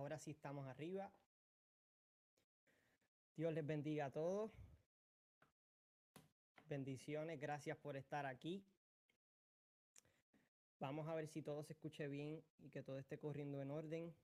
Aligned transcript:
Ahora 0.00 0.18
sí 0.18 0.30
estamos 0.30 0.66
arriba. 0.66 1.12
Dios 3.36 3.52
les 3.52 3.66
bendiga 3.66 4.06
a 4.06 4.10
todos. 4.10 4.50
Bendiciones, 6.64 7.38
gracias 7.38 7.76
por 7.76 7.98
estar 7.98 8.24
aquí. 8.24 8.64
Vamos 10.78 11.06
a 11.06 11.14
ver 11.14 11.28
si 11.28 11.42
todo 11.42 11.62
se 11.62 11.74
escuche 11.74 12.08
bien 12.08 12.42
y 12.60 12.70
que 12.70 12.82
todo 12.82 12.98
esté 12.98 13.18
corriendo 13.18 13.60
en 13.60 13.70
orden, 13.70 14.14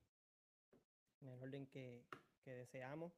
en 1.21 1.29
el 1.29 1.43
orden 1.43 1.67
que, 1.67 2.07
deseamos. 2.47 3.13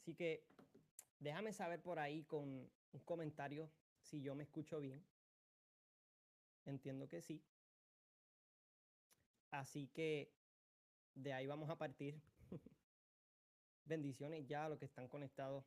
Así 0.00 0.12
que 0.12 0.42
déjame 1.20 1.52
saber 1.52 1.80
por 1.80 2.00
ahí 2.00 2.24
con 2.24 2.42
un 2.48 3.00
comentario 3.04 3.70
si 4.00 4.22
yo 4.22 4.34
me 4.34 4.42
escucho 4.42 4.80
bien. 4.80 5.06
Entiendo 6.64 7.08
que 7.08 7.22
sí. 7.22 7.40
Así 9.50 9.88
que 9.88 10.30
de 11.14 11.32
ahí 11.32 11.46
vamos 11.46 11.70
a 11.70 11.76
partir. 11.76 12.20
Bendiciones 13.86 14.46
ya 14.46 14.66
a 14.66 14.68
los 14.68 14.78
que 14.78 14.84
están 14.84 15.08
conectados. 15.08 15.64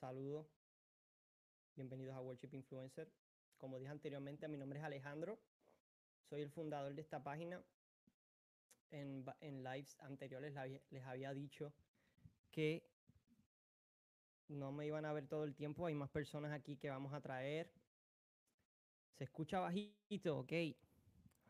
Saludos. 0.00 0.46
Bienvenidos 1.74 2.14
a 2.14 2.20
Worship 2.20 2.50
Influencer. 2.52 3.10
Como 3.56 3.78
dije 3.78 3.90
anteriormente, 3.90 4.46
mi 4.48 4.58
nombre 4.58 4.78
es 4.78 4.84
Alejandro. 4.84 5.40
Soy 6.28 6.42
el 6.42 6.50
fundador 6.50 6.94
de 6.94 7.00
esta 7.00 7.22
página. 7.22 7.64
En, 8.90 9.24
en 9.40 9.64
lives 9.64 9.98
anteriores 10.00 10.54
les 10.90 11.04
había 11.04 11.32
dicho 11.32 11.72
que 12.50 12.86
no 14.48 14.70
me 14.70 14.86
iban 14.86 15.06
a 15.06 15.12
ver 15.12 15.26
todo 15.26 15.44
el 15.44 15.54
tiempo. 15.54 15.86
Hay 15.86 15.94
más 15.94 16.10
personas 16.10 16.52
aquí 16.52 16.76
que 16.76 16.90
vamos 16.90 17.14
a 17.14 17.20
traer. 17.22 17.72
Se 19.16 19.24
escucha 19.24 19.60
bajito, 19.60 20.38
ok. 20.38 20.52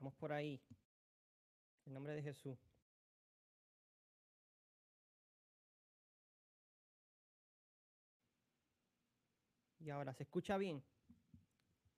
Vamos 0.04 0.18
por 0.18 0.34
ahí. 0.34 0.60
En 1.86 1.94
nombre 1.94 2.12
de 2.12 2.22
Jesús. 2.22 2.58
Y 9.80 9.88
ahora, 9.88 10.12
¿se 10.12 10.24
escucha 10.24 10.58
bien? 10.58 10.84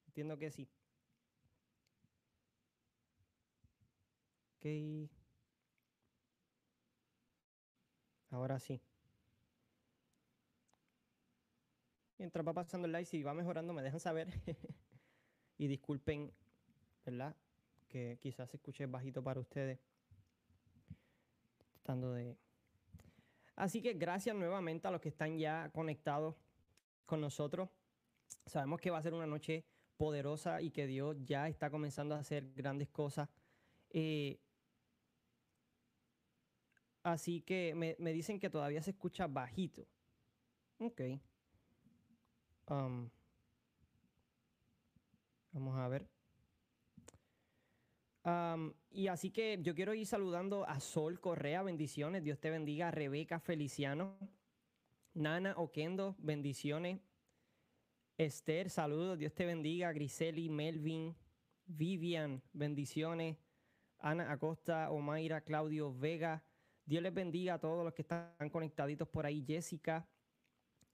Entiendo 0.07 0.39
que 0.39 0.53
sí. 0.53 0.69
Ok. 4.61 5.11
Ahora 8.31 8.61
sí. 8.61 8.81
Mientras 12.19 12.47
va 12.47 12.53
pasando 12.53 12.87
el 12.87 12.93
live, 12.93 13.05
si 13.05 13.25
va 13.25 13.35
mejorando, 13.35 13.73
me 13.73 13.83
dejan 13.83 13.99
saber. 13.99 14.29
y 15.59 15.67
disculpen, 15.67 16.33
¿verdad? 17.05 17.35
Que 17.89 18.19
quizás 18.21 18.51
se 18.51 18.57
escuche 18.57 18.87
bajito 18.87 19.23
para 19.23 19.41
ustedes. 19.41 19.79
Tratando 21.73 22.13
de. 22.13 22.37
Así 23.55 23.81
que 23.81 23.95
gracias 23.95 24.37
nuevamente 24.37 24.87
a 24.87 24.91
los 24.91 25.01
que 25.01 25.09
están 25.09 25.39
ya 25.39 25.71
conectados 25.73 26.37
con 27.07 27.21
nosotros. 27.21 27.71
Sabemos 28.45 28.81
que 28.81 28.91
va 28.91 28.99
a 28.99 29.03
ser 29.03 29.15
una 29.15 29.27
noche 29.27 29.65
poderosa 29.97 30.61
y 30.61 30.71
que 30.71 30.87
Dios 30.87 31.17
ya 31.25 31.49
está 31.49 31.71
comenzando 31.71 32.15
a 32.15 32.19
hacer 32.19 32.53
grandes 32.55 32.89
cosas. 32.91 33.29
Eh, 33.91 34.39
así 37.03 37.41
que 37.41 37.75
me, 37.75 37.97
me, 37.99 38.13
dicen 38.13 38.39
que 38.39 38.51
todavía 38.51 38.83
se 38.83 38.91
escucha 38.91 39.27
bajito. 39.27 39.87
Ok. 40.79 41.01
Um, 42.69 43.09
vamos 45.53 45.79
a 45.79 45.89
ver. 45.89 46.16
Y 48.91 49.07
así 49.07 49.31
que 49.31 49.59
yo 49.63 49.75
quiero 49.75 49.95
ir 49.95 50.07
saludando 50.07 50.67
a 50.67 50.81
Sol 50.81 51.21
Correa, 51.21 51.63
bendiciones. 51.63 52.25
Dios 52.25 52.41
te 52.41 52.51
bendiga. 52.51 52.91
Rebeca 52.91 53.39
Feliciano. 53.39 54.19
Nana 55.15 55.55
Oquendo, 55.57 56.17
bendiciones. 56.19 57.01
Esther, 58.19 58.69
saludos. 58.69 59.19
Dios 59.19 59.33
te 59.33 59.47
bendiga. 59.47 59.93
Griseli, 59.93 60.49
Melvin, 60.49 61.15
Vivian, 61.67 62.43
bendiciones. 62.53 63.37
Ana 63.99 64.31
Acosta, 64.33 64.91
Omaira, 64.91 65.41
Claudio 65.41 65.95
Vega. 65.95 66.43
Dios 66.85 67.03
les 67.03 67.15
bendiga 67.15 67.55
a 67.55 67.59
todos 67.59 67.85
los 67.85 67.95
que 67.95 68.03
están 68.03 68.51
conectaditos 68.51 69.09
por 69.09 69.25
ahí. 69.25 69.45
Jessica, 69.47 70.09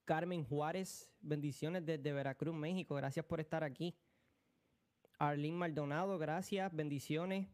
Carmen 0.05 0.45
Juárez, 0.45 1.11
bendiciones 1.21 1.85
desde 1.85 2.13
Veracruz, 2.13 2.55
México. 2.55 2.95
Gracias 2.95 3.25
por 3.25 3.41
estar 3.41 3.65
aquí. 3.65 3.95
Arlene 5.19 5.57
Maldonado, 5.57 6.19
gracias, 6.19 6.75
bendiciones. 6.75 7.49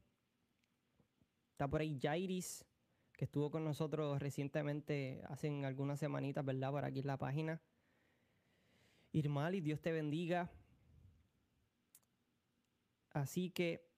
Está 1.53 1.69
por 1.69 1.81
ahí 1.81 1.99
Jairis, 2.01 2.65
que 3.13 3.25
estuvo 3.25 3.51
con 3.51 3.65
nosotros 3.65 4.21
recientemente, 4.21 5.23
hace 5.29 5.49
algunas 5.65 5.99
semanitas, 5.99 6.45
¿verdad? 6.45 6.71
Por 6.71 6.85
aquí 6.85 7.01
en 7.01 7.07
la 7.07 7.17
página. 7.17 7.61
Irmali, 9.13 9.61
Dios 9.61 9.81
te 9.81 9.93
bendiga. 9.93 10.51
Así 13.11 13.51
que 13.51 13.89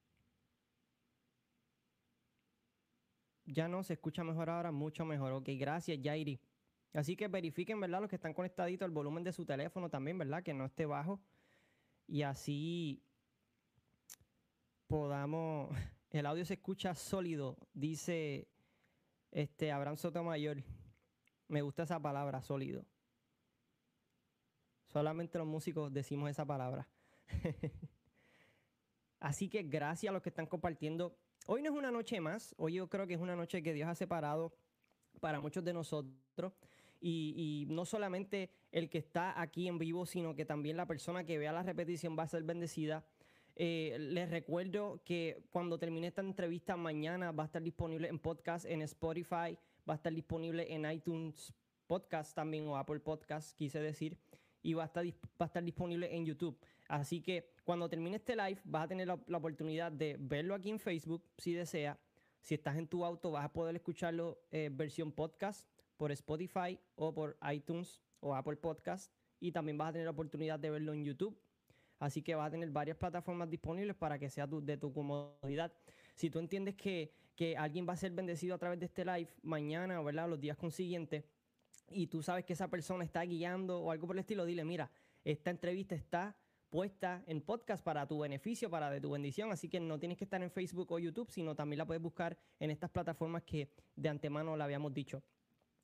ya 3.44 3.68
no 3.68 3.82
se 3.82 3.94
escucha 3.94 4.24
mejor 4.24 4.48
ahora, 4.48 4.72
mucho 4.72 5.04
mejor. 5.04 5.32
Ok, 5.32 5.50
gracias, 5.58 5.98
Jairi. 6.02 6.40
Así 6.94 7.16
que 7.16 7.28
verifiquen, 7.28 7.80
¿verdad? 7.80 8.00
Los 8.00 8.10
que 8.10 8.16
están 8.16 8.34
conectaditos, 8.34 8.86
el 8.86 8.92
volumen 8.92 9.22
de 9.22 9.32
su 9.32 9.44
teléfono 9.44 9.90
también, 9.90 10.18
¿verdad? 10.18 10.42
Que 10.42 10.54
no 10.54 10.64
esté 10.64 10.86
bajo. 10.86 11.20
Y 12.06 12.22
así 12.22 13.02
podamos... 14.90 15.70
El 16.10 16.26
audio 16.26 16.44
se 16.44 16.54
escucha 16.54 16.96
sólido, 16.96 17.56
dice 17.72 18.48
este 19.30 19.70
Abraham 19.70 19.96
Sotomayor. 19.96 20.64
Me 21.46 21.62
gusta 21.62 21.84
esa 21.84 22.00
palabra, 22.00 22.42
sólido. 22.42 22.84
Solamente 24.88 25.38
los 25.38 25.46
músicos 25.46 25.92
decimos 25.92 26.28
esa 26.28 26.44
palabra. 26.44 26.88
Así 29.20 29.48
que 29.48 29.62
gracias 29.62 30.10
a 30.10 30.12
los 30.12 30.20
que 30.20 30.30
están 30.30 30.46
compartiendo. 30.46 31.16
Hoy 31.46 31.62
no 31.62 31.70
es 31.70 31.76
una 31.76 31.92
noche 31.92 32.20
más, 32.20 32.56
hoy 32.58 32.74
yo 32.74 32.88
creo 32.88 33.06
que 33.06 33.14
es 33.14 33.20
una 33.20 33.36
noche 33.36 33.62
que 33.62 33.72
Dios 33.72 33.88
ha 33.88 33.94
separado 33.94 34.52
para 35.20 35.38
muchos 35.38 35.62
de 35.62 35.72
nosotros. 35.72 36.52
Y, 37.00 37.66
no 37.70 37.84
solamente 37.84 38.50
el 38.72 38.90
que 38.90 38.98
está 38.98 39.40
aquí 39.40 39.68
en 39.68 39.78
vivo, 39.78 40.06
sino 40.06 40.34
que 40.34 40.44
también 40.44 40.76
la 40.76 40.86
persona 40.86 41.24
que 41.24 41.38
vea 41.38 41.52
la 41.52 41.62
repetición 41.62 42.18
va 42.18 42.24
a 42.24 42.28
ser 42.28 42.42
bendecida. 42.42 43.04
Eh, 43.62 43.98
les 43.98 44.30
recuerdo 44.30 45.02
que 45.04 45.44
cuando 45.50 45.78
termine 45.78 46.06
esta 46.06 46.22
entrevista 46.22 46.78
mañana 46.78 47.30
va 47.30 47.42
a 47.42 47.46
estar 47.46 47.62
disponible 47.62 48.08
en 48.08 48.18
podcast, 48.18 48.64
en 48.64 48.80
Spotify, 48.80 49.58
va 49.86 49.92
a 49.92 49.94
estar 49.96 50.14
disponible 50.14 50.72
en 50.72 50.90
iTunes 50.90 51.52
Podcast 51.86 52.34
también 52.34 52.66
o 52.68 52.78
Apple 52.78 53.00
Podcast, 53.00 53.54
quise 53.58 53.78
decir, 53.80 54.16
y 54.62 54.72
va 54.72 54.84
a 54.84 54.86
estar, 54.86 55.62
disponible 55.62 56.16
en 56.16 56.24
YouTube. 56.24 56.58
Así 56.88 57.20
que 57.20 57.52
cuando 57.62 57.86
termine 57.90 58.16
este 58.16 58.34
live 58.34 58.62
vas 58.64 58.84
a 58.84 58.88
tener 58.88 59.08
la, 59.08 59.20
la 59.26 59.36
oportunidad 59.36 59.92
de 59.92 60.16
verlo 60.18 60.54
aquí 60.54 60.70
en 60.70 60.78
Facebook 60.78 61.22
si 61.36 61.52
desea 61.52 62.00
si 62.40 62.54
estás 62.54 62.78
en 62.78 62.88
tu 62.88 63.04
auto, 63.04 63.30
vas 63.30 63.44
a 63.44 63.52
poder 63.52 63.76
escucharlo 63.76 64.40
eh, 64.50 64.70
versión 64.72 65.12
podcast 65.12 65.68
por 65.98 66.12
Spotify 66.12 66.78
o 66.94 67.12
por 67.12 67.36
iTunes 67.52 68.00
o 68.20 68.34
Apple 68.34 68.56
Podcast. 68.56 69.12
Y 69.38 69.52
también 69.52 69.76
vas 69.76 69.90
a 69.90 69.92
tener 69.92 70.06
la 70.06 70.12
oportunidad 70.12 70.58
de 70.58 70.70
verlo 70.70 70.94
en 70.94 71.04
YouTube. 71.04 71.38
Así 72.00 72.22
que 72.22 72.34
vas 72.34 72.48
a 72.48 72.50
tener 72.50 72.70
varias 72.70 72.96
plataformas 72.96 73.48
disponibles 73.48 73.94
para 73.94 74.18
que 74.18 74.28
sea 74.28 74.46
de 74.46 74.76
tu 74.78 74.92
comodidad. 74.92 75.72
Si 76.16 76.30
tú 76.30 76.38
entiendes 76.38 76.74
que, 76.74 77.12
que, 77.36 77.56
alguien 77.56 77.86
va 77.86 77.92
a 77.92 77.96
ser 77.96 78.10
bendecido 78.12 78.54
a 78.54 78.58
través 78.58 78.80
de 78.80 78.86
este 78.86 79.04
live 79.04 79.28
mañana, 79.42 80.00
¿verdad? 80.00 80.28
Los 80.28 80.40
días 80.40 80.56
consiguientes, 80.56 81.24
y 81.90 82.06
tú 82.06 82.22
sabes 82.22 82.44
que 82.44 82.54
esa 82.54 82.68
persona 82.68 83.04
está 83.04 83.22
guiando 83.22 83.80
o 83.80 83.90
algo 83.90 84.06
por 84.06 84.16
el 84.16 84.20
estilo, 84.20 84.46
dile, 84.46 84.64
mira, 84.64 84.90
esta 85.24 85.50
entrevista 85.50 85.94
está 85.94 86.34
puesta 86.70 87.22
en 87.26 87.42
podcast 87.42 87.84
para 87.84 88.06
tu 88.06 88.20
beneficio, 88.20 88.70
para 88.70 88.90
de 88.90 89.00
tu 89.00 89.10
bendición. 89.10 89.52
Así 89.52 89.68
que 89.68 89.78
no 89.78 89.98
tienes 89.98 90.16
que 90.16 90.24
estar 90.24 90.42
en 90.42 90.50
Facebook 90.50 90.90
o 90.92 90.98
YouTube, 90.98 91.30
sino 91.30 91.54
también 91.54 91.78
la 91.78 91.86
puedes 91.86 92.02
buscar 92.02 92.38
en 92.58 92.70
estas 92.70 92.90
plataformas 92.90 93.42
que 93.42 93.68
de 93.94 94.08
antemano 94.08 94.56
le 94.56 94.64
habíamos 94.64 94.94
dicho. 94.94 95.22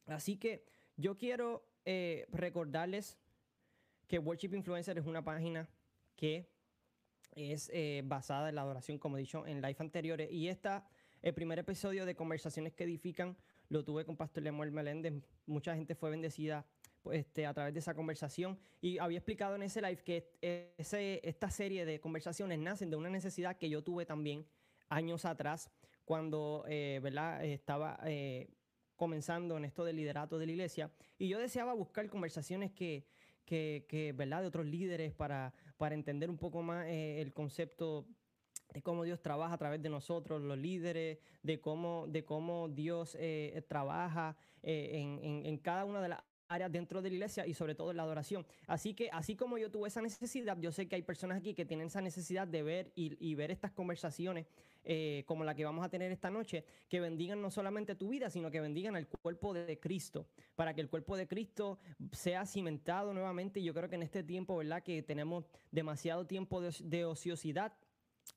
Así 0.06 0.36
que 0.36 0.64
yo 0.96 1.18
quiero 1.18 1.66
eh, 1.84 2.26
recordarles 2.32 3.18
que 4.06 4.18
Worship 4.18 4.54
Influencer 4.54 4.96
es 4.96 5.06
una 5.06 5.22
página 5.22 5.68
que 6.16 6.48
es 7.32 7.70
eh, 7.72 8.02
basada 8.04 8.48
en 8.48 8.54
la 8.54 8.62
adoración, 8.62 8.98
como 8.98 9.16
he 9.16 9.20
dicho 9.20 9.46
en 9.46 9.60
live 9.60 9.76
anteriores. 9.78 10.32
Y 10.32 10.48
esta, 10.48 10.86
el 11.22 11.34
primer 11.34 11.58
episodio 11.58 12.06
de 12.06 12.16
Conversaciones 12.16 12.72
que 12.72 12.84
Edifican, 12.84 13.36
lo 13.68 13.84
tuve 13.84 14.04
con 14.04 14.16
Pastor 14.16 14.42
Lemuel 14.42 14.72
Meléndez. 14.72 15.14
Mucha 15.46 15.74
gente 15.74 15.94
fue 15.94 16.10
bendecida 16.10 16.66
este, 17.12 17.46
a 17.46 17.54
través 17.54 17.74
de 17.74 17.80
esa 17.80 17.94
conversación. 17.94 18.58
Y 18.80 18.98
había 18.98 19.18
explicado 19.18 19.54
en 19.54 19.62
ese 19.62 19.82
live 19.82 20.02
que 20.02 20.32
ese, 20.78 21.20
esta 21.24 21.50
serie 21.50 21.84
de 21.84 22.00
conversaciones 22.00 22.58
nacen 22.58 22.90
de 22.90 22.96
una 22.96 23.10
necesidad 23.10 23.56
que 23.56 23.68
yo 23.68 23.82
tuve 23.82 24.06
también 24.06 24.46
años 24.88 25.24
atrás, 25.24 25.70
cuando 26.04 26.64
eh, 26.68 27.00
¿verdad? 27.02 27.44
estaba 27.44 27.98
eh, 28.04 28.48
comenzando 28.94 29.56
en 29.56 29.64
esto 29.64 29.84
del 29.84 29.96
liderato 29.96 30.38
de 30.38 30.46
la 30.46 30.52
iglesia. 30.52 30.90
Y 31.18 31.28
yo 31.28 31.38
deseaba 31.38 31.74
buscar 31.74 32.08
conversaciones 32.08 32.72
que, 32.72 33.04
que, 33.44 34.14
¿verdad? 34.16 34.42
de 34.42 34.48
otros 34.48 34.66
líderes 34.66 35.12
para, 35.12 35.52
para 35.76 35.94
entender 35.94 36.30
un 36.30 36.38
poco 36.38 36.62
más 36.62 36.86
eh, 36.86 37.20
el 37.20 37.32
concepto 37.32 38.06
de 38.72 38.82
cómo 38.82 39.04
Dios 39.04 39.22
trabaja 39.22 39.54
a 39.54 39.58
través 39.58 39.82
de 39.82 39.88
nosotros, 39.88 40.42
los 40.42 40.58
líderes, 40.58 41.18
de 41.42 41.60
cómo, 41.60 42.06
de 42.08 42.24
cómo 42.24 42.68
Dios 42.68 43.16
eh, 43.18 43.64
trabaja 43.68 44.36
en, 44.62 45.20
en, 45.22 45.46
en 45.46 45.58
cada 45.58 45.84
una 45.84 46.02
de 46.02 46.08
las 46.08 46.22
áreas 46.48 46.70
dentro 46.70 47.02
de 47.02 47.10
la 47.10 47.14
iglesia 47.14 47.46
y 47.46 47.54
sobre 47.54 47.74
todo 47.74 47.90
en 47.90 47.96
la 47.96 48.02
adoración. 48.02 48.46
Así 48.66 48.94
que 48.94 49.10
así 49.12 49.36
como 49.36 49.58
yo 49.58 49.70
tuve 49.70 49.88
esa 49.88 50.02
necesidad, 50.02 50.58
yo 50.58 50.72
sé 50.72 50.88
que 50.88 50.96
hay 50.96 51.02
personas 51.02 51.38
aquí 51.38 51.54
que 51.54 51.64
tienen 51.64 51.88
esa 51.88 52.00
necesidad 52.00 52.46
de 52.46 52.62
ver 52.62 52.92
y, 52.94 53.34
ver 53.34 53.50
estas 53.50 53.72
conversaciones 53.72 54.46
eh, 54.84 55.24
como 55.26 55.44
la 55.44 55.54
que 55.54 55.64
vamos 55.64 55.84
a 55.84 55.90
tener 55.90 56.10
esta 56.10 56.30
noche, 56.30 56.64
que 56.88 57.00
bendigan 57.00 57.42
no 57.42 57.50
solamente 57.50 57.94
tu 57.94 58.08
vida, 58.08 58.30
sino 58.30 58.50
que 58.50 58.60
bendigan 58.60 58.96
el 58.96 59.06
cuerpo 59.06 59.52
de 59.52 59.78
Cristo, 59.78 60.26
para 60.54 60.74
que 60.74 60.80
el 60.80 60.88
cuerpo 60.88 61.16
de 61.16 61.26
Cristo 61.26 61.78
sea 62.12 62.46
cimentado 62.46 63.12
nuevamente. 63.12 63.62
Yo 63.62 63.74
creo 63.74 63.90
que 63.90 63.96
en 63.96 64.02
este 64.02 64.22
tiempo, 64.22 64.56
¿verdad? 64.56 64.82
Que 64.82 65.02
tenemos 65.02 65.44
demasiado 65.70 66.26
tiempo 66.26 66.60
de, 66.62 67.04
ociosidad, 67.04 67.72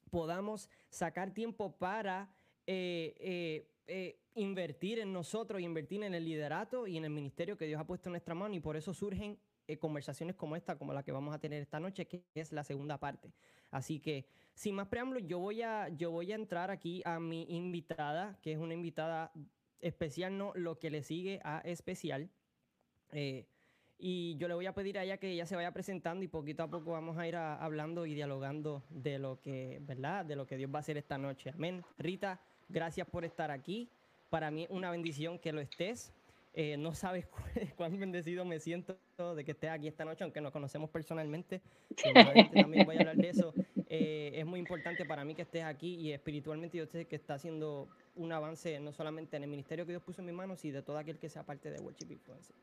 podamos 0.09 0.69
sacar 0.89 1.33
tiempo 1.33 1.71
para... 1.77 2.29
Eh, 2.71 3.15
eh, 3.19 3.67
eh, 3.91 4.19
invertir 4.35 4.99
en 4.99 5.11
nosotros, 5.11 5.59
invertir 5.59 6.03
en 6.03 6.13
el 6.13 6.23
liderato 6.23 6.85
y 6.85 6.95
en 6.95 7.05
el 7.05 7.09
ministerio 7.09 7.57
que 7.57 7.65
Dios 7.65 7.81
ha 7.81 7.87
puesto 7.87 8.09
en 8.09 8.13
nuestra 8.13 8.35
mano 8.35 8.53
y 8.53 8.59
por 8.59 8.77
eso 8.77 8.93
surgen 8.93 9.39
eh, 9.67 9.77
conversaciones 9.77 10.35
como 10.35 10.55
esta, 10.55 10.77
como 10.77 10.93
la 10.93 11.01
que 11.01 11.11
vamos 11.11 11.33
a 11.33 11.39
tener 11.39 11.61
esta 11.61 11.79
noche, 11.79 12.05
que 12.05 12.23
es 12.35 12.51
la 12.51 12.63
segunda 12.63 12.99
parte. 12.99 13.33
Así 13.71 13.99
que, 13.99 14.27
sin 14.53 14.75
más 14.75 14.87
preámbulos, 14.87 15.23
yo 15.25 15.39
voy 15.39 15.63
a, 15.63 15.89
yo 15.89 16.11
voy 16.11 16.31
a 16.31 16.35
entrar 16.35 16.69
aquí 16.69 17.01
a 17.03 17.19
mi 17.19 17.47
invitada, 17.49 18.39
que 18.43 18.51
es 18.51 18.59
una 18.59 18.75
invitada 18.75 19.31
especial, 19.79 20.37
no 20.37 20.53
lo 20.55 20.77
que 20.77 20.89
le 20.89 21.01
sigue 21.01 21.39
a 21.43 21.61
especial. 21.61 22.29
Eh, 23.11 23.47
y 23.97 24.37
yo 24.37 24.47
le 24.47 24.53
voy 24.53 24.65
a 24.65 24.73
pedir 24.73 24.97
a 24.97 25.03
ella 25.03 25.17
que 25.17 25.31
ella 25.31 25.45
se 25.45 25.55
vaya 25.55 25.71
presentando 25.71 26.23
y 26.23 26.27
poquito 26.27 26.63
a 26.63 26.69
poco 26.69 26.91
vamos 26.91 27.17
a 27.17 27.27
ir 27.27 27.35
hablando 27.35 28.05
y 28.05 28.13
dialogando 28.13 28.83
de 28.89 29.19
lo 29.19 29.41
que, 29.41 29.79
¿verdad? 29.81 30.25
De 30.25 30.35
lo 30.35 30.45
que 30.47 30.57
Dios 30.57 30.71
va 30.73 30.77
a 30.77 30.81
hacer 30.81 30.97
esta 30.97 31.17
noche. 31.17 31.49
Amén. 31.49 31.83
Rita, 31.97 32.39
Gracias 32.69 33.07
por 33.07 33.25
estar 33.25 33.51
aquí. 33.51 33.89
Para 34.29 34.51
mí 34.51 34.63
es 34.63 34.69
una 34.69 34.91
bendición 34.91 35.39
que 35.39 35.51
lo 35.51 35.59
estés. 35.59 36.13
Eh, 36.53 36.77
no 36.77 36.93
sabes 36.93 37.27
cuán 37.77 37.99
bendecido 37.99 38.45
me 38.45 38.59
siento 38.59 38.97
de 39.35 39.43
que 39.43 39.51
estés 39.51 39.69
aquí 39.69 39.87
esta 39.87 40.05
noche, 40.05 40.23
aunque 40.23 40.41
nos 40.41 40.51
conocemos 40.51 40.89
personalmente. 40.89 41.61
También 42.53 42.85
voy 42.85 42.95
a 42.95 42.99
hablar 42.99 43.17
de 43.17 43.29
eso. 43.29 43.53
Eh, 43.87 44.31
es 44.35 44.45
muy 44.45 44.59
importante 44.59 45.05
para 45.05 45.25
mí 45.25 45.35
que 45.35 45.41
estés 45.41 45.63
aquí 45.63 45.95
y 45.95 46.11
espiritualmente 46.11 46.77
yo 46.77 46.85
sé 46.85 47.05
que 47.05 47.15
está 47.15 47.35
haciendo 47.35 47.87
un 48.15 48.31
avance 48.31 48.79
no 48.79 48.93
solamente 48.93 49.37
en 49.37 49.43
el 49.43 49.49
ministerio 49.49 49.85
que 49.85 49.93
Dios 49.93 50.03
puso 50.03 50.21
en 50.21 50.27
mis 50.27 50.35
manos, 50.35 50.59
sino 50.59 50.75
de 50.75 50.83
todo 50.83 50.97
aquel 50.97 51.17
que 51.17 51.29
sea 51.29 51.43
parte 51.43 51.71
de 51.71 51.79
Worship 51.79 52.11
Influencer. 52.11 52.55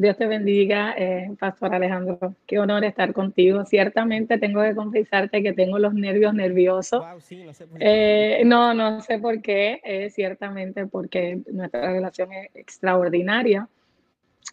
Dios 0.00 0.16
te 0.16 0.26
bendiga, 0.26 0.94
eh, 0.96 1.30
Pastor 1.38 1.74
Alejandro. 1.74 2.34
Qué 2.46 2.58
honor 2.58 2.84
estar 2.84 3.12
contigo. 3.12 3.66
Ciertamente 3.66 4.38
tengo 4.38 4.62
que 4.62 4.74
confesarte 4.74 5.42
que 5.42 5.52
tengo 5.52 5.78
los 5.78 5.92
nervios 5.92 6.32
nerviosos. 6.32 7.04
no, 7.04 7.52
sé 7.52 7.66
por 7.66 7.78
qué. 7.78 8.40
Eh, 8.40 8.42
no, 8.46 8.72
no 8.72 9.02
sé 9.02 9.18
por 9.18 9.42
qué, 9.42 9.82
eh, 9.84 10.08
ciertamente 10.08 10.86
porque 10.86 11.40
nuestra 11.52 11.92
relación 11.92 12.32
es 12.32 12.48
extraordinaria. 12.54 13.68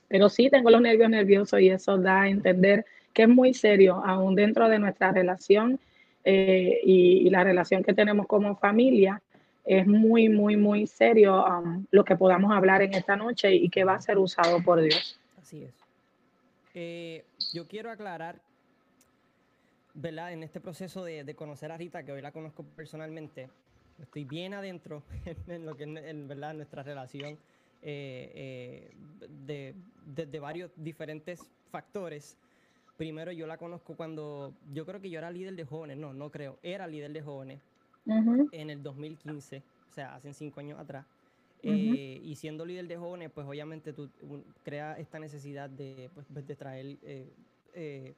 Pero 0.10 0.28
sí 0.28 0.50
tengo 0.50 0.70
los 0.70 0.82
nervios 0.82 1.10
nerviosos 1.10 1.62
y 1.62 1.70
eso 1.70 1.98
da 1.98 2.24
a 2.24 2.30
entender 2.30 2.86
que 3.14 3.22
es 3.22 3.30
muy 3.30 3.54
serio, 3.54 4.04
aún 4.06 4.36
dentro 4.36 4.68
de 4.68 4.80
nuestra 4.80 5.14
relación 5.14 5.80
y, 6.26 7.30
la 7.30 7.46
relación 7.46 7.84
que 7.84 7.94
tenemos 7.94 8.28
como 8.28 8.58
familia. 8.58 9.22
Es 9.64 9.88
muy, 9.88 10.28
muy, 10.28 10.58
muy 10.58 10.88
serio 10.88 11.46
um, 11.46 11.86
lo 11.92 12.04
que 12.04 12.18
podamos 12.18 12.52
hablar 12.52 12.82
en 12.82 12.94
esta 12.94 13.16
noche 13.16 13.54
y 13.56 13.70
que 13.70 13.86
va 13.86 13.96
a 13.96 14.02
ser 14.02 14.18
usado 14.18 14.62
por 14.62 14.82
Dios. 14.82 15.18
Así 15.48 15.64
es. 15.64 15.74
Eh, 16.74 17.24
yo 17.54 17.70
quiero 17.70 17.90
aclarar, 17.90 18.42
¿verdad? 19.94 20.34
En 20.34 20.44
este 20.44 20.60
proceso 20.60 21.06
de, 21.06 21.36
conocer 21.36 21.72
a 21.72 21.78
Rita, 21.78 22.04
que 22.04 22.12
hoy 22.12 22.22
la 22.22 22.34
conozco 22.34 22.64
personalmente, 22.64 23.48
estoy 23.98 24.26
bien 24.26 24.54
adentro 24.54 25.04
en 25.48 25.66
lo 25.66 25.78
que 25.78 25.86
es 25.86 26.28
¿verdad? 26.28 26.54
nuestra 26.54 26.84
relación 26.84 27.38
eh, 27.82 28.92
eh, 28.92 29.74
de, 30.06 30.40
varios 30.42 30.70
diferentes 30.76 31.50
factores. 31.72 32.36
Primero, 32.98 33.32
yo 33.32 33.48
la 33.48 33.58
conozco 33.58 33.96
cuando 33.96 34.54
yo 34.74 34.86
creo 34.86 35.00
que 35.00 35.10
yo 35.10 35.18
era 35.18 35.32
líder 35.32 35.56
de 35.56 35.64
jóvenes, 35.64 35.96
no, 35.96 36.12
no 36.12 36.30
creo, 36.30 36.60
era 36.62 36.88
líder 36.88 37.14
de 37.14 37.22
jóvenes 37.22 37.62
en 38.06 38.70
el 38.70 38.84
2015, 38.84 39.64
o 39.92 39.94
sea, 39.94 40.16
hace 40.16 40.34
cinco 40.34 40.60
años 40.60 40.78
atrás. 40.78 41.06
Eh, 41.64 42.22
y 42.24 42.36
siendo 42.36 42.66
líder 42.66 42.88
de 42.88 42.98
jóvenes, 42.98 43.32
pues 43.34 43.48
obviamente 43.48 43.94
tú 43.94 44.10
creas 44.64 45.00
esta 45.00 45.20
necesidad 45.20 45.70
de, 45.70 46.10
pues, 46.14 46.48
de 46.48 46.56
traer 46.56 46.98
eh, 47.04 47.30
eh, 47.74 48.14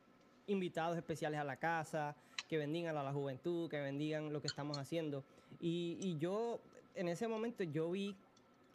invitados 0.47 0.97
especiales 0.97 1.39
a 1.39 1.43
la 1.43 1.55
casa, 1.55 2.15
que 2.47 2.57
bendigan 2.57 2.97
a 2.97 3.03
la 3.03 3.13
juventud, 3.13 3.69
que 3.69 3.79
bendigan 3.79 4.33
lo 4.33 4.41
que 4.41 4.47
estamos 4.47 4.77
haciendo. 4.77 5.23
Y, 5.59 5.97
y 6.01 6.17
yo, 6.17 6.59
en 6.95 7.07
ese 7.07 7.27
momento, 7.27 7.63
yo 7.63 7.89
vi, 7.89 8.15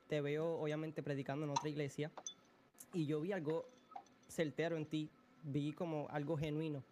te 0.08 0.20
veo 0.20 0.58
obviamente 0.60 1.02
predicando 1.02 1.44
en 1.44 1.50
otra 1.50 1.68
iglesia, 1.68 2.10
y 2.92 3.06
yo 3.06 3.20
vi 3.20 3.32
algo 3.32 3.66
certero 4.28 4.76
en 4.76 4.86
ti, 4.86 5.10
vi 5.42 5.72
como 5.72 6.08
algo 6.10 6.36
genuino. 6.36 6.82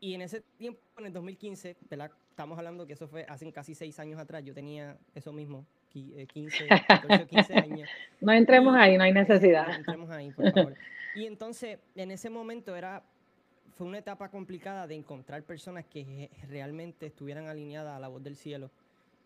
Y 0.00 0.14
en 0.14 0.22
ese 0.22 0.40
tiempo, 0.56 0.80
en 0.96 1.06
el 1.06 1.12
2015, 1.12 1.76
¿verdad? 1.90 2.10
Estamos 2.30 2.56
hablando 2.56 2.86
que 2.86 2.94
eso 2.94 3.06
fue 3.06 3.26
hace 3.28 3.52
casi 3.52 3.74
seis 3.74 3.98
años 3.98 4.18
atrás, 4.18 4.42
yo 4.44 4.54
tenía 4.54 4.96
eso 5.14 5.32
mismo, 5.32 5.66
15, 5.90 6.68
14, 6.86 7.26
15 7.26 7.54
años. 7.54 7.88
No 8.20 8.32
entremos 8.32 8.74
ahí, 8.76 8.96
no 8.96 9.04
hay 9.04 9.12
necesidad. 9.12 9.66
No 9.66 9.74
entremos 9.74 10.10
ahí, 10.10 10.30
por 10.30 10.52
favor. 10.52 10.74
Y 11.12 11.26
entonces, 11.26 11.80
en 11.96 12.12
ese 12.12 12.30
momento 12.30 12.76
era, 12.76 13.02
fue 13.76 13.84
una 13.84 13.98
etapa 13.98 14.28
complicada 14.28 14.86
de 14.86 14.94
encontrar 14.94 15.42
personas 15.42 15.84
que 15.84 16.30
realmente 16.48 17.06
estuvieran 17.06 17.48
alineadas 17.48 17.96
a 17.96 17.98
la 17.98 18.06
voz 18.06 18.22
del 18.22 18.36
cielo 18.36 18.70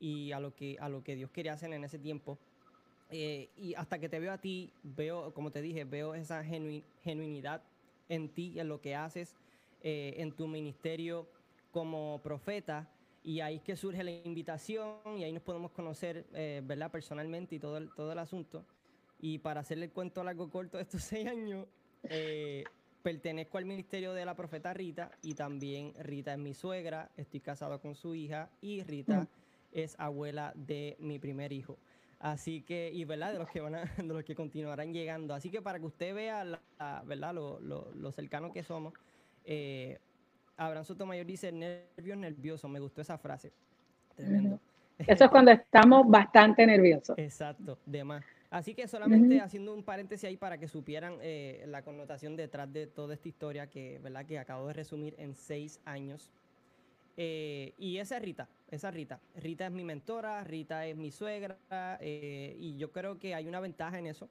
y 0.01 0.33
a 0.33 0.41
lo 0.41 0.55
que, 0.55 0.79
a 0.81 0.89
lo 0.89 1.05
que 1.05 1.15
Dios 1.15 1.31
quería 1.31 1.53
hacer 1.53 1.73
en 1.75 1.85
ese 1.85 1.99
tiempo. 1.99 2.39
Eh, 3.11 3.51
y 3.59 3.75
hasta 3.75 3.99
que 3.99 4.09
te 4.09 4.19
veo 4.19 4.33
a 4.33 4.39
ti, 4.39 4.71
veo, 4.83 5.33
como 5.35 5.51
te 5.51 5.61
dije, 5.61 5.85
veo 5.85 6.15
esa 6.15 6.43
genuinidad 6.43 7.63
en 8.09 8.29
ti, 8.29 8.59
en 8.59 8.69
lo 8.69 8.81
que 8.81 8.95
haces, 8.95 9.37
eh, 9.83 10.15
en 10.19 10.33
tu 10.33 10.47
ministerio 10.47 11.29
como 11.71 12.21
profeta 12.23 12.89
y 13.25 13.41
ahí 13.41 13.57
es 13.57 13.63
que 13.63 13.75
surge 13.75 14.05
la 14.05 14.11
invitación 14.11 14.99
y 15.17 15.25
ahí 15.25 15.33
nos 15.33 15.43
podemos 15.43 15.73
conocer, 15.73 16.27
eh, 16.35 16.61
¿verdad? 16.63 16.91
Personalmente 16.91 17.55
y 17.55 17.59
todo 17.59 17.79
el, 17.79 17.91
todo 17.95 18.13
el 18.13 18.19
asunto. 18.19 18.67
Y 19.19 19.39
para 19.39 19.61
hacerle 19.61 19.87
el 19.87 19.93
cuento 19.93 20.23
largo 20.23 20.51
corto 20.51 20.77
de 20.77 20.83
estos 20.83 21.03
seis 21.03 21.27
años, 21.27 21.67
eh, 22.03 22.65
pertenezco 23.03 23.57
al 23.57 23.65
ministerio 23.65 24.13
de 24.13 24.27
la 24.27 24.35
profeta 24.35 24.75
Rita 24.75 25.11
y 25.23 25.35
también 25.35 25.95
Rita 25.99 26.35
es 26.35 26.39
mi 26.39 26.53
suegra, 26.53 27.11
estoy 27.17 27.41
casado 27.41 27.81
con 27.81 27.95
su 27.95 28.15
hija 28.15 28.51
y 28.61 28.83
Rita 28.83 29.23
mm. 29.23 29.29
es 29.73 29.99
abuela 29.99 30.53
de 30.55 30.97
mi 30.99 31.19
primer 31.19 31.51
hijo. 31.53 31.79
Así 32.19 32.61
que, 32.61 32.91
y 32.93 33.05
verdad, 33.07 33.33
de 33.33 33.39
los 33.39 33.49
que 33.51 33.61
van 33.61 33.75
a, 33.75 33.85
de 33.97 34.05
los 34.05 34.23
que 34.25 34.35
continuarán 34.35 34.93
llegando. 34.93 35.33
Así 35.33 35.51
que 35.51 35.63
para 35.63 35.79
que 35.79 35.87
usted 35.87 36.15
vea, 36.15 36.45
la, 36.45 37.03
verdad, 37.07 37.35
lo, 37.35 37.59
lo, 37.61 37.91
lo 37.95 38.13
cercano 38.13 38.53
que 38.53 38.63
somos, 38.63 38.93
eh, 39.47 39.99
Abraham 40.57 40.85
Sotomayor 40.85 41.27
dice 41.27 41.51
nervios 41.53 42.19
nervioso. 42.19 42.69
Me 42.69 42.81
gustó 42.81 43.01
esa 43.01 43.19
frase. 43.19 43.53
Tremendo. 44.17 44.61
Eso 44.99 45.25
es 45.25 45.31
cuando 45.31 45.51
estamos 45.51 46.09
bastante 46.09 46.67
nerviosos. 46.67 47.19
Exacto, 47.19 47.79
de 47.85 48.05
más. 48.05 48.25
Así 48.51 48.75
que 48.75 48.87
solamente 48.87 49.41
haciendo 49.41 49.75
un 49.75 49.83
paréntesis 49.83 50.29
ahí 50.29 50.37
para 50.37 50.59
que 50.59 50.69
supieran 50.69 51.19
eh, 51.21 51.65
la 51.67 51.83
connotación 51.83 52.37
detrás 52.37 52.73
de 52.73 52.87
toda 52.87 53.15
esta 53.15 53.29
historia 53.29 53.69
que, 53.69 53.99
¿verdad? 54.01 54.25
que 54.25 54.39
acabo 54.39 54.69
de 54.69 54.75
resumir 54.75 55.17
en 55.19 55.35
seis 55.35 55.81
años. 55.85 56.31
Eh, 57.17 57.75
y 57.79 57.99
esa 57.99 58.17
es 58.17 58.23
Rita, 58.23 58.49
esa 58.71 58.91
es 58.91 58.95
Rita. 58.95 59.21
Rita 59.35 59.67
es 59.67 59.73
mi 59.73 59.83
mentora, 59.83 60.45
Rita 60.45 60.87
es 60.87 60.97
mi 60.97 61.11
suegra, 61.11 61.59
eh, 62.01 62.57
y 62.59 62.77
yo 62.77 62.93
creo 62.93 63.19
que 63.19 63.35
hay 63.35 63.49
una 63.49 63.59
ventaja 63.59 63.99
en 63.99 64.07
eso. 64.07 64.29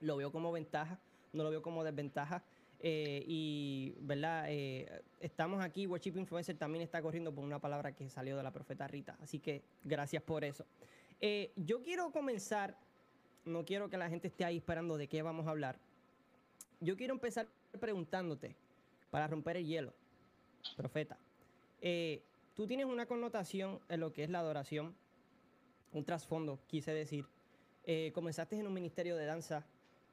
Lo 0.00 0.18
veo 0.18 0.30
como 0.30 0.52
ventaja, 0.52 0.98
no 1.32 1.42
lo 1.42 1.50
veo 1.50 1.62
como 1.62 1.82
desventaja. 1.82 2.42
Eh, 2.80 3.24
y, 3.26 3.94
¿verdad? 4.00 4.46
Eh, 4.48 5.02
estamos 5.20 5.64
aquí, 5.64 5.86
Worship 5.86 6.16
Influencer 6.16 6.56
también 6.56 6.82
está 6.82 7.00
corriendo 7.00 7.34
por 7.34 7.44
una 7.44 7.58
palabra 7.58 7.92
que 7.92 8.08
salió 8.08 8.36
de 8.36 8.42
la 8.42 8.52
profeta 8.52 8.86
Rita. 8.86 9.16
Así 9.20 9.38
que 9.38 9.62
gracias 9.84 10.22
por 10.22 10.44
eso. 10.44 10.66
Eh, 11.20 11.52
yo 11.56 11.82
quiero 11.82 12.10
comenzar, 12.12 12.76
no 13.44 13.64
quiero 13.64 13.88
que 13.88 13.96
la 13.96 14.08
gente 14.08 14.28
esté 14.28 14.44
ahí 14.44 14.58
esperando 14.58 14.98
de 14.98 15.08
qué 15.08 15.22
vamos 15.22 15.46
a 15.46 15.50
hablar. 15.50 15.78
Yo 16.80 16.96
quiero 16.96 17.14
empezar 17.14 17.48
preguntándote, 17.80 18.54
para 19.10 19.26
romper 19.26 19.56
el 19.56 19.66
hielo, 19.66 19.94
profeta. 20.76 21.16
tú 22.54 22.66
tienes 22.66 22.86
una 22.86 23.06
connotación 23.06 23.80
en 23.88 24.00
lo 24.00 24.12
que 24.12 24.24
es 24.24 24.30
la 24.30 24.40
adoración, 24.40 24.94
un 25.92 26.04
trasfondo, 26.04 26.58
quise 26.66 26.92
decir. 26.92 27.24
comenzaste 28.12 28.58
en 28.58 28.66
un 28.66 28.74
ministerio 28.74 29.16
de 29.16 29.24
danza 29.24 29.64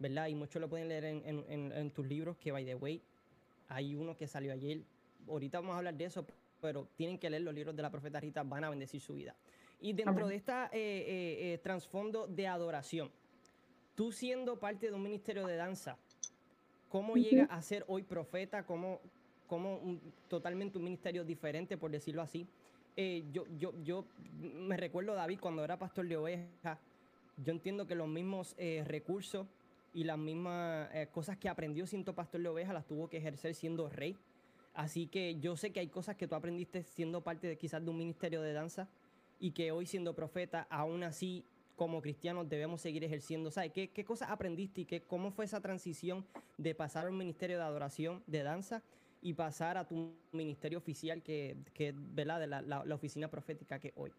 ¿verdad? 0.03 0.27
Y 0.27 0.35
muchos 0.35 0.61
lo 0.61 0.69
pueden 0.69 0.87
leer 0.87 1.05
en, 1.05 1.91
tus 1.91 2.05
libros, 2.05 2.37
que 2.37 2.51
by 2.51 2.63
the 2.63 2.75
way, 2.75 3.01
hay 3.69 3.95
uno 3.95 4.15
que 4.15 4.27
salió 4.27 4.53
ayer. 4.53 4.81
Ahorita 5.27 5.59
vamos 5.59 5.73
a 5.73 5.77
hablar 5.79 5.95
de 5.95 6.05
eso, 6.05 6.25
pero 6.61 6.87
tienen 6.95 7.17
que 7.17 7.29
leer 7.29 7.41
los 7.41 7.53
libros 7.53 7.75
de 7.75 7.81
la 7.81 7.89
profeta 7.89 8.19
Rita, 8.19 8.43
van 8.43 8.63
a 8.63 8.69
bendecir 8.69 9.01
su 9.01 9.15
vida. 9.15 9.35
Y 9.79 9.93
dentro 9.93 10.27
de 10.27 10.35
este 10.35 11.59
trasfondo 11.63 12.27
de 12.27 12.47
adoración, 12.47 13.09
tú 13.95 14.11
siendo 14.11 14.59
parte 14.59 14.87
de 14.87 14.93
un 14.93 15.01
ministerio 15.01 15.47
de 15.47 15.55
danza, 15.55 15.97
¿cómo 16.89 17.15
llega 17.15 17.45
a 17.45 17.61
ser 17.61 17.83
hoy 17.87 18.03
profeta? 18.03 18.65
¿Cómo, 18.65 19.01
cómo 19.47 19.99
totalmente 20.27 20.77
un 20.77 20.83
ministerio 20.83 21.23
diferente, 21.23 21.77
por 21.77 21.89
decirlo 21.89 22.21
así? 22.21 22.47
eh, 22.95 23.23
yo, 23.31 23.45
yo, 23.57 23.73
yo 23.83 24.05
me 24.39 24.77
recuerdo, 24.77 25.13
David, 25.15 25.39
cuando 25.39 25.63
era 25.63 25.77
pastor 25.77 26.07
de 26.07 26.17
ovejas, 26.17 26.79
yo 27.37 27.51
entiendo 27.51 27.87
que 27.87 27.95
los 27.95 28.07
mismos 28.07 28.55
eh, 28.57 28.83
recursos 28.85 29.47
y 29.93 30.03
las 30.03 30.17
mismas 30.17 30.89
eh, 30.93 31.07
cosas 31.11 31.37
que 31.37 31.49
aprendió 31.49 31.85
siendo 31.87 32.13
pastor 32.13 32.41
de 32.41 32.49
ovejas 32.49 32.73
las 32.73 32.85
tuvo 32.85 33.09
que 33.09 33.17
ejercer 33.17 33.53
siendo 33.55 33.89
rey. 33.89 34.17
Así 34.73 35.07
que 35.07 35.39
yo 35.39 35.55
sé 35.55 35.71
que 35.71 35.79
hay 35.79 35.87
cosas 35.87 36.15
que 36.15 36.27
tú 36.27 36.35
aprendiste 36.35 36.83
siendo 36.83 37.21
parte 37.21 37.47
de 37.47 37.57
quizás 37.57 37.83
de 37.83 37.91
un 37.91 37.97
ministerio 37.97 38.41
de 38.41 38.53
danza 38.53 38.89
y 39.39 39.51
que 39.51 39.71
hoy 39.71 39.85
siendo 39.85 40.15
profeta, 40.15 40.67
aún 40.69 41.03
así 41.03 41.45
como 41.75 42.01
cristianos 42.01 42.49
debemos 42.49 42.81
seguir 42.81 43.03
ejerciendo. 43.03 43.51
¿Sabes 43.51 43.71
qué, 43.71 43.89
qué 43.89 44.03
cosas 44.03 44.29
aprendiste 44.29 44.81
y 44.81 44.85
qué, 44.85 45.01
cómo 45.01 45.31
fue 45.31 45.45
esa 45.45 45.61
transición 45.61 46.25
de 46.57 46.73
pasar 46.75 47.05
a 47.05 47.09
un 47.09 47.17
ministerio 47.17 47.57
de 47.57 47.63
adoración, 47.63 48.23
de 48.27 48.43
danza, 48.43 48.81
y 49.21 49.33
pasar 49.33 49.77
a 49.77 49.87
tu 49.87 50.13
ministerio 50.33 50.77
oficial, 50.77 51.23
que, 51.23 51.55
que 51.73 51.93
de 51.93 52.25
la, 52.25 52.61
la, 52.61 52.95
oficina 52.95 53.29
profética 53.29 53.79
que 53.79 53.93
hoy? 53.95 54.11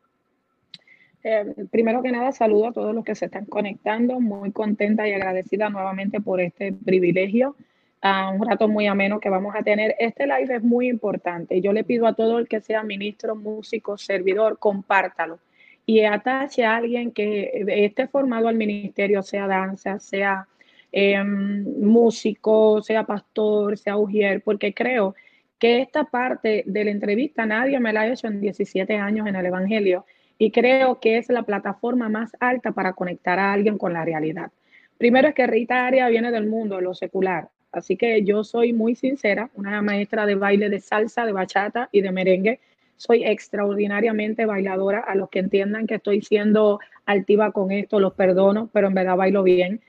Eh, 1.27 1.55
primero 1.71 2.03
que 2.03 2.13
nada, 2.13 2.33
saludo 2.33 2.69
a 2.69 2.73
todos 2.73 2.95
los 2.95 3.03
que 3.03 3.15
se 3.15 3.25
están 3.25 3.47
conectando. 3.47 4.21
Muy 4.21 4.53
contenta 4.53 5.09
y 5.09 5.13
agradecida 5.13 5.71
nuevamente 5.71 6.21
por 6.21 6.41
este 6.41 6.73
privilegio. 6.73 7.57
a 8.03 8.29
un 8.29 8.47
rato 8.47 8.69
muy 8.69 8.87
ameno 8.87 9.19
que 9.19 9.31
vamos 9.31 9.55
a 9.57 9.63
tener. 9.63 9.97
Este 9.99 10.27
live 10.27 10.57
es 10.57 10.63
muy 10.63 10.89
importante. 10.89 11.63
Yo 11.63 11.73
le 11.73 11.85
pido 11.85 12.07
a 12.07 12.13
todo 12.15 12.39
el 12.39 12.47
que 12.49 12.61
sea 12.61 12.83
ministro, 12.83 13.35
músico, 13.35 13.97
servidor, 13.97 14.59
compártalo 14.59 15.39
y 15.87 16.01
atache 16.03 16.65
a 16.67 16.77
alguien 16.77 17.13
que 17.13 17.65
esté 17.69 18.07
formado 18.09 18.49
al 18.49 18.57
ministerio, 18.57 19.23
sea 19.23 19.47
danza, 19.47 19.99
sea 20.01 20.47
em, 20.93 21.65
músico, 21.81 22.83
sea 22.83 23.05
pastor, 23.05 23.79
sea 23.79 23.97
ujier, 23.97 24.43
porque 24.43 24.75
creo 24.75 25.15
que 25.59 25.81
esta 25.81 26.05
parte 26.05 26.65
de 26.67 26.85
la 26.85 26.91
entrevista 26.91 27.47
nadie 27.47 27.81
me 27.81 27.93
la 27.93 28.03
ha 28.03 28.09
hecho 28.09 28.27
en 28.27 28.41
17 28.41 28.97
años 28.97 29.27
en 29.27 29.37
el 29.37 29.47
Evangelio 29.47 30.05
y 30.39 30.51
creo 30.51 31.01
que 31.01 31.19
es 31.19 31.29
la 31.29 31.43
plataforma 31.43 32.09
más 32.09 32.33
alta 32.41 32.73
para 32.73 32.93
conectar 32.93 33.39
a 33.39 33.53
alguien 33.53 33.79
con 33.79 33.93
la 33.93 34.05
realidad. 34.05 34.51
Primero 34.99 35.29
es 35.29 35.35
que 35.35 35.47
Rita 35.47 35.87
Aria 35.87 36.09
viene 36.09 36.31
del 36.31 36.47
mundo, 36.47 36.81
lo 36.81 36.95
secular, 36.95 37.49
así 37.73 37.97
que 37.97 38.23
yo 38.25 38.45
soy 38.45 38.73
muy 38.73 38.95
sincera, 38.95 39.51
una 39.55 39.83
maestra 39.83 40.27
de 40.27 40.35
baile 40.35 40.69
de 40.69 40.81
salsa, 40.81 41.27
de 41.27 41.33
bachata 41.33 41.89
y 41.93 42.01
de 42.01 42.13
merengue, 42.13 42.61
soy 42.97 43.25
extraordinariamente 43.25 44.47
bailadora. 44.47 45.01
A 45.01 45.15
los 45.15 45.29
que 45.29 45.41
entiendan 45.41 45.87
que 45.87 45.97
estoy 45.97 46.23
siendo 46.23 46.81
altiva 47.07 47.53
con 47.53 47.73
esto, 47.73 48.01
los 48.01 48.15
perdono, 48.15 48.71
pero 48.73 48.89
en 48.89 48.95
verdad 48.95 49.17
bailo 49.17 49.43
bien. 49.43 49.81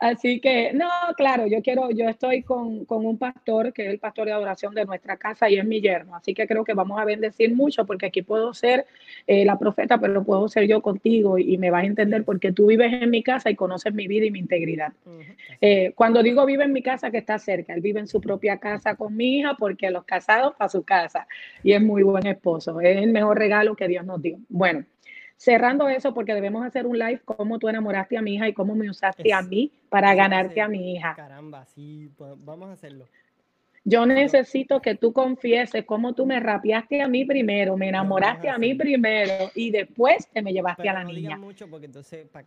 Así 0.00 0.40
que, 0.40 0.72
no, 0.72 0.88
claro, 1.16 1.46
yo 1.46 1.62
quiero, 1.62 1.90
yo 1.90 2.08
estoy 2.08 2.42
con, 2.42 2.86
un 2.88 3.18
pastor 3.18 3.72
que 3.72 3.86
es 3.86 3.90
el 3.90 3.98
pastor 3.98 4.26
de 4.26 4.32
adoración 4.32 4.74
de 4.74 4.84
nuestra 4.84 5.16
casa 5.16 5.50
y 5.50 5.56
es 5.56 5.64
mi 5.64 5.80
yerno. 5.80 6.14
Así 6.14 6.34
que 6.34 6.46
creo 6.46 6.64
que 6.64 6.74
vamos 6.74 7.00
a 7.00 7.04
bendecir 7.04 7.54
mucho 7.54 7.84
porque 7.86 8.06
aquí 8.06 8.22
puedo 8.22 8.54
ser 8.54 8.86
eh, 9.26 9.44
la 9.44 9.58
profeta, 9.58 9.98
pero 9.98 10.24
puedo 10.24 10.48
ser 10.48 10.66
yo 10.66 10.80
contigo 10.82 11.38
y, 11.38 11.58
me 11.62 11.70
vas 11.70 11.84
a 11.84 11.86
entender 11.86 12.24
porque 12.24 12.50
tú 12.50 12.66
vives 12.66 12.92
en 12.92 13.10
mi 13.10 13.22
casa 13.22 13.50
y 13.50 13.54
conoces 13.54 13.94
mi 13.94 14.08
vida 14.08 14.26
y 14.26 14.30
mi 14.30 14.40
integridad. 14.40 14.92
Eh, 15.60 15.92
cuando 15.94 16.22
digo 16.22 16.44
vive 16.44 16.64
en 16.64 16.72
mi 16.72 16.82
casa, 16.82 17.10
que 17.10 17.18
está 17.18 17.38
cerca, 17.38 17.74
él 17.74 17.80
vive 17.80 18.00
en 18.00 18.08
su 18.08 18.20
propia 18.20 18.58
casa 18.58 18.96
con 18.96 19.14
mi 19.16 19.38
hija 19.38 19.54
porque 19.56 19.90
los 19.90 20.04
casados 20.04 20.54
para 20.56 20.68
su 20.68 20.82
casa 20.82 21.26
y 21.62 21.72
es 21.72 21.82
muy 21.82 22.02
buen 22.02 22.26
esposo. 22.26 22.80
Es 22.80 22.96
el 22.96 23.12
mejor 23.12 23.38
regalo 23.38 23.76
que 23.76 23.86
Dios 23.86 24.04
nos 24.04 24.20
dio. 24.20 24.38
Bueno 24.48 24.84
cerrando 25.42 25.88
eso, 25.88 26.14
porque 26.14 26.34
debemos 26.34 26.64
hacer 26.64 26.86
un 26.86 26.96
live, 26.96 27.20
cómo 27.24 27.58
tú 27.58 27.68
enamoraste 27.68 28.16
a 28.16 28.22
mi 28.22 28.36
hija 28.36 28.48
y 28.48 28.52
cómo 28.52 28.76
me 28.76 28.88
usaste 28.88 29.32
a 29.32 29.42
mí 29.42 29.72
para 29.88 30.14
ganarte 30.14 30.60
a 30.60 30.68
mi 30.68 30.94
hija. 30.94 31.14
Caramba, 31.16 31.64
sí, 31.66 32.08
vamos 32.16 32.68
a 32.68 32.72
hacerlo. 32.74 33.08
Yo 33.84 34.06
necesito 34.06 34.80
que 34.80 34.94
tú 34.94 35.12
confieses 35.12 35.84
cómo 35.84 36.12
tú 36.12 36.26
me 36.26 36.38
rapeaste 36.38 37.02
a 37.02 37.08
mí 37.08 37.24
primero, 37.24 37.76
me 37.76 37.88
enamoraste 37.88 38.48
a 38.48 38.56
mí 38.56 38.76
primero 38.76 39.50
y 39.56 39.72
después 39.72 40.28
te 40.28 40.42
me 40.42 40.52
llevaste 40.52 40.88
a 40.88 40.92
la 40.92 41.02
niña. 41.02 41.36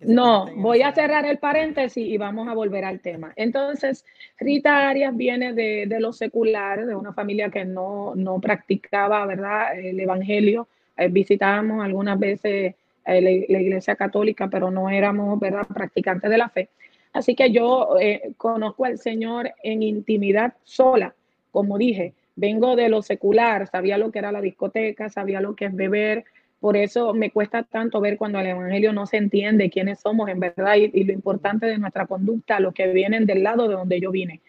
no, 0.06 0.46
voy 0.56 0.82
a 0.82 0.94
cerrar 0.94 1.26
el 1.26 1.38
paréntesis 1.38 2.08
y 2.08 2.18
vamos 2.18 2.48
a 2.48 2.54
volver 2.54 2.86
al 2.86 3.02
tema. 3.02 3.34
Entonces, 3.36 4.06
Rita 4.40 4.88
Arias 4.88 5.14
viene 5.18 5.52
de, 5.52 5.86
de 5.86 6.00
lo 6.00 6.14
secular, 6.14 6.86
de 6.86 6.96
una 6.96 7.12
familia 7.12 7.50
que 7.50 7.66
no, 7.66 8.16
no 8.16 8.40
practicaba, 8.40 9.26
¿verdad?, 9.26 9.78
el 9.78 10.00
evangelio. 10.00 10.70
Eh, 10.96 11.10
visitábamos 11.10 11.84
algunas 11.84 12.18
veces 12.18 12.76
eh, 13.06 13.46
la, 13.50 13.60
iglesia 13.60 13.96
católica, 13.96 14.48
pero 14.50 14.72
no 14.72 14.90
éramos 14.90 15.40
¿verdad? 15.40 15.68
practicantes 15.68 16.30
de 16.30 16.38
la 16.38 16.50
fe. 16.50 16.70
Así 17.14 17.36
que 17.36 17.52
yo 17.52 17.98
eh, 18.00 18.34
conozco 18.36 18.86
al 18.86 18.98
Señor 18.98 19.52
en 19.64 19.84
intimidad 19.84 20.56
sola, 20.64 21.16
como 21.52 21.78
dije, 21.78 22.14
vengo 22.36 22.76
de 22.76 22.90
lo 22.90 23.02
secular, 23.02 23.68
sabía 23.68 23.98
lo 23.98 24.12
que 24.12 24.20
era 24.20 24.32
la 24.32 24.42
discoteca, 24.42 25.10
sabía 25.10 25.40
lo 25.40 25.56
que 25.56 25.66
es 25.66 25.76
beber, 25.76 26.26
por 26.60 26.76
eso 26.76 27.14
me 27.14 27.32
cuesta 27.32 27.64
tanto 27.64 28.02
ver 28.02 28.18
cuando 28.18 28.40
el 28.40 28.48
Evangelio 28.48 28.92
no 28.92 29.06
se 29.06 29.18
entiende 29.18 29.70
quiénes 29.70 30.00
somos 30.00 30.28
en 30.30 30.40
verdad 30.40 30.76
y, 30.76 31.04
lo 31.04 31.14
importante 31.14 31.68
de 31.68 31.78
nuestra 31.78 32.08
conducta, 32.08 32.60
los 32.60 32.74
que 32.74 32.88
vienen 32.88 33.26
del 33.26 33.44
lado 33.44 33.68
de 33.68 33.76
donde 33.76 34.02
yo 34.02 34.12
vine. 34.12 34.42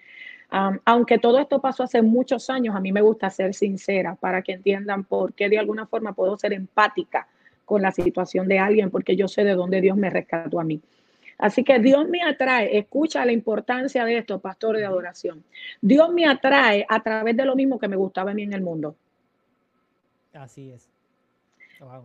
aunque 0.51 1.19
todo 1.19 1.39
esto 1.39 1.61
pasó 1.61 1.83
hace 1.83 2.03
muchos 2.03 2.49
años, 2.49 2.75
a 2.75 2.81
mí 2.81 2.91
me 2.91 3.03
gusta 3.03 3.29
ser 3.29 3.53
sincera 3.53 4.15
para 4.15 4.41
que 4.43 4.53
entiendan 4.53 5.05
por 5.05 5.35
qué 5.35 5.49
de 5.49 5.59
alguna 5.59 5.87
forma 5.87 6.15
puedo 6.15 6.39
ser 6.39 6.53
empática 6.53 7.29
con 7.67 7.83
la 7.83 7.93
situación 7.93 8.49
de 8.49 8.59
alguien 8.59 8.91
porque 8.91 9.17
yo 9.17 9.29
sé 9.29 9.45
de 9.45 9.55
dónde 9.55 9.83
Dios 9.83 9.99
me 9.99 10.09
rescató 10.09 10.59
a 10.59 10.65
mí. 10.65 10.81
Así 11.39 11.65
que 11.65 11.79
Dios 11.79 12.09
me 12.09 12.23
atrae, 12.23 12.79
escucha 12.79 13.27
la 13.27 13.33
importancia 13.33 14.07
de 14.07 14.17
esto, 14.17 14.39
pastor 14.39 14.79
de 14.79 14.87
adoración. 14.87 15.45
Dios 15.83 16.11
me 16.11 16.27
atrae 16.27 16.87
a 16.89 17.03
través 17.03 17.37
de 17.37 17.45
lo 17.45 17.55
mismo 17.55 17.79
que 17.79 17.89
me 17.89 17.97
gustaba 17.97 18.31
a 18.31 18.35
mí 18.35 18.45
en 18.45 18.55
el 18.55 18.63
mundo. 18.63 18.97
Así 20.33 20.71
es. 20.71 20.89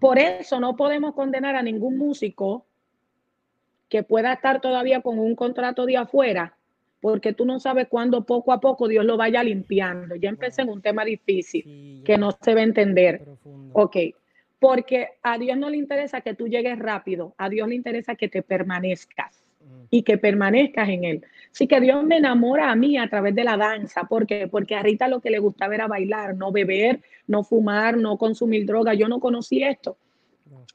Por 0.02 0.20
eso 0.20 0.60
no 0.60 0.76
podemos 0.76 1.14
condenar 1.14 1.56
a 1.56 1.64
ningún 1.64 1.98
músico 1.98 2.66
que 3.88 4.04
pueda 4.04 4.34
estar 4.34 4.60
todavía 4.60 5.02
con 5.02 5.18
un 5.18 5.36
contrato 5.36 5.86
de 5.86 5.98
afuera, 5.98 6.58
porque 7.00 7.34
tú 7.34 7.46
no 7.46 7.60
sabes 7.60 7.88
cuándo 7.88 8.24
poco 8.24 8.52
a 8.52 8.60
poco 8.60 8.88
Dios 8.88 9.06
lo 9.06 9.16
vaya 9.16 9.44
limpiando. 9.44 10.16
Ya 10.16 10.30
empecé 10.30 10.64
en 10.64 10.70
un 10.70 10.82
tema 10.82 11.06
difícil 11.06 12.02
que 12.06 12.18
no 12.18 12.32
se 12.32 12.54
va 12.54 12.62
a 12.62 12.66
entender. 12.66 13.26
Ok, 13.74 13.98
porque 14.62 15.08
a 15.24 15.40
Dios 15.40 15.58
no 15.58 15.72
le 15.72 15.78
interesa 15.78 16.22
que 16.22 16.36
tú 16.36 16.48
llegues 16.48 16.78
rápido, 16.78 17.34
a 17.40 17.50
Dios 17.50 17.68
le 17.68 17.74
interesa 17.74 18.14
que 18.14 18.28
te 18.30 18.44
permanezcas 18.44 19.44
mm. 19.60 19.86
y 19.90 20.04
que 20.04 20.20
permanezcas 20.20 20.88
en 20.88 21.04
Él. 21.04 21.26
Así 21.52 21.66
que 21.68 21.82
Dios 21.82 22.04
me 22.04 22.18
enamora 22.18 22.70
a 22.70 22.76
mí 22.76 22.96
a 22.96 23.10
través 23.10 23.34
de 23.34 23.44
la 23.44 23.58
danza. 23.58 24.04
¿Por 24.04 24.28
qué? 24.28 24.48
Porque 24.48 24.76
a 24.76 24.84
Rita 24.84 25.08
lo 25.08 25.20
que 25.20 25.32
le 25.32 25.40
gustaba 25.40 25.74
era 25.74 25.88
bailar, 25.88 26.36
no 26.36 26.52
beber, 26.52 27.02
no 27.26 27.44
fumar, 27.44 27.98
no 27.98 28.20
consumir 28.20 28.68
droga. 28.68 28.94
Yo 28.94 29.08
no 29.08 29.20
conocí 29.20 29.64
esto. 29.64 29.98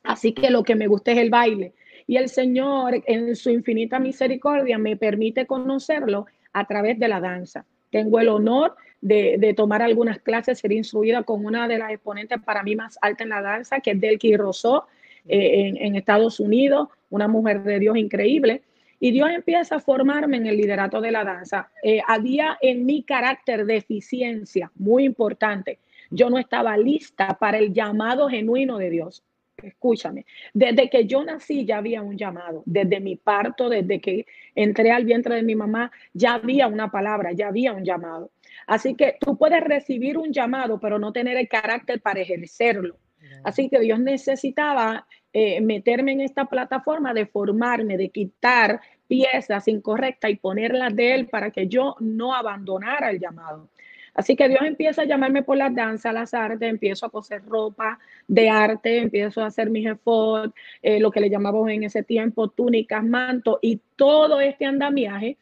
Así 0.03 0.33
que 0.33 0.51
lo 0.51 0.65
que 0.65 0.75
me 0.75 0.89
gusta 0.89 1.13
es 1.13 1.19
el 1.19 1.31
baile. 1.31 1.73
Y 2.09 2.17
el 2.17 2.29
Señor, 2.29 3.05
en 3.07 3.37
su 3.37 3.51
infinita 3.51 4.01
misericordia, 4.01 4.79
me 4.79 4.97
permite 4.97 5.47
conocerlo 5.47 6.27
a 6.53 6.67
través 6.67 6.99
de 6.99 7.07
la 7.07 7.21
danza. 7.21 7.65
Tengo 7.91 8.19
el 8.19 8.31
honor 8.31 8.75
de, 9.01 9.55
tomar 9.57 9.83
algunas 9.83 10.19
clases, 10.21 10.59
ser 10.59 10.73
instruida 10.73 11.23
con 11.23 11.45
una 11.45 11.69
de 11.69 11.79
las 11.79 11.91
exponentes 11.91 12.41
para 12.43 12.63
mí 12.63 12.77
más 12.77 12.99
alta 13.01 13.25
en 13.25 13.31
la 13.31 13.43
danza, 13.43 13.81
que 13.81 13.93
es 13.93 14.01
Delki 14.01 14.37
Rousseau, 14.37 14.83
eh, 15.29 15.73
en, 15.77 15.97
Estados 15.97 16.41
Unidos, 16.41 16.89
una 17.11 17.29
mujer 17.29 17.63
de 17.63 17.79
Dios 17.79 17.97
increíble. 17.97 18.63
Y 18.99 19.11
Dios 19.11 19.29
empieza 19.31 19.77
a 19.77 19.81
formarme 19.81 20.39
en 20.39 20.47
el 20.47 20.57
liderato 20.57 21.01
de 21.01 21.11
la 21.11 21.25
danza. 21.25 21.71
Eh, 21.83 22.01
había 22.07 22.57
en 22.63 22.87
mi 22.87 23.03
carácter 23.03 23.67
de 23.67 23.77
eficiencia, 23.77 24.71
muy 24.75 25.05
importante. 25.05 25.79
Yo 26.11 26.31
no 26.31 26.39
estaba 26.39 26.77
lista 26.79 27.37
para 27.39 27.59
el 27.59 27.73
llamado 27.75 28.29
genuino 28.29 28.79
de 28.79 28.91
Dios. 28.91 29.23
Escúchame, 29.63 30.27
desde 30.53 30.91
que 30.91 31.07
yo 31.07 31.25
nací 31.25 31.65
ya 31.65 31.79
había 31.79 32.03
un 32.03 32.19
llamado, 32.19 32.63
desde 32.67 33.01
mi 33.01 33.17
parto, 33.17 33.71
desde 33.71 34.01
que 34.01 34.27
entré 34.55 34.91
al 34.91 35.05
vientre 35.05 35.35
de 35.37 35.43
mi 35.43 35.55
mamá, 35.55 35.91
ya 36.13 36.35
había 36.35 36.69
una 36.69 36.91
palabra, 36.91 37.33
ya 37.33 37.49
había 37.49 37.73
un 37.73 37.83
llamado. 37.83 38.31
Así 38.67 38.95
que 38.95 39.17
tú 39.21 39.37
puedes 39.37 39.63
recibir 39.63 40.19
un 40.19 40.33
llamado, 40.33 40.81
pero 40.81 40.99
no 40.99 41.13
tener 41.13 41.37
el 41.37 41.49
carácter 41.49 42.01
para 42.01 42.21
ejercerlo. 42.21 42.99
Así 43.45 43.69
que 43.69 43.79
Dios 43.81 44.01
necesitaba 44.01 45.07
eh, 45.33 45.61
meterme 45.61 46.13
en 46.13 46.21
esta 46.21 46.47
plataforma 46.47 47.15
de 47.15 47.27
formarme, 47.27 47.97
de 47.97 48.09
quitar 48.09 48.81
piezas 49.07 49.69
incorrectas 49.69 50.31
y 50.31 50.37
ponerlas 50.37 50.95
de 50.95 51.15
Él 51.15 51.29
para 51.29 51.51
que 51.51 51.69
yo 51.69 51.97
no 52.01 52.35
abandonara 52.35 53.11
el 53.11 53.21
llamado. 53.21 53.69
Así 54.15 54.35
que 54.35 54.49
Dios 54.49 54.63
empieza 54.63 55.03
a 55.03 55.05
llamarme 55.05 55.43
por 55.43 55.59
la 55.59 55.69
danza, 55.69 56.11
las 56.11 56.33
artes, 56.33 56.71
empiezo 56.71 57.05
a 57.05 57.11
coser 57.11 57.45
ropa 57.45 57.99
de 58.27 58.49
arte, 58.49 58.97
empiezo 58.97 59.43
a 59.43 59.47
hacer 59.47 59.69
mis 59.69 59.87
efforts, 59.87 60.55
eh, 60.81 60.99
lo 60.99 61.11
que 61.11 61.21
le 61.21 61.29
llamamos 61.29 61.69
en 61.69 61.85
ese 61.85 62.03
tiempo 62.03 62.49
túnicas, 62.49 63.05
manto 63.05 63.59
y 63.61 63.79
todo 63.95 64.41
este 64.41 64.65
andamiaje 64.65 65.37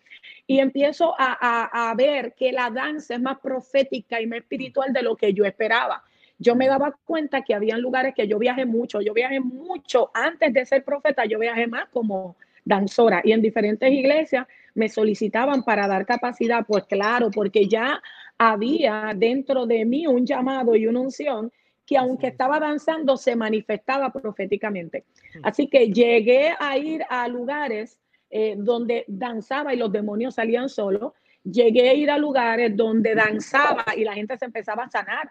y 0.47 0.59
empiezo 0.59 1.15
a, 1.19 1.95
ver 1.97 2.35
que 2.35 2.53
la 2.53 2.71
danza 2.71 3.15
es 3.15 3.21
más 3.21 3.39
profética 3.39 4.21
y 4.21 4.27
más 4.27 4.41
espiritual 4.41 4.93
de 4.93 5.03
lo 5.03 5.17
que 5.17 5.33
yo 5.33 5.45
esperaba. 5.45 6.03
Yo 6.39 6.57
me 6.57 6.67
daba 6.67 6.97
cuenta 7.05 7.43
que 7.43 7.55
había 7.55 7.79
lugares 7.79 8.15
que 8.15 8.27
yo 8.27 8.39
viajé 8.39 8.65
mucho, 8.67 9.01
yo 9.01 9.15
viajé 9.15 9.41
mucho 9.41 10.11
antes 10.13 10.53
de 10.53 10.67
ser 10.67 10.85
profeta, 10.85 11.25
yo 11.25 11.39
viajé 11.39 11.67
más 11.67 11.89
como 11.91 12.37
danzora 12.65 13.21
y 13.25 13.33
en 13.33 13.43
diferentes 13.43 13.91
iglesias 13.91 14.47
me 14.75 14.89
solicitaban 14.89 15.63
para 15.63 15.87
dar 15.87 16.05
capacidad, 16.07 16.65
pues 16.67 16.85
claro, 16.85 17.31
porque 17.31 17.69
ya 17.69 18.03
había 18.37 19.13
dentro 19.15 19.67
de 19.67 19.85
mí 19.85 20.07
un 20.07 20.27
llamado 20.27 20.75
y 20.75 20.87
una 20.87 21.01
unción 21.01 21.53
que 21.87 21.97
aunque 21.97 22.29
estaba 22.29 22.59
danzando, 22.59 23.17
se 23.17 23.37
manifestaba 23.37 24.11
proféticamente. 24.11 25.05
Así 25.43 25.69
que 25.69 25.93
llegué 25.93 26.55
a 26.59 26.79
ir 26.79 27.05
a 27.09 27.29
lugares 27.29 27.99
eh, 28.37 28.57
donde 28.59 29.05
danzaba 29.07 29.73
y 29.73 29.77
los 29.77 29.93
demonios 29.93 30.35
salían 30.35 30.69
solos. 30.69 31.13
Llegué 31.45 31.91
a 31.91 31.95
ir 31.95 32.11
a 32.11 32.19
lugares 32.19 32.77
donde 32.77 33.15
danzaba 33.15 33.85
y 33.97 34.03
la 34.03 34.15
gente 34.15 34.37
se 34.37 34.47
empezaba 34.47 34.83
a 34.83 34.91
sanar. 34.91 35.31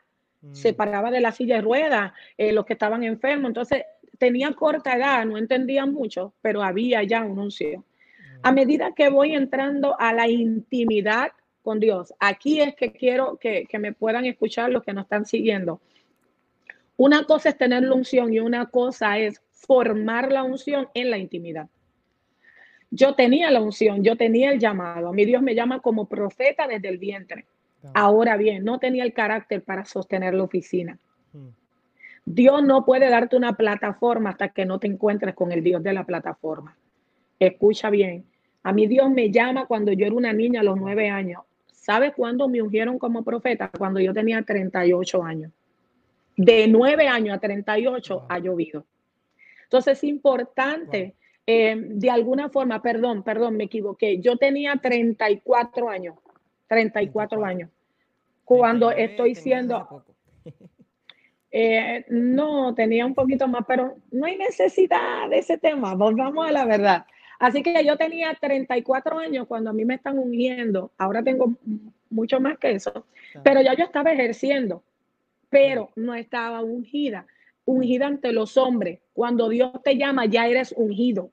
Se 0.53 0.71
mm. 0.71 0.75
paraba 0.77 1.11
de 1.11 1.19
la 1.19 1.33
silla 1.33 1.55
de 1.55 1.63
ruedas, 1.63 2.13
eh, 2.37 2.53
los 2.53 2.65
que 2.65 2.71
estaban 2.71 3.03
enfermos. 3.03 3.49
Entonces, 3.49 3.83
tenía 4.17 4.53
corta 4.53 4.95
edad, 4.95 5.25
no 5.25 5.37
entendía 5.37 5.85
mucho, 5.85 6.33
pero 6.41 6.63
había 6.63 7.03
ya 7.03 7.25
un 7.25 7.39
unción. 7.39 7.83
A 8.41 8.53
mm. 8.53 8.55
medida 8.55 8.93
que 8.95 9.09
voy 9.09 9.35
entrando 9.35 9.99
a 9.99 10.13
la 10.13 10.29
intimidad 10.29 11.33
con 11.61 11.81
Dios, 11.81 12.13
aquí 12.21 12.61
es 12.61 12.73
que 12.73 12.93
quiero 12.93 13.35
que, 13.35 13.65
que 13.65 13.79
me 13.79 13.91
puedan 13.91 14.23
escuchar 14.23 14.69
los 14.69 14.81
que 14.81 14.93
nos 14.93 15.03
están 15.03 15.25
siguiendo. 15.25 15.81
Una 16.95 17.25
cosa 17.25 17.49
es 17.49 17.57
tener 17.57 17.83
la 17.83 17.95
unción 17.95 18.33
y 18.33 18.39
una 18.39 18.67
cosa 18.67 19.17
es 19.19 19.41
formar 19.51 20.31
la 20.31 20.43
unción 20.43 20.87
en 20.93 21.11
la 21.11 21.17
intimidad. 21.17 21.67
Yo 22.95 23.15
tenía 23.15 23.49
la 23.51 23.61
unción, 23.61 24.03
yo 24.03 24.15
tenía 24.15 24.51
el 24.51 24.59
llamado. 24.59 25.09
A 25.09 25.13
mí 25.13 25.25
Dios 25.25 25.41
me 25.41 25.55
llama 25.55 25.79
como 25.79 26.05
profeta 26.05 26.67
desde 26.67 26.89
el 26.89 26.97
vientre. 26.97 27.45
Ahora 27.93 28.37
bien, 28.37 28.63
no 28.63 28.79
tenía 28.79 29.03
el 29.03 29.13
carácter 29.13 29.61
para 29.63 29.83
sostener 29.83 30.33
la 30.33 30.43
oficina. 30.43 30.97
Hmm. 31.33 31.49
Dios 32.25 32.63
no 32.63 32.85
puede 32.85 33.09
darte 33.09 33.35
una 33.35 33.53
plataforma 33.53 34.29
hasta 34.29 34.49
que 34.49 34.65
no 34.65 34.79
te 34.79 34.87
encuentres 34.87 35.35
con 35.35 35.51
el 35.51 35.63
Dios 35.63 35.83
de 35.83 35.93
la 35.93 36.05
plataforma. 36.05 36.77
Escucha 37.39 37.89
bien. 37.89 38.23
A 38.61 38.71
mí 38.71 38.87
Dios 38.87 39.09
me 39.09 39.31
llama 39.31 39.65
cuando 39.65 39.91
yo 39.91 40.05
era 40.05 40.15
una 40.15 40.31
niña 40.31 40.61
a 40.61 40.63
los 40.63 40.77
nueve 40.77 41.09
años. 41.09 41.41
¿Sabes 41.73 42.13
cuándo 42.15 42.47
me 42.47 42.61
ungieron 42.61 42.97
como 42.97 43.23
profeta? 43.23 43.69
Cuando 43.77 43.99
yo 43.99 44.13
tenía 44.13 44.41
38 44.41 45.23
años 45.23 45.51
de 46.35 46.67
9 46.67 47.07
años 47.07 47.35
a 47.35 47.39
38 47.39 48.25
ha 48.27 48.39
llovido. 48.39 48.85
Entonces 49.63 49.97
es 49.97 50.03
importante, 50.03 51.15
eh, 51.45 51.75
de 51.77 52.09
alguna 52.09 52.49
forma, 52.49 52.81
perdón, 52.81 53.23
perdón, 53.23 53.57
me 53.57 53.65
equivoqué, 53.65 54.19
yo 54.19 54.37
tenía 54.37 54.75
34 54.75 55.89
años, 55.89 56.15
34 56.67 57.45
años, 57.45 57.69
cuando 58.43 58.91
estoy 58.91 59.35
siendo... 59.35 60.03
Eh, 61.55 62.03
no, 62.09 62.73
tenía 62.73 63.05
un 63.05 63.13
poquito 63.13 63.47
más, 63.47 63.63
pero 63.67 63.97
no 64.09 64.25
hay 64.25 64.35
necesidad 64.37 65.29
de 65.29 65.37
ese 65.37 65.59
tema, 65.59 65.93
volvamos 65.93 66.47
a 66.47 66.51
la 66.51 66.65
verdad. 66.65 67.05
Así 67.37 67.61
que 67.61 67.85
yo 67.85 67.95
tenía 67.95 68.33
34 68.33 69.19
años 69.19 69.45
cuando 69.47 69.69
a 69.69 69.73
mí 69.73 69.85
me 69.85 69.93
están 69.93 70.17
ungiendo, 70.17 70.91
ahora 70.97 71.21
tengo 71.21 71.53
mucho 72.09 72.39
más 72.39 72.57
que 72.57 72.71
eso, 72.71 73.05
pero 73.43 73.61
ya 73.61 73.75
yo 73.75 73.83
estaba 73.83 74.11
ejerciendo 74.11 74.81
pero 75.53 75.91
no 75.95 76.15
estaba 76.15 76.63
ungida, 76.63 77.27
ungida 77.63 78.07
ante 78.07 78.33
los 78.33 78.57
hombres. 78.57 79.01
Cuando 79.13 79.49
Dios 79.49 79.71
te 79.83 79.97
llama, 79.97 80.25
ya 80.25 80.47
eres 80.47 80.73
ungido. 80.75 81.29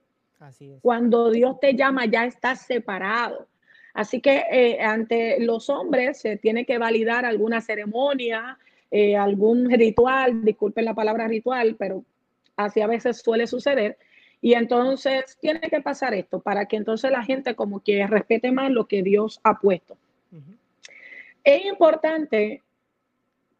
Cuando 0.80 1.30
Dios 1.30 1.60
te 1.60 1.74
llama, 1.74 2.06
ya 2.06 2.24
estás 2.24 2.62
separado. 2.62 3.46
Así 3.92 4.20
que 4.20 4.44
eh, 4.50 4.80
ante 4.80 5.40
los 5.40 5.68
hombres 5.68 6.20
se 6.20 6.36
tiene 6.36 6.64
que 6.64 6.78
validar 6.78 7.24
alguna 7.24 7.60
ceremonia, 7.60 8.58
eh, 8.90 9.16
algún 9.16 9.70
ritual, 9.70 10.44
disculpen 10.44 10.84
la 10.84 10.94
palabra 10.94 11.28
ritual, 11.28 11.76
pero 11.78 12.04
así 12.56 12.80
a 12.80 12.86
veces 12.86 13.18
suele 13.18 13.46
suceder. 13.46 13.98
Y 14.40 14.54
entonces 14.54 15.36
tiene 15.40 15.60
que 15.60 15.80
pasar 15.80 16.14
esto 16.14 16.40
para 16.40 16.66
que 16.66 16.76
entonces 16.76 17.10
la 17.10 17.24
gente 17.24 17.54
como 17.54 17.80
que 17.80 18.06
respete 18.06 18.52
más 18.52 18.70
lo 18.70 18.86
que 18.86 19.02
Dios 19.02 19.40
ha 19.42 19.58
puesto. 19.58 19.96
Es 21.44 21.64
importante 21.66 22.62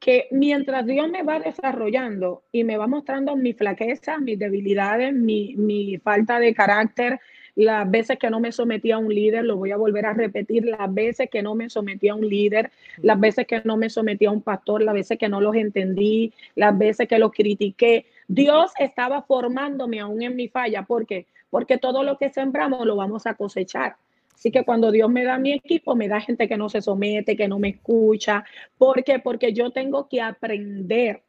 que 0.00 0.28
mientras 0.30 0.86
Dios 0.86 1.10
me 1.10 1.22
va 1.22 1.38
desarrollando 1.38 2.42
y 2.50 2.64
me 2.64 2.78
va 2.78 2.86
mostrando 2.86 3.36
mis 3.36 3.56
flaquezas, 3.56 4.18
mis 4.20 4.38
debilidades, 4.38 5.12
mi, 5.12 5.54
mi, 5.56 5.98
falta 5.98 6.40
de 6.40 6.54
carácter, 6.54 7.20
las 7.54 7.88
veces 7.90 8.18
que 8.18 8.30
no 8.30 8.40
me 8.40 8.50
sometí 8.50 8.92
a 8.92 8.98
un 8.98 9.14
líder, 9.14 9.44
lo 9.44 9.56
voy 9.56 9.72
a 9.72 9.76
volver 9.76 10.06
a 10.06 10.14
repetir, 10.14 10.64
las 10.64 10.92
veces 10.92 11.28
que 11.30 11.42
no 11.42 11.54
me 11.54 11.68
sometí 11.68 12.08
a 12.08 12.14
un 12.14 12.26
líder, 12.26 12.70
las 13.02 13.20
veces 13.20 13.46
que 13.46 13.60
no 13.64 13.76
me 13.76 13.90
sometí 13.90 14.24
a 14.24 14.30
un 14.30 14.40
pastor, 14.40 14.82
las 14.82 14.94
veces 14.94 15.18
que 15.18 15.28
no 15.28 15.42
los 15.42 15.54
entendí, 15.54 16.32
las 16.54 16.76
veces 16.76 17.06
que 17.06 17.18
los 17.18 17.32
critiqué. 17.32 18.06
Dios 18.26 18.72
estaba 18.78 19.20
formándome 19.22 20.00
aún 20.00 20.22
en 20.22 20.34
mi 20.34 20.48
falla. 20.48 20.84
¿Por 20.84 21.06
qué? 21.06 21.26
Porque 21.50 21.76
todo 21.76 22.02
lo 22.02 22.16
que 22.16 22.30
sembramos 22.30 22.86
lo 22.86 22.96
vamos 22.96 23.26
a 23.26 23.34
cosechar. 23.34 23.96
Así 24.40 24.50
que 24.50 24.64
cuando 24.64 24.90
Dios 24.90 25.10
me 25.10 25.22
da 25.22 25.36
mi 25.36 25.52
equipo, 25.52 25.94
me 25.94 26.08
da 26.08 26.18
gente 26.18 26.48
que 26.48 26.56
no 26.56 26.70
se 26.70 26.80
somete, 26.80 27.36
que 27.36 27.46
no 27.46 27.58
me 27.58 27.68
escucha. 27.68 28.42
¿Por 28.78 29.04
qué? 29.04 29.18
Porque 29.18 29.52
yo 29.52 29.70
tengo 29.70 30.08
que 30.08 30.22
aprender 30.22 31.24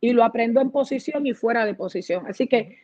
y 0.00 0.12
lo 0.12 0.24
aprendo 0.24 0.60
en 0.60 0.72
posición 0.72 1.24
y 1.24 1.34
fuera 1.34 1.64
de 1.64 1.74
posición. 1.74 2.26
Así 2.26 2.48
que 2.48 2.76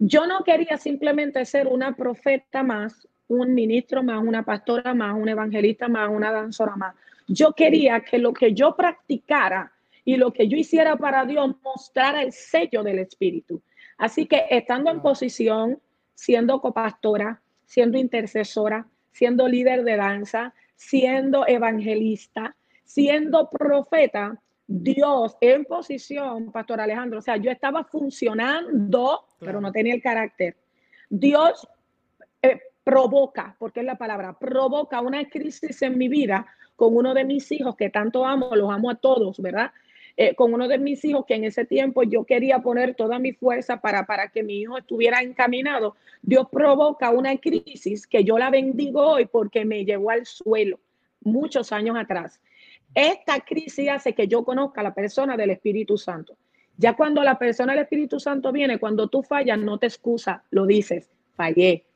yo 0.00 0.26
no 0.26 0.42
quería 0.42 0.76
simplemente 0.76 1.44
ser 1.44 1.68
una 1.68 1.94
profeta 1.94 2.64
más, 2.64 3.06
un 3.28 3.54
ministro 3.54 4.02
más, 4.02 4.20
una 4.20 4.42
pastora 4.42 4.92
más, 4.92 5.14
un 5.14 5.28
evangelista 5.28 5.86
más, 5.86 6.10
una 6.10 6.32
danzora 6.32 6.74
más. 6.74 6.96
Yo 7.28 7.52
quería 7.52 8.00
que 8.00 8.18
lo 8.18 8.32
que 8.32 8.54
yo 8.54 8.74
practicara 8.74 9.70
y 10.04 10.16
lo 10.16 10.32
que 10.32 10.48
yo 10.48 10.56
hiciera 10.56 10.96
para 10.96 11.24
Dios 11.26 11.54
mostrara 11.62 12.22
el 12.22 12.32
sello 12.32 12.82
del 12.82 12.98
Espíritu. 12.98 13.62
Así 13.98 14.26
que 14.26 14.46
estando 14.50 14.90
en 14.90 15.00
posición, 15.00 15.80
siendo 16.12 16.60
copastora, 16.60 17.40
siendo 17.66 17.96
intercesora, 17.98 18.88
siendo 19.12 19.48
líder 19.48 19.84
de 19.84 19.96
danza, 19.96 20.54
siendo 20.74 21.46
evangelista, 21.46 22.56
siendo 22.84 23.48
profeta, 23.48 24.40
Dios 24.66 25.36
en 25.40 25.64
posición, 25.64 26.50
Pastor 26.50 26.80
Alejandro, 26.80 27.18
o 27.18 27.22
sea, 27.22 27.36
yo 27.36 27.50
estaba 27.50 27.84
funcionando, 27.84 29.26
pero 29.38 29.60
no 29.60 29.70
tenía 29.70 29.94
el 29.94 30.02
carácter. 30.02 30.56
Dios 31.08 31.68
eh, 32.40 32.60
provoca, 32.82 33.54
porque 33.58 33.80
es 33.80 33.86
la 33.86 33.96
palabra, 33.96 34.38
provoca 34.38 35.00
una 35.00 35.28
crisis 35.28 35.82
en 35.82 35.98
mi 35.98 36.08
vida 36.08 36.46
con 36.74 36.96
uno 36.96 37.12
de 37.14 37.24
mis 37.24 37.52
hijos 37.52 37.76
que 37.76 37.90
tanto 37.90 38.24
amo, 38.24 38.56
los 38.56 38.70
amo 38.70 38.90
a 38.90 38.94
todos, 38.94 39.40
¿verdad? 39.40 39.72
Eh, 40.16 40.34
con 40.34 40.52
uno 40.52 40.68
de 40.68 40.78
mis 40.78 41.04
hijos 41.04 41.24
que 41.24 41.34
en 41.34 41.44
ese 41.44 41.64
tiempo 41.64 42.02
yo 42.02 42.24
quería 42.24 42.58
poner 42.58 42.94
toda 42.94 43.18
mi 43.18 43.32
fuerza 43.32 43.80
para, 43.80 44.04
para 44.04 44.28
que 44.28 44.42
mi 44.42 44.60
hijo 44.60 44.76
estuviera 44.76 45.22
encaminado, 45.22 45.96
Dios 46.20 46.48
provoca 46.52 47.10
una 47.10 47.36
crisis 47.38 48.06
que 48.06 48.22
yo 48.22 48.38
la 48.38 48.50
bendigo 48.50 49.00
hoy 49.00 49.24
porque 49.24 49.64
me 49.64 49.84
llevó 49.84 50.10
al 50.10 50.26
suelo 50.26 50.78
muchos 51.22 51.72
años 51.72 51.96
atrás. 51.98 52.40
Esta 52.94 53.40
crisis 53.40 53.88
hace 53.88 54.14
que 54.14 54.28
yo 54.28 54.44
conozca 54.44 54.82
a 54.82 54.84
la 54.84 54.94
persona 54.94 55.36
del 55.36 55.50
Espíritu 55.50 55.96
Santo. 55.96 56.36
Ya 56.76 56.94
cuando 56.94 57.22
la 57.22 57.38
persona 57.38 57.72
del 57.72 57.82
Espíritu 57.82 58.20
Santo 58.20 58.52
viene, 58.52 58.78
cuando 58.78 59.08
tú 59.08 59.22
fallas, 59.22 59.58
no 59.58 59.78
te 59.78 59.86
excusa, 59.86 60.44
lo 60.50 60.66
dices, 60.66 61.10
fallé. 61.36 61.86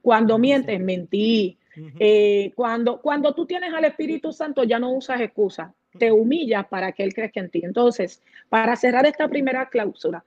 Cuando 0.00 0.38
mientes, 0.38 0.78
mentí. 0.80 1.58
Eh, 1.98 2.52
cuando, 2.54 3.00
cuando 3.00 3.34
tú 3.34 3.46
tienes 3.46 3.72
al 3.72 3.84
Espíritu 3.84 4.32
Santo, 4.32 4.64
ya 4.64 4.78
no 4.78 4.92
usas 4.92 5.20
excusas 5.20 5.72
te 5.98 6.12
humilla 6.12 6.64
para 6.64 6.92
que 6.92 7.02
Él 7.02 7.14
crezca 7.14 7.40
en 7.40 7.50
ti. 7.50 7.60
Entonces, 7.64 8.22
para 8.48 8.76
cerrar 8.76 9.06
esta 9.06 9.28
primera 9.28 9.68
cláusula, 9.68 10.24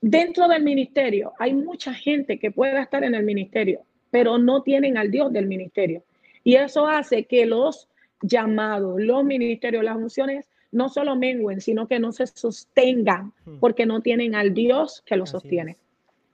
dentro 0.00 0.48
del 0.48 0.62
ministerio 0.62 1.32
hay 1.38 1.54
mucha 1.54 1.94
gente 1.94 2.38
que 2.38 2.50
pueda 2.50 2.82
estar 2.82 3.04
en 3.04 3.14
el 3.14 3.24
ministerio, 3.24 3.82
pero 4.10 4.38
no 4.38 4.62
tienen 4.62 4.96
al 4.98 5.10
Dios 5.10 5.32
del 5.32 5.46
ministerio. 5.46 6.02
Y 6.44 6.56
eso 6.56 6.86
hace 6.86 7.24
que 7.24 7.46
los 7.46 7.88
llamados, 8.22 9.00
los 9.00 9.24
ministerios, 9.24 9.84
las 9.84 9.94
funciones 9.94 10.46
no 10.72 10.88
solo 10.88 11.16
menguen, 11.16 11.60
sino 11.60 11.88
que 11.88 11.98
no 11.98 12.12
se 12.12 12.26
sostengan 12.26 13.32
hmm. 13.44 13.58
porque 13.58 13.86
no 13.86 14.00
tienen 14.00 14.34
al 14.34 14.52
Dios 14.52 15.02
que 15.06 15.16
los 15.16 15.30
sostiene. 15.30 15.76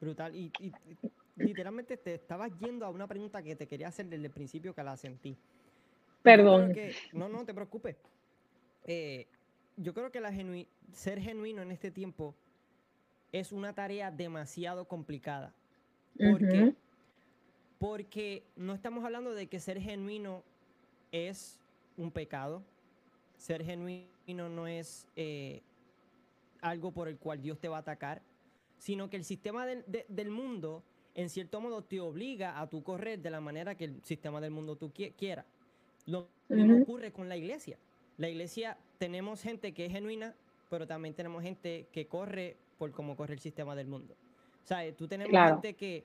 Brutal. 0.01 0.35
Y, 0.35 0.51
literalmente 1.37 1.97
te 1.97 2.15
estabas 2.15 2.51
yendo 2.59 2.85
a 2.85 2.91
una 2.91 3.07
pregunta 3.07 3.43
que 3.43 3.57
te 3.57 3.67
quería 3.67 3.89
hacer 3.89 4.07
desde 4.07 4.27
el 4.27 4.33
principio 4.33 4.75
que 4.75 4.83
la 4.83 4.97
sentí. 4.97 5.37
Perdón. 6.23 6.75
no, 7.13 7.29
no 7.29 7.45
te 7.45 7.55
preocupes. 7.55 7.97
Eh, 8.85 9.27
yo 9.77 9.95
creo 9.95 10.11
que 10.11 10.21
la 10.21 10.33
ser 10.93 11.21
genuino 11.21 11.63
en 11.63 11.71
este 11.71 11.91
tiempo 11.91 12.35
es 13.33 13.53
una 13.53 13.73
tarea 13.75 14.11
demasiado 14.11 14.87
complicada. 14.87 15.55
¿Por 16.19 16.41
Porque 17.79 18.45
no 18.57 18.75
estamos 18.75 19.05
hablando 19.05 19.35
de 19.35 19.49
que 19.49 19.59
ser 19.59 19.81
genuino 19.81 20.45
es 21.11 21.59
un 21.97 22.11
pecado. 22.11 22.63
Ser 23.37 23.65
genuino 23.65 24.49
no 24.49 24.67
es 24.67 25.09
eh, 25.17 25.63
algo 26.61 26.93
por 26.93 27.09
el 27.09 27.19
cual 27.19 27.41
Dios 27.41 27.59
te 27.59 27.69
va 27.69 27.79
a 27.79 27.81
atacar, 27.81 28.23
sino 28.79 29.11
que 29.11 29.17
el 29.17 29.25
sistema 29.25 29.67
del 29.67 30.31
mundo, 30.31 30.85
en 31.15 31.29
cierto 31.29 31.61
modo, 31.61 31.83
te 31.83 32.01
obliga 32.01 32.61
a 32.61 32.69
tu 32.69 32.83
correr 32.83 33.21
de 33.21 33.31
la 33.31 33.41
manera 33.41 33.75
que 33.75 33.85
el 33.85 34.05
sistema 34.05 34.41
del 34.41 34.53
mundo 34.53 34.77
tú 34.77 34.93
quiera. 34.93 35.45
Lo 36.07 36.29
mismo 36.49 36.83
ocurre 36.83 37.13
con 37.13 37.29
la 37.29 37.37
iglesia. 37.37 37.79
La 38.23 38.29
iglesia 38.29 38.79
tenemos 38.99 39.43
gente 39.43 39.75
que 39.75 39.85
es 39.85 39.91
genuina, 39.91 40.33
pero 40.71 40.87
también 40.87 41.13
tenemos 41.13 41.43
gente 41.43 41.89
que 41.91 42.07
corre 42.07 42.57
por 42.79 42.93
cómo 42.93 43.17
corre 43.17 43.35
el 43.35 43.41
sistema 43.41 43.75
del 43.75 43.89
mundo. 43.89 44.15
O 44.63 44.65
sea, 44.65 44.95
tú 44.95 45.09
tenemos 45.09 45.37
gente 45.51 45.75
que, 45.75 46.05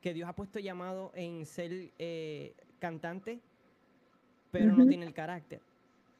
Dios 0.00 0.28
ha 0.28 0.36
puesto 0.36 0.60
llamado 0.60 1.10
en 1.16 1.44
ser 1.44 1.90
eh, 1.98 2.54
cantante, 2.78 3.40
pero 4.52 4.72
no 4.72 4.86
tiene 4.86 5.04
el 5.04 5.12
carácter. 5.12 5.60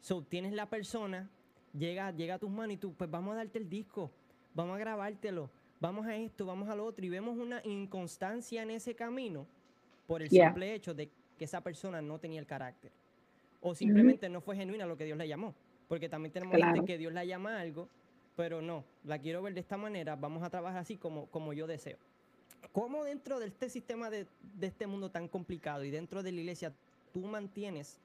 So, 0.01 0.23
tienes 0.23 0.55
la 0.55 0.67
persona 0.67 1.31
llega, 1.73 2.11
llega 2.11 2.35
a 2.35 2.39
tus 2.41 2.51
manos 2.51 2.75
y 2.75 2.79
tú, 2.79 2.93
pues 2.95 3.09
vamos 3.09 3.35
a 3.35 3.37
darte 3.37 3.61
el 3.61 3.69
disco, 3.69 4.11
vamos 4.55 4.75
a 4.75 4.79
grabártelo, 4.81 5.51
vamos 5.79 6.05
a 6.05 6.17
esto, 6.17 6.47
vamos 6.47 6.69
al 6.69 6.81
otro, 6.81 7.07
y 7.07 7.11
vemos 7.11 7.39
una 7.39 7.61
inconstancia 7.63 8.65
en 8.65 8.73
ese 8.73 8.97
camino 8.97 9.47
por 10.05 10.21
el 10.21 10.31
simple 10.31 10.75
hecho 10.75 10.95
de 10.95 11.09
que 11.39 11.45
esa 11.45 11.61
persona 11.61 12.03
no 12.03 12.19
tenía 12.19 12.41
el 12.41 12.47
carácter. 12.47 12.91
O 13.61 13.75
simplemente 13.75 14.29
no 14.29 14.41
fue 14.41 14.57
genuina 14.57 14.87
lo 14.87 14.97
que 14.97 15.05
Dios 15.05 15.19
le 15.19 15.27
llamó. 15.27 15.55
Porque 15.89 16.09
también 16.09 16.33
tenemos 16.33 16.57
gente 16.57 16.85
que 16.85 16.99
Dios 16.99 17.13
la 17.13 17.25
llama 17.25 17.57
a 17.57 17.61
algo, 17.61 17.89
pero 18.37 18.63
no, 18.63 18.85
la 19.05 19.19
quiero 19.19 19.43
ver 19.43 19.55
de 19.55 19.61
esta 19.61 19.77
manera, 19.77 20.15
vamos 20.15 20.43
a 20.43 20.51
trabajar 20.51 20.81
así 20.81 20.97
como, 20.97 21.27
como 21.27 21.53
yo 21.53 21.67
deseo. 21.67 21.97
¿Cómo 22.73 23.05
dentro 23.05 23.41
de 23.41 23.47
este 23.47 23.69
sistema 23.69 24.11
de, 24.11 24.27
de 24.55 24.67
este 24.67 24.87
mundo 24.87 25.11
tan 25.11 25.29
complicado 25.29 25.85
y 25.85 25.91
dentro 25.91 26.23
de 26.23 26.33
la 26.33 26.41
iglesia 26.41 26.73
tú 27.13 27.21
mantienes 27.21 27.99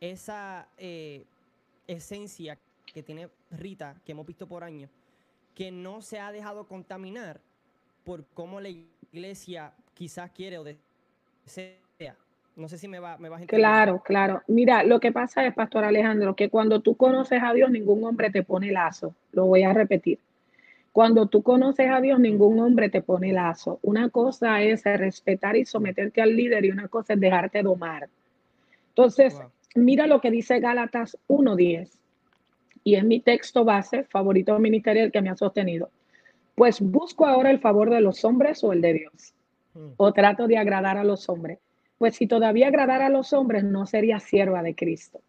esa 0.00 0.68
eh, 0.78 1.24
esencia 1.86 2.58
que 2.86 3.02
tiene 3.02 3.28
Rita, 3.50 4.00
que 4.04 4.12
hemos 4.12 4.26
visto 4.26 4.46
por 4.46 4.64
años, 4.64 4.90
que 5.54 5.70
no 5.70 6.02
se 6.02 6.20
ha 6.20 6.32
dejado 6.32 6.66
contaminar 6.66 7.40
por 8.04 8.24
cómo 8.26 8.60
la 8.60 8.68
iglesia 8.68 9.72
quizás 9.94 10.30
quiere 10.30 10.58
o 10.58 10.64
desea? 10.64 11.85
No 12.56 12.70
sé 12.70 12.78
si 12.78 12.88
me, 12.88 12.98
va, 13.00 13.18
me 13.18 13.28
vas 13.28 13.40
a 13.40 13.42
entender. 13.42 13.60
Claro, 13.60 14.02
claro. 14.02 14.42
Mira, 14.46 14.82
lo 14.82 14.98
que 14.98 15.12
pasa 15.12 15.46
es, 15.46 15.54
Pastor 15.54 15.84
Alejandro, 15.84 16.34
que 16.34 16.48
cuando 16.48 16.80
tú 16.80 16.96
conoces 16.96 17.42
a 17.42 17.52
Dios, 17.52 17.70
ningún 17.70 18.02
hombre 18.04 18.30
te 18.30 18.42
pone 18.42 18.72
lazo. 18.72 19.14
Lo 19.32 19.44
voy 19.44 19.62
a 19.62 19.74
repetir. 19.74 20.18
Cuando 20.90 21.26
tú 21.26 21.42
conoces 21.42 21.90
a 21.90 22.00
Dios, 22.00 22.18
ningún 22.18 22.58
hombre 22.58 22.88
te 22.88 23.02
pone 23.02 23.30
lazo. 23.30 23.78
Una 23.82 24.08
cosa 24.08 24.62
es 24.62 24.84
respetar 24.84 25.54
y 25.54 25.66
someterte 25.66 26.22
al 26.22 26.34
líder 26.34 26.64
y 26.64 26.70
una 26.70 26.88
cosa 26.88 27.12
es 27.12 27.20
dejarte 27.20 27.62
domar. 27.62 28.08
Entonces, 28.88 29.38
mira 29.74 30.06
lo 30.06 30.22
que 30.22 30.30
dice 30.30 30.58
Gálatas 30.58 31.18
1.10. 31.28 31.90
Y 32.84 32.94
es 32.94 33.04
mi 33.04 33.20
texto 33.20 33.66
base, 33.66 34.04
favorito 34.04 34.58
ministerial 34.58 35.12
que 35.12 35.20
me 35.20 35.28
ha 35.28 35.36
sostenido. 35.36 35.90
Pues 36.54 36.80
busco 36.80 37.26
ahora 37.26 37.50
el 37.50 37.58
favor 37.58 37.90
de 37.90 38.00
los 38.00 38.24
hombres 38.24 38.64
o 38.64 38.72
el 38.72 38.80
de 38.80 38.94
Dios. 38.94 39.34
Hmm. 39.74 39.90
O 39.98 40.14
trato 40.14 40.46
de 40.46 40.56
agradar 40.56 40.96
a 40.96 41.04
los 41.04 41.28
hombres 41.28 41.58
pues 41.98 42.16
si 42.16 42.26
todavía 42.26 42.68
agradara 42.68 43.06
a 43.06 43.10
los 43.10 43.32
hombres, 43.32 43.64
no 43.64 43.86
sería 43.86 44.20
sierva 44.20 44.62
de 44.62 44.74
Cristo. 44.74 45.20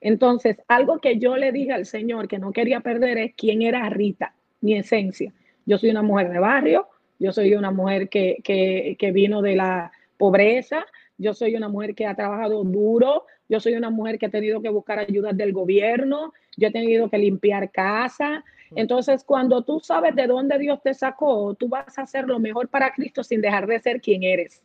Entonces, 0.00 0.56
algo 0.68 0.98
que 0.98 1.18
yo 1.18 1.36
le 1.36 1.52
dije 1.52 1.72
al 1.72 1.86
Señor 1.86 2.26
que 2.26 2.38
no 2.38 2.52
quería 2.52 2.80
perder 2.80 3.18
es 3.18 3.34
quién 3.36 3.62
era 3.62 3.88
Rita, 3.90 4.34
mi 4.60 4.76
esencia. 4.76 5.32
Yo 5.66 5.78
soy 5.78 5.90
una 5.90 6.02
mujer 6.02 6.30
de 6.30 6.38
barrio, 6.38 6.88
yo 7.18 7.32
soy 7.32 7.54
una 7.54 7.70
mujer 7.70 8.08
que, 8.08 8.38
que 8.42 9.12
vino 9.12 9.42
de 9.42 9.56
la 9.56 9.92
pobreza, 10.16 10.86
yo 11.18 11.34
soy 11.34 11.54
una 11.54 11.68
mujer 11.68 11.94
que 11.94 12.06
ha 12.06 12.14
trabajado 12.14 12.64
duro, 12.64 13.26
yo 13.48 13.60
soy 13.60 13.74
una 13.74 13.90
mujer 13.90 14.18
que 14.18 14.26
ha 14.26 14.30
tenido 14.30 14.62
que 14.62 14.70
buscar 14.70 14.98
ayudas 14.98 15.36
del 15.36 15.52
gobierno, 15.52 16.32
yo 16.56 16.68
he 16.68 16.72
tenido 16.72 17.10
que 17.10 17.18
limpiar 17.18 17.70
casa, 17.70 18.44
entonces, 18.76 19.24
cuando 19.24 19.62
tú 19.62 19.80
sabes 19.80 20.14
de 20.14 20.26
dónde 20.26 20.58
Dios 20.58 20.80
te 20.82 20.94
sacó, 20.94 21.54
tú 21.54 21.68
vas 21.68 21.98
a 21.98 22.02
hacer 22.02 22.26
lo 22.26 22.38
mejor 22.38 22.68
para 22.68 22.92
Cristo 22.92 23.24
sin 23.24 23.40
dejar 23.40 23.66
de 23.66 23.80
ser 23.80 24.00
quien 24.00 24.22
eres. 24.22 24.62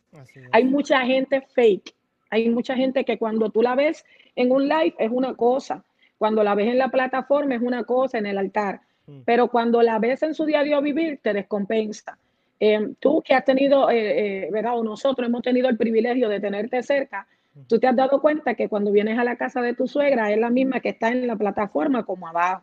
Hay 0.52 0.64
mucha 0.64 1.00
gente 1.00 1.40
fake. 1.40 1.94
Hay 2.30 2.48
mucha 2.48 2.74
gente 2.74 3.04
que 3.04 3.18
cuando 3.18 3.50
tú 3.50 3.62
la 3.62 3.74
ves 3.74 4.04
en 4.34 4.50
un 4.50 4.68
live 4.68 4.94
es 4.98 5.10
una 5.10 5.34
cosa, 5.34 5.84
cuando 6.18 6.42
la 6.42 6.54
ves 6.54 6.68
en 6.68 6.78
la 6.78 6.88
plataforma 6.88 7.54
es 7.54 7.62
una 7.62 7.84
cosa 7.84 8.18
en 8.18 8.26
el 8.26 8.38
altar, 8.38 8.80
pero 9.24 9.48
cuando 9.48 9.82
la 9.82 9.98
ves 9.98 10.22
en 10.22 10.34
su 10.34 10.44
diario 10.44 10.80
vivir 10.82 11.20
te 11.22 11.32
descompensa. 11.32 12.18
Em, 12.58 12.94
tú 12.94 13.22
que 13.22 13.34
has 13.34 13.44
tenido, 13.44 13.90
eh, 13.90 14.46
eh, 14.46 14.48
¿verdad? 14.50 14.78
O 14.78 14.82
nosotros 14.84 15.28
hemos 15.28 15.42
tenido 15.42 15.68
el 15.68 15.76
privilegio 15.76 16.28
de 16.28 16.40
tenerte 16.40 16.82
cerca, 16.82 17.26
Tú 17.68 17.78
te 17.78 17.86
has 17.86 17.96
dado 17.96 18.20
cuenta 18.20 18.54
que 18.54 18.68
cuando 18.68 18.92
vienes 18.92 19.18
a 19.18 19.24
la 19.24 19.36
casa 19.36 19.62
de 19.62 19.74
tu 19.74 19.88
suegra 19.88 20.30
es 20.30 20.38
la 20.38 20.50
misma 20.50 20.80
que 20.80 20.90
está 20.90 21.08
en 21.08 21.26
la 21.26 21.36
plataforma 21.36 22.04
como 22.04 22.28
abajo, 22.28 22.62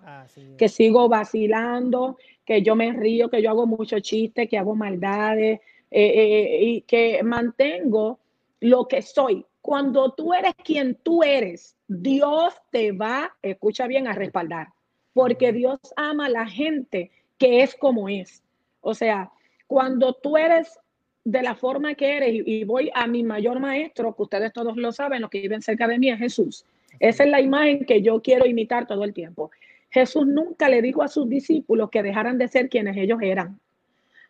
que 0.57 0.69
sigo 0.69 1.09
vacilando, 1.09 2.17
que 2.45 2.61
yo 2.61 2.75
me 2.75 2.91
río, 2.93 3.29
que 3.29 3.41
yo 3.41 3.49
hago 3.49 3.65
muchos 3.65 4.01
chistes, 4.03 4.47
que 4.47 4.57
hago 4.57 4.75
maldades 4.75 5.59
eh, 5.89 6.13
eh, 6.13 6.59
y 6.61 6.81
que 6.81 7.23
mantengo 7.23 8.19
lo 8.59 8.87
que 8.87 9.01
soy. 9.01 9.45
Cuando 9.61 10.11
tú 10.11 10.33
eres 10.33 10.53
quien 10.63 10.95
tú 10.95 11.23
eres, 11.23 11.75
Dios 11.87 12.53
te 12.69 12.91
va, 12.91 13.35
escucha 13.41 13.87
bien, 13.87 14.07
a 14.07 14.13
respaldar, 14.13 14.67
porque 15.13 15.53
Dios 15.53 15.79
ama 15.95 16.27
a 16.27 16.29
la 16.29 16.45
gente 16.45 17.11
que 17.37 17.63
es 17.63 17.75
como 17.75 18.09
es. 18.09 18.43
O 18.81 18.93
sea, 18.93 19.31
cuando 19.65 20.13
tú 20.13 20.37
eres 20.37 20.79
de 21.25 21.41
la 21.41 21.55
forma 21.55 21.95
que 21.95 22.17
eres 22.17 22.43
y, 22.45 22.63
voy 22.65 22.91
a 22.93 23.07
mi 23.07 23.23
mayor 23.23 23.59
maestro, 23.59 24.15
que 24.15 24.23
ustedes 24.23 24.51
todos 24.51 24.75
lo 24.77 24.91
saben, 24.91 25.21
los 25.21 25.29
que 25.29 25.41
viven 25.41 25.61
cerca 25.61 25.87
de 25.87 25.97
mí, 25.97 26.09
es 26.09 26.19
Jesús. 26.19 26.65
Esa 26.99 27.23
es 27.23 27.29
la 27.29 27.41
imagen 27.41 27.85
que 27.85 28.01
yo 28.01 28.21
quiero 28.21 28.45
imitar 28.45 28.87
todo 28.87 29.03
el 29.03 29.13
tiempo. 29.13 29.51
Jesús 29.89 30.27
nunca 30.27 30.69
le 30.69 30.81
dijo 30.81 31.01
a 31.01 31.07
sus 31.07 31.29
discípulos 31.29 31.89
que 31.89 32.03
dejaran 32.03 32.37
de 32.37 32.47
ser 32.47 32.69
quienes 32.69 32.97
ellos 32.97 33.19
eran. 33.21 33.59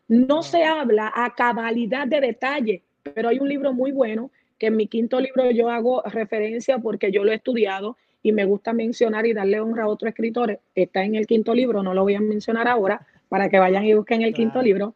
No 0.07 0.43
se 0.43 0.63
habla 0.63 1.11
a 1.15 1.33
cabalidad 1.33 2.05
de 2.07 2.21
detalle, 2.21 2.83
pero 3.01 3.29
hay 3.29 3.39
un 3.39 3.49
libro 3.49 3.73
muy 3.73 3.91
bueno 3.91 4.29
que 4.59 4.67
en 4.67 4.75
mi 4.75 4.87
quinto 4.87 5.19
libro 5.19 5.49
yo 5.51 5.69
hago 5.69 6.01
referencia 6.03 6.77
porque 6.77 7.11
yo 7.11 7.23
lo 7.23 7.31
he 7.31 7.35
estudiado 7.35 7.97
y 8.21 8.31
me 8.31 8.45
gusta 8.45 8.71
mencionar 8.73 9.25
y 9.25 9.33
darle 9.33 9.59
honra 9.59 9.83
a 9.83 9.87
otros 9.87 10.09
escritores. 10.09 10.59
Está 10.75 11.03
en 11.03 11.15
el 11.15 11.27
quinto 11.27 11.53
libro, 11.53 11.83
no 11.83 11.93
lo 11.93 12.03
voy 12.03 12.15
a 12.15 12.21
mencionar 12.21 12.67
ahora 12.67 13.05
para 13.29 13.49
que 13.49 13.59
vayan 13.59 13.83
y 13.85 13.93
busquen 13.93 14.21
el 14.21 14.33
quinto 14.33 14.61
libro. 14.61 14.95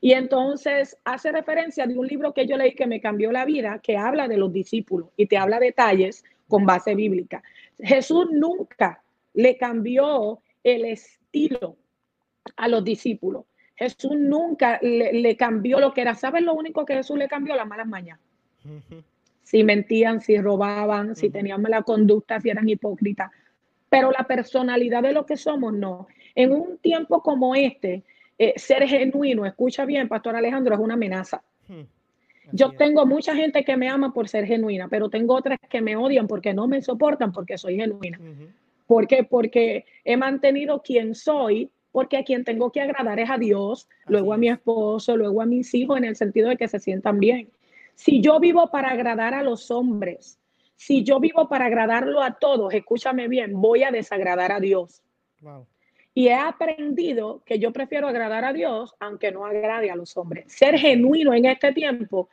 Y 0.00 0.12
entonces 0.12 0.96
hace 1.04 1.30
referencia 1.30 1.86
de 1.86 1.98
un 1.98 2.06
libro 2.06 2.32
que 2.32 2.46
yo 2.46 2.56
leí 2.56 2.74
que 2.74 2.86
me 2.86 3.00
cambió 3.00 3.30
la 3.32 3.44
vida, 3.44 3.80
que 3.82 3.96
habla 3.96 4.28
de 4.28 4.38
los 4.38 4.52
discípulos 4.52 5.10
y 5.16 5.26
te 5.26 5.36
habla 5.36 5.58
detalles 5.58 6.24
con 6.48 6.64
base 6.64 6.94
bíblica. 6.94 7.42
Jesús 7.78 8.28
nunca 8.30 9.02
le 9.34 9.56
cambió 9.56 10.40
el 10.64 10.86
estilo 10.86 11.76
a 12.56 12.68
los 12.68 12.82
discípulos. 12.82 13.44
Jesús 13.76 14.12
nunca 14.16 14.78
le, 14.82 15.36
cambió 15.36 15.80
lo 15.80 15.92
que 15.94 16.02
era. 16.02 16.14
¿Sabes 16.14 16.42
lo 16.42 16.54
único 16.54 16.84
que 16.84 16.94
Jesús 16.94 17.16
le 17.16 17.28
cambió? 17.28 17.54
Las 17.54 17.66
malas 17.66 17.86
mañas. 17.86 18.18
Si 19.42 19.64
mentían, 19.64 20.20
si 20.20 20.38
robaban, 20.38 21.16
si 21.16 21.30
tenían 21.30 21.62
mala 21.62 21.82
conducta, 21.82 22.40
si 22.40 22.50
eran 22.50 22.68
hipócritas. 22.68 23.30
Pero 23.88 24.10
la 24.10 24.24
personalidad 24.24 25.02
de 25.02 25.12
lo 25.12 25.24
que 25.24 25.36
somos, 25.36 25.72
no. 25.72 26.08
En 26.34 26.52
un 26.52 26.78
tiempo 26.78 27.22
como 27.22 27.54
este, 27.54 28.04
eh, 28.42 28.54
ser 28.56 28.88
genuino, 28.88 29.44
escucha 29.44 29.84
bien, 29.84 30.08
Pastor 30.08 30.34
Alejandro, 30.34 30.74
es 30.74 30.80
una 30.80 30.94
amenaza. 30.94 31.42
Hmm. 31.68 31.82
Yo 32.52 32.72
tengo 32.72 33.04
mucha 33.04 33.36
gente 33.36 33.62
que 33.64 33.76
me 33.76 33.86
ama 33.86 34.14
por 34.14 34.30
ser 34.30 34.46
genuina, 34.46 34.88
pero 34.88 35.10
tengo 35.10 35.34
otras 35.34 35.58
que 35.68 35.82
me 35.82 35.94
odian 35.94 36.26
porque 36.26 36.54
no 36.54 36.66
me 36.66 36.80
soportan 36.80 37.32
porque 37.32 37.58
soy 37.58 37.76
genuina. 37.76 38.18
¿Por 38.86 39.06
qué? 39.06 39.24
Porque 39.24 39.84
he 40.06 40.16
mantenido 40.16 40.80
quien 40.80 41.14
soy, 41.14 41.70
porque 41.92 42.16
a 42.16 42.24
quien 42.24 42.42
tengo 42.42 42.72
que 42.72 42.80
agradar 42.80 43.20
es 43.20 43.28
a 43.28 43.36
Dios, 43.36 43.86
luego 44.06 44.32
a 44.32 44.38
mi 44.38 44.48
esposo, 44.48 45.18
luego 45.18 45.42
a 45.42 45.46
mis 45.46 45.74
hijos, 45.74 45.98
en 45.98 46.04
el 46.04 46.16
sentido 46.16 46.48
de 46.48 46.56
que 46.56 46.66
se 46.66 46.80
sientan 46.80 47.20
bien. 47.20 47.50
Si 47.94 48.22
yo 48.22 48.40
vivo 48.40 48.70
para 48.70 48.88
agradar 48.88 49.34
a 49.34 49.42
los 49.42 49.70
hombres, 49.70 50.40
si 50.76 51.04
yo 51.04 51.20
vivo 51.20 51.46
para 51.46 51.66
agradarlo 51.66 52.22
a 52.22 52.38
todos, 52.38 52.72
escúchame 52.72 53.28
bien, 53.28 53.52
voy 53.60 53.82
a 53.82 53.90
desagradar 53.90 54.50
a 54.50 54.60
Dios. 54.60 55.02
Wow. 55.42 55.66
Y 56.14 56.28
he 56.28 56.34
aprendido 56.34 57.42
que 57.44 57.58
yo 57.58 57.72
prefiero 57.72 58.08
agradar 58.08 58.44
a 58.44 58.52
Dios 58.52 58.94
aunque 58.98 59.30
no 59.30 59.46
agrade 59.46 59.90
a 59.90 59.96
los 59.96 60.16
hombres. 60.16 60.52
Ser 60.52 60.78
genuino 60.78 61.34
en 61.34 61.46
este 61.46 61.72
tiempo 61.72 62.28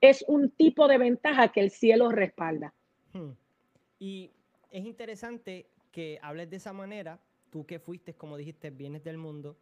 es 0.00 0.24
un 0.26 0.50
tipo 0.50 0.88
de 0.88 0.98
ventaja 0.98 1.48
que 1.48 1.60
el 1.60 1.70
cielo 1.70 2.10
respalda. 2.10 2.72
Hmm. 3.12 3.30
Y 3.98 4.30
es 4.70 4.84
interesante 4.84 5.66
que 5.92 6.18
hables 6.22 6.48
de 6.50 6.56
esa 6.56 6.72
manera, 6.72 7.20
tú 7.50 7.66
que 7.66 7.78
fuiste, 7.78 8.14
como 8.14 8.36
dijiste, 8.36 8.70
vienes 8.70 9.04
del 9.04 9.18
mundo, 9.18 9.56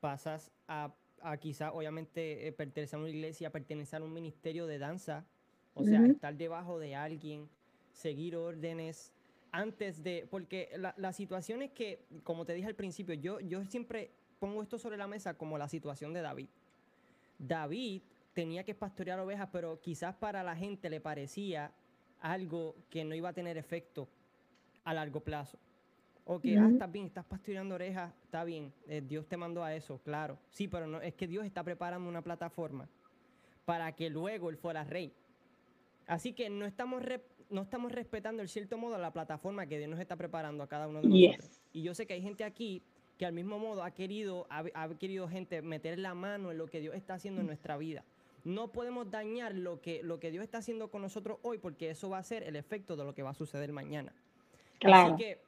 pasas 0.00 0.50
a, 0.68 0.92
a 1.22 1.36
quizá, 1.38 1.72
obviamente, 1.72 2.46
eh, 2.46 2.52
pertenecer 2.52 2.98
a 2.98 3.00
una 3.00 3.10
iglesia, 3.10 3.50
pertenecer 3.50 4.02
a 4.02 4.04
un 4.04 4.12
ministerio 4.12 4.66
de 4.66 4.78
danza, 4.78 5.24
o 5.72 5.82
sea, 5.82 6.04
estar 6.06 6.34
debajo 6.36 6.78
de 6.78 6.94
alguien, 6.94 7.48
seguir 7.92 8.36
órdenes, 8.36 9.13
antes 9.54 10.02
de, 10.02 10.26
porque 10.28 10.68
la, 10.96 11.12
situación 11.12 11.62
es 11.62 11.70
que, 11.70 12.00
como 12.24 12.44
te 12.44 12.54
dije 12.54 12.66
al 12.66 12.74
principio, 12.74 13.14
yo, 13.14 13.38
yo 13.38 13.64
siempre 13.64 14.10
pongo 14.40 14.60
esto 14.62 14.78
sobre 14.78 14.96
la 14.96 15.06
mesa 15.06 15.34
como 15.34 15.56
la 15.56 15.68
situación 15.68 16.12
de 16.12 16.22
David. 16.22 16.48
David 17.38 18.02
tenía 18.32 18.64
que 18.64 18.74
pastorear 18.74 19.20
ovejas, 19.20 19.48
pero 19.52 19.80
quizás 19.80 20.16
para 20.16 20.42
la 20.42 20.56
gente 20.56 20.90
le 20.90 21.00
parecía 21.00 21.70
algo 22.20 22.74
que 22.90 23.04
no 23.04 23.14
iba 23.14 23.28
a 23.28 23.32
tener 23.32 23.56
efecto 23.56 24.08
a 24.82 24.92
largo 24.92 25.20
plazo. 25.20 25.56
O 26.24 26.40
que, 26.40 26.58
ah, 26.58 26.68
estás 26.68 26.90
bien, 26.90 27.06
estás 27.06 27.24
pastoreando 27.24 27.76
ovejas, 27.76 28.12
está 28.24 28.42
bien, 28.42 28.72
eh, 28.88 29.02
Dios 29.06 29.28
te 29.28 29.36
mandó 29.36 29.62
a 29.62 29.72
eso, 29.72 29.98
claro. 29.98 30.36
Sí, 30.50 30.66
pero 30.66 30.88
no, 30.88 31.00
es 31.00 31.14
que 31.14 31.28
Dios 31.28 31.44
está 31.46 31.62
preparando 31.62 32.08
una 32.08 32.22
plataforma 32.22 32.88
para 33.64 33.92
que 33.92 34.10
luego 34.10 34.50
él 34.50 34.56
fuera 34.56 34.82
rey. 34.82 35.12
Así 36.08 36.32
que 36.32 36.50
no 36.50 36.66
estamos 36.66 37.02
no 37.54 37.62
estamos 37.62 37.92
respetando, 37.92 38.42
en 38.42 38.48
cierto 38.48 38.76
modo, 38.76 38.98
la 38.98 39.12
plataforma 39.12 39.66
que 39.66 39.78
Dios 39.78 39.88
nos 39.88 40.00
está 40.00 40.16
preparando 40.16 40.62
a 40.64 40.68
cada 40.68 40.88
uno 40.88 41.00
de 41.00 41.08
nosotros. 41.08 41.60
Y 41.72 41.82
yo 41.82 41.94
sé 41.94 42.06
que 42.06 42.14
hay 42.14 42.22
gente 42.22 42.44
aquí 42.44 42.82
que 43.16 43.24
al 43.24 43.32
mismo 43.32 43.60
modo 43.60 43.84
ha 43.84 43.92
querido, 43.92 44.46
ha, 44.50 44.88
querido 44.98 45.28
gente 45.28 45.62
meter 45.62 45.98
la 45.98 46.14
mano 46.14 46.50
en 46.50 46.58
lo 46.58 46.66
que 46.66 46.80
Dios 46.80 46.96
está 46.96 47.14
haciendo 47.14 47.40
en 47.40 47.46
nuestra 47.46 47.76
vida. 47.76 48.04
No 48.42 48.72
podemos 48.72 49.10
dañar 49.10 49.54
lo 49.54 49.80
que, 49.80 50.02
lo 50.02 50.18
que 50.18 50.32
Dios 50.32 50.42
está 50.42 50.58
haciendo 50.58 50.90
con 50.90 51.00
nosotros 51.00 51.38
hoy 51.42 51.58
porque 51.58 51.90
eso 51.90 52.10
va 52.10 52.18
a 52.18 52.22
ser 52.24 52.42
el 52.42 52.56
efecto 52.56 52.96
de 52.96 53.04
lo 53.04 53.14
que 53.14 53.22
va 53.22 53.30
a 53.30 53.34
suceder 53.34 53.72
mañana. 53.72 54.12
Así 54.82 55.16
que 55.16 55.38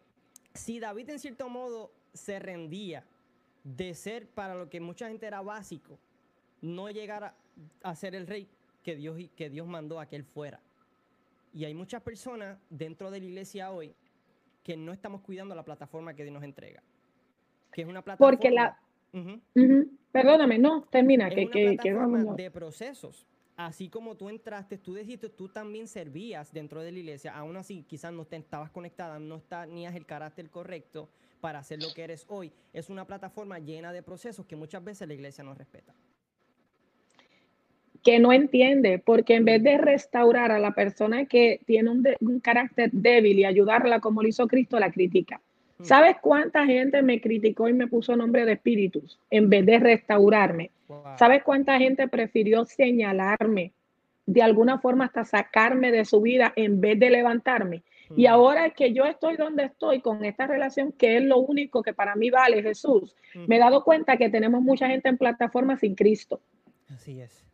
si 0.55 0.79
David 0.79 1.11
en 1.11 1.19
cierto 1.19 1.49
modo 1.49 1.91
se 2.15 2.39
rendía 2.39 3.05
de 3.65 3.95
ser 3.95 4.29
para 4.29 4.55
lo 4.55 4.71
que 4.71 4.81
mucha 4.81 5.09
gente 5.09 5.27
era 5.27 5.43
básico, 5.43 5.99
no 6.63 6.89
llegar 6.89 7.35
a, 7.83 7.95
ser 7.97 8.15
el 8.15 8.27
rey 8.29 8.49
que 8.83 8.95
Dios, 8.95 9.19
que 9.37 9.51
Dios 9.51 9.67
mandó 9.67 10.01
a 10.01 10.07
que 10.07 10.17
él 10.17 10.25
fuera. 10.25 10.61
Y 11.57 11.65
hay 11.65 11.73
muchas 11.73 12.03
personas 12.03 12.59
dentro 12.69 13.11
de 13.11 13.19
la 13.19 13.25
iglesia 13.25 13.71
hoy 13.71 13.95
que 14.63 14.77
no 14.77 14.93
estamos 14.93 15.23
cuidando 15.23 15.55
la 15.55 15.65
plataforma 15.65 16.13
que 16.13 16.23
Dios 16.23 16.35
nos 16.35 16.45
entrega. 16.45 16.83
Que 17.73 17.81
es 17.81 17.89
una 17.89 18.03
plataforma. 18.03 18.31
Porque 18.31 18.51
la. 18.51 18.79
Perdóname, 20.13 20.59
no, 20.59 20.83
termina. 20.91 21.31
que, 21.31 21.49
que, 21.49 21.79
de 22.37 22.51
procesos. 22.51 23.27
Así 23.57 23.89
como 23.89 24.19
tú 24.19 24.29
entraste, 24.29 24.77
tú 24.77 24.93
dijiste, 24.93 25.31
tú 25.31 25.49
también 25.49 25.89
servías 25.89 26.53
dentro 26.53 26.83
de 26.83 26.93
la 26.93 26.99
iglesia. 26.99 27.35
Aún 27.35 27.57
así, 27.57 27.85
quizás 27.85 28.13
no 28.13 28.27
te 28.27 28.37
estabas 28.37 28.71
conectada, 28.71 29.19
no 29.19 29.41
tenías 29.41 29.95
el 29.95 30.05
carácter 30.05 30.51
correcto 30.51 31.09
para 31.41 31.61
hacer 31.61 31.83
lo 31.83 31.89
que 31.95 32.05
eres 32.05 32.27
hoy. 32.29 32.53
Es 32.75 32.91
una 32.91 33.07
plataforma 33.07 33.59
llena 33.61 33.95
de 33.95 34.03
procesos 34.03 34.45
que 34.45 34.57
muchas 34.57 34.85
veces 34.85 35.09
la 35.09 35.15
iglesia 35.15 35.43
no 35.43 35.55
respeta 35.55 35.95
que 38.07 38.21
no 38.21 38.33
entiende, 38.33 39.01
porque 39.01 39.35
en 39.35 39.45
vez 39.45 39.61
de 39.65 39.79
restaurar 39.79 40.53
a 40.53 40.61
la 40.61 40.71
persona 40.71 41.25
que 41.25 41.59
tiene 41.67 41.91
un, 41.91 42.39
carácter 42.39 42.89
débil 42.93 43.41
y 43.41 43.45
ayudarla 43.45 43.99
como 43.99 44.23
lo 44.23 44.29
hizo 44.29 44.47
Cristo, 44.47 44.79
la 44.79 44.93
critica. 44.93 45.41
Hmm. 45.79 45.85
¿Sabes 45.85 46.17
cuánta 46.23 46.65
gente 46.67 47.03
me 47.03 47.21
criticó 47.21 47.69
y 47.69 47.73
me 47.73 47.89
puso 47.89 48.15
nombre 48.15 48.45
de 48.45 48.53
espíritus 48.53 49.19
en 49.29 49.51
vez 49.51 49.67
de 49.67 49.81
restaurarme? 49.81 50.71
¿Sabes 51.19 51.43
cuánta 51.43 51.77
gente 51.79 52.07
prefirió 52.07 52.65
señalarme, 52.65 53.73
de 54.25 54.41
alguna 54.41 54.79
forma 54.79 55.07
hasta 55.07 55.25
sacarme 55.25 55.91
de 55.91 56.05
su 56.05 56.21
vida 56.21 56.53
en 56.55 56.81
vez 56.81 57.01
de 57.01 57.11
levantarme? 57.11 57.83
Y 58.17 58.29
hmm. 58.29 58.31
ahora 58.31 58.71
que 58.71 58.93
yo 58.93 59.05
estoy 59.05 59.37
donde 59.37 59.65
estoy 59.65 60.01
con 60.01 60.25
esta 60.25 60.47
relación, 60.47 60.93
que 60.93 61.17
es 61.17 61.25
lo 61.25 61.39
único 61.39 61.83
que 61.83 61.93
para 61.93 62.15
mí 62.15 62.31
vale 62.31 62.63
Jesús, 62.63 63.17
me 63.49 63.57
he 63.57 63.59
dado 63.59 63.83
cuenta 63.83 64.17
que 64.17 64.31
tenemos 64.31 64.63
mucha 64.63 64.87
gente 64.87 65.09
en 65.09 65.19
plataforma 65.19 65.77
sin 65.77 65.97
Cristo. 65.97 66.41
Así 66.89 67.21
es 67.21 67.47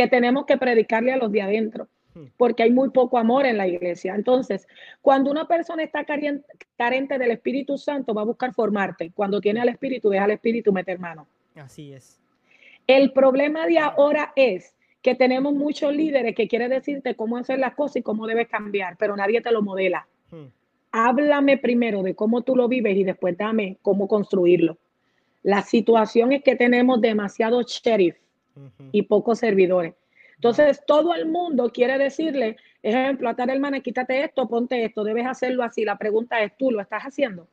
que 0.00 0.08
tenemos 0.08 0.46
que 0.46 0.56
predicarle 0.56 1.12
a 1.12 1.18
los 1.18 1.30
de 1.30 1.42
adentro, 1.42 1.86
hmm. 2.14 2.28
porque 2.38 2.62
hay 2.62 2.70
muy 2.70 2.88
poco 2.88 3.18
amor 3.18 3.44
en 3.44 3.58
la 3.58 3.68
iglesia. 3.68 4.14
Entonces, 4.14 4.66
cuando 5.02 5.30
una 5.30 5.46
persona 5.46 5.82
está 5.82 6.06
carente 6.06 7.18
del 7.18 7.30
Espíritu 7.32 7.76
Santo, 7.76 8.14
va 8.14 8.22
a 8.22 8.24
buscar 8.24 8.54
formarte. 8.54 9.12
Cuando 9.14 9.42
tiene 9.42 9.60
al 9.60 9.68
Espíritu, 9.68 10.08
deja 10.08 10.24
al 10.24 10.30
Espíritu 10.30 10.72
meter 10.72 10.98
mano. 10.98 11.26
Así 11.54 11.92
es. 11.92 12.18
El 12.86 13.12
problema 13.12 13.66
de 13.66 13.78
ahora 13.78 14.32
es 14.36 14.74
que 15.02 15.14
tenemos 15.14 15.52
muchos 15.52 15.94
líderes 15.94 16.34
que 16.34 16.48
quieren 16.48 16.70
decirte 16.70 17.14
cómo 17.14 17.36
hacer 17.36 17.58
las 17.58 17.74
cosas 17.74 17.96
y 17.96 18.02
cómo 18.02 18.26
debes 18.26 18.48
cambiar, 18.48 18.96
pero 18.96 19.14
nadie 19.16 19.42
te 19.42 19.52
lo 19.52 19.60
modela. 19.60 20.08
Hmm. 20.30 20.46
Háblame 20.92 21.58
primero 21.58 22.02
de 22.02 22.14
cómo 22.14 22.40
tú 22.40 22.56
lo 22.56 22.68
vives 22.68 22.96
y 22.96 23.04
después 23.04 23.36
dame 23.36 23.76
cómo 23.82 24.08
construirlo. 24.08 24.78
La 25.42 25.60
situación 25.60 26.32
es 26.32 26.42
que 26.42 26.56
tenemos 26.56 27.02
demasiado 27.02 27.60
sheriff 27.60 28.16
y 28.92 29.02
pocos 29.02 29.38
servidores. 29.38 29.94
Entonces, 30.36 30.82
todo 30.86 31.14
el 31.14 31.26
mundo 31.26 31.70
quiere 31.70 31.98
decirle, 31.98 32.56
ejemplo, 32.82 33.28
a 33.28 33.34
tal 33.34 33.50
hermana, 33.50 33.80
quítate 33.80 34.24
esto, 34.24 34.48
ponte 34.48 34.84
esto, 34.84 35.04
debes 35.04 35.26
hacerlo 35.26 35.62
así. 35.62 35.84
La 35.84 35.98
pregunta 35.98 36.42
es, 36.42 36.56
¿tú 36.56 36.70
lo 36.70 36.80
estás 36.80 37.02
haciendo? 37.02 37.46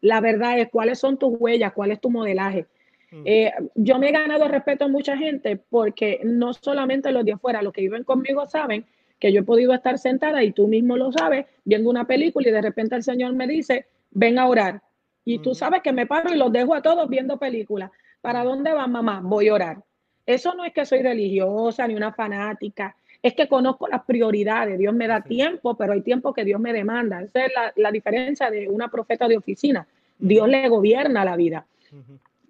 La 0.00 0.20
verdad 0.20 0.58
es, 0.60 0.68
¿cuáles 0.68 1.00
son 1.00 1.18
tus 1.18 1.34
huellas? 1.38 1.72
¿Cuál 1.72 1.90
es 1.90 2.00
tu 2.00 2.08
modelaje? 2.08 2.66
Mm. 3.10 3.22
Eh, 3.24 3.52
yo 3.74 3.98
me 3.98 4.10
he 4.10 4.12
ganado 4.12 4.46
respeto 4.46 4.84
a 4.84 4.88
mucha 4.88 5.16
gente 5.16 5.56
porque 5.56 6.20
no 6.22 6.52
solamente 6.52 7.10
los 7.10 7.24
de 7.24 7.32
afuera, 7.32 7.62
los 7.62 7.72
que 7.72 7.80
viven 7.80 8.04
conmigo 8.04 8.46
saben 8.46 8.86
que 9.18 9.32
yo 9.32 9.40
he 9.40 9.44
podido 9.44 9.74
estar 9.74 9.98
sentada 9.98 10.44
y 10.44 10.52
tú 10.52 10.68
mismo 10.68 10.96
lo 10.96 11.10
sabes, 11.10 11.46
viendo 11.64 11.90
una 11.90 12.06
película 12.06 12.48
y 12.48 12.52
de 12.52 12.62
repente 12.62 12.94
el 12.94 13.02
Señor 13.02 13.32
me 13.32 13.48
dice, 13.48 13.86
ven 14.12 14.38
a 14.38 14.46
orar. 14.46 14.82
Y 15.24 15.40
tú 15.40 15.54
sabes 15.54 15.82
que 15.82 15.92
me 15.92 16.06
paro 16.06 16.32
y 16.32 16.38
los 16.38 16.52
dejo 16.52 16.74
a 16.74 16.82
todos 16.82 17.08
viendo 17.08 17.38
películas. 17.38 17.90
¿Para 18.20 18.44
dónde 18.44 18.72
van, 18.72 18.92
mamá? 18.92 19.20
Voy 19.22 19.48
a 19.48 19.54
orar. 19.54 19.84
Eso 20.28 20.52
no 20.52 20.66
es 20.66 20.74
que 20.74 20.84
soy 20.84 21.00
religiosa 21.00 21.88
ni 21.88 21.94
una 21.94 22.12
fanática, 22.12 22.94
es 23.22 23.32
que 23.32 23.48
conozco 23.48 23.88
las 23.88 24.04
prioridades. 24.04 24.78
Dios 24.78 24.92
me 24.92 25.08
da 25.08 25.22
tiempo, 25.22 25.74
pero 25.74 25.94
hay 25.94 26.02
tiempo 26.02 26.34
que 26.34 26.44
Dios 26.44 26.60
me 26.60 26.74
demanda. 26.74 27.22
Esa 27.22 27.46
es 27.46 27.52
la, 27.76 27.90
diferencia 27.90 28.50
de 28.50 28.68
una 28.68 28.88
profeta 28.88 29.26
de 29.26 29.38
oficina. 29.38 29.88
Dios 30.18 30.46
le 30.46 30.68
gobierna 30.68 31.24
la 31.24 31.34
vida. 31.34 31.66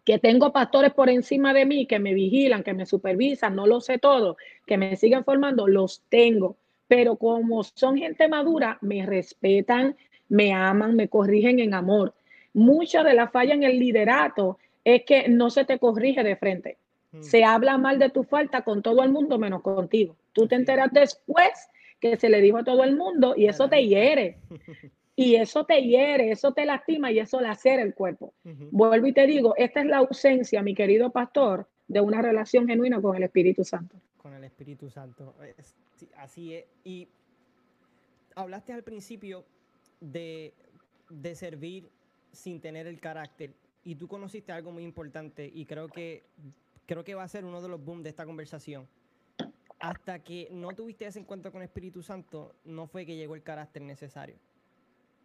Que 0.04 0.18
tengo 0.18 0.52
pastores 0.52 0.92
por 0.92 1.08
encima 1.08 1.54
de 1.54 1.66
mí 1.66 1.86
que 1.86 2.00
me 2.00 2.14
vigilan, 2.14 2.64
que 2.64 2.74
me 2.74 2.84
supervisan, 2.84 3.54
no 3.54 3.64
lo 3.68 3.80
sé 3.80 3.98
todo, 3.98 4.36
que 4.66 4.76
me 4.76 4.96
siguen 4.96 5.22
formando, 5.22 5.68
los 5.68 6.02
tengo. 6.08 6.56
Pero 6.88 7.14
como 7.14 7.62
son 7.62 7.96
gente 7.96 8.26
madura, 8.26 8.78
me 8.80 9.06
respetan, 9.06 9.96
me 10.28 10.52
aman, 10.52 10.96
me 10.96 11.06
corrigen 11.06 11.60
en 11.60 11.74
amor. 11.74 12.12
Mucha 12.54 13.04
de 13.04 13.14
la 13.14 13.28
falla 13.28 13.54
en 13.54 13.62
el 13.62 13.78
liderato 13.78 14.58
es 14.82 15.04
que 15.04 15.28
no 15.28 15.48
se 15.50 15.64
te 15.64 15.78
corrige 15.78 16.24
de 16.24 16.34
frente. 16.34 16.76
Mm. 17.12 17.22
Se 17.22 17.44
habla 17.44 17.78
mal 17.78 17.98
de 17.98 18.10
tu 18.10 18.24
falta 18.24 18.62
con 18.62 18.82
todo 18.82 19.02
el 19.02 19.10
mundo 19.10 19.38
menos 19.38 19.62
contigo. 19.62 20.16
Tú 20.32 20.46
te 20.46 20.54
enteras 20.54 20.92
después 20.92 21.68
que 22.00 22.16
se 22.16 22.28
le 22.28 22.40
dijo 22.40 22.58
a 22.58 22.64
todo 22.64 22.84
el 22.84 22.96
mundo 22.96 23.34
y 23.36 23.46
eso 23.46 23.68
te 23.68 23.86
hiere. 23.86 24.38
Y 25.20 25.34
eso 25.34 25.64
te 25.64 25.82
hiere, 25.82 26.30
eso 26.30 26.52
te 26.52 26.64
lastima 26.64 27.10
y 27.10 27.18
eso 27.18 27.40
lacera 27.40 27.82
el 27.82 27.92
cuerpo. 27.92 28.34
Vuelvo 28.70 29.08
y 29.08 29.12
te 29.12 29.26
digo, 29.26 29.52
esta 29.56 29.80
es 29.80 29.86
la 29.86 29.96
ausencia, 29.96 30.62
mi 30.62 30.76
querido 30.76 31.10
pastor, 31.10 31.68
de 31.88 32.00
una 32.00 32.22
relación 32.22 32.68
genuina 32.68 33.02
con 33.02 33.16
el 33.16 33.24
Espíritu 33.24 33.64
Santo. 33.64 33.96
Con 34.16 34.34
el 34.34 34.44
Espíritu 34.44 34.88
Santo. 34.88 35.34
Así 36.18 36.54
es. 36.54 36.66
Y 36.84 37.08
hablaste 38.36 38.72
al 38.72 38.84
principio 38.84 39.44
de, 40.00 40.54
de 41.10 41.34
servir 41.34 41.88
sin 42.30 42.60
tener 42.60 42.86
el 42.86 43.00
carácter. 43.00 43.50
Y 43.82 43.96
tú 43.96 44.06
conociste 44.06 44.52
algo 44.52 44.70
muy 44.70 44.84
importante 44.84 45.50
y 45.52 45.66
creo 45.66 45.88
que 45.88 46.22
creo 46.88 47.04
que 47.04 47.14
va 47.14 47.22
a 47.22 47.28
ser 47.28 47.44
uno 47.44 47.60
de 47.60 47.68
los 47.68 47.84
booms 47.84 48.02
de 48.02 48.08
esta 48.08 48.24
conversación. 48.24 48.88
Hasta 49.78 50.24
que 50.24 50.48
no 50.50 50.70
tuviste 50.70 51.06
ese 51.06 51.20
encuentro 51.20 51.52
con 51.52 51.60
el 51.60 51.66
Espíritu 51.66 52.02
Santo, 52.02 52.56
no 52.64 52.86
fue 52.86 53.04
que 53.04 53.14
llegó 53.14 53.34
el 53.34 53.42
carácter 53.42 53.82
necesario. 53.82 54.36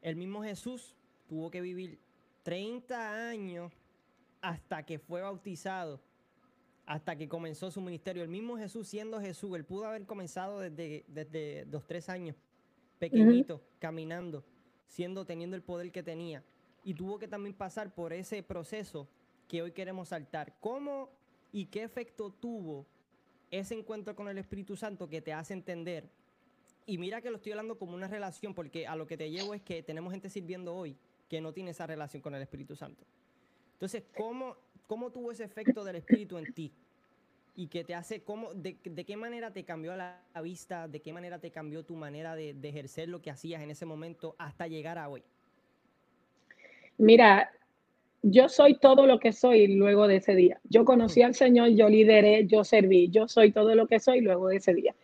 El 0.02 0.17
mismo 0.17 0.43
Jesús 0.43 0.93
tuvo 1.28 1.49
que 1.49 1.62
vivir 1.62 1.99
30 2.43 3.30
años 3.30 3.71
hasta 4.41 4.84
que 4.86 4.99
fue 4.99 5.21
bautizado, 5.21 6.02
hasta 6.86 7.15
que 7.15 7.30
comenzó 7.30 7.71
su 7.71 7.80
ministerio. 7.80 8.23
El 8.23 8.30
mismo 8.30 8.58
Jesús 8.58 8.89
siendo 8.89 9.21
Jesús, 9.21 9.56
él 9.56 9.63
pudo 9.63 9.86
haber 9.86 10.06
comenzado 10.06 10.60
desde, 10.60 11.06
desde 11.08 11.63
dos, 11.65 11.88
tres 11.88 12.10
años, 12.10 12.36
pequeñito, 12.99 13.62
caminando, 13.80 14.43
siendo, 14.88 15.26
teniendo 15.26 15.56
el 15.56 15.63
poder 15.63 15.93
que 15.93 16.04
tenía. 16.04 16.43
Y 16.84 16.93
tuvo 16.93 17.17
que 17.17 17.30
también 17.30 17.56
pasar 17.56 17.95
por 17.95 18.12
ese 18.12 18.43
proceso 18.43 19.08
que 19.47 19.62
hoy 19.62 19.71
queremos 19.71 20.10
saltar. 20.10 20.54
¿Cómo 20.60 21.23
y 21.54 21.68
qué 21.68 21.84
efecto 21.84 22.32
tuvo 22.32 22.86
ese 23.52 23.76
encuentro 23.76 24.16
con 24.16 24.28
el 24.28 24.39
Espíritu 24.39 24.76
Santo 24.76 25.08
que 25.08 25.22
te 25.22 25.32
hace 25.32 25.54
entender. 25.54 26.10
Y 26.86 26.98
mira 26.98 27.22
que 27.22 27.30
lo 27.30 27.38
estoy 27.38 27.54
hablando 27.54 27.78
como 27.78 27.94
una 27.94 28.08
relación, 28.08 28.54
porque 28.54 28.88
a 28.88 28.96
lo 28.96 29.08
que 29.08 29.16
te 29.16 29.30
llevo 29.30 29.54
es 29.54 29.62
que 29.62 29.84
tenemos 29.84 30.12
gente 30.12 30.30
sirviendo 30.30 30.76
hoy 30.76 30.98
que 31.30 31.39
no 31.39 31.54
tiene 31.54 31.72
esa 31.72 31.88
relación 31.88 32.22
con 32.22 32.34
el 32.36 32.42
Espíritu 32.42 32.76
Santo. 32.76 33.06
Entonces, 33.74 34.04
¿cómo, 34.18 34.58
cómo 34.88 35.12
tuvo 35.12 35.32
ese 35.32 35.44
efecto 35.44 35.84
del 35.84 35.98
Espíritu 35.98 36.38
en 36.38 36.52
ti? 36.54 36.74
Y 37.56 37.68
que 37.68 37.84
te 37.84 37.94
hace, 37.94 38.24
cómo, 38.24 38.52
de, 38.56 38.76
qué 38.76 39.16
manera 39.16 39.54
te 39.54 39.63
cambió 39.63 39.96
la, 39.96 40.20
vista, 40.42 40.88
de 40.88 41.02
qué 41.02 41.13
manera 41.13 41.38
te 41.38 41.52
cambió 41.52 41.84
tu 41.84 41.96
manera 41.96 42.36
de, 42.36 42.56
de 42.56 42.70
ejercer 42.70 43.08
lo 43.10 43.22
que 43.22 43.30
hacías 43.30 43.62
en 43.62 43.70
ese 43.70 43.86
momento 43.86 44.36
hasta 44.39 44.68
llegar 44.68 44.98
a 44.98 45.08
hoy. 45.08 45.24
Mira, 46.98 47.52
yo 48.24 48.48
soy 48.48 48.76
todo 48.76 49.06
lo 49.06 49.20
que 49.20 49.34
soy 49.34 49.68
luego 49.68 50.08
de 50.08 50.16
ese 50.16 50.34
día. 50.34 50.60
Yo 50.64 50.86
conocí 50.86 51.22
al 51.22 51.36
Señor, 51.36 51.70
yo 51.70 51.90
lideré, 51.90 52.48
yo 52.48 52.64
serví, 52.64 53.10
yo 53.10 53.28
soy 53.28 53.52
todo 53.52 53.76
lo 53.76 53.86
que 53.86 54.00
soy 54.00 54.22
luego 54.22 54.48
de 54.48 54.58
ese 54.58 54.74
día. 54.74 54.96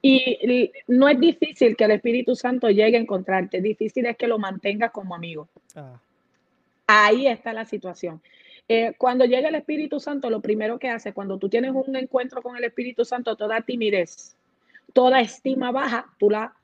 Y 0.00 0.70
no 0.88 1.08
es 1.08 1.20
difícil 1.20 1.76
que 1.76 1.84
el 1.84 1.92
Espíritu 1.92 2.34
Santo 2.34 2.68
llegue 2.70 2.96
a 2.96 3.00
encontrarte, 3.00 3.60
difícil 3.60 4.06
es 4.06 4.16
que 4.16 4.26
lo 4.26 4.38
mantengas 4.38 4.90
como 4.90 5.14
amigo. 5.14 5.48
Ah. 5.76 6.00
Ahí 6.86 7.26
está 7.26 7.52
la 7.52 7.64
situación. 7.64 8.20
Eh, 8.68 8.94
cuando 8.96 9.24
llega 9.24 9.48
el 9.48 9.54
Espíritu 9.54 10.00
Santo, 10.00 10.30
lo 10.30 10.40
primero 10.40 10.78
que 10.78 10.88
hace, 10.88 11.12
cuando 11.12 11.38
tú 11.38 11.48
tienes 11.48 11.72
un 11.74 11.94
encuentro 11.96 12.42
con 12.42 12.56
el 12.56 12.64
Espíritu 12.64 13.04
Santo, 13.04 13.36
toda 13.36 13.60
timidez, 13.60 14.34
toda 14.92 15.20
estima 15.20 15.70
baja, 15.72 16.06
tú 16.18 16.30
la 16.30 16.54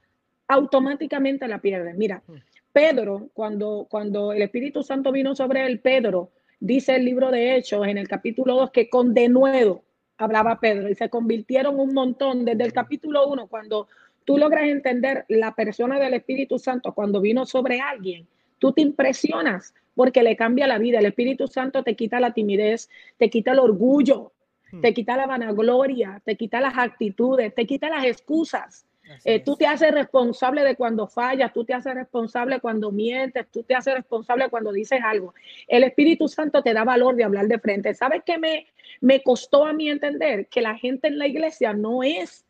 automáticamente 0.47 1.47
la 1.47 1.59
pierdes. 1.59 1.97
Mira, 1.97 2.23
Pedro, 2.73 3.31
cuando, 3.33 3.87
cuando 3.91 4.33
el 4.33 4.43
Espíritu 4.43 4.83
Santo 4.83 5.13
vino 5.13 5.35
sobre 5.35 5.67
él, 5.67 5.81
Pedro, 5.81 6.31
dice 6.61 6.97
el 6.97 7.05
libro 7.05 7.31
de 7.31 7.57
Hechos 7.57 7.87
en 7.87 7.99
el 7.99 8.09
capítulo 8.09 8.55
2 8.57 8.71
que 8.71 8.89
con 8.89 9.15
denuedo 9.15 9.83
hablaba 10.17 10.61
Pedro 10.61 10.89
y 10.89 10.95
se 10.95 11.09
convirtieron 11.09 11.79
un 11.79 11.95
montón 11.95 12.45
desde 12.45 12.65
el 12.65 12.73
capítulo 12.73 13.29
1, 13.29 13.47
cuando 13.47 13.89
tú 14.25 14.37
logras 14.37 14.65
entender 14.65 15.25
la 15.29 15.55
persona 15.55 15.99
del 15.99 16.15
Espíritu 16.15 16.59
Santo 16.59 16.93
cuando 16.93 17.21
vino 17.21 17.47
sobre 17.47 17.81
alguien, 17.81 18.27
tú 18.59 18.73
te 18.73 18.83
impresionas 18.83 19.75
porque 19.95 20.23
le 20.23 20.37
cambia 20.37 20.67
la 20.67 20.79
vida. 20.79 20.99
El 20.99 21.07
Espíritu 21.07 21.49
Santo 21.49 21.83
te 21.83 21.97
quita 21.97 22.21
la 22.21 22.33
timidez, 22.33 22.91
te 23.17 23.31
quita 23.31 23.53
el 23.53 23.61
orgullo, 23.61 24.33
hmm. 24.71 24.81
te 24.81 24.93
quita 24.93 25.17
la 25.17 25.27
vanagloria, 25.27 26.21
te 26.25 26.37
quita 26.37 26.61
las 26.61 26.77
actitudes, 26.77 27.55
te 27.55 27.67
quita 27.67 27.89
las 27.89 28.05
excusas. 28.05 28.87
Eh, 29.25 29.41
tú 29.41 29.57
te 29.57 29.67
haces 29.67 29.93
responsable 29.93 30.63
de 30.63 30.77
cuando 30.77 31.07
fallas, 31.07 31.53
tú 31.53 31.65
te 31.65 31.75
haces 31.75 31.95
responsable 31.95 32.61
cuando 32.61 32.91
mientes, 32.91 33.47
tú 33.51 33.63
te 33.63 33.75
haces 33.75 33.95
responsable 33.95 34.49
cuando 34.49 34.73
dices 34.73 35.01
algo. 35.03 35.35
El 35.67 35.85
Espíritu 35.85 36.29
Santo 36.29 36.63
te 36.63 36.73
da 36.73 36.85
valor 36.85 37.17
de 37.17 37.25
hablar 37.25 37.49
de 37.49 37.59
frente. 37.59 37.95
¿Sabes 37.95 38.23
qué 38.25 38.39
me, 38.39 38.67
me 39.01 39.23
costó 39.23 39.67
a 39.67 39.73
mí 39.73 39.89
entender? 39.89 40.49
Que 40.49 40.61
la 40.61 40.77
gente 40.77 41.09
en 41.09 41.19
la 41.19 41.27
iglesia 41.27 41.73
no 41.73 42.03
es, 42.03 42.47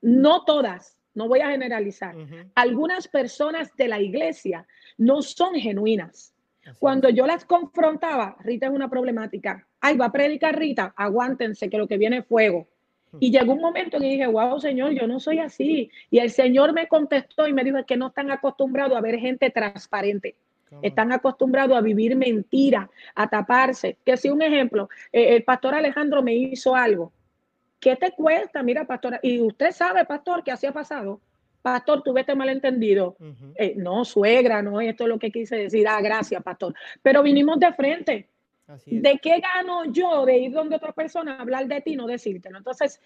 no 0.00 0.44
todas, 0.44 0.98
no 1.14 1.28
voy 1.28 1.40
a 1.40 1.50
generalizar. 1.50 2.14
Algunas 2.54 3.08
personas 3.08 3.74
de 3.76 3.88
la 3.88 4.00
iglesia 4.00 4.66
no 4.98 5.22
son 5.22 5.54
genuinas. 5.54 6.34
Cuando 6.78 7.08
yo 7.08 7.26
las 7.26 7.44
confrontaba, 7.44 8.36
Rita 8.40 8.66
es 8.66 8.72
una 8.72 8.90
problemática. 8.90 9.66
Ay, 9.80 9.96
va 9.96 10.06
a 10.06 10.12
predicar 10.12 10.58
Rita, 10.58 10.92
aguántense 10.96 11.70
que 11.70 11.78
lo 11.78 11.86
que 11.86 11.96
viene 11.96 12.18
es 12.18 12.26
fuego. 12.26 12.68
Y 13.20 13.30
llegó 13.30 13.52
un 13.52 13.60
momento 13.60 13.98
que 13.98 14.06
dije, 14.06 14.26
wow, 14.26 14.60
Señor, 14.60 14.92
yo 14.92 15.06
no 15.06 15.20
soy 15.20 15.38
así. 15.38 15.90
Y 16.10 16.18
el 16.18 16.30
Señor 16.30 16.72
me 16.72 16.88
contestó 16.88 17.46
y 17.46 17.52
me 17.52 17.64
dijo 17.64 17.84
que 17.86 17.96
no 17.96 18.08
están 18.08 18.30
acostumbrados 18.30 18.96
a 18.96 19.00
ver 19.00 19.18
gente 19.18 19.50
transparente. 19.50 20.36
Están 20.82 21.12
acostumbrados 21.12 21.76
a 21.76 21.80
vivir 21.80 22.16
mentira, 22.16 22.90
a 23.14 23.28
taparse. 23.28 23.98
Que 24.04 24.16
si 24.16 24.28
un 24.28 24.42
ejemplo, 24.42 24.88
eh, 25.12 25.36
el 25.36 25.44
pastor 25.44 25.74
Alejandro 25.74 26.22
me 26.22 26.34
hizo 26.34 26.74
algo. 26.74 27.12
¿Qué 27.78 27.96
te 27.96 28.10
cuesta? 28.12 28.62
Mira, 28.62 28.84
pastor, 28.84 29.20
y 29.22 29.40
usted 29.40 29.70
sabe, 29.70 30.04
pastor, 30.04 30.42
que 30.42 30.50
así 30.50 30.66
ha 30.66 30.72
pasado. 30.72 31.20
Pastor, 31.62 32.02
tú 32.02 32.12
vete 32.12 32.34
malentendido. 32.34 33.16
Eh, 33.56 33.74
no, 33.76 34.04
suegra, 34.04 34.62
no, 34.62 34.80
esto 34.80 35.04
es 35.04 35.08
lo 35.08 35.18
que 35.18 35.30
quise 35.30 35.56
decir. 35.56 35.86
Ah, 35.88 36.00
gracias, 36.00 36.42
pastor. 36.42 36.74
Pero 37.02 37.22
vinimos 37.22 37.58
de 37.58 37.72
frente. 37.72 38.28
¿De 38.86 39.18
qué 39.18 39.40
gano 39.40 39.84
yo 39.92 40.26
de 40.26 40.38
ir 40.38 40.52
donde 40.52 40.76
otra 40.76 40.92
persona 40.92 41.36
a 41.36 41.40
hablar 41.40 41.66
de 41.66 41.80
ti 41.80 41.92
y 41.92 41.96
no 41.96 42.06
decírtelo? 42.06 42.58
Entonces, 42.58 43.00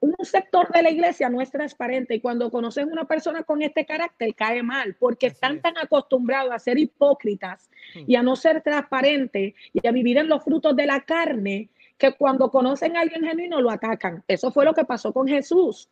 un 0.00 0.16
sector 0.24 0.72
de 0.72 0.82
la 0.82 0.90
iglesia 0.90 1.28
no 1.28 1.40
es 1.40 1.50
transparente 1.50 2.14
y 2.14 2.20
cuando 2.20 2.50
conoces 2.50 2.86
una 2.86 3.04
persona 3.04 3.44
con 3.44 3.62
este 3.62 3.86
carácter 3.86 4.34
cae 4.34 4.62
mal 4.62 4.96
porque 4.98 5.28
están 5.28 5.60
tan 5.60 5.78
acostumbrados 5.78 6.52
a 6.52 6.58
ser 6.58 6.78
hipócritas 6.78 7.70
hmm. 7.94 8.04
y 8.08 8.16
a 8.16 8.22
no 8.22 8.34
ser 8.34 8.62
transparentes 8.62 9.54
y 9.72 9.86
a 9.86 9.92
vivir 9.92 10.18
en 10.18 10.28
los 10.28 10.42
frutos 10.42 10.74
de 10.74 10.86
la 10.86 11.02
carne 11.02 11.68
que 12.02 12.14
cuando 12.14 12.50
conocen 12.50 12.96
a 12.96 13.02
alguien 13.02 13.22
genuino 13.22 13.60
lo 13.60 13.70
atacan. 13.70 14.24
Eso 14.26 14.50
fue 14.50 14.64
lo 14.64 14.74
que 14.74 14.84
pasó 14.84 15.12
con 15.12 15.28
Jesús. 15.28 15.88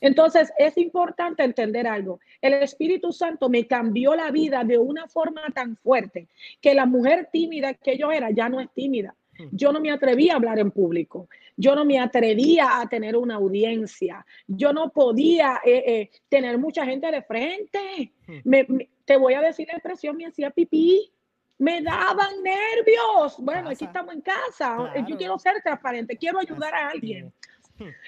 Entonces 0.00 0.52
es 0.58 0.76
importante 0.76 1.44
entender 1.44 1.86
algo. 1.86 2.18
El 2.40 2.54
Espíritu 2.54 3.12
Santo 3.12 3.48
me 3.48 3.68
cambió 3.68 4.16
la 4.16 4.32
vida 4.32 4.64
de 4.64 4.76
una 4.76 5.06
forma 5.06 5.42
tan 5.54 5.76
fuerte 5.76 6.26
que 6.60 6.74
la 6.74 6.84
mujer 6.84 7.28
tímida 7.32 7.74
que 7.74 7.96
yo 7.96 8.10
era 8.10 8.32
ya 8.32 8.48
no 8.48 8.60
es 8.60 8.70
tímida. 8.74 9.14
Hmm. 9.38 9.50
Yo 9.52 9.72
no 9.72 9.78
me 9.78 9.92
atrevía 9.92 10.32
a 10.32 10.36
hablar 10.36 10.58
en 10.58 10.72
público. 10.72 11.28
Yo 11.56 11.76
no 11.76 11.84
me 11.84 12.00
atrevía 12.00 12.80
a 12.80 12.88
tener 12.88 13.16
una 13.16 13.36
audiencia. 13.36 14.26
Yo 14.48 14.72
no 14.72 14.90
podía 14.90 15.60
eh, 15.64 15.84
eh, 15.86 16.10
tener 16.28 16.58
mucha 16.58 16.84
gente 16.84 17.08
de 17.08 17.22
frente. 17.22 18.12
Hmm. 18.26 18.78
te 19.04 19.16
voy 19.16 19.34
a 19.34 19.40
decir 19.40 19.68
la 19.68 19.74
expresión, 19.74 20.16
me 20.16 20.26
hacía 20.26 20.50
pipí 20.50 21.12
me 21.58 21.82
daban 21.82 22.42
nervios. 22.42 23.36
Bueno, 23.38 23.70
aquí 23.70 23.84
estamos 23.84 24.14
en 24.14 24.20
casa. 24.20 24.92
Yo 25.06 25.16
quiero 25.16 25.38
ser 25.38 25.62
transparente, 25.62 26.16
quiero 26.16 26.38
ayudar 26.38 26.74
a 26.74 26.88
alguien. 26.88 27.32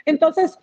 Entonces, 0.05 0.59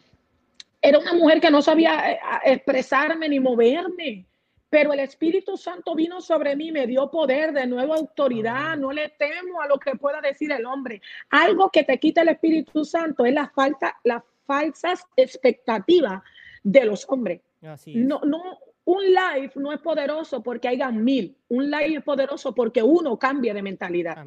era 0.82 1.00
una 1.00 1.14
mujer 1.14 1.40
que 1.40 1.52
no 1.52 1.62
sabía 1.62 2.12
eh, 2.12 2.20
expresarme 2.46 3.30
ni 3.30 3.40
moverme, 3.40 4.26
pero 4.70 4.94
el 4.94 5.02
Espíritu 5.02 5.58
Santo 5.58 5.94
vino 5.94 6.22
sobre 6.22 6.56
mí, 6.56 6.72
me 6.72 6.88
dio 6.88 7.12
poder, 7.12 7.54
de 7.54 7.68
nuevo 7.68 7.94
autoridad. 7.94 8.78
No 8.78 8.92
le 8.92 9.10
temo 9.10 9.62
a 9.62 9.68
lo 9.68 9.78
que 9.78 9.96
pueda 9.96 10.22
decir 10.22 10.52
el 10.52 10.66
hombre. 10.66 11.02
Algo 11.30 11.70
que 11.70 11.84
te 11.84 12.00
quita 12.00 12.22
el 12.22 12.30
Espíritu 12.30 12.84
Santo 12.86 13.26
es 13.26 13.34
la 13.34 13.50
falta, 13.50 13.98
las 14.04 14.24
falsas 14.46 15.06
expectativas 15.16 16.24
de 16.64 16.86
los 16.86 17.06
hombres. 17.10 17.42
No, 17.86 18.22
no, 18.22 18.60
un 18.92 19.06
live 19.06 19.52
no 19.56 19.72
es 19.72 19.80
poderoso 19.80 20.44
porque 20.44 20.68
hayan 20.68 21.02
mil. 21.02 21.38
Un 21.48 21.72
live 21.72 21.96
es 21.96 22.04
poderoso 22.04 22.54
porque 22.54 22.84
uno 22.84 23.18
cambia 23.18 23.54
de 23.54 23.62
mentalidad. 23.62 24.18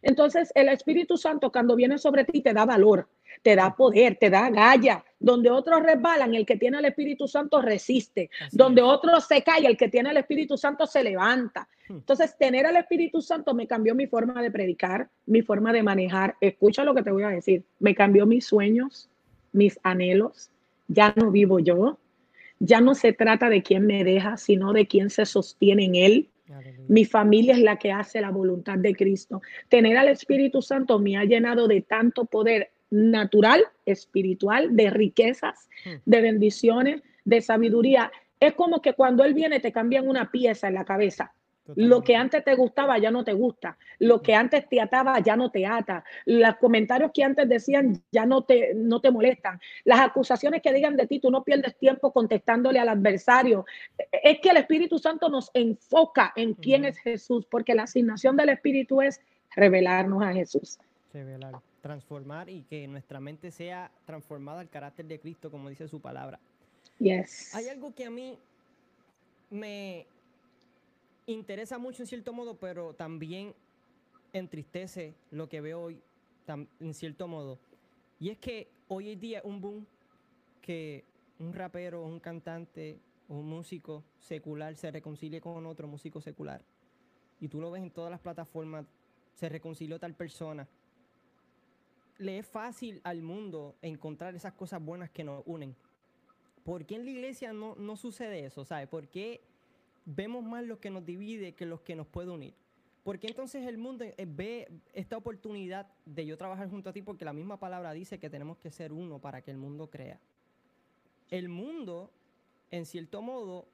Entonces, 0.00 0.50
el 0.54 0.70
Espíritu 0.70 1.18
Santo 1.18 1.52
cuando 1.52 1.76
viene 1.76 1.98
sobre 1.98 2.24
ti 2.24 2.40
te 2.40 2.54
da 2.54 2.64
valor, 2.64 3.08
te 3.42 3.54
da 3.54 3.76
poder, 3.76 4.16
te 4.16 4.30
da 4.30 4.48
galla. 4.48 5.04
Donde 5.18 5.50
otros 5.50 5.82
resbalan, 5.82 6.34
el 6.34 6.46
que 6.46 6.56
tiene 6.56 6.78
el 6.78 6.86
Espíritu 6.86 7.28
Santo 7.28 7.60
resiste. 7.60 8.30
Donde 8.52 8.80
otros 8.80 9.26
se 9.26 9.42
cae, 9.42 9.66
el 9.66 9.76
que 9.76 9.88
tiene 9.88 10.10
el 10.10 10.16
Espíritu 10.16 10.56
Santo 10.56 10.86
se 10.86 11.04
levanta. 11.04 11.68
Hmm. 11.86 11.96
Entonces, 11.96 12.38
tener 12.38 12.64
al 12.64 12.76
Espíritu 12.76 13.20
Santo 13.20 13.52
me 13.52 13.66
cambió 13.66 13.94
mi 13.94 14.06
forma 14.06 14.40
de 14.40 14.50
predicar, 14.50 15.10
mi 15.26 15.42
forma 15.42 15.74
de 15.74 15.82
manejar. 15.82 16.36
Escucha 16.40 16.84
lo 16.84 16.94
que 16.94 17.02
te 17.02 17.10
voy 17.10 17.24
a 17.24 17.28
decir. 17.28 17.64
Me 17.80 17.94
cambió 17.94 18.24
mis 18.24 18.46
sueños, 18.46 19.10
mis 19.52 19.78
anhelos. 19.82 20.50
Ya 20.88 21.12
no 21.16 21.30
vivo 21.30 21.58
yo, 21.58 21.98
ya 22.58 22.80
no 22.80 22.94
se 22.94 23.12
trata 23.12 23.48
de 23.48 23.62
quién 23.62 23.86
me 23.86 24.04
deja, 24.04 24.36
sino 24.36 24.72
de 24.72 24.86
quién 24.86 25.10
se 25.10 25.26
sostiene 25.26 25.84
en 25.84 25.94
él. 25.94 26.28
Mi 26.88 27.04
familia 27.04 27.54
es 27.54 27.60
la 27.60 27.76
que 27.76 27.90
hace 27.90 28.20
la 28.20 28.30
voluntad 28.30 28.78
de 28.78 28.94
Cristo. 28.94 29.42
Tener 29.68 29.96
al 29.96 30.08
Espíritu 30.08 30.62
Santo 30.62 30.98
me 30.98 31.16
ha 31.16 31.24
llenado 31.24 31.66
de 31.66 31.82
tanto 31.82 32.24
poder 32.24 32.70
natural, 32.90 33.64
espiritual, 33.84 34.76
de 34.76 34.90
riquezas, 34.90 35.68
hmm. 35.84 35.94
de 36.04 36.20
bendiciones, 36.20 37.02
de 37.24 37.40
sabiduría. 37.40 38.12
Es 38.38 38.54
como 38.54 38.80
que 38.80 38.92
cuando 38.92 39.24
Él 39.24 39.34
viene 39.34 39.58
te 39.58 39.72
cambian 39.72 40.08
una 40.08 40.30
pieza 40.30 40.68
en 40.68 40.74
la 40.74 40.84
cabeza. 40.84 41.32
Lo 41.74 42.02
que 42.02 42.16
antes 42.16 42.44
te 42.44 42.54
gustaba 42.54 42.98
ya 42.98 43.10
no 43.10 43.24
te 43.24 43.32
gusta. 43.32 43.76
Lo 43.98 44.22
que 44.22 44.34
antes 44.34 44.68
te 44.68 44.80
ataba 44.80 45.18
ya 45.20 45.36
no 45.36 45.50
te 45.50 45.66
ata. 45.66 46.04
Los 46.24 46.56
comentarios 46.56 47.10
que 47.12 47.24
antes 47.24 47.48
decían 47.48 48.02
ya 48.12 48.26
no 48.26 48.44
te, 48.44 48.72
no 48.74 49.00
te 49.00 49.10
molestan. 49.10 49.60
Las 49.84 50.00
acusaciones 50.00 50.62
que 50.62 50.72
digan 50.72 50.96
de 50.96 51.06
ti, 51.06 51.20
tú 51.20 51.30
no 51.30 51.42
pierdes 51.42 51.76
tiempo 51.76 52.12
contestándole 52.12 52.78
al 52.78 52.88
adversario. 52.88 53.64
Es 54.22 54.40
que 54.40 54.50
el 54.50 54.58
Espíritu 54.58 54.98
Santo 54.98 55.28
nos 55.28 55.50
enfoca 55.54 56.32
en 56.36 56.54
quién 56.54 56.84
es 56.84 56.98
Jesús, 56.98 57.46
porque 57.50 57.74
la 57.74 57.84
asignación 57.84 58.36
del 58.36 58.50
Espíritu 58.50 59.02
es 59.02 59.20
revelarnos 59.54 60.22
a 60.22 60.32
Jesús. 60.32 60.78
Revelar, 61.12 61.54
transformar 61.80 62.48
y 62.48 62.62
que 62.62 62.86
nuestra 62.86 63.20
mente 63.20 63.50
sea 63.50 63.90
transformada 64.04 64.60
al 64.60 64.68
carácter 64.68 65.06
de 65.06 65.18
Cristo, 65.18 65.50
como 65.50 65.68
dice 65.68 65.88
su 65.88 66.00
palabra. 66.00 66.38
Yes. 66.98 67.54
Hay 67.54 67.68
algo 67.68 67.94
que 67.94 68.04
a 68.04 68.10
mí 68.10 68.38
me, 69.50 70.06
interesa 71.26 71.78
mucho 71.78 72.02
en 72.02 72.06
cierto 72.06 72.32
modo, 72.32 72.58
pero 72.58 72.94
también 72.94 73.54
entristece 74.32 75.14
lo 75.30 75.48
que 75.48 75.60
veo 75.60 75.82
hoy 75.82 76.02
en 76.80 76.94
cierto 76.94 77.26
modo. 77.26 77.58
Y 78.20 78.30
es 78.30 78.38
que 78.38 78.68
hoy 78.88 79.10
en 79.10 79.20
día 79.20 79.40
un 79.44 79.60
boom 79.60 79.86
que 80.62 81.04
un 81.38 81.52
rapero, 81.52 82.04
un 82.04 82.20
cantante, 82.20 82.98
un 83.28 83.46
músico 83.46 84.04
secular 84.18 84.76
se 84.76 84.90
reconcilie 84.90 85.40
con 85.40 85.66
otro 85.66 85.88
músico 85.88 86.20
secular. 86.20 86.62
Y 87.40 87.48
tú 87.48 87.60
lo 87.60 87.70
ves 87.70 87.82
en 87.82 87.90
todas 87.90 88.10
las 88.10 88.20
plataformas, 88.20 88.86
se 89.34 89.48
reconcilió 89.48 89.98
tal 89.98 90.14
persona. 90.14 90.66
Le 92.18 92.38
es 92.38 92.46
fácil 92.46 93.00
al 93.04 93.22
mundo 93.22 93.76
encontrar 93.82 94.34
esas 94.34 94.54
cosas 94.54 94.82
buenas 94.82 95.10
que 95.10 95.24
nos 95.24 95.42
unen. 95.44 95.76
¿Por 96.64 96.86
qué 96.86 96.96
en 96.96 97.04
la 97.04 97.10
iglesia 97.10 97.52
no, 97.52 97.74
no 97.76 97.96
sucede 97.96 98.46
eso? 98.46 98.64
¿Sabes? 98.64 98.88
¿Por 98.88 99.08
qué 99.08 99.40
vemos 100.06 100.42
más 100.42 100.64
lo 100.64 100.80
que 100.80 100.88
nos 100.88 101.04
divide 101.04 101.54
que 101.54 101.66
los 101.66 101.82
que 101.82 101.94
nos 101.94 102.06
puede 102.06 102.30
unir. 102.30 102.54
Porque 103.02 103.28
entonces 103.28 103.66
el 103.66 103.78
mundo 103.78 104.04
eh, 104.04 104.26
ve 104.26 104.68
esta 104.92 105.16
oportunidad 105.16 105.86
de 106.06 106.26
yo 106.26 106.36
trabajar 106.36 106.68
junto 106.70 106.90
a 106.90 106.92
ti 106.92 107.02
porque 107.02 107.24
la 107.24 107.32
misma 107.32 107.58
palabra 107.58 107.92
dice 107.92 108.18
que 108.18 108.30
tenemos 108.30 108.56
que 108.58 108.70
ser 108.70 108.92
uno 108.92 109.20
para 109.20 109.42
que 109.42 109.50
el 109.50 109.58
mundo 109.58 109.90
crea. 109.90 110.18
El 111.30 111.48
mundo, 111.48 112.10
en 112.70 112.86
cierto 112.86 113.22
modo, 113.22 113.68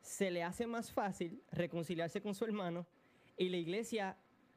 se 0.00 0.30
le 0.30 0.42
hace 0.42 0.66
más 0.66 0.92
fácil 0.92 1.42
reconciliarse 1.50 2.22
con 2.22 2.34
su 2.34 2.44
hermano 2.44 2.86
y 3.36 3.48
la 3.48 3.56
iglesia 3.56 4.16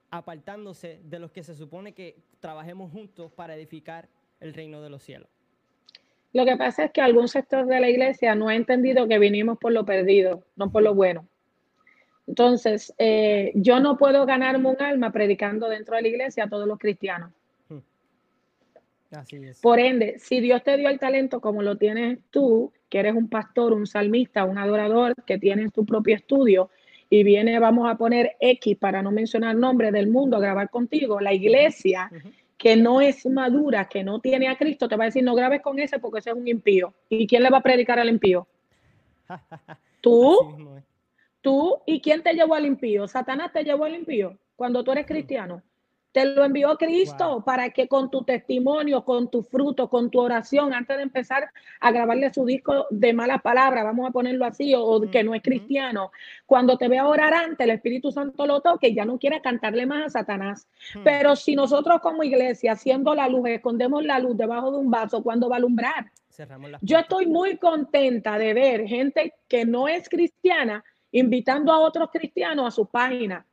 apartándose 0.09 1.01
de 1.03 1.19
los 1.19 1.31
que 1.31 1.43
se 1.43 1.55
supone 1.55 1.93
que 1.93 2.23
trabajemos 2.39 2.91
juntos 2.91 3.31
para 3.31 3.55
edificar 3.55 4.07
el 4.39 4.53
reino 4.53 4.81
de 4.81 4.89
los 4.89 5.03
cielos. 5.03 5.32
Lo 6.33 6.45
que 6.45 6.57
pasa 6.57 6.85
es 6.85 6.91
que 6.91 7.01
algún 7.01 7.27
sector 7.27 7.67
de 7.67 7.79
la 7.79 7.89
iglesia 7.89 8.33
no 8.33 8.49
ha 8.49 8.55
entendido 8.55 9.07
que 9.07 9.19
vinimos 9.19 9.59
por 9.59 9.71
lo 9.71 9.85
perdido, 9.85 10.43
no 10.55 10.71
por 10.71 10.81
lo 10.81 10.95
bueno. 10.95 11.27
Entonces, 12.25 12.93
eh, 12.97 13.51
yo 13.55 13.79
no 13.79 13.97
puedo 13.97 14.25
ganarme 14.25 14.69
un 14.69 14.81
alma 14.81 15.11
predicando 15.11 15.69
dentro 15.69 15.95
de 15.95 16.01
la 16.01 16.07
iglesia 16.07 16.45
a 16.45 16.49
todos 16.49 16.67
los 16.67 16.79
cristianos. 16.79 17.31
Hmm. 17.69 17.79
Así 19.11 19.35
es. 19.35 19.61
Por 19.61 19.79
ende, 19.79 20.17
si 20.17 20.39
Dios 20.39 20.63
te 20.63 20.75
dio 20.77 20.89
el 20.89 20.99
talento 20.99 21.39
como 21.39 21.61
lo 21.61 21.77
tienes 21.77 22.19
tú, 22.31 22.71
que 22.89 22.99
eres 22.99 23.13
un 23.13 23.29
pastor, 23.29 23.73
un 23.73 23.85
salmista, 23.85 24.45
un 24.45 24.57
adorador, 24.57 25.13
que 25.25 25.37
tienes 25.37 25.71
tu 25.71 25.85
propio 25.85 26.15
estudio, 26.15 26.71
y 27.09 27.23
viene, 27.23 27.59
vamos 27.59 27.87
a 27.87 27.95
poner 27.95 28.37
X 28.39 28.75
para 28.77 29.03
no 29.03 29.11
mencionar 29.11 29.55
nombre 29.55 29.91
del 29.91 30.07
mundo 30.07 30.37
a 30.37 30.39
grabar 30.39 30.71
contigo, 30.71 31.19
la 31.19 31.31
iglesia 31.31 32.09
que 32.63 32.77
no 32.77 33.01
es 33.01 33.25
madura, 33.25 33.89
que 33.89 34.05
no 34.05 34.21
tiene 34.21 34.47
a 34.47 34.55
Cristo, 34.55 34.87
te 34.87 34.95
va 34.95 35.03
a 35.03 35.07
decir, 35.07 35.21
no 35.21 35.35
grabes 35.35 35.61
con 35.61 35.79
ese 35.79 35.99
porque 35.99 36.19
ese 36.19 36.29
es 36.29 36.35
un 36.37 36.47
impío. 36.47 36.93
¿Y 37.09 37.27
quién 37.27 37.43
le 37.43 37.49
va 37.49 37.57
a 37.57 37.61
predicar 37.61 37.99
al 37.99 38.07
impío? 38.07 38.47
Tú. 39.99 40.79
Tú. 41.41 41.81
¿Y 41.85 41.99
quién 41.99 42.23
te 42.23 42.33
llevó 42.33 42.55
al 42.55 42.65
impío? 42.65 43.05
Satanás 43.05 43.51
te 43.51 43.65
llevó 43.65 43.83
al 43.83 43.95
impío 43.95 44.37
cuando 44.55 44.81
tú 44.81 44.93
eres 44.93 45.05
cristiano. 45.05 45.61
Te 46.13 46.25
lo 46.25 46.45
envió 46.45 46.77
Cristo 46.77 47.43
para 47.43 47.71
que 47.71 47.87
con 47.87 48.11
tu 48.11 48.23
testimonio, 48.23 49.03
con 49.03 49.31
tu 49.31 49.41
fruto, 49.41 49.89
con 49.89 50.11
tu 50.11 50.19
oración, 50.19 50.71
antes 50.71 50.95
de 50.95 51.03
empezar 51.03 51.49
a 51.79 51.91
grabarle 51.91 52.31
su 52.31 52.45
disco 52.45 52.85
de 52.91 53.13
malas 53.13 53.41
palabras, 53.41 53.83
vamos 53.83 54.07
a 54.07 54.11
ponerlo 54.11 54.45
así, 54.45 54.73
o, 54.77 55.01
que 55.11 55.23
no 55.23 55.33
es 55.33 55.41
cristiano, 55.41 56.11
cuando 56.45 56.77
te 56.77 56.87
vea 56.87 57.07
orar 57.07 57.33
antes, 57.33 57.65
el 57.65 57.71
Espíritu 57.71 58.11
Santo 58.11 58.45
lo 58.45 58.61
toque 58.61 58.89
y 58.89 58.95
ya 58.95 59.05
no 59.05 59.17
quiera 59.17 59.41
cantarle 59.41 59.87
más 59.87 60.05
a 60.05 60.19
Satanás. 60.19 60.67
Hmm. 60.93 61.03
Pero 61.03 61.35
si 61.35 61.55
nosotros 61.55 61.99
como 62.01 62.23
iglesia, 62.23 62.73
haciendo 62.73 63.15
la 63.15 63.27
luz, 63.27 63.49
escondemos 63.49 64.05
la 64.05 64.19
luz 64.19 64.37
debajo 64.37 64.71
de 64.71 64.77
un 64.77 64.91
vaso, 64.91 65.23
¿cuándo 65.23 65.49
va 65.49 65.55
a 65.55 65.57
alumbrar? 65.57 66.11
Yo 66.81 66.99
estoy 66.99 67.25
muy 67.25 67.57
contenta 67.57 68.37
de 68.37 68.53
ver 68.53 68.87
gente 68.87 69.33
que 69.47 69.65
no 69.65 69.87
es 69.87 70.09
cristiana 70.09 70.83
invitando 71.11 71.71
a 71.71 71.79
otros 71.79 72.09
cristianos 72.11 72.67
a 72.67 72.71
su 72.71 72.87
página 72.87 73.45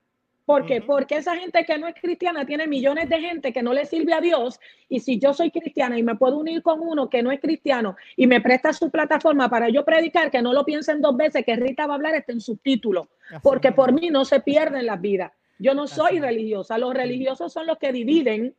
¿Por 0.50 0.66
qué? 0.66 0.80
Porque 0.80 1.14
esa 1.14 1.36
gente 1.36 1.64
que 1.64 1.78
no 1.78 1.86
es 1.86 1.94
cristiana 1.94 2.44
tiene 2.44 2.66
millones 2.66 3.08
de 3.08 3.20
gente 3.20 3.52
que 3.52 3.62
no 3.62 3.72
le 3.72 3.86
sirve 3.86 4.14
a 4.14 4.20
Dios 4.20 4.58
y 4.88 4.98
si 4.98 5.16
yo 5.16 5.32
soy 5.32 5.52
cristiana 5.52 5.96
y 5.96 6.02
me 6.02 6.16
puedo 6.16 6.38
unir 6.38 6.60
con 6.60 6.80
uno 6.80 7.08
que 7.08 7.22
no 7.22 7.30
es 7.30 7.38
cristiano 7.38 7.94
y 8.16 8.26
me 8.26 8.40
presta 8.40 8.72
su 8.72 8.90
plataforma 8.90 9.48
para 9.48 9.68
yo 9.68 9.84
predicar, 9.84 10.28
que 10.28 10.42
no 10.42 10.52
lo 10.52 10.64
piensen 10.64 11.00
dos 11.00 11.16
veces, 11.16 11.44
que 11.44 11.54
Rita 11.54 11.86
va 11.86 11.92
a 11.92 11.96
hablar 11.98 12.16
este 12.16 12.32
en 12.32 12.40
subtítulo, 12.40 13.10
porque 13.44 13.70
por 13.70 13.92
mí 13.92 14.10
no 14.10 14.24
se 14.24 14.40
pierden 14.40 14.86
las 14.86 15.00
vidas. 15.00 15.30
Yo 15.60 15.72
no 15.72 15.86
soy 15.86 16.18
religiosa, 16.18 16.78
los 16.78 16.94
religiosos 16.94 17.52
son 17.52 17.68
los 17.68 17.78
que 17.78 17.92
dividen 17.92 18.56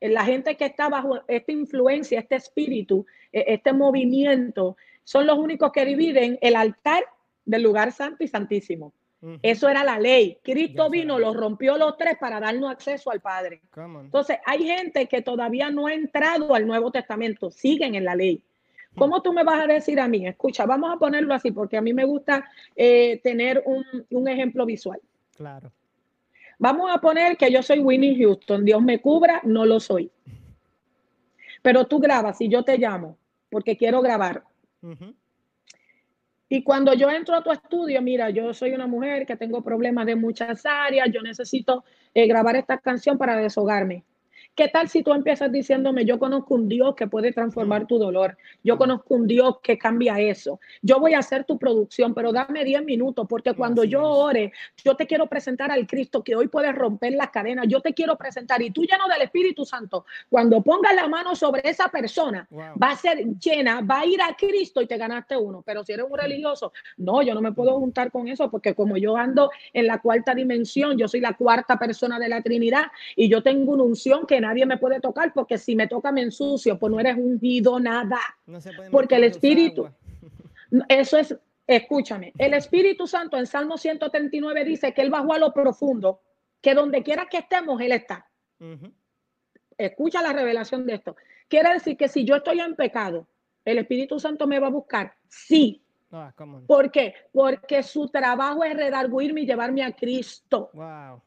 la 0.00 0.24
gente 0.24 0.56
que 0.56 0.64
está 0.64 0.88
bajo 0.88 1.20
esta 1.28 1.52
influencia, 1.52 2.18
este 2.18 2.34
espíritu, 2.34 3.06
eh, 3.32 3.44
este 3.46 3.72
movimiento, 3.72 4.76
son 5.04 5.28
los 5.28 5.38
únicos 5.38 5.70
que 5.70 5.84
dividen 5.84 6.40
el 6.42 6.56
altar 6.56 7.04
del 7.44 7.62
lugar 7.62 7.92
santo 7.92 8.24
y 8.24 8.26
santísimo. 8.26 8.92
Eso 9.42 9.68
era 9.68 9.84
la 9.84 9.98
ley. 9.98 10.38
Cristo 10.42 10.88
vino, 10.88 11.18
lo 11.18 11.34
rompió 11.34 11.76
los 11.76 11.96
tres 11.96 12.16
para 12.18 12.40
darnos 12.40 12.70
acceso 12.70 13.10
al 13.10 13.20
Padre. 13.20 13.60
Entonces, 13.76 14.38
hay 14.46 14.64
gente 14.64 15.06
que 15.06 15.20
todavía 15.20 15.70
no 15.70 15.88
ha 15.88 15.94
entrado 15.94 16.54
al 16.54 16.66
Nuevo 16.66 16.90
Testamento, 16.90 17.50
siguen 17.50 17.94
en 17.94 18.04
la 18.04 18.14
ley. 18.14 18.42
¿Cómo 18.96 19.22
tú 19.22 19.32
me 19.32 19.44
vas 19.44 19.62
a 19.62 19.66
decir 19.66 20.00
a 20.00 20.08
mí? 20.08 20.26
Escucha, 20.26 20.66
vamos 20.66 20.92
a 20.92 20.98
ponerlo 20.98 21.34
así, 21.34 21.52
porque 21.52 21.76
a 21.76 21.82
mí 21.82 21.92
me 21.92 22.04
gusta 22.04 22.50
eh, 22.74 23.20
tener 23.22 23.62
un, 23.66 23.84
un 24.10 24.28
ejemplo 24.28 24.66
visual. 24.66 25.00
Claro. 25.36 25.70
Vamos 26.58 26.90
a 26.92 26.98
poner 26.98 27.36
que 27.36 27.50
yo 27.50 27.62
soy 27.62 27.78
Winnie 27.78 28.18
Houston, 28.18 28.64
Dios 28.64 28.82
me 28.82 29.00
cubra, 29.00 29.40
no 29.44 29.64
lo 29.64 29.80
soy. 29.80 30.10
Pero 31.62 31.86
tú 31.86 32.00
grabas 32.00 32.40
y 32.40 32.48
yo 32.48 32.64
te 32.64 32.78
llamo, 32.78 33.16
porque 33.50 33.76
quiero 33.76 34.00
grabar. 34.02 34.44
Y 36.52 36.64
cuando 36.64 36.92
yo 36.94 37.08
entro 37.08 37.36
a 37.36 37.44
tu 37.44 37.52
estudio, 37.52 38.02
mira, 38.02 38.28
yo 38.30 38.52
soy 38.52 38.72
una 38.72 38.88
mujer 38.88 39.24
que 39.24 39.36
tengo 39.36 39.62
problemas 39.62 40.04
de 40.04 40.16
muchas 40.16 40.66
áreas, 40.66 41.08
yo 41.12 41.22
necesito 41.22 41.84
eh, 42.12 42.26
grabar 42.26 42.56
esta 42.56 42.78
canción 42.78 43.16
para 43.16 43.36
deshogarme. 43.36 44.04
¿Qué 44.54 44.68
tal 44.68 44.88
si 44.88 45.02
tú 45.02 45.12
empiezas 45.12 45.50
diciéndome, 45.50 46.04
yo 46.04 46.18
conozco 46.18 46.54
un 46.54 46.68
Dios 46.68 46.94
que 46.94 47.06
puede 47.06 47.32
transformar 47.32 47.86
tu 47.86 47.98
dolor? 47.98 48.36
Yo 48.62 48.76
conozco 48.76 49.14
un 49.14 49.26
Dios 49.26 49.58
que 49.62 49.78
cambia 49.78 50.20
eso. 50.20 50.60
Yo 50.82 50.98
voy 50.98 51.14
a 51.14 51.20
hacer 51.20 51.44
tu 51.44 51.58
producción, 51.58 52.12
pero 52.14 52.32
dame 52.32 52.64
10 52.64 52.84
minutos, 52.84 53.26
porque 53.28 53.54
cuando 53.54 53.84
yo 53.84 54.02
ore, 54.02 54.52
yo 54.84 54.96
te 54.96 55.06
quiero 55.06 55.28
presentar 55.28 55.70
al 55.70 55.86
Cristo 55.86 56.22
que 56.22 56.34
hoy 56.34 56.48
puede 56.48 56.72
romper 56.72 57.14
las 57.14 57.30
cadenas. 57.30 57.66
Yo 57.68 57.80
te 57.80 57.94
quiero 57.94 58.16
presentar 58.16 58.60
y 58.60 58.70
tú 58.70 58.82
lleno 58.82 59.08
del 59.08 59.22
Espíritu 59.22 59.64
Santo, 59.64 60.04
cuando 60.28 60.60
pongas 60.62 60.94
la 60.94 61.08
mano 61.08 61.34
sobre 61.34 61.62
esa 61.64 61.88
persona, 61.88 62.46
va 62.52 62.90
a 62.90 62.96
ser 62.96 63.24
llena, 63.38 63.80
va 63.80 64.00
a 64.00 64.06
ir 64.06 64.20
a 64.20 64.34
Cristo 64.36 64.82
y 64.82 64.86
te 64.86 64.98
ganaste 64.98 65.36
uno. 65.36 65.62
Pero 65.64 65.84
si 65.84 65.92
eres 65.92 66.06
un 66.10 66.18
religioso, 66.18 66.72
no, 66.98 67.22
yo 67.22 67.34
no 67.34 67.40
me 67.40 67.52
puedo 67.52 67.78
juntar 67.78 68.10
con 68.10 68.28
eso, 68.28 68.50
porque 68.50 68.74
como 68.74 68.96
yo 68.96 69.16
ando 69.16 69.50
en 69.72 69.86
la 69.86 70.00
cuarta 70.00 70.34
dimensión, 70.34 70.98
yo 70.98 71.08
soy 71.08 71.20
la 71.20 71.34
cuarta 71.34 71.78
persona 71.78 72.18
de 72.18 72.28
la 72.28 72.42
Trinidad 72.42 72.86
y 73.16 73.28
yo 73.28 73.42
tengo 73.42 73.72
una 73.72 73.84
unción 73.84 74.26
que 74.26 74.39
nadie 74.40 74.66
me 74.66 74.78
puede 74.78 75.00
tocar 75.00 75.32
porque 75.32 75.58
si 75.58 75.74
me 75.74 75.86
toca 75.86 76.12
me 76.12 76.22
ensucio, 76.22 76.78
pues 76.78 76.90
no 76.92 77.00
eres 77.00 77.16
ungido 77.16 77.78
nada. 77.80 78.20
porque 78.90 79.16
el 79.16 79.24
Espíritu, 79.24 79.88
eso 80.88 81.18
es, 81.18 81.36
escúchame, 81.66 82.32
el 82.38 82.54
Espíritu 82.54 83.06
Santo 83.06 83.36
en 83.36 83.46
Salmo 83.46 83.78
139 83.78 84.64
dice 84.64 84.92
que 84.92 85.02
Él 85.02 85.10
bajó 85.10 85.34
a 85.34 85.38
lo 85.38 85.52
profundo, 85.52 86.20
que 86.60 86.74
donde 86.74 87.02
quiera 87.02 87.26
que 87.26 87.38
estemos, 87.38 87.80
Él 87.80 87.92
está. 87.92 88.26
Escucha 89.78 90.22
la 90.22 90.32
revelación 90.32 90.86
de 90.86 90.94
esto. 90.94 91.16
Quiere 91.48 91.72
decir 91.72 91.96
que 91.96 92.08
si 92.08 92.24
yo 92.24 92.36
estoy 92.36 92.60
en 92.60 92.76
pecado, 92.76 93.26
el 93.64 93.78
Espíritu 93.78 94.20
Santo 94.20 94.46
me 94.46 94.58
va 94.58 94.66
a 94.66 94.70
buscar. 94.70 95.14
Sí. 95.28 95.82
Ah, 96.12 96.32
¿Por 96.66 96.90
qué? 96.90 97.14
Porque 97.32 97.82
su 97.82 98.08
trabajo 98.08 98.64
es 98.64 98.76
redarguirme 98.76 99.42
y 99.42 99.46
llevarme 99.46 99.82
a 99.84 99.92
Cristo. 99.92 100.70
Wow 100.74 101.22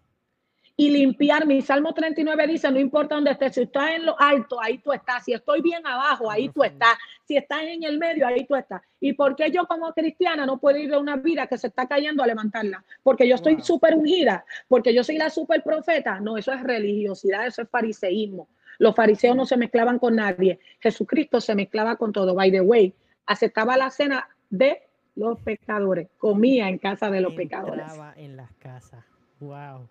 y 0.75 0.89
limpiar. 0.89 1.45
Mi 1.45 1.61
Salmo 1.61 1.93
39 1.93 2.47
dice, 2.47 2.71
no 2.71 2.79
importa 2.79 3.15
dónde 3.15 3.31
estés, 3.31 3.55
si 3.55 3.61
estás 3.61 3.91
en 3.91 4.05
lo 4.05 4.19
alto, 4.19 4.61
ahí 4.61 4.79
tú 4.79 4.91
estás. 4.91 5.23
Si 5.23 5.33
estoy 5.33 5.61
bien 5.61 5.85
abajo, 5.85 6.29
ahí 6.29 6.49
tú 6.49 6.63
estás. 6.63 6.97
Si 7.25 7.37
estás 7.37 7.63
en 7.63 7.83
el 7.83 7.99
medio, 7.99 8.25
ahí 8.25 8.45
tú 8.45 8.55
estás. 8.55 8.81
¿Y 8.99 9.13
por 9.13 9.35
qué 9.35 9.51
yo 9.51 9.65
como 9.65 9.93
cristiana 9.93 10.45
no 10.45 10.57
puedo 10.57 10.77
ir 10.77 10.89
de 10.89 10.97
una 10.97 11.17
vida 11.17 11.47
que 11.47 11.57
se 11.57 11.67
está 11.67 11.87
cayendo 11.87 12.23
a 12.23 12.27
levantarla? 12.27 12.83
Porque 13.03 13.27
yo 13.27 13.35
estoy 13.35 13.61
súper 13.61 13.95
ungida, 13.95 14.45
porque 14.67 14.93
yo 14.93 15.03
soy 15.03 15.17
la 15.17 15.29
súper 15.29 15.63
profeta. 15.63 16.19
No, 16.19 16.37
eso 16.37 16.51
es 16.53 16.63
religiosidad, 16.63 17.45
eso 17.45 17.61
es 17.61 17.69
fariseísmo. 17.69 18.47
Los 18.79 18.95
fariseos 18.95 19.35
no 19.35 19.45
se 19.45 19.57
mezclaban 19.57 19.99
con 19.99 20.15
nadie. 20.15 20.59
Jesucristo 20.79 21.39
se 21.39 21.53
mezclaba 21.53 21.95
con 21.95 22.11
todo. 22.11 22.33
By 22.33 22.51
the 22.51 22.61
way, 22.61 22.93
aceptaba 23.27 23.77
la 23.77 23.91
cena 23.91 24.27
de 24.49 24.81
los 25.15 25.39
pecadores, 25.41 26.09
comía 26.17 26.67
en 26.67 26.79
casa 26.79 27.11
de 27.11 27.21
los 27.21 27.33
pecadores. 27.33 27.85
en 28.15 28.35
las 28.35 28.51
casas. 28.53 29.05
Wow 29.39 29.87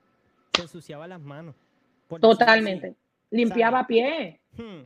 se 0.54 0.62
ensuciaba 0.62 1.06
las 1.06 1.20
manos. 1.20 1.54
Totalmente. 2.20 2.96
Limpiaba 3.30 3.80
a 3.80 3.86
pie. 3.86 4.40
Hmm. 4.56 4.84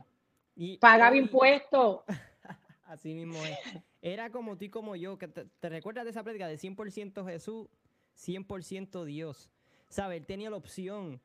Y 0.55 0.77
Pagaba 0.77 1.15
impuestos. 1.15 2.03
Así 2.85 3.13
mismo 3.13 3.37
es. 3.43 3.57
Era 4.01 4.29
como 4.29 4.57
tú 4.57 4.65
y 4.65 4.69
como 4.69 4.95
yo. 4.95 5.17
Que 5.17 5.27
te, 5.27 5.69
recuerdas 5.69 6.05
de 6.05 6.11
esa 6.11 6.23
prédica 6.23 6.47
de 6.47 6.57
100% 6.57 7.25
Jesús, 7.25 7.67
100% 8.17 9.03
Dios? 9.03 9.51
¿Sabes? 9.89 10.19
Él 10.19 10.25
tenía 10.25 10.49
la 10.49 10.55
opción 10.55 11.19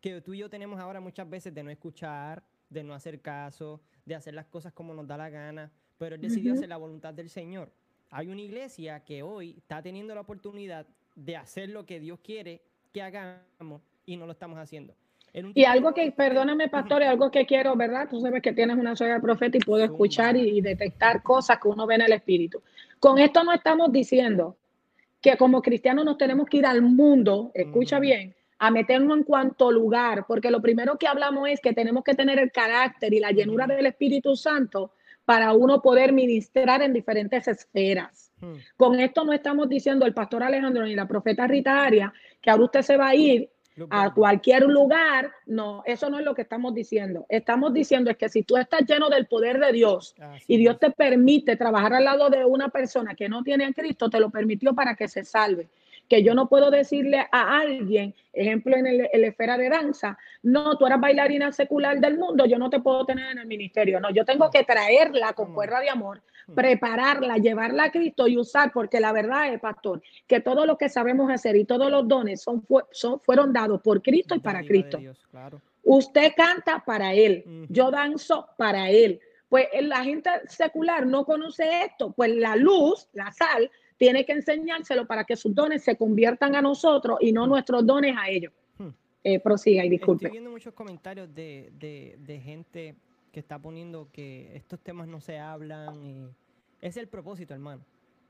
que 0.00 0.20
tú 0.20 0.34
y 0.34 0.38
yo 0.38 0.50
tenemos 0.50 0.80
ahora 0.80 1.00
muchas 1.00 1.28
veces 1.28 1.54
de 1.54 1.62
no 1.62 1.70
escuchar, 1.70 2.42
de 2.68 2.82
no 2.82 2.94
hacer 2.94 3.20
caso, 3.20 3.80
de 4.04 4.14
hacer 4.14 4.34
las 4.34 4.46
cosas 4.46 4.72
como 4.72 4.94
nos 4.94 5.06
da 5.06 5.16
la 5.16 5.30
gana, 5.30 5.70
pero 5.98 6.16
él 6.16 6.20
decidió 6.20 6.54
hacer 6.54 6.68
la 6.68 6.76
voluntad 6.76 7.14
del 7.14 7.30
Señor. 7.30 7.72
Hay 8.10 8.28
una 8.28 8.40
iglesia 8.40 9.04
que 9.04 9.22
hoy 9.22 9.54
está 9.58 9.80
teniendo 9.80 10.14
la 10.14 10.22
oportunidad 10.22 10.86
de 11.14 11.36
hacer 11.36 11.68
lo 11.68 11.86
que 11.86 12.00
Dios 12.00 12.18
quiere 12.20 12.62
que 12.92 13.02
hagamos 13.02 13.80
y 14.04 14.16
no 14.16 14.26
lo 14.26 14.32
estamos 14.32 14.58
haciendo. 14.58 14.94
Y 15.54 15.64
algo 15.64 15.94
que, 15.94 16.12
perdóname, 16.12 16.68
pastor, 16.68 17.02
algo 17.02 17.30
que 17.30 17.46
quiero, 17.46 17.74
¿verdad? 17.74 18.06
Tú 18.10 18.20
sabes 18.20 18.42
que 18.42 18.52
tienes 18.52 18.76
una 18.76 18.94
soya 18.94 19.18
profeta 19.18 19.56
y 19.56 19.60
puedo 19.60 19.82
escuchar 19.82 20.36
y, 20.36 20.60
detectar 20.60 21.22
cosas 21.22 21.58
que 21.58 21.68
uno 21.68 21.86
ve 21.86 21.94
en 21.94 22.02
el 22.02 22.12
espíritu. 22.12 22.62
Con 23.00 23.18
esto 23.18 23.42
no 23.42 23.52
estamos 23.54 23.90
diciendo 23.90 24.56
que 25.22 25.38
como 25.38 25.62
cristianos 25.62 26.04
nos 26.04 26.18
tenemos 26.18 26.46
que 26.48 26.58
ir 26.58 26.66
al 26.66 26.82
mundo, 26.82 27.50
escucha 27.54 27.98
bien, 27.98 28.34
a 28.58 28.70
meternos 28.70 29.16
en 29.16 29.24
cuanto 29.24 29.72
lugar, 29.72 30.26
porque 30.28 30.50
lo 30.50 30.60
primero 30.60 30.98
que 30.98 31.08
hablamos 31.08 31.48
es 31.48 31.60
que 31.60 31.72
tenemos 31.72 32.04
que 32.04 32.14
tener 32.14 32.38
el 32.38 32.52
carácter 32.52 33.14
y 33.14 33.20
la 33.20 33.30
llenura 33.30 33.66
del 33.66 33.86
Espíritu 33.86 34.36
Santo 34.36 34.92
para 35.24 35.54
uno 35.54 35.80
poder 35.80 36.12
ministrar 36.12 36.82
en 36.82 36.92
diferentes 36.92 37.48
esferas. 37.48 38.32
Hmm. 38.40 38.56
Con 38.76 39.00
esto 39.00 39.24
no 39.24 39.32
estamos 39.32 39.68
diciendo 39.68 40.04
el 40.04 40.12
pastor 40.12 40.42
Alejandro 40.42 40.84
ni 40.84 40.94
la 40.94 41.08
profeta 41.08 41.46
Rita 41.46 41.82
Aria 41.82 42.12
que 42.42 42.50
ahora 42.50 42.64
usted 42.64 42.82
se 42.82 42.96
va 42.96 43.08
a 43.08 43.14
ir 43.14 43.48
a 43.90 44.12
cualquier 44.12 44.64
lugar. 44.64 45.32
No, 45.46 45.82
eso 45.86 46.10
no 46.10 46.18
es 46.18 46.24
lo 46.24 46.34
que 46.34 46.42
estamos 46.42 46.74
diciendo. 46.74 47.24
Estamos 47.28 47.72
diciendo 47.72 48.10
es 48.10 48.16
que 48.16 48.28
si 48.28 48.42
tú 48.42 48.56
estás 48.56 48.82
lleno 48.86 49.08
del 49.08 49.26
poder 49.26 49.58
de 49.58 49.72
Dios 49.72 50.14
y 50.46 50.58
Dios 50.58 50.78
te 50.78 50.90
permite 50.90 51.56
trabajar 51.56 51.94
al 51.94 52.04
lado 52.04 52.28
de 52.28 52.44
una 52.44 52.68
persona 52.68 53.14
que 53.14 53.28
no 53.28 53.42
tiene 53.42 53.64
a 53.64 53.72
Cristo, 53.72 54.10
te 54.10 54.20
lo 54.20 54.30
permitió 54.30 54.74
para 54.74 54.94
que 54.94 55.08
se 55.08 55.24
salve. 55.24 55.68
Que 56.08 56.22
yo 56.22 56.34
no 56.34 56.48
puedo 56.48 56.70
decirle 56.70 57.26
a 57.30 57.60
alguien, 57.60 58.14
ejemplo 58.32 58.76
en, 58.76 58.86
el, 58.86 59.08
la 59.14 59.26
esfera 59.26 59.56
de 59.56 59.70
danza, 59.70 60.18
no, 60.42 60.76
tú 60.76 60.86
eres 60.86 61.00
bailarina 61.00 61.52
secular 61.52 62.00
del 62.00 62.18
mundo, 62.18 62.44
yo 62.44 62.58
no 62.58 62.68
te 62.68 62.80
puedo 62.80 63.06
tener 63.06 63.30
en 63.30 63.38
el 63.38 63.46
ministerio, 63.46 64.00
no, 64.00 64.10
yo 64.10 64.24
tengo 64.24 64.50
que 64.50 64.64
traerla 64.64 65.32
con 65.32 65.54
cuerda 65.54 65.80
de 65.80 65.88
amor, 65.88 66.20
prepararla, 66.54 67.38
llevarla 67.38 67.84
a 67.84 67.90
Cristo 67.90 68.28
y 68.28 68.38
usar, 68.38 68.72
porque 68.72 69.00
la 69.00 69.12
verdad 69.12 69.52
es, 69.52 69.60
pastor, 69.60 70.02
que 70.26 70.40
todo 70.40 70.66
lo 70.66 70.76
que 70.76 70.88
sabemos 70.88 71.30
hacer 71.30 71.56
y 71.56 71.64
todos 71.64 71.90
los 71.90 72.06
dones 72.06 72.42
son, 72.42 72.66
son 72.90 73.20
fueron 73.20 73.52
dados 73.52 73.80
por 73.82 74.02
Cristo 74.02 74.34
y 74.34 74.40
para 74.40 74.64
Cristo. 74.64 74.98
Usted 75.84 76.32
canta 76.36 76.82
para 76.84 77.12
Él, 77.12 77.66
yo 77.68 77.90
danzo 77.90 78.48
para 78.56 78.90
Él. 78.90 79.20
Pues 79.48 79.66
la 79.82 80.02
gente 80.02 80.30
secular 80.48 81.04
no 81.04 81.26
conoce 81.26 81.84
esto, 81.84 82.12
pues 82.12 82.34
la 82.34 82.56
luz, 82.56 83.06
la 83.12 83.30
sal, 83.32 83.70
tiene 83.98 84.24
que 84.24 84.32
enseñárselo 84.32 85.06
para 85.06 85.24
que 85.24 85.36
sus 85.36 85.54
dones 85.54 85.84
se 85.84 85.96
conviertan 85.96 86.56
a 86.56 86.62
nosotros 86.62 87.18
y 87.20 87.32
no 87.32 87.46
nuestros 87.46 87.86
dones 87.86 88.16
a 88.18 88.28
ellos. 88.30 88.52
Hmm. 88.78 88.88
Eh, 89.22 89.38
prosiga 89.40 89.84
y 89.84 89.90
disculpe. 89.90 90.24
Estoy 90.24 90.38
viendo 90.38 90.50
muchos 90.50 90.74
comentarios 90.74 91.32
de, 91.34 92.40
gente 92.42 92.96
que 93.32 93.40
está 93.40 93.58
poniendo 93.58 94.10
que 94.12 94.54
estos 94.54 94.80
temas 94.80 95.08
no 95.08 95.20
se 95.20 95.38
hablan. 95.38 96.02
Y 96.04 96.28
es 96.80 96.96
el 96.96 97.08
propósito, 97.08 97.54
hermano. 97.54 97.82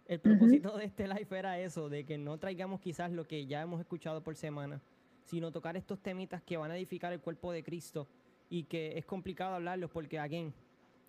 El 0.07 0.21
propósito 0.21 0.77
de 0.77 0.85
este 0.85 1.07
live 1.07 1.39
era 1.39 1.59
eso, 1.59 1.89
de 1.89 2.05
que 2.05 2.19
no 2.19 2.39
traigamos 2.39 2.81
quizás 2.81 3.13
lo 3.13 3.27
que 3.27 3.47
ya 3.47 3.63
hemos 3.63 3.81
escuchado 3.81 4.23
por 4.23 4.37
semana, 4.37 4.81
sino 5.25 5.53
tocar 5.53 5.77
estos 5.77 6.01
temitas 6.01 6.43
que 6.43 6.57
van 6.57 6.71
a 6.71 6.77
edificar 6.77 7.13
el 7.13 7.21
cuerpo 7.21 7.53
de 7.53 7.63
Cristo 7.63 8.09
y 8.49 8.65
que 8.65 8.99
es 8.99 9.05
complicado 9.05 9.55
hablarlos 9.55 9.91
porque, 9.91 10.19
again, 10.19 10.53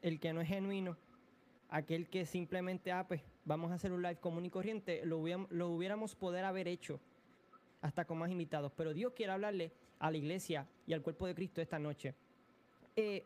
el 0.01 0.19
que 0.19 0.33
no 0.33 0.41
es 0.41 0.47
genuino, 0.47 0.97
aquel 1.69 2.07
que 2.07 2.25
simplemente, 2.25 2.91
ah, 2.91 3.07
pues 3.07 3.21
vamos 3.45 3.71
a 3.71 3.75
hacer 3.75 3.91
un 3.91 4.01
live 4.01 4.17
común 4.17 4.45
y 4.45 4.49
corriente, 4.49 5.05
lo, 5.05 5.17
hubiéramos, 5.19 5.51
lo 5.51 5.69
hubiéramos 5.69 6.15
poder 6.15 6.45
haber 6.45 6.67
hecho 6.67 6.99
hasta 7.81 8.05
con 8.05 8.17
más 8.17 8.31
invitados. 8.31 8.71
Pero 8.75 8.93
Dios 8.93 9.13
quiere 9.13 9.33
hablarle 9.33 9.71
a 9.99 10.11
la 10.11 10.17
iglesia 10.17 10.67
y 10.87 10.93
al 10.93 11.01
cuerpo 11.01 11.27
de 11.27 11.35
Cristo 11.35 11.61
esta 11.61 11.79
noche. 11.79 12.15
Eh, 12.95 13.23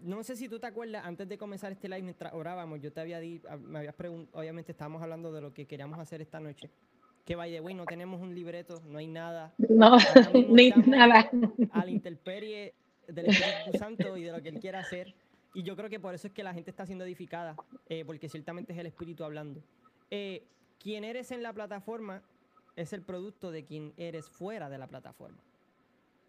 no 0.00 0.22
sé 0.22 0.36
si 0.36 0.48
tú 0.48 0.58
te 0.58 0.66
acuerdas, 0.66 1.04
antes 1.04 1.28
de 1.28 1.38
comenzar 1.38 1.72
este 1.72 1.88
live, 1.88 2.02
mientras 2.02 2.32
orábamos, 2.32 2.80
yo 2.80 2.92
te 2.92 3.00
había 3.00 3.20
dicho, 3.20 3.46
ah, 3.50 3.56
me 3.56 3.78
habías 3.80 3.94
preguntado, 3.94 4.38
obviamente 4.38 4.72
estábamos 4.72 5.02
hablando 5.02 5.32
de 5.32 5.40
lo 5.40 5.52
que 5.52 5.66
queríamos 5.66 5.98
hacer 5.98 6.20
esta 6.20 6.40
noche. 6.40 6.70
Que 7.24 7.36
vaya, 7.36 7.60
güey, 7.60 7.74
no 7.74 7.84
tenemos 7.84 8.20
un 8.20 8.34
libreto, 8.34 8.82
no 8.86 8.98
hay 8.98 9.06
nada. 9.06 9.54
No, 9.58 9.96
ni 10.48 10.70
nada. 10.86 11.30
A 11.70 11.84
la 11.84 11.90
intemperie 11.90 12.74
del 13.06 13.26
Espíritu 13.26 13.78
Santo 13.78 14.16
y 14.16 14.24
de 14.24 14.32
lo 14.32 14.42
que 14.42 14.48
Él 14.48 14.58
quiera 14.58 14.80
hacer. 14.80 15.14
Y 15.54 15.62
yo 15.62 15.76
creo 15.76 15.88
que 15.88 16.00
por 16.00 16.14
eso 16.14 16.26
es 16.26 16.32
que 16.32 16.42
la 16.42 16.54
gente 16.54 16.70
está 16.70 16.86
siendo 16.86 17.04
edificada, 17.04 17.54
eh, 17.88 18.04
porque 18.04 18.28
ciertamente 18.28 18.72
es 18.72 18.78
el 18.78 18.86
Espíritu 18.86 19.22
hablando. 19.22 19.62
Eh, 20.10 20.44
quien 20.78 21.04
eres 21.04 21.30
en 21.30 21.42
la 21.42 21.52
plataforma 21.52 22.22
es 22.74 22.92
el 22.92 23.02
producto 23.02 23.50
de 23.50 23.64
quien 23.64 23.92
eres 23.96 24.28
fuera 24.28 24.68
de 24.68 24.78
la 24.78 24.86
plataforma. 24.86 25.38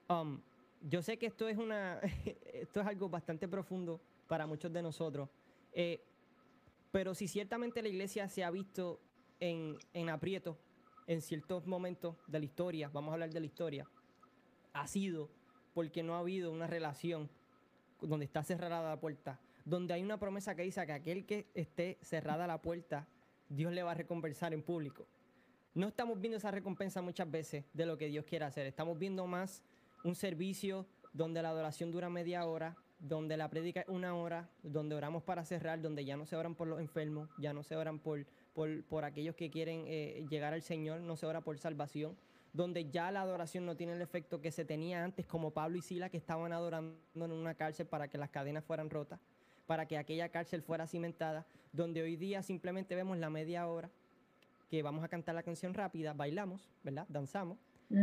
Um, 0.09 0.41
yo 0.83 1.01
sé 1.01 1.17
que 1.17 1.25
esto 1.25 1.47
es 1.47 1.57
una 1.57 1.99
esto 2.53 2.81
es 2.81 2.87
algo 2.87 3.09
bastante 3.09 3.47
profundo 3.47 4.01
para 4.27 4.45
muchos 4.45 4.71
de 4.71 4.81
nosotros. 4.81 5.29
Eh, 5.73 6.01
pero 6.91 7.15
si 7.15 7.27
ciertamente 7.27 7.81
la 7.81 7.89
iglesia 7.89 8.29
se 8.29 8.43
ha 8.43 8.51
visto 8.51 8.99
en, 9.39 9.77
en 9.93 10.09
aprieto 10.09 10.57
en 11.07 11.21
ciertos 11.21 11.65
momentos 11.65 12.15
de 12.27 12.39
la 12.39 12.45
historia, 12.45 12.89
vamos 12.93 13.11
a 13.11 13.13
hablar 13.13 13.31
de 13.31 13.39
la 13.39 13.45
historia, 13.45 13.89
ha 14.73 14.87
sido 14.87 15.29
porque 15.73 16.03
no 16.03 16.15
ha 16.15 16.19
habido 16.19 16.51
una 16.51 16.67
relación 16.67 17.29
donde 17.99 18.25
está 18.25 18.43
cerrada 18.43 18.89
la 18.89 18.99
puerta, 18.99 19.39
donde 19.65 19.93
hay 19.93 20.03
una 20.03 20.19
promesa 20.19 20.55
que 20.55 20.61
dice 20.61 20.85
que 20.85 20.91
aquel 20.91 21.25
que 21.25 21.47
esté 21.55 21.97
cerrada 22.01 22.45
la 22.47 22.61
puerta, 22.61 23.07
Dios 23.49 23.73
le 23.73 23.83
va 23.83 23.91
a 23.91 23.95
recompensar 23.95 24.53
en 24.53 24.61
público. 24.61 25.07
No 25.73 25.87
estamos 25.87 26.19
viendo 26.19 26.37
esa 26.37 26.51
recompensa 26.51 27.01
muchas 27.01 27.29
veces 27.29 27.65
de 27.73 27.85
lo 27.85 27.97
que 27.97 28.07
Dios 28.07 28.25
quiere 28.25 28.45
hacer. 28.45 28.67
Estamos 28.67 28.97
viendo 28.99 29.25
más 29.25 29.63
un 30.03 30.15
servicio 30.15 30.85
donde 31.13 31.41
la 31.41 31.49
adoración 31.49 31.91
dura 31.91 32.09
media 32.09 32.45
hora, 32.45 32.75
donde 32.99 33.37
la 33.37 33.49
prédica 33.49 33.81
es 33.81 33.89
una 33.89 34.15
hora, 34.15 34.49
donde 34.63 34.95
oramos 34.95 35.23
para 35.23 35.45
cerrar, 35.45 35.81
donde 35.81 36.05
ya 36.05 36.17
no 36.17 36.25
se 36.25 36.35
oran 36.35 36.55
por 36.55 36.67
los 36.67 36.79
enfermos, 36.79 37.29
ya 37.37 37.53
no 37.53 37.63
se 37.63 37.75
oran 37.75 37.99
por, 37.99 38.25
por, 38.53 39.03
aquellos 39.03 39.35
que 39.35 39.49
quieren 39.49 39.83
eh, 39.87 40.25
llegar 40.29 40.53
al 40.53 40.61
Señor, 40.61 41.01
no 41.01 41.15
se 41.15 41.25
ora 41.25 41.41
por 41.41 41.57
salvación, 41.57 42.17
donde 42.53 42.89
ya 42.89 43.11
la 43.11 43.21
adoración 43.21 43.65
no 43.65 43.75
tiene 43.75 43.93
el 43.93 44.01
efecto 44.01 44.39
que 44.39 44.51
se 44.51 44.63
tenía 44.63 45.03
antes, 45.03 45.25
como 45.25 45.51
Pablo 45.51 45.77
y 45.77 45.81
Sila 45.81 46.09
que 46.09 46.17
estaban 46.17 46.53
adorando 46.53 46.95
en 47.15 47.31
una 47.31 47.55
cárcel 47.55 47.87
para 47.87 48.07
que 48.07 48.17
las 48.17 48.29
cadenas 48.29 48.63
fueran 48.63 48.89
rotas, 48.89 49.19
para 49.65 49.87
que 49.87 49.97
aquella 49.97 50.29
cárcel 50.29 50.61
fuera 50.61 50.87
cimentada, 50.87 51.45
donde 51.71 52.01
hoy 52.03 52.15
día 52.15 52.43
simplemente 52.43 52.95
vemos 52.95 53.17
la 53.17 53.29
media 53.29 53.67
hora 53.67 53.89
que 54.69 54.81
vamos 54.81 55.03
a 55.03 55.07
cantar 55.07 55.35
la 55.35 55.43
canción 55.43 55.73
rápida, 55.73 56.13
bailamos, 56.13 56.69
¿verdad? 56.83 57.05
Danzamos, 57.09 57.57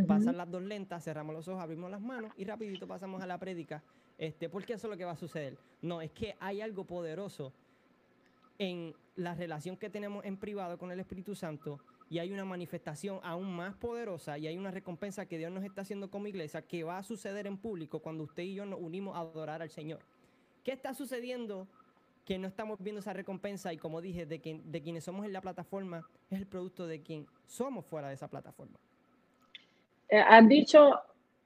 pasan 0.06 0.36
las 0.36 0.50
dos 0.50 0.62
lentas, 0.62 1.04
cerramos 1.04 1.34
los 1.34 1.48
ojos, 1.48 1.62
abrimos 1.62 1.90
las 1.90 2.00
manos 2.00 2.32
y 2.36 2.44
rapidito 2.44 2.86
pasamos 2.86 3.22
a 3.22 3.26
la 3.26 3.38
prédica, 3.38 3.82
este, 4.18 4.48
porque 4.48 4.74
eso 4.74 4.86
es 4.86 4.90
lo 4.90 4.96
que 4.96 5.04
va 5.04 5.12
a 5.12 5.16
suceder. 5.16 5.58
No, 5.82 6.00
es 6.00 6.10
que 6.12 6.36
hay 6.40 6.60
algo 6.60 6.84
poderoso 6.84 7.52
en 8.58 8.94
la 9.16 9.34
relación 9.34 9.76
que 9.76 9.90
tenemos 9.90 10.24
en 10.24 10.36
privado 10.36 10.78
con 10.78 10.92
el 10.92 11.00
Espíritu 11.00 11.34
Santo 11.34 11.80
y 12.08 12.18
hay 12.18 12.32
una 12.32 12.44
manifestación 12.44 13.20
aún 13.22 13.54
más 13.54 13.74
poderosa 13.76 14.36
y 14.36 14.46
hay 14.46 14.58
una 14.58 14.70
recompensa 14.70 15.26
que 15.26 15.38
Dios 15.38 15.50
nos 15.50 15.64
está 15.64 15.82
haciendo 15.82 16.10
como 16.10 16.26
iglesia 16.26 16.62
que 16.62 16.82
va 16.82 16.98
a 16.98 17.02
suceder 17.02 17.46
en 17.46 17.56
público 17.56 18.00
cuando 18.00 18.24
usted 18.24 18.42
y 18.42 18.54
yo 18.54 18.66
nos 18.66 18.80
unimos 18.80 19.16
a 19.16 19.20
adorar 19.20 19.62
al 19.62 19.70
Señor. 19.70 20.00
¿Qué 20.62 20.72
está 20.72 20.92
sucediendo 20.92 21.68
que 22.24 22.38
no 22.38 22.46
estamos 22.46 22.78
viendo 22.80 23.00
esa 23.00 23.12
recompensa 23.12 23.72
y 23.72 23.76
como 23.76 24.00
dije, 24.00 24.26
de, 24.26 24.40
que, 24.40 24.60
de 24.64 24.82
quienes 24.82 25.04
somos 25.04 25.26
en 25.26 25.32
la 25.32 25.40
plataforma 25.40 26.06
es 26.30 26.38
el 26.38 26.46
producto 26.46 26.86
de 26.86 27.02
quien 27.02 27.26
somos 27.46 27.84
fuera 27.86 28.08
de 28.08 28.14
esa 28.14 28.28
plataforma. 28.28 28.78
Eh, 30.10 30.18
has 30.18 30.48
dicho 30.48 31.00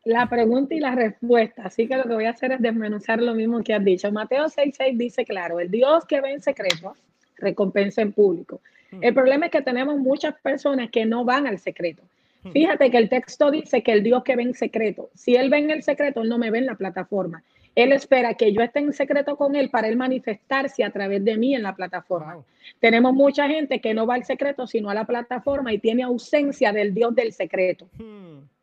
la 0.04 0.28
pregunta 0.28 0.74
y 0.74 0.80
la 0.80 0.94
respuesta, 0.94 1.62
así 1.64 1.86
que 1.88 1.96
lo 1.96 2.04
que 2.04 2.14
voy 2.14 2.24
a 2.26 2.30
hacer 2.30 2.52
es 2.52 2.60
desmenuzar 2.60 3.20
lo 3.22 3.34
mismo 3.34 3.62
que 3.62 3.74
has 3.74 3.84
dicho. 3.84 4.10
Mateo 4.12 4.46
6.6 4.46 4.96
dice 4.96 5.24
claro, 5.24 5.60
el 5.60 5.70
Dios 5.70 6.04
que 6.04 6.20
ve 6.20 6.32
en 6.32 6.42
secreto, 6.42 6.94
recompensa 7.38 8.02
en 8.02 8.12
público. 8.12 8.60
Hmm. 8.90 9.02
El 9.02 9.14
problema 9.14 9.46
es 9.46 9.52
que 9.52 9.62
tenemos 9.62 9.98
muchas 9.98 10.34
personas 10.40 10.90
que 10.90 11.06
no 11.06 11.24
van 11.24 11.46
al 11.46 11.58
secreto. 11.58 12.02
Hmm. 12.42 12.52
Fíjate 12.52 12.90
que 12.90 12.98
el 12.98 13.08
texto 13.08 13.50
dice 13.50 13.82
que 13.82 13.92
el 13.92 14.02
Dios 14.02 14.22
que 14.24 14.36
ve 14.36 14.42
en 14.42 14.54
secreto, 14.54 15.10
si 15.14 15.36
Él 15.36 15.48
ve 15.48 15.58
en 15.58 15.70
el 15.70 15.82
secreto, 15.82 16.20
Él 16.20 16.28
no 16.28 16.38
me 16.38 16.50
ve 16.50 16.58
en 16.58 16.66
la 16.66 16.74
plataforma. 16.74 17.42
Él 17.74 17.92
espera 17.92 18.34
que 18.34 18.52
yo 18.52 18.60
esté 18.60 18.78
en 18.78 18.92
secreto 18.92 19.36
con 19.36 19.56
Él 19.56 19.68
para 19.68 19.88
Él 19.88 19.96
manifestarse 19.96 20.84
a 20.84 20.90
través 20.90 21.24
de 21.24 21.36
mí 21.36 21.54
en 21.54 21.62
la 21.62 21.74
plataforma. 21.74 22.38
Tenemos 22.78 23.14
mucha 23.14 23.48
gente 23.48 23.80
que 23.80 23.94
no 23.94 24.06
va 24.06 24.14
al 24.14 24.24
secreto, 24.24 24.66
sino 24.66 24.90
a 24.90 24.94
la 24.94 25.06
plataforma 25.06 25.72
y 25.72 25.78
tiene 25.78 26.04
ausencia 26.04 26.72
del 26.72 26.94
Dios 26.94 27.14
del 27.14 27.32
secreto. 27.32 27.88
Hmm. 27.98 28.53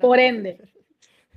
Por 0.00 0.18
ende, 0.18 0.58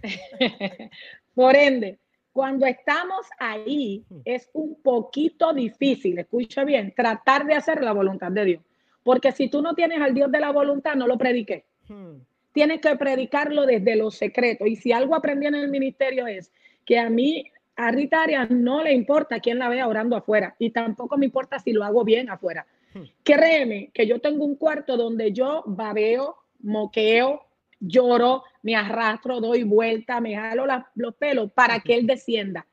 por 1.36 1.55
ende, 1.55 1.99
cuando 2.34 2.65
estamos 2.65 3.27
ahí 3.39 4.03
hmm. 4.09 4.19
es 4.25 4.49
un 4.53 4.81
poquito 4.81 5.53
difícil, 5.53 6.17
escucha 6.17 6.65
bien, 6.65 6.93
tratar 6.95 7.45
de 7.45 7.53
hacer 7.53 7.81
la 7.84 7.93
voluntad 7.93 8.31
de 8.31 8.45
Dios. 8.45 8.63
Porque 9.03 9.31
si 9.31 9.49
tú 9.49 9.61
no 9.61 9.75
tienes 9.75 10.01
al 10.01 10.13
Dios 10.13 10.31
de 10.31 10.39
la 10.39 10.51
voluntad, 10.51 10.95
no 10.95 11.07
lo 11.07 11.17
prediques. 11.17 11.63
Hmm. 11.88 12.17
Tienes 12.51 12.81
que 12.81 12.95
predicarlo 12.95 13.65
desde 13.65 13.95
los 13.95 14.15
secretos. 14.15 14.67
Y 14.67 14.75
si 14.75 14.91
algo 14.91 15.15
aprendí 15.15 15.45
en 15.45 15.55
el 15.55 15.69
ministerio 15.69 16.25
es 16.25 16.51
que 16.86 16.97
a 16.99 17.09
mí, 17.09 17.51
a 17.75 17.91
Rita 17.91 18.23
Arias, 18.23 18.49
no 18.49 18.84
le 18.84 18.93
importa 18.93 19.39
quién 19.39 19.59
la 19.59 19.69
vea 19.69 19.88
orando 19.88 20.15
afuera 20.15 20.55
y 20.59 20.71
tampoco 20.71 21.17
me 21.17 21.25
importa 21.25 21.59
si 21.59 21.71
lo 21.71 21.84
hago 21.84 22.03
bien 22.03 22.29
afuera. 22.29 22.65
Hmm. 22.95 23.03
Créeme 23.23 23.91
que 23.93 24.07
yo 24.07 24.19
tengo 24.19 24.43
un 24.43 24.55
cuarto 24.55 24.97
donde 24.97 25.34
yo 25.34 25.63
babeo, 25.67 26.36
moqueo, 26.61 27.45
lloro, 27.84 28.43
me 28.61 28.75
arrastro, 28.75 29.39
doy 29.39 29.63
vuelta, 29.63 30.21
me 30.21 30.36
jalo 30.36 30.65
los 30.95 31.15
pelos 31.15 31.51
para 31.51 31.79
que 31.79 31.95
él 31.95 32.07
descienda. 32.07 32.65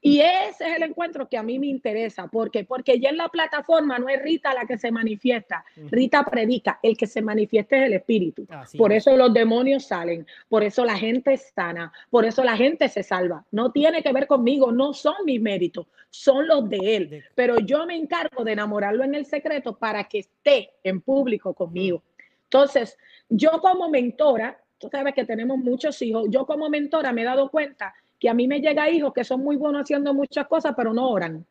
Y 0.00 0.20
ese 0.20 0.70
es 0.70 0.76
el 0.76 0.84
encuentro 0.84 1.28
que 1.28 1.36
a 1.36 1.42
mí 1.42 1.58
me 1.58 1.66
interesa. 1.66 2.26
¿Por 2.28 2.50
qué? 2.50 2.64
Porque 2.64 2.98
ya 2.98 3.10
en 3.10 3.18
la 3.18 3.28
plataforma 3.28 3.98
no 3.98 4.08
es 4.08 4.22
Rita 4.22 4.54
la 4.54 4.64
que 4.64 4.78
se 4.78 4.90
manifiesta. 4.90 5.64
Rita 5.90 6.24
predica. 6.24 6.80
El 6.82 6.96
que 6.96 7.06
se 7.06 7.20
manifiesta 7.20 7.76
es 7.76 7.86
el 7.86 7.92
Espíritu. 7.92 8.46
por 8.78 8.92
eso 8.92 9.14
los 9.16 9.34
demonios 9.34 9.84
salen. 9.84 10.26
Por 10.48 10.64
eso 10.64 10.84
la 10.84 10.96
gente 10.96 11.34
es 11.34 11.52
sana. 11.54 11.92
Por 12.08 12.24
eso 12.24 12.42
la 12.42 12.56
gente 12.56 12.88
se 12.88 13.02
salva. 13.02 13.44
No 13.50 13.70
tiene 13.70 14.02
que 14.02 14.12
ver 14.12 14.26
conmigo. 14.26 14.72
No 14.72 14.94
son 14.94 15.16
mis 15.26 15.40
méritos. 15.40 15.86
Son 16.08 16.48
los 16.48 16.68
de 16.68 16.96
Él. 16.96 17.24
Pero 17.34 17.58
yo 17.58 17.84
me 17.84 17.96
encargo 17.96 18.42
de 18.44 18.52
enamorarlo 18.52 19.04
en 19.04 19.14
el 19.14 19.26
secreto 19.26 19.76
para 19.76 20.04
que 20.04 20.20
esté 20.20 20.70
en 20.82 21.02
público 21.02 21.52
conmigo. 21.52 22.02
Entonces, 22.44 22.98
yo 23.30 23.60
como 23.60 23.88
mentora, 23.88 24.60
tú 24.78 24.88
sabes 24.90 25.14
que 25.14 25.24
tenemos 25.24 25.56
muchos 25.56 26.02
hijos. 26.02 26.26
Yo 26.28 26.44
como 26.44 26.68
mentora 26.68 27.12
me 27.12 27.22
he 27.22 27.24
dado 27.24 27.48
cuenta 27.48 27.94
que 28.18 28.28
a 28.28 28.34
mí 28.34 28.46
me 28.46 28.60
llega 28.60 28.90
hijos 28.90 29.14
que 29.14 29.24
son 29.24 29.42
muy 29.42 29.56
buenos 29.56 29.82
haciendo 29.82 30.12
muchas 30.12 30.46
cosas, 30.48 30.74
pero 30.76 30.92
no 30.92 31.08
oran. 31.08 31.46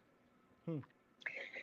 Hmm. 0.66 0.80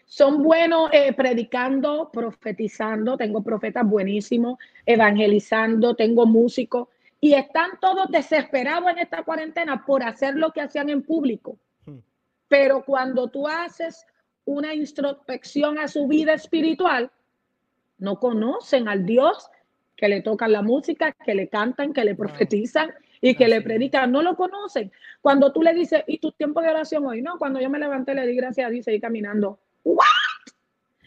Son 0.06 0.42
buenos 0.42 0.90
eh, 0.92 1.12
predicando, 1.12 2.10
profetizando, 2.10 3.16
tengo 3.16 3.42
profetas 3.42 3.86
buenísimos, 3.86 4.58
evangelizando, 4.84 5.94
tengo 5.94 6.26
músicos, 6.26 6.88
y 7.20 7.34
están 7.34 7.78
todos 7.80 8.08
desesperados 8.10 8.90
en 8.90 8.98
esta 8.98 9.22
cuarentena 9.22 9.84
por 9.84 10.02
hacer 10.02 10.34
lo 10.34 10.52
que 10.52 10.62
hacían 10.62 10.88
en 10.88 11.02
público. 11.02 11.58
Hmm. 11.84 11.98
Pero 12.48 12.84
cuando 12.84 13.28
tú 13.28 13.46
haces 13.46 14.06
una 14.46 14.74
introspección 14.74 15.78
a 15.78 15.88
su 15.88 16.08
vida 16.08 16.32
espiritual, 16.32 17.10
no 17.98 18.18
conocen 18.18 18.88
al 18.88 19.04
Dios 19.04 19.50
que 19.96 20.08
le 20.08 20.22
tocan 20.22 20.52
la 20.52 20.62
música, 20.62 21.12
que 21.12 21.34
le 21.34 21.48
cantan, 21.48 21.92
que 21.92 22.04
le 22.04 22.14
profetizan, 22.14 22.92
y 23.20 23.34
que 23.34 23.48
le 23.48 23.60
predican, 23.62 24.12
no 24.12 24.22
lo 24.22 24.36
conocen. 24.36 24.92
Cuando 25.20 25.52
tú 25.52 25.62
le 25.62 25.74
dices, 25.74 26.02
¿y 26.06 26.18
tu 26.18 26.32
tiempo 26.32 26.60
de 26.60 26.68
oración 26.68 27.04
hoy? 27.06 27.22
No, 27.22 27.38
cuando 27.38 27.60
yo 27.60 27.70
me 27.70 27.78
levanté 27.78 28.14
le 28.14 28.26
di 28.26 28.36
gracias 28.36 28.66
a 28.66 28.70
Dios 28.70 28.80
y 28.80 28.84
seguí 28.84 29.00
caminando. 29.00 29.58
¿What? 29.84 30.04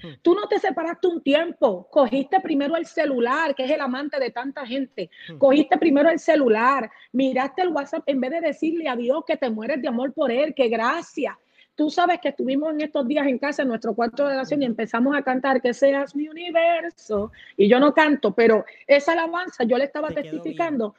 Hmm. 0.01 0.13
Tú 0.21 0.33
no 0.33 0.47
te 0.47 0.59
separaste 0.59 1.07
un 1.07 1.21
tiempo, 1.21 1.87
cogiste 1.91 2.39
primero 2.39 2.75
el 2.77 2.85
celular, 2.85 3.53
que 3.53 3.65
es 3.65 3.71
el 3.71 3.81
amante 3.81 4.19
de 4.19 4.31
tanta 4.31 4.65
gente, 4.65 5.09
hmm. 5.29 5.37
cogiste 5.37 5.77
primero 5.77 6.09
el 6.09 6.19
celular, 6.19 6.89
miraste 7.11 7.61
el 7.61 7.69
WhatsApp 7.69 8.03
en 8.05 8.21
vez 8.21 8.31
de 8.31 8.41
decirle 8.41 8.87
a 8.87 8.95
Dios 8.95 9.23
que 9.27 9.37
te 9.37 9.49
mueres 9.49 9.81
de 9.81 9.89
amor 9.89 10.13
por 10.13 10.31
Él, 10.31 10.53
que 10.53 10.69
gracias. 10.69 11.35
Tú 11.79 11.89
sabes 11.89 12.19
que 12.19 12.27
estuvimos 12.27 12.73
en 12.73 12.81
estos 12.81 13.07
días 13.07 13.25
en 13.25 13.37
casa, 13.37 13.61
en 13.61 13.69
nuestro 13.69 13.95
cuarto 13.95 14.27
de 14.27 14.33
oración, 14.33 14.61
y 14.61 14.65
empezamos 14.65 15.15
a 15.15 15.21
cantar 15.21 15.61
que 15.61 15.73
seas 15.73 16.13
mi 16.13 16.27
universo. 16.27 17.31
Y 17.55 17.69
yo 17.69 17.79
no 17.79 17.93
canto, 17.93 18.33
pero 18.33 18.65
esa 18.85 19.13
alabanza 19.13 19.63
yo 19.63 19.77
le 19.77 19.85
estaba 19.85 20.09
testificando 20.09 20.93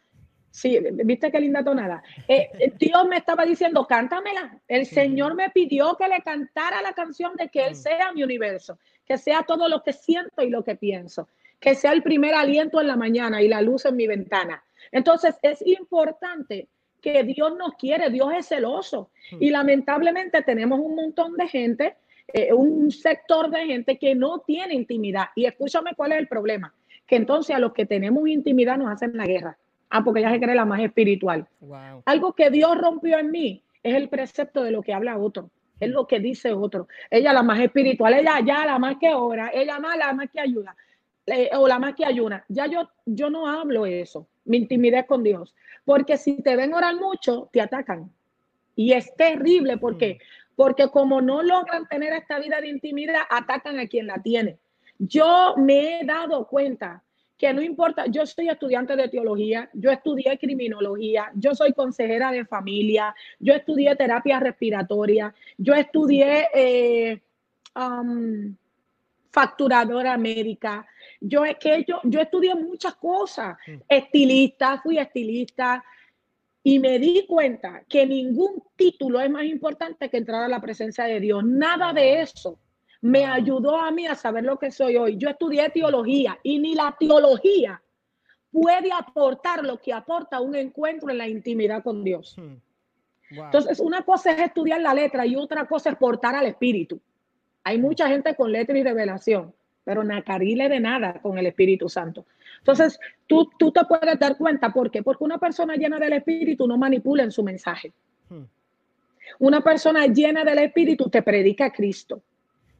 Sí, 0.50 0.78
viste 1.04 1.30
qué 1.30 1.38
linda 1.38 1.62
tonada. 1.62 2.02
Eh, 2.26 2.48
eh, 2.58 2.72
Dios 2.78 3.06
me 3.06 3.18
estaba 3.18 3.44
diciendo, 3.44 3.86
cántamela. 3.86 4.58
El 4.66 4.86
Señor 4.86 5.34
me 5.34 5.50
pidió 5.50 5.98
que 5.98 6.08
le 6.08 6.22
cantara 6.22 6.80
la 6.80 6.94
canción 6.94 7.36
de 7.36 7.50
que 7.50 7.66
Él 7.66 7.72
mm. 7.72 7.76
sea 7.76 8.12
mi 8.12 8.24
universo, 8.24 8.78
que 9.04 9.18
sea 9.18 9.42
todo 9.42 9.68
lo 9.68 9.82
que 9.82 9.92
siento 9.92 10.42
y 10.42 10.48
lo 10.48 10.64
que 10.64 10.76
pienso, 10.76 11.28
que 11.60 11.74
sea 11.74 11.92
el 11.92 12.02
primer 12.02 12.34
aliento 12.34 12.80
en 12.80 12.86
la 12.86 12.96
mañana 12.96 13.42
y 13.42 13.48
la 13.48 13.60
luz 13.60 13.84
en 13.84 13.96
mi 13.96 14.06
ventana. 14.06 14.64
Entonces 14.90 15.36
es 15.42 15.60
importante 15.60 16.68
que 17.00 17.24
Dios 17.24 17.56
nos 17.56 17.74
quiere, 17.74 18.10
Dios 18.10 18.32
es 18.36 18.46
celoso. 18.46 19.10
Hmm. 19.32 19.36
Y 19.40 19.50
lamentablemente 19.50 20.42
tenemos 20.42 20.78
un 20.80 20.94
montón 20.94 21.36
de 21.36 21.48
gente, 21.48 21.96
eh, 22.32 22.52
un 22.52 22.90
sector 22.90 23.50
de 23.50 23.66
gente 23.66 23.98
que 23.98 24.14
no 24.14 24.40
tiene 24.40 24.74
intimidad. 24.74 25.26
Y 25.34 25.46
escúchame 25.46 25.94
cuál 25.96 26.12
es 26.12 26.18
el 26.18 26.28
problema, 26.28 26.74
que 27.06 27.16
entonces 27.16 27.56
a 27.56 27.58
los 27.58 27.72
que 27.72 27.86
tenemos 27.86 28.28
intimidad 28.28 28.78
nos 28.78 28.90
hacen 28.90 29.16
la 29.16 29.26
guerra. 29.26 29.58
Ah, 29.90 30.04
porque 30.04 30.20
ella 30.20 30.30
se 30.30 30.40
cree 30.40 30.54
la 30.54 30.64
más 30.64 30.80
espiritual. 30.80 31.48
Algo 32.04 32.32
que 32.34 32.48
Dios 32.50 32.78
rompió 32.78 33.18
en 33.18 33.32
mí 33.32 33.64
es 33.82 33.96
el 33.96 34.08
precepto 34.08 34.62
de 34.62 34.70
lo 34.70 34.82
que 34.82 34.94
habla 34.94 35.18
otro. 35.18 35.50
Es 35.80 35.90
lo 35.90 36.06
que 36.06 36.20
dice 36.20 36.52
otro. 36.52 36.86
Ella 37.10 37.32
la 37.32 37.42
más 37.42 37.58
espiritual, 37.58 38.14
ella 38.14 38.40
ya 38.44 38.64
la 38.66 38.78
más 38.78 38.96
que 39.00 39.12
ora, 39.12 39.50
ella 39.52 39.80
más 39.80 39.96
la 39.96 40.12
más 40.12 40.30
que 40.30 40.38
ayuda, 40.38 40.76
eh, 41.26 41.50
o 41.54 41.66
la 41.66 41.78
más 41.78 41.94
que 41.94 42.04
ayuna. 42.04 42.44
Ya 42.48 42.66
yo, 42.66 42.88
yo 43.06 43.30
no 43.30 43.48
hablo 43.48 43.86
eso, 43.86 44.28
mi 44.50 44.56
intimidad 44.56 45.06
con 45.06 45.22
Dios. 45.22 45.54
Porque 45.84 46.16
si 46.16 46.42
te 46.42 46.56
ven 46.56 46.74
orar 46.74 46.96
mucho, 46.96 47.48
te 47.52 47.60
atacan. 47.60 48.10
Y 48.74 48.92
es 48.92 49.14
terrible, 49.14 49.78
¿por 49.78 49.96
qué? 49.96 50.14
Mm. 50.14 50.54
Porque 50.56 50.88
como 50.88 51.22
no 51.22 51.42
logran 51.42 51.86
tener 51.88 52.12
esta 52.12 52.38
vida 52.40 52.60
de 52.60 52.68
intimidad, 52.68 53.22
atacan 53.30 53.78
a 53.78 53.86
quien 53.86 54.08
la 54.08 54.20
tiene. 54.20 54.58
Yo 54.98 55.54
me 55.56 56.00
he 56.00 56.04
dado 56.04 56.46
cuenta 56.48 57.02
que 57.38 57.54
no 57.54 57.62
importa, 57.62 58.04
yo 58.06 58.26
soy 58.26 58.48
estudiante 58.48 58.96
de 58.96 59.08
teología, 59.08 59.70
yo 59.72 59.90
estudié 59.90 60.36
criminología, 60.36 61.30
yo 61.34 61.54
soy 61.54 61.72
consejera 61.72 62.32
de 62.32 62.44
familia, 62.44 63.14
yo 63.38 63.54
estudié 63.54 63.96
terapia 63.96 64.40
respiratoria, 64.40 65.34
yo 65.56 65.72
estudié 65.74 66.48
eh, 66.52 67.20
facturadora 69.30 70.18
médica, 70.18 70.86
yo 71.20 71.44
es 71.44 71.56
que 71.58 71.84
yo, 71.86 72.00
yo 72.04 72.20
estudié 72.20 72.54
muchas 72.54 72.94
cosas, 72.94 73.56
mm. 73.66 73.82
estilista, 73.88 74.80
fui 74.82 74.98
estilista, 74.98 75.84
y 76.62 76.78
me 76.78 76.98
di 76.98 77.26
cuenta 77.26 77.82
que 77.88 78.06
ningún 78.06 78.62
título 78.76 79.20
es 79.20 79.30
más 79.30 79.44
importante 79.44 80.10
que 80.10 80.18
entrar 80.18 80.44
a 80.44 80.48
la 80.48 80.60
presencia 80.60 81.04
de 81.04 81.20
Dios. 81.20 81.42
Nada 81.44 81.92
de 81.92 82.20
eso 82.20 82.58
me 83.00 83.24
ayudó 83.24 83.76
a 83.76 83.90
mí 83.90 84.06
a 84.06 84.14
saber 84.14 84.44
lo 84.44 84.58
que 84.58 84.70
soy 84.70 84.96
hoy. 84.96 85.16
Yo 85.16 85.30
estudié 85.30 85.70
teología 85.70 86.38
y 86.42 86.58
ni 86.58 86.74
la 86.74 86.94
teología 86.98 87.82
puede 88.52 88.92
aportar 88.92 89.64
lo 89.64 89.80
que 89.80 89.92
aporta 89.92 90.40
un 90.40 90.54
encuentro 90.54 91.10
en 91.10 91.18
la 91.18 91.28
intimidad 91.28 91.82
con 91.82 92.04
Dios. 92.04 92.36
Hmm. 92.36 92.56
Entonces, 93.30 93.78
una 93.80 94.02
cosa 94.02 94.32
es 94.32 94.40
estudiar 94.40 94.80
la 94.80 94.92
letra 94.92 95.24
y 95.24 95.36
otra 95.36 95.66
cosa 95.66 95.90
es 95.90 95.96
portar 95.96 96.34
al 96.34 96.46
espíritu. 96.46 97.00
Hay 97.64 97.78
hmm. 97.78 97.82
mucha 97.82 98.08
gente 98.08 98.34
con 98.34 98.52
letra 98.52 98.76
y 98.76 98.82
revelación, 98.82 99.54
pero 99.84 100.04
nacarile 100.04 100.68
de 100.68 100.80
nada 100.80 101.20
con 101.20 101.38
el 101.38 101.46
Espíritu 101.46 101.88
Santo. 101.88 102.26
Entonces, 102.58 102.98
tú, 103.26 103.50
tú 103.58 103.72
te 103.72 103.84
puedes 103.84 104.18
dar 104.18 104.36
cuenta, 104.36 104.72
¿por 104.72 104.90
qué? 104.90 105.02
Porque 105.02 105.24
una 105.24 105.38
persona 105.38 105.76
llena 105.76 105.98
del 105.98 106.12
Espíritu 106.14 106.66
no 106.66 106.76
manipula 106.76 107.22
en 107.22 107.32
su 107.32 107.42
mensaje. 107.42 107.92
Hmm. 108.28 108.44
Una 109.38 109.60
persona 109.62 110.06
llena 110.06 110.44
del 110.44 110.58
Espíritu 110.58 111.08
te 111.08 111.22
predica 111.22 111.66
a 111.66 111.72
Cristo 111.72 112.22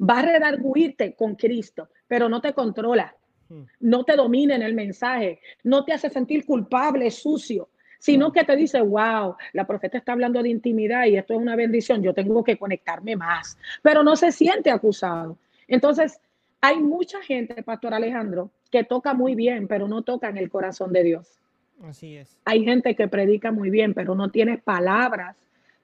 va 0.01 0.21
a 0.21 0.23
redarguirte 0.23 1.15
con 1.15 1.35
Cristo, 1.35 1.89
pero 2.09 2.29
no 2.29 2.41
te 2.41 2.53
controla, 2.53 3.15
hmm. 3.49 3.63
no 3.81 4.05
te 4.05 4.17
domina 4.17 4.55
en 4.55 4.63
el 4.63 4.75
mensaje, 4.75 5.41
no 5.65 5.85
te 5.85 5.93
hace 5.93 6.09
sentir 6.11 6.47
culpable, 6.47 7.11
sucio, 7.11 7.69
sino 7.99 8.29
hmm. 8.29 8.33
que 8.33 8.45
te 8.45 8.57
dice, 8.57 8.81
wow, 8.81 9.37
la 9.53 9.67
profeta 9.67 9.99
está 9.99 10.13
hablando 10.13 10.43
de 10.43 10.49
intimidad 10.49 11.05
y 11.07 11.17
esto 11.17 11.35
es 11.35 11.41
una 11.41 11.57
bendición, 11.57 12.03
yo 12.03 12.15
tengo 12.15 12.43
que 12.43 12.57
conectarme 12.57 13.17
más, 13.17 13.59
pero 13.83 14.03
no 14.03 14.17
se 14.17 14.33
siente 14.33 14.71
acusado. 14.71 15.37
Entonces, 15.69 16.21
hay 16.61 16.79
mucha 16.81 17.23
gente, 17.23 17.63
Pastor 17.63 17.95
Alejandro, 17.95 18.51
que 18.71 18.85
toca 18.85 19.15
muy 19.15 19.35
bien, 19.35 19.67
pero 19.67 19.89
no 19.89 20.03
toca 20.03 20.29
en 20.29 20.37
el 20.37 20.51
corazón 20.51 20.93
de 20.93 21.03
Dios. 21.03 21.41
Así 21.83 22.17
es. 22.17 22.37
Hay 22.45 22.65
gente 22.65 22.95
que 22.95 23.09
predica 23.09 23.51
muy 23.51 23.71
bien, 23.71 23.95
pero 23.95 24.15
no 24.15 24.31
tiene 24.31 24.59
palabras 24.59 25.37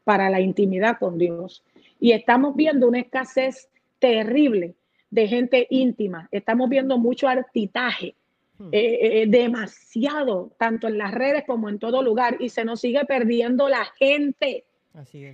para 0.04 0.28
la 0.28 0.40
intimidad 0.40 0.98
con 0.98 1.18
Dios. 1.18 1.64
Y 1.98 2.12
estamos 2.12 2.54
viendo 2.54 2.86
una 2.86 3.00
escasez 3.00 3.70
terrible 3.98 4.74
de 5.10 5.28
gente 5.28 5.66
íntima. 5.70 6.28
Estamos 6.30 6.68
viendo 6.68 6.98
mucho 6.98 7.26
artitaje, 7.26 8.14
hmm. 8.58 8.68
eh, 8.72 9.22
eh, 9.22 9.26
demasiado, 9.26 10.52
tanto 10.58 10.88
en 10.88 10.98
las 10.98 11.12
redes 11.12 11.44
como 11.46 11.70
en 11.70 11.78
todo 11.78 12.02
lugar, 12.02 12.36
y 12.40 12.50
se 12.50 12.66
nos 12.66 12.80
sigue 12.80 13.04
perdiendo 13.06 13.70
la 13.70 13.86
gente. 13.98 14.65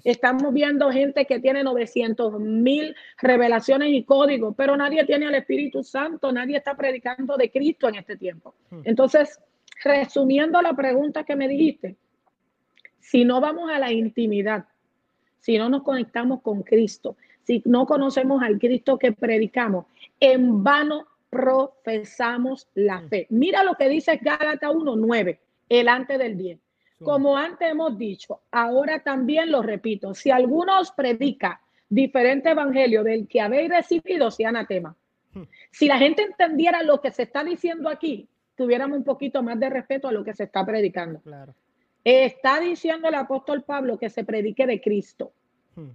Estamos 0.04 0.52
viendo 0.52 0.90
gente 0.90 1.24
que 1.24 1.38
tiene 1.38 1.62
900 1.62 2.40
mil 2.40 2.94
revelaciones 3.18 3.90
y 3.92 4.02
códigos, 4.02 4.54
pero 4.56 4.76
nadie 4.76 5.04
tiene 5.04 5.26
al 5.26 5.34
Espíritu 5.36 5.84
Santo, 5.84 6.32
nadie 6.32 6.56
está 6.56 6.76
predicando 6.76 7.36
de 7.36 7.50
Cristo 7.50 7.88
en 7.88 7.96
este 7.96 8.16
tiempo. 8.16 8.54
Hmm. 8.70 8.80
Entonces, 8.84 9.40
resumiendo 9.84 10.60
la 10.62 10.74
pregunta 10.74 11.24
que 11.24 11.36
me 11.36 11.48
dijiste, 11.48 11.96
si 12.98 13.24
no 13.24 13.40
vamos 13.40 13.70
a 13.70 13.78
la 13.78 13.92
intimidad, 13.92 14.64
si 15.40 15.58
no 15.58 15.68
nos 15.68 15.82
conectamos 15.82 16.40
con 16.42 16.62
Cristo, 16.62 17.16
si 17.44 17.62
no 17.64 17.86
conocemos 17.86 18.42
al 18.42 18.58
Cristo 18.58 18.98
que 18.98 19.12
predicamos, 19.12 19.86
en 20.20 20.62
vano 20.62 21.06
profesamos 21.30 22.68
la 22.74 23.00
mm. 23.00 23.08
fe. 23.08 23.26
Mira 23.30 23.64
lo 23.64 23.74
que 23.74 23.88
dice 23.88 24.18
Gálatas 24.20 24.70
1:9, 24.70 25.38
el 25.68 25.88
antes 25.88 26.18
del 26.18 26.36
10. 26.36 26.58
Como 27.02 27.36
antes 27.36 27.70
hemos 27.70 27.96
dicho, 27.98 28.42
ahora 28.50 29.00
también 29.00 29.50
lo 29.50 29.62
repito, 29.62 30.14
si 30.14 30.30
alguno 30.30 30.80
os 30.80 30.90
predica 30.92 31.60
diferente 31.88 32.50
evangelio 32.50 33.04
del 33.04 33.28
que 33.28 33.40
habéis 33.40 33.70
recibido, 33.70 34.30
sea 34.30 34.48
anatema. 34.48 34.96
Hmm. 35.34 35.42
Si 35.70 35.86
la 35.86 35.98
gente 35.98 36.22
entendiera 36.22 36.82
lo 36.82 37.00
que 37.00 37.10
se 37.10 37.24
está 37.24 37.44
diciendo 37.44 37.88
aquí, 37.88 38.28
tuviéramos 38.56 38.98
un 38.98 39.04
poquito 39.04 39.42
más 39.42 39.58
de 39.60 39.70
respeto 39.70 40.08
a 40.08 40.12
lo 40.12 40.24
que 40.24 40.34
se 40.34 40.44
está 40.44 40.64
predicando. 40.64 41.20
Claro. 41.20 41.54
Está 42.04 42.60
diciendo 42.60 43.08
el 43.08 43.14
apóstol 43.14 43.62
Pablo 43.62 43.98
que 43.98 44.10
se 44.10 44.24
predique 44.24 44.66
de 44.66 44.80
Cristo. 44.80 45.32
Hmm. 45.74 45.90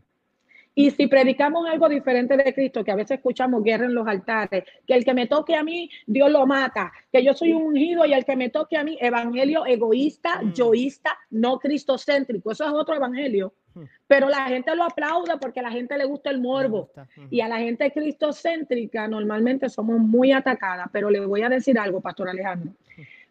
Y 0.78 0.91
si 0.91 1.07
predicamos 1.07 1.67
algo 1.67 1.89
diferente 1.89 2.38
de 2.38 2.53
Cristo, 2.53 2.84
que 2.84 2.91
a 2.91 2.95
veces 2.95 3.17
escuchamos 3.17 3.63
guerra 3.63 3.86
en 3.86 3.95
los 3.95 4.07
altares, 4.07 4.63
que 4.86 4.93
el 4.93 5.03
que 5.03 5.15
me 5.15 5.25
toque 5.25 5.55
a 5.55 5.63
mí, 5.63 5.89
Dios 6.05 6.30
lo 6.32 6.45
mata, 6.45 6.93
que 7.11 7.23
yo 7.23 7.34
soy 7.34 7.51
un 7.51 7.63
ungido 7.63 8.05
y 8.05 8.13
el 8.13 8.23
que 8.23 8.36
me 8.36 8.49
toque 8.51 8.78
a 8.78 8.84
mí, 8.84 8.95
evangelio 9.01 9.65
egoísta, 9.65 10.39
mm. 10.39 10.53
yoísta, 10.53 11.17
no 11.32 11.57
cristocéntrico, 11.57 12.51
eso 12.51 12.63
es 12.63 12.73
otro 12.73 12.93
evangelio. 12.93 13.55
Mm. 13.73 13.82
Pero 14.05 14.30
la 14.30 14.49
gente 14.49 14.75
lo 14.75 14.84
aplaude 14.84 15.39
porque 15.41 15.61
a 15.61 15.63
la 15.63 15.71
gente 15.71 15.97
le 15.97 16.05
gusta 16.05 16.30
el 16.30 16.39
morbo. 16.39 16.91
Mm. 17.15 17.25
Y 17.32 17.41
a 17.41 17.47
la 17.47 17.57
gente 17.57 17.91
cristocéntrica 17.91 19.07
normalmente 19.07 19.69
somos 19.69 19.97
muy 19.97 20.32
atacadas. 20.32 20.89
Pero 20.91 21.09
le 21.09 21.21
voy 21.21 21.41
a 21.41 21.49
decir 21.49 21.80
algo, 21.80 22.01
Pastor 22.01 22.30
Alejandro. 22.30 22.71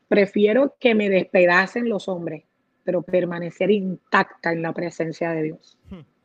Prefiero 0.09 0.75
que 0.81 0.97
me 0.97 1.09
despedacen 1.09 1.89
los 1.89 2.09
hombres, 2.09 2.43
pero 2.83 3.03
permanecer 3.03 3.71
intacta 3.71 4.51
en 4.51 4.63
la 4.63 4.73
presencia 4.73 5.31
de 5.31 5.45
Dios. 5.45 5.79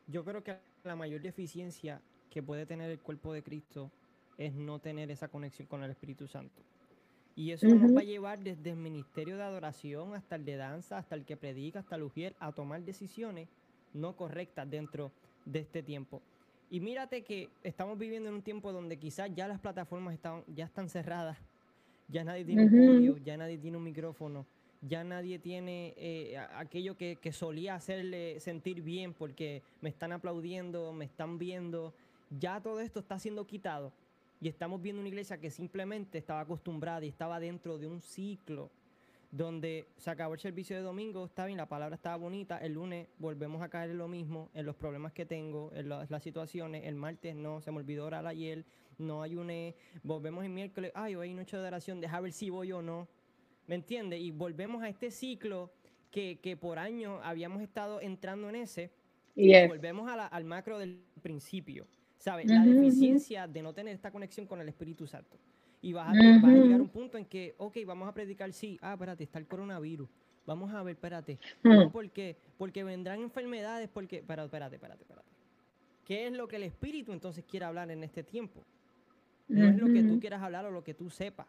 Yo 0.07 0.25
creo 0.25 0.43
que 0.43 0.70
la 0.83 0.95
mayor 0.95 1.21
deficiencia 1.21 2.01
que 2.29 2.41
puede 2.41 2.65
tener 2.65 2.89
el 2.89 2.99
cuerpo 2.99 3.33
de 3.33 3.43
Cristo 3.43 3.91
es 4.37 4.53
no 4.53 4.79
tener 4.79 5.11
esa 5.11 5.27
conexión 5.27 5.67
con 5.67 5.83
el 5.83 5.91
Espíritu 5.91 6.27
Santo. 6.27 6.61
Y 7.35 7.51
eso 7.51 7.67
nos 7.67 7.95
va 7.95 8.01
a 8.01 8.03
llevar 8.03 8.39
desde 8.39 8.71
el 8.71 8.77
ministerio 8.77 9.37
de 9.37 9.43
adoración 9.43 10.13
hasta 10.15 10.35
el 10.35 10.45
de 10.45 10.57
danza, 10.57 10.97
hasta 10.97 11.15
el 11.15 11.25
que 11.25 11.37
predica, 11.37 11.79
hasta 11.79 11.95
el 11.95 12.03
ujier, 12.03 12.35
a 12.39 12.51
tomar 12.51 12.83
decisiones 12.83 13.47
no 13.93 14.15
correctas 14.15 14.69
dentro 14.69 15.11
de 15.45 15.59
este 15.59 15.81
tiempo. 15.81 16.21
Y 16.69 16.79
mírate 16.79 17.23
que 17.23 17.49
estamos 17.63 17.97
viviendo 17.97 18.29
en 18.29 18.35
un 18.35 18.41
tiempo 18.41 18.71
donde 18.71 18.97
quizás 18.97 19.29
ya 19.33 19.47
las 19.47 19.59
plataformas 19.59 20.13
están, 20.13 20.43
ya 20.47 20.65
están 20.65 20.89
cerradas, 20.89 21.37
ya 22.07 22.23
nadie 22.23 22.45
tiene 22.45 22.63
un 22.63 22.69
podio, 22.69 23.17
ya 23.17 23.37
nadie 23.37 23.57
tiene 23.57 23.77
un 23.77 23.83
micrófono, 23.83 24.45
ya 24.81 25.03
nadie 25.03 25.39
tiene 25.39 25.93
eh, 25.97 26.37
aquello 26.55 26.97
que, 26.97 27.17
solía 27.31 27.75
hacerle 27.75 28.39
sentir 28.39 28.81
bien 28.81 29.13
porque 29.13 29.61
me 29.79 29.89
están 29.89 30.11
aplaudiendo, 30.11 30.91
me 30.91 31.05
están 31.05 31.37
viendo. 31.37 31.93
Ya 32.39 32.61
todo 32.61 32.79
esto 32.79 32.99
está 32.99 33.19
siendo 33.19 33.45
quitado 33.45 33.91
y 34.39 34.47
estamos 34.47 34.81
viendo 34.81 34.99
una 34.99 35.09
iglesia 35.09 35.39
que 35.39 35.51
simplemente 35.51 36.17
estaba 36.17 36.41
acostumbrada 36.41 37.05
y 37.05 37.09
estaba 37.09 37.39
dentro 37.39 37.77
de 37.77 37.87
un 37.87 38.01
ciclo 38.01 38.69
donde 39.31 39.85
se 39.97 40.09
acabó 40.09 40.33
el 40.33 40.41
servicio 40.41 40.75
de 40.75 40.81
domingo, 40.81 41.25
está 41.25 41.45
bien, 41.45 41.57
la 41.57 41.65
palabra 41.65 41.95
estaba 41.95 42.17
bonita, 42.17 42.57
el 42.57 42.73
lunes 42.73 43.07
volvemos 43.17 43.61
a 43.61 43.69
caer 43.69 43.91
en 43.91 43.97
lo 43.97 44.09
mismo, 44.09 44.49
en 44.53 44.65
los 44.65 44.75
problemas 44.75 45.13
que 45.13 45.25
tengo, 45.25 45.71
en 45.73 45.87
las, 45.87 46.21
situaciones, 46.21 46.85
el 46.85 46.95
martes 46.95 47.33
no, 47.33 47.61
se 47.61 47.71
me 47.71 47.77
olvidó 47.77 48.05
orar 48.05 48.27
ayer, 48.27 48.65
no 48.97 49.23
ayuné, 49.23 49.73
volvemos 50.03 50.43
el 50.43 50.49
miércoles, 50.49 50.91
ay, 50.95 51.15
hoy 51.15 51.29
hay 51.29 51.33
noche 51.33 51.55
de 51.55 51.65
oración, 51.65 52.01
deja 52.01 52.19
ver 52.19 52.33
si 52.33 52.49
voy 52.49 52.73
o 52.73 52.81
no, 52.81 53.07
¿Me 53.67 53.75
entiendes? 53.75 54.19
Y 54.19 54.31
volvemos 54.31 54.83
a 54.83 54.89
este 54.89 55.11
ciclo 55.11 55.71
que, 56.11 56.57
por 56.59 56.77
años 56.77 57.19
habíamos 57.23 57.61
estado 57.61 58.01
entrando 58.01 58.49
en 58.49 58.55
ese. 58.55 58.91
Y 59.35 59.67
volvemos 59.67 60.09
al 60.09 60.43
macro 60.43 60.77
del 60.77 61.01
principio. 61.21 61.87
¿Sabes? 62.17 62.45
la 62.47 62.63
deficiencia 62.63 63.47
de 63.47 63.63
no 63.63 63.73
tener 63.73 63.95
esta 63.95 64.11
conexión 64.11 64.45
con 64.45 64.61
el 64.61 64.69
Espíritu 64.69 65.07
Santo. 65.07 65.39
Y 65.81 65.93
vas 65.93 66.09
a, 66.09 66.13
llegar 66.13 66.79
a 66.79 66.83
un 66.83 66.89
punto 66.89 67.17
en 67.17 67.25
que, 67.25 67.55
ok, 67.57 67.77
vamos 67.87 68.07
a 68.07 68.13
predicar, 68.13 68.53
sí, 68.53 68.77
ah, 68.83 68.93
espérate, 68.93 69.23
está 69.23 69.39
el 69.39 69.47
coronavirus. 69.47 70.07
Vamos 70.45 70.71
a 70.71 70.83
ver, 70.83 70.93
espérate. 70.93 71.39
No, 71.63 71.91
¿Por 71.91 72.11
qué? 72.11 72.37
Porque 72.59 72.83
vendrán 72.83 73.21
enfermedades, 73.21 73.89
porque, 73.89 74.17
espérate, 74.17 74.45
espérate, 74.45 74.75
espérate, 74.75 75.01
espérate. 75.01 75.29
¿Qué 76.05 76.27
es 76.27 76.33
lo 76.33 76.47
que 76.47 76.57
el 76.57 76.63
Espíritu 76.63 77.11
entonces 77.11 77.43
quiere 77.43 77.65
hablar 77.65 77.89
en 77.89 78.03
este 78.03 78.21
tiempo? 78.21 78.63
No 79.47 79.67
es 79.67 79.77
lo 79.77 79.87
que 79.87 80.03
tú 80.03 80.19
quieras 80.19 80.41
hablar 80.43 80.65
o 80.65 80.71
lo 80.71 80.83
que 80.83 80.93
tú 80.93 81.09
sepas. 81.09 81.47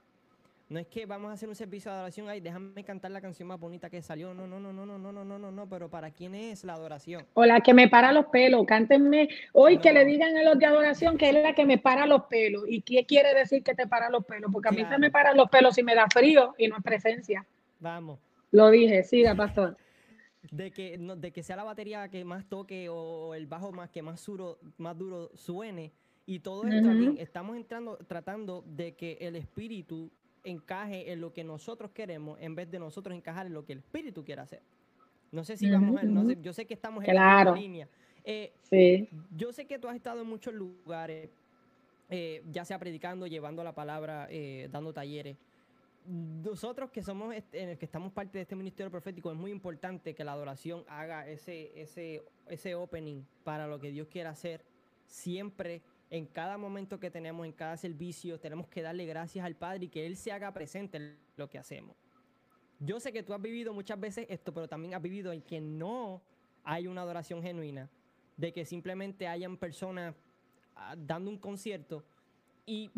No 0.72 0.78
es 0.78 0.86
que 0.86 1.04
vamos 1.04 1.30
a 1.30 1.34
hacer 1.34 1.50
un 1.50 1.54
servicio 1.54 1.90
de 1.90 1.98
adoración, 1.98 2.30
ay, 2.30 2.40
déjame 2.40 2.82
cantar 2.82 3.10
la 3.10 3.20
canción 3.20 3.46
más 3.46 3.60
bonita 3.60 3.90
que 3.90 4.00
salió. 4.00 4.32
No, 4.32 4.46
no, 4.46 4.58
no, 4.58 4.72
no, 4.72 4.86
no, 4.86 4.98
no, 4.98 5.12
no, 5.12 5.22
no, 5.22 5.38
no, 5.38 5.52
no, 5.52 5.68
pero 5.68 5.90
¿para 5.90 6.10
quién 6.10 6.34
es 6.34 6.64
la 6.64 6.72
adoración? 6.72 7.26
O 7.34 7.44
la 7.44 7.60
que 7.60 7.74
me 7.74 7.90
para 7.90 8.10
los 8.10 8.24
pelos, 8.26 8.64
cántenme 8.66 9.28
hoy 9.52 9.76
que 9.80 9.92
le 9.92 10.06
digan 10.06 10.34
a 10.34 10.42
los 10.42 10.58
de 10.58 10.64
adoración 10.64 11.18
que 11.18 11.28
es 11.28 11.34
la 11.34 11.52
que 11.52 11.66
me 11.66 11.76
para 11.76 12.06
los 12.06 12.22
pelos. 12.24 12.64
¿Y 12.66 12.80
qué 12.80 13.04
quiere 13.04 13.34
decir 13.34 13.62
que 13.62 13.74
te 13.74 13.86
para 13.86 14.08
los 14.08 14.24
pelos? 14.24 14.50
Porque 14.50 14.70
a 14.70 14.72
mí 14.72 14.82
se 14.88 14.96
me 14.96 15.10
paran 15.10 15.36
los 15.36 15.50
pelos 15.50 15.74
si 15.74 15.82
me 15.82 15.94
da 15.94 16.06
frío 16.08 16.54
y 16.56 16.68
no 16.68 16.78
es 16.78 16.82
presencia. 16.82 17.44
Vamos. 17.78 18.18
Lo 18.50 18.70
dije, 18.70 19.02
siga, 19.02 19.34
pastor. 19.34 19.76
De 20.50 20.70
que, 20.70 20.96
de 20.96 21.32
que 21.32 21.42
sea 21.42 21.56
la 21.56 21.64
batería 21.64 22.08
que 22.08 22.24
más 22.24 22.46
toque 22.46 22.88
o 22.88 23.34
el 23.34 23.46
bajo 23.46 23.72
más 23.72 23.90
que 23.90 24.00
más 24.00 24.24
duro, 24.24 24.58
más 24.78 24.96
duro 24.96 25.30
suene. 25.34 25.92
Y 26.24 26.38
todo 26.38 26.64
esto 26.66 26.88
aquí 26.88 27.16
estamos 27.18 27.56
entrando, 27.56 27.98
tratando 28.08 28.64
de 28.66 28.94
que 28.94 29.18
el 29.20 29.36
espíritu 29.36 30.10
encaje 30.44 31.12
en 31.12 31.20
lo 31.20 31.32
que 31.32 31.44
nosotros 31.44 31.90
queremos 31.92 32.38
en 32.40 32.54
vez 32.54 32.70
de 32.70 32.78
nosotros 32.78 33.16
encajar 33.16 33.46
en 33.46 33.54
lo 33.54 33.64
que 33.64 33.74
el 33.74 33.78
espíritu 33.80 34.24
quiere 34.24 34.42
hacer. 34.42 34.62
No 35.30 35.44
sé 35.44 35.56
si 35.56 35.70
vamos 35.70 36.00
a, 36.00 36.04
no 36.04 36.26
sé, 36.26 36.38
yo 36.42 36.52
sé 36.52 36.66
que 36.66 36.74
estamos 36.74 37.04
en 37.04 37.14
la 37.14 37.52
línea. 37.52 37.88
Eh, 38.24 38.52
sí. 38.62 39.08
Yo 39.34 39.52
sé 39.52 39.66
que 39.66 39.78
tú 39.78 39.88
has 39.88 39.96
estado 39.96 40.20
en 40.20 40.26
muchos 40.26 40.52
lugares, 40.52 41.30
eh, 42.10 42.42
ya 42.50 42.64
sea 42.64 42.78
predicando, 42.78 43.26
llevando 43.26 43.64
la 43.64 43.74
palabra, 43.74 44.26
eh, 44.30 44.68
dando 44.70 44.92
talleres. 44.92 45.36
Nosotros 46.06 46.90
que 46.90 47.02
somos 47.02 47.34
en 47.52 47.68
el 47.70 47.78
que 47.78 47.84
estamos 47.84 48.12
parte 48.12 48.36
de 48.38 48.42
este 48.42 48.56
ministerio 48.56 48.90
profético 48.90 49.30
es 49.30 49.38
muy 49.38 49.52
importante 49.52 50.14
que 50.14 50.24
la 50.24 50.32
adoración 50.32 50.84
haga 50.88 51.28
ese 51.28 51.70
ese 51.80 52.24
ese 52.48 52.74
opening 52.74 53.22
para 53.44 53.68
lo 53.68 53.78
que 53.78 53.92
Dios 53.92 54.08
quiera 54.08 54.30
hacer 54.30 54.64
siempre 55.06 55.80
en 56.12 56.26
cada 56.26 56.58
momento 56.58 57.00
que 57.00 57.10
tenemos, 57.10 57.46
en 57.46 57.52
cada 57.52 57.74
servicio, 57.78 58.38
tenemos 58.38 58.68
que 58.68 58.82
darle 58.82 59.06
gracias 59.06 59.46
al 59.46 59.56
Padre 59.56 59.86
y 59.86 59.88
que 59.88 60.06
Él 60.06 60.18
se 60.18 60.30
haga 60.30 60.52
presente 60.52 60.98
en 60.98 61.16
lo 61.38 61.48
que 61.48 61.56
hacemos. 61.56 61.96
Yo 62.80 63.00
sé 63.00 63.14
que 63.14 63.22
tú 63.22 63.32
has 63.32 63.40
vivido 63.40 63.72
muchas 63.72 63.98
veces 63.98 64.26
esto, 64.28 64.52
pero 64.52 64.68
también 64.68 64.92
has 64.92 65.00
vivido 65.00 65.32
en 65.32 65.40
que 65.40 65.58
no 65.58 66.20
hay 66.64 66.86
una 66.86 67.00
adoración 67.00 67.42
genuina, 67.42 67.88
de 68.36 68.52
que 68.52 68.66
simplemente 68.66 69.26
hayan 69.26 69.56
personas 69.56 70.14
ah, 70.76 70.94
dando 70.98 71.30
un 71.30 71.38
concierto. 71.38 72.04
¿Y 72.66 72.90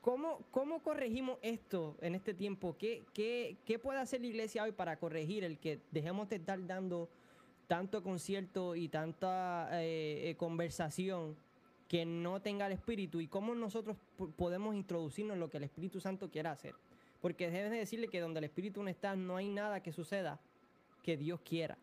¿cómo, 0.00 0.40
¿cómo, 0.50 0.82
corregimos 0.82 1.38
esto 1.42 1.98
en 2.00 2.14
este 2.14 2.32
tiempo? 2.32 2.74
¿Qué, 2.78 3.04
¿Qué, 3.12 3.58
qué, 3.66 3.78
puede 3.78 3.98
hacer 3.98 4.22
la 4.22 4.28
iglesia 4.28 4.62
hoy 4.62 4.72
para 4.72 4.98
corregir 4.98 5.44
el 5.44 5.58
que 5.58 5.82
dejemos 5.90 6.30
de 6.30 6.36
estar 6.36 6.66
dando 6.66 7.10
tanto 7.66 8.02
concierto 8.02 8.74
y 8.74 8.88
tanta 8.88 9.68
eh, 9.82 10.30
eh, 10.30 10.36
conversación 10.36 11.36
que 11.88 12.04
no 12.04 12.40
tenga 12.40 12.66
el 12.66 12.72
Espíritu 12.72 13.20
y 13.20 13.28
cómo 13.28 13.54
nosotros 13.54 13.96
podemos 14.36 14.74
introducirnos 14.74 15.34
en 15.34 15.40
lo 15.40 15.50
que 15.50 15.58
el 15.58 15.64
Espíritu 15.64 16.00
Santo 16.00 16.30
quiera 16.30 16.50
hacer. 16.50 16.74
Porque 17.20 17.50
debes 17.50 17.70
de 17.70 17.78
decirle 17.78 18.08
que 18.08 18.20
donde 18.20 18.38
el 18.38 18.44
Espíritu 18.44 18.82
no 18.82 18.88
está, 18.88 19.16
no 19.16 19.36
hay 19.36 19.48
nada 19.48 19.80
que 19.80 19.92
suceda 19.92 20.38
que 21.02 21.16
Dios 21.16 21.40
quiera. 21.40 21.78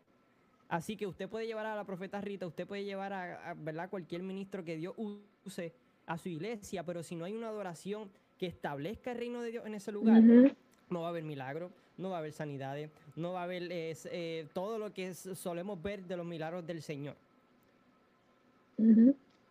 Así 0.68 0.96
que 0.96 1.06
usted 1.06 1.28
puede 1.28 1.46
llevar 1.46 1.66
a 1.66 1.76
la 1.76 1.84
profeta 1.84 2.20
Rita, 2.20 2.46
usted 2.46 2.66
puede 2.66 2.84
llevar 2.84 3.12
a, 3.12 3.54
¿verdad? 3.54 3.88
cualquier 3.90 4.22
ministro 4.22 4.64
que 4.64 4.76
Dios 4.76 4.94
use 5.44 5.72
a 6.06 6.18
su 6.18 6.28
iglesia, 6.28 6.82
pero 6.84 7.02
si 7.02 7.16
no 7.16 7.24
hay 7.24 7.32
una 7.34 7.48
adoración 7.48 8.10
que 8.38 8.46
establezca 8.46 9.12
el 9.12 9.18
reino 9.18 9.40
de 9.42 9.50
Dios 9.50 9.66
en 9.66 9.74
ese 9.74 9.92
lugar, 9.92 10.22
no 10.90 11.00
va 11.00 11.06
a 11.06 11.10
haber 11.10 11.24
milagro, 11.24 11.70
no 11.96 12.10
va 12.10 12.16
a 12.16 12.18
haber 12.18 12.32
sanidades, 12.32 12.90
no 13.16 13.32
va 13.32 13.40
a 13.40 13.44
haber 13.44 13.68
eh, 13.70 14.46
todo 14.52 14.78
lo 14.78 14.92
que 14.92 15.14
solemos 15.14 15.80
ver 15.82 16.04
de 16.04 16.16
los 16.16 16.26
milagros 16.26 16.66
del 16.66 16.82
Señor. 16.82 17.16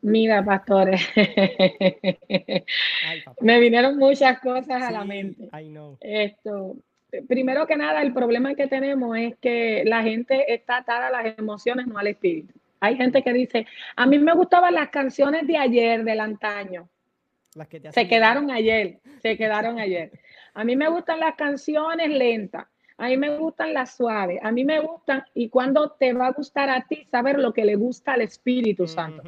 Mira, 0.03 0.43
pastores, 0.43 1.01
me 3.39 3.59
vinieron 3.61 3.97
muchas 3.97 4.37
cosas 4.41 4.83
a 4.83 4.91
la 4.91 5.05
mente. 5.05 5.47
Esto, 6.01 6.75
primero 7.29 7.65
que 7.65 7.77
nada, 7.77 8.01
el 8.01 8.13
problema 8.13 8.53
que 8.53 8.67
tenemos 8.67 9.17
es 9.17 9.37
que 9.37 9.83
la 9.85 10.03
gente 10.03 10.53
está 10.53 10.77
atada 10.77 11.07
a 11.07 11.23
las 11.23 11.39
emociones, 11.39 11.87
no 11.87 11.97
al 11.97 12.07
espíritu. 12.07 12.53
Hay 12.81 12.97
gente 12.97 13.23
que 13.23 13.31
dice, 13.31 13.65
a 13.95 14.05
mí 14.05 14.19
me 14.19 14.33
gustaban 14.33 14.73
las 14.73 14.89
canciones 14.89 15.47
de 15.47 15.57
ayer, 15.57 16.03
del 16.03 16.19
antaño. 16.19 16.89
se 17.91 18.07
quedaron 18.09 18.51
ayer, 18.51 18.99
se 19.21 19.37
quedaron 19.37 19.79
ayer. 19.79 20.11
A 20.53 20.65
mí 20.65 20.75
me 20.75 20.89
gustan 20.89 21.21
las 21.21 21.35
canciones 21.35 22.09
lentas, 22.09 22.65
a 22.97 23.07
mí 23.07 23.15
me 23.15 23.37
gustan 23.37 23.73
las 23.73 23.95
suaves, 23.95 24.39
a 24.43 24.51
mí 24.51 24.65
me 24.65 24.81
gustan, 24.81 25.23
y 25.33 25.47
cuando 25.47 25.91
te 25.91 26.11
va 26.11 26.27
a 26.27 26.31
gustar 26.33 26.69
a 26.69 26.81
ti 26.81 27.07
saber 27.09 27.39
lo 27.39 27.53
que 27.53 27.63
le 27.63 27.75
gusta 27.75 28.13
al 28.13 28.21
Espíritu 28.21 28.85
Santo. 28.85 29.23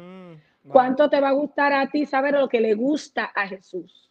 ¿Cuánto 0.68 1.08
te 1.08 1.20
va 1.20 1.28
a 1.28 1.32
gustar 1.32 1.72
a 1.72 1.88
ti 1.88 2.06
saber 2.06 2.34
lo 2.34 2.48
que 2.48 2.60
le 2.60 2.74
gusta 2.74 3.30
a 3.34 3.46
Jesús? 3.46 4.10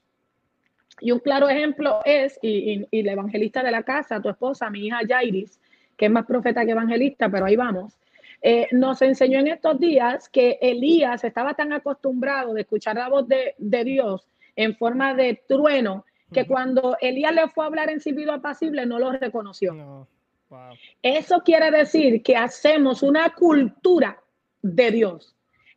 Y 1.01 1.11
un 1.11 1.19
claro 1.19 1.49
ejemplo 1.49 1.99
es, 2.05 2.39
y, 2.41 2.87
y, 2.89 3.03
la 3.03 3.11
evangelista 3.11 3.61
de 3.61 3.71
la 3.71 3.83
casa, 3.83 4.21
tu 4.21 4.29
esposa, 4.29 4.69
mi 4.69 4.87
hija 4.87 4.99
Jairis, 5.07 5.59
que 5.97 6.05
es 6.05 6.11
más 6.11 6.25
profeta 6.25 6.65
que 6.65 6.71
evangelista, 6.71 7.29
pero 7.29 7.45
ahí 7.45 7.55
vamos, 7.55 7.97
eh, 8.41 8.67
nos 8.71 9.01
enseñó 9.01 9.39
en 9.39 9.47
estos 9.47 9.79
días 9.79 10.29
que 10.29 10.59
Elías 10.61 11.23
estaba 11.23 11.53
tan 11.53 11.73
acostumbrado 11.73 12.53
de 12.53 12.61
escuchar 12.61 12.95
la 12.95 13.09
voz 13.09 13.27
de, 13.27 13.55
Dios 13.57 14.27
en 14.55 14.75
forma 14.75 15.13
de 15.15 15.41
trueno, 15.47 16.05
que 16.31 16.45
cuando 16.45 16.97
Elías 17.01 17.33
le 17.33 17.47
fue 17.49 17.63
a 17.63 17.67
hablar 17.67 17.89
en 17.89 17.99
silbido 17.99 18.33
apacible 18.33 18.85
no 18.85 18.99
lo 18.99 19.11
reconoció. 19.11 20.07
Eso 21.01 21.41
quiere 21.43 21.71
decir 21.71 22.21
que 22.21 22.35
hacemos 22.35 23.03
una 23.03 23.31
cultura 23.31 24.21
de 24.61 24.91
Dios 24.91 25.34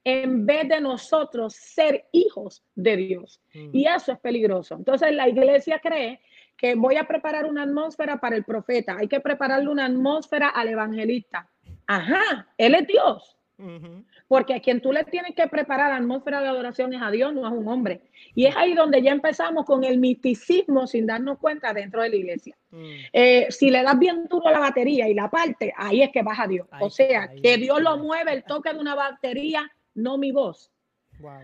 en 0.08 0.46
vez 0.46 0.66
de 0.66 0.80
nosotros 0.80 1.54
ser 1.54 2.06
hijos 2.12 2.64
de 2.74 2.96
Dios. 2.96 3.42
Mm. 3.52 3.76
Y 3.76 3.86
eso 3.86 4.12
es 4.12 4.18
peligroso. 4.18 4.74
Entonces 4.74 5.12
la 5.12 5.28
iglesia 5.28 5.80
cree 5.80 6.20
que 6.56 6.74
voy 6.74 6.96
a 6.96 7.06
preparar 7.06 7.44
una 7.44 7.64
atmósfera 7.64 8.18
para 8.18 8.34
el 8.34 8.44
profeta, 8.44 8.96
hay 8.98 9.06
que 9.06 9.20
prepararle 9.20 9.68
una 9.68 9.84
atmósfera 9.84 10.48
al 10.48 10.68
evangelista. 10.68 11.48
Ajá, 11.86 12.48
él 12.56 12.74
es 12.74 12.86
Dios. 12.86 13.34
Porque 14.28 14.54
a 14.54 14.60
quien 14.60 14.80
tú 14.80 14.92
le 14.92 15.02
tienes 15.02 15.34
que 15.34 15.48
preparar 15.48 15.90
la 15.90 15.96
atmósfera 15.96 16.40
de 16.40 16.46
adoración 16.46 16.94
es 16.94 17.02
a 17.02 17.10
Dios, 17.10 17.34
no 17.34 17.44
es 17.44 17.52
un 17.52 17.66
hombre. 17.66 18.02
Y 18.34 18.46
es 18.46 18.56
ahí 18.56 18.72
donde 18.72 19.02
ya 19.02 19.10
empezamos 19.10 19.66
con 19.66 19.82
el 19.82 19.98
misticismo 19.98 20.86
sin 20.86 21.06
darnos 21.06 21.38
cuenta 21.38 21.74
dentro 21.74 22.02
de 22.02 22.10
la 22.10 22.16
iglesia. 22.16 22.56
Mm. 22.70 22.84
Eh, 23.12 23.46
si 23.50 23.70
le 23.70 23.82
das 23.82 23.98
bien 23.98 24.26
duro 24.28 24.48
la 24.50 24.60
batería 24.60 25.08
y 25.08 25.14
la 25.14 25.28
parte, 25.28 25.74
ahí 25.76 26.02
es 26.02 26.10
que 26.12 26.22
vas 26.22 26.38
a 26.38 26.46
Dios. 26.46 26.68
o 26.80 26.88
sea, 26.88 27.28
que 27.42 27.56
Dios 27.56 27.82
lo 27.82 27.98
mueve 27.98 28.32
el 28.32 28.44
toque 28.44 28.72
de 28.72 28.78
una 28.78 28.94
batería 28.94 29.68
no 29.94 30.18
mi 30.18 30.32
voz. 30.32 30.72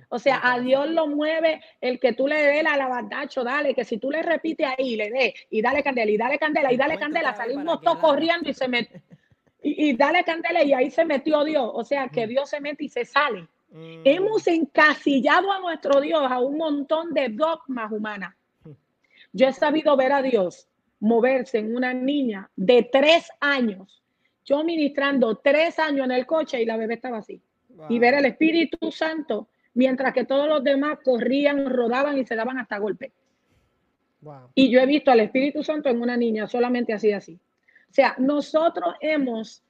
O 0.09 0.19
sea, 0.19 0.41
a 0.43 0.61
Dios 0.61 0.89
lo 0.91 1.07
mueve 1.07 1.61
el 1.81 1.99
que 1.99 2.13
tú 2.13 2.29
le 2.29 2.37
des 2.37 2.63
la 2.63 2.77
lavandacho, 2.77 3.43
dale, 3.43 3.75
que 3.75 3.85
si 3.85 3.99
tú 3.99 4.11
le 4.11 4.23
repites 4.23 4.67
ahí, 4.67 4.97
le 4.97 5.11
des, 5.11 5.35
y 5.51 5.63
dale 5.63 5.83
candela, 5.83 6.11
y 6.11 6.17
dale 6.17 6.39
candela, 6.39 6.73
y 6.73 6.77
dale 6.77 6.99
candela, 6.99 7.35
salimos 7.35 7.81
todos 7.81 7.99
corriendo 7.99 8.49
y 8.49 8.55
se 8.55 8.69
mete, 8.69 9.03
y, 9.63 9.97
dale 9.97 10.23
candela, 10.25 10.63
y 10.63 10.73
ahí 10.73 10.91
se 10.91 11.05
metió 11.05 11.43
Dios. 11.45 11.71
O 11.73 11.85
sea, 11.85 12.09
que 12.09 12.27
mm. 12.27 12.29
Dios 12.29 12.51
se 12.51 12.61
mete 12.61 12.85
y 12.85 12.89
se 12.89 13.05
sale. 13.05 13.49
Mm. 13.71 14.03
Hemos 14.05 14.47
encasillado 14.47 15.51
a 15.51 15.59
nuestro 15.59 16.01
Dios 16.01 16.23
a 16.31 16.39
un 16.39 16.57
montón 16.57 17.13
de 17.13 17.31
dogmas 17.31 17.91
humanas. 17.91 18.35
Yo 19.33 19.49
he 19.49 19.53
sabido 19.53 19.97
ver 19.97 20.13
a 20.13 20.23
Dios 20.23 20.69
moverse 21.01 21.59
en 21.59 21.75
una 21.75 21.93
niña 21.93 22.49
de 22.55 22.89
tres 22.91 23.29
años. 23.41 24.03
Yo 24.45 24.63
ministrando 24.63 25.37
tres 25.37 25.79
años 25.79 26.05
en 26.05 26.13
el 26.13 26.27
coche 26.27 26.63
y 26.63 26.67
la 26.67 26.77
bebé 26.77 26.95
estaba 26.95 27.19
así 27.19 27.43
y 27.89 27.99
ver 27.99 28.15
el 28.15 28.27
Espíritu 28.27 28.91
Santo, 28.91 29.49
mientras 29.75 30.13
que 30.13 30.25
todos 30.25 30.49
los 30.49 30.63
demás 30.63 30.99
corrían, 31.05 31.69
rodaban 31.69 32.19
y 32.19 32.25
se 32.25 32.37
daban 32.37 32.59
hasta 32.59 32.79
golpe. 32.79 33.13
Y 34.55 34.71
yo 34.71 34.81
he 34.81 34.87
visto 34.87 35.11
al 35.11 35.21
Espíritu 35.21 35.63
Santo 35.63 35.89
en 35.89 36.01
una 36.01 36.17
niña 36.17 36.47
solamente 36.47 36.93
así, 36.93 37.13
así. 37.13 37.35
O 37.35 37.93
sea, 37.93 38.15
nosotros 38.19 38.95
hemos, 39.01 39.63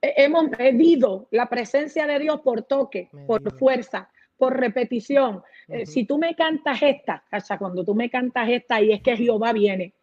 hemos 0.00 0.50
medido 0.50 1.26
la 1.30 1.48
presencia 1.48 2.06
de 2.06 2.18
Dios 2.18 2.40
por 2.40 2.62
toque, 2.62 3.08
por 3.26 3.50
fuerza, 3.58 4.10
por 4.36 4.58
repetición. 4.58 5.42
Eh, 5.68 5.86
si 5.86 6.04
tú 6.04 6.18
me 6.18 6.34
cantas 6.34 6.82
esta, 6.82 7.24
o 7.32 7.40
sea, 7.40 7.58
cuando 7.58 7.84
tú 7.84 7.94
me 7.94 8.10
cantas 8.10 8.48
esta 8.48 8.80
y 8.82 8.92
es 8.92 9.02
que 9.02 9.16
Jehová 9.16 9.52
viene, 9.52 9.94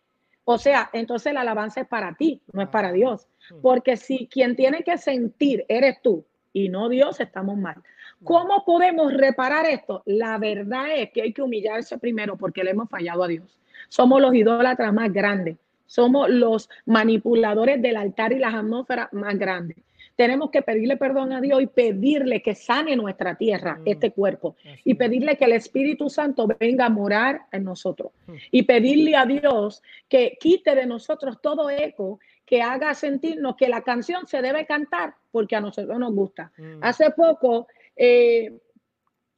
o 0.44 0.58
sea, 0.58 0.90
entonces 0.94 1.34
la 1.34 1.42
alabanza 1.42 1.82
es 1.82 1.88
para 1.88 2.14
ti, 2.16 2.42
no 2.52 2.62
es 2.62 2.70
para 2.70 2.92
Dios. 2.92 3.28
Porque 3.62 3.96
si 3.96 4.28
quien 4.28 4.56
tiene 4.56 4.84
que 4.84 4.98
sentir 4.98 5.66
eres 5.68 6.02
tú, 6.02 6.26
y 6.54 6.70
no 6.70 6.90
Dios, 6.90 7.20
estamos 7.20 7.58
mal. 7.58 7.76
¿Cómo 8.24 8.64
podemos 8.66 9.14
reparar 9.14 9.66
esto? 9.66 10.04
La 10.06 10.38
verdad 10.38 10.96
es 10.96 11.12
que 11.12 11.24
hay 11.24 11.34
que 11.34 11.42
humillarse 11.42 11.98
primero 11.98 12.38
porque 12.38 12.64
le 12.64 12.72
hemos 12.72 12.90
fallado 12.90 13.24
a 13.24 13.28
Dios. 13.28 13.60
Somos 13.90 14.22
los 14.22 14.34
idólatras 14.34 14.94
más 14.94 15.12
grandes. 15.12 15.58
Somos 15.86 16.30
los 16.30 16.70
manipuladores 16.86 17.82
del 17.82 17.98
altar 17.98 18.32
y 18.32 18.40
las 18.40 18.54
atmósferas 18.54 19.12
más 19.12 19.38
grandes. 19.38 19.78
Tenemos 20.16 20.52
que 20.52 20.62
pedirle 20.62 20.98
perdón 20.98 21.34
a 21.34 21.42
Dios 21.42 21.62
y 21.62 21.68
pedirle 21.68 22.42
que 22.42 22.54
sane 22.54 22.96
nuestra 22.96 23.36
tierra, 23.36 23.78
mm. 23.78 23.82
este 23.86 24.12
cuerpo, 24.12 24.56
y 24.84 24.94
pedirle 24.94 25.36
que 25.36 25.46
el 25.46 25.54
Espíritu 25.54 26.10
Santo 26.10 26.48
venga 26.60 26.86
a 26.86 26.90
morar 26.90 27.42
en 27.52 27.64
nosotros. 27.64 28.12
Mm. 28.28 28.34
Y 28.52 28.64
pedirle 28.64 29.16
a 29.16 29.26
Dios 29.26 29.82
que 30.08 30.38
quite 30.40 30.76
de 30.76 30.86
nosotros 30.86 31.42
todo 31.42 31.70
eco 31.70 32.20
que 32.52 32.62
haga 32.62 32.94
sentirnos 32.94 33.56
que 33.56 33.70
la 33.70 33.82
canción 33.82 34.28
se 34.28 34.42
debe 34.42 34.66
cantar 34.66 35.16
porque 35.32 35.56
a 35.56 35.62
nosotros 35.62 35.98
nos 35.98 36.14
gusta. 36.14 36.52
Mm. 36.58 36.80
Hace 36.82 37.12
poco 37.12 37.68
eh, 37.96 38.60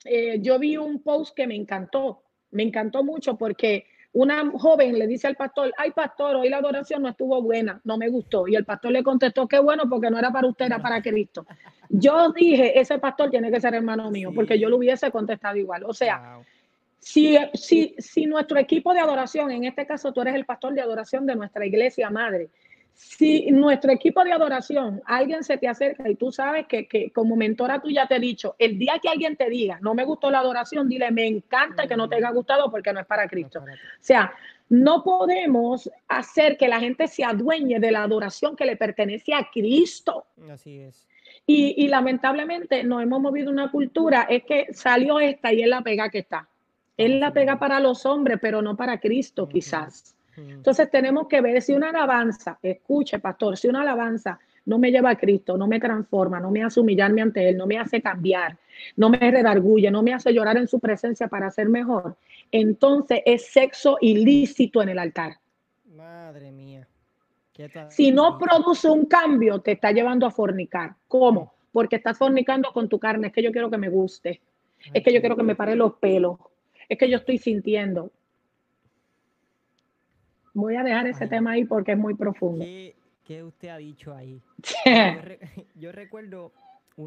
eh, 0.03 0.39
yo 0.41 0.57
vi 0.57 0.77
un 0.77 1.03
post 1.03 1.35
que 1.35 1.45
me 1.45 1.55
encantó, 1.55 2.23
me 2.49 2.63
encantó 2.63 3.03
mucho 3.03 3.37
porque 3.37 3.85
una 4.13 4.49
joven 4.57 4.97
le 4.97 5.05
dice 5.05 5.27
al 5.27 5.35
pastor, 5.35 5.71
ay 5.77 5.91
pastor, 5.91 6.37
hoy 6.37 6.49
la 6.49 6.57
adoración 6.57 7.03
no 7.03 7.09
estuvo 7.09 7.39
buena, 7.39 7.79
no 7.83 7.99
me 7.99 8.09
gustó. 8.09 8.47
Y 8.47 8.55
el 8.55 8.65
pastor 8.65 8.91
le 8.91 9.03
contestó, 9.03 9.47
qué 9.47 9.59
bueno, 9.59 9.83
porque 9.87 10.09
no 10.09 10.17
era 10.17 10.31
para 10.31 10.47
usted, 10.47 10.65
era 10.65 10.79
para 10.79 10.99
Cristo. 11.03 11.45
Yo 11.89 12.31
dije, 12.31 12.79
ese 12.79 12.97
pastor 12.97 13.29
tiene 13.29 13.51
que 13.51 13.61
ser 13.61 13.75
hermano 13.75 14.09
mío, 14.09 14.31
porque 14.33 14.57
yo 14.57 14.67
lo 14.67 14.77
hubiese 14.77 15.11
contestado 15.11 15.57
igual. 15.57 15.83
O 15.83 15.93
sea, 15.93 16.39
si, 16.97 17.37
si, 17.53 17.93
si 17.99 18.25
nuestro 18.25 18.57
equipo 18.57 18.95
de 18.95 19.01
adoración, 19.01 19.51
en 19.51 19.65
este 19.65 19.85
caso 19.85 20.11
tú 20.11 20.21
eres 20.21 20.33
el 20.33 20.45
pastor 20.45 20.73
de 20.73 20.81
adoración 20.81 21.27
de 21.27 21.35
nuestra 21.35 21.67
iglesia 21.67 22.09
madre, 22.09 22.49
si 22.93 23.51
nuestro 23.51 23.91
equipo 23.91 24.23
de 24.23 24.31
adoración, 24.31 25.01
alguien 25.05 25.43
se 25.43 25.57
te 25.57 25.67
acerca 25.67 26.09
y 26.09 26.15
tú 26.15 26.31
sabes 26.31 26.67
que, 26.67 26.87
que, 26.87 27.11
como 27.11 27.35
mentora 27.35 27.81
tú 27.81 27.89
ya 27.89 28.07
te 28.07 28.15
he 28.15 28.19
dicho, 28.19 28.55
el 28.59 28.77
día 28.77 28.99
que 29.01 29.09
alguien 29.09 29.35
te 29.35 29.49
diga, 29.49 29.79
no 29.81 29.93
me 29.93 30.05
gustó 30.05 30.29
la 30.29 30.39
adoración, 30.39 30.87
dile, 30.87 31.11
me 31.11 31.27
encanta 31.27 31.87
que 31.87 31.97
no 31.97 32.07
te 32.07 32.15
haya 32.15 32.31
gustado 32.31 32.69
porque 32.69 32.93
no 32.93 32.99
es 32.99 33.05
para 33.05 33.27
Cristo. 33.27 33.59
O 33.59 33.65
sea, 33.99 34.33
no 34.69 35.03
podemos 35.03 35.89
hacer 36.07 36.57
que 36.57 36.67
la 36.67 36.79
gente 36.79 37.07
se 37.07 37.23
adueñe 37.23 37.79
de 37.79 37.91
la 37.91 38.03
adoración 38.03 38.55
que 38.55 38.65
le 38.65 38.77
pertenece 38.77 39.33
a 39.33 39.49
Cristo. 39.51 40.25
Así 40.51 40.79
es. 40.79 41.07
Y, 41.45 41.75
y 41.83 41.87
lamentablemente 41.87 42.83
nos 42.83 43.03
hemos 43.03 43.19
movido 43.19 43.51
una 43.51 43.69
cultura, 43.69 44.27
es 44.29 44.43
que 44.43 44.67
salió 44.71 45.19
esta 45.19 45.51
y 45.51 45.61
es 45.61 45.67
la 45.67 45.81
pega 45.81 46.09
que 46.09 46.19
está. 46.19 46.47
Es 46.95 47.09
la 47.09 47.33
pega 47.33 47.57
para 47.57 47.79
los 47.79 48.05
hombres, 48.05 48.37
pero 48.41 48.61
no 48.61 48.77
para 48.77 48.99
Cristo, 48.99 49.49
quizás. 49.49 50.15
Entonces 50.35 50.89
tenemos 50.89 51.27
que 51.27 51.41
ver 51.41 51.61
si 51.61 51.73
una 51.73 51.89
alabanza, 51.89 52.57
escuche 52.61 53.19
pastor, 53.19 53.57
si 53.57 53.67
una 53.67 53.81
alabanza 53.81 54.39
no 54.65 54.79
me 54.79 54.91
lleva 54.91 55.11
a 55.11 55.15
Cristo, 55.15 55.57
no 55.57 55.67
me 55.67 55.79
transforma, 55.79 56.39
no 56.39 56.49
me 56.49 56.63
hace 56.63 56.79
humillarme 56.79 57.21
ante 57.21 57.49
Él, 57.49 57.57
no 57.57 57.67
me 57.67 57.77
hace 57.77 58.01
cambiar, 58.01 58.57
no 58.95 59.09
me 59.09 59.19
redarguye, 59.19 59.91
no 59.91 60.01
me 60.01 60.13
hace 60.13 60.33
llorar 60.33 60.57
en 60.57 60.67
su 60.67 60.79
presencia 60.79 61.27
para 61.27 61.51
ser 61.51 61.69
mejor, 61.69 62.15
entonces 62.51 63.21
es 63.25 63.51
sexo 63.51 63.97
ilícito 64.01 64.81
en 64.81 64.89
el 64.89 64.99
altar. 64.99 65.37
Madre 65.85 66.51
mía. 66.51 66.87
Si 67.89 68.11
no 68.11 68.39
produce 68.39 68.89
un 68.89 69.05
cambio, 69.05 69.59
te 69.59 69.73
está 69.73 69.91
llevando 69.91 70.25
a 70.25 70.31
fornicar. 70.31 70.95
¿Cómo? 71.07 71.53
Porque 71.71 71.97
estás 71.97 72.17
fornicando 72.17 72.71
con 72.73 72.89
tu 72.89 72.97
carne. 72.97 73.27
Es 73.27 73.33
que 73.33 73.43
yo 73.43 73.51
quiero 73.51 73.69
que 73.69 73.77
me 73.77 73.89
guste. 73.89 74.41
Es 74.91 75.03
que 75.03 75.13
yo 75.13 75.19
quiero 75.19 75.35
que 75.35 75.43
me 75.43 75.55
pare 75.55 75.75
los 75.75 75.93
pelos. 75.95 76.37
Es 76.89 76.97
que 76.97 77.09
yo 77.09 77.17
estoy 77.17 77.37
sintiendo. 77.37 78.11
Voy 80.53 80.75
a 80.75 80.83
dejar 80.83 81.07
ese 81.07 81.27
tema 81.27 81.51
ahí 81.51 81.65
porque 81.65 81.93
es 81.93 81.97
muy 81.97 82.15
profundo. 82.15 82.63
¿Qué, 82.63 83.43
usted 83.43 83.69
ha 83.69 83.77
dicho 83.77 84.13
ahí? 84.13 84.41
yo, 85.75 85.91
recuerdo. 85.91 86.51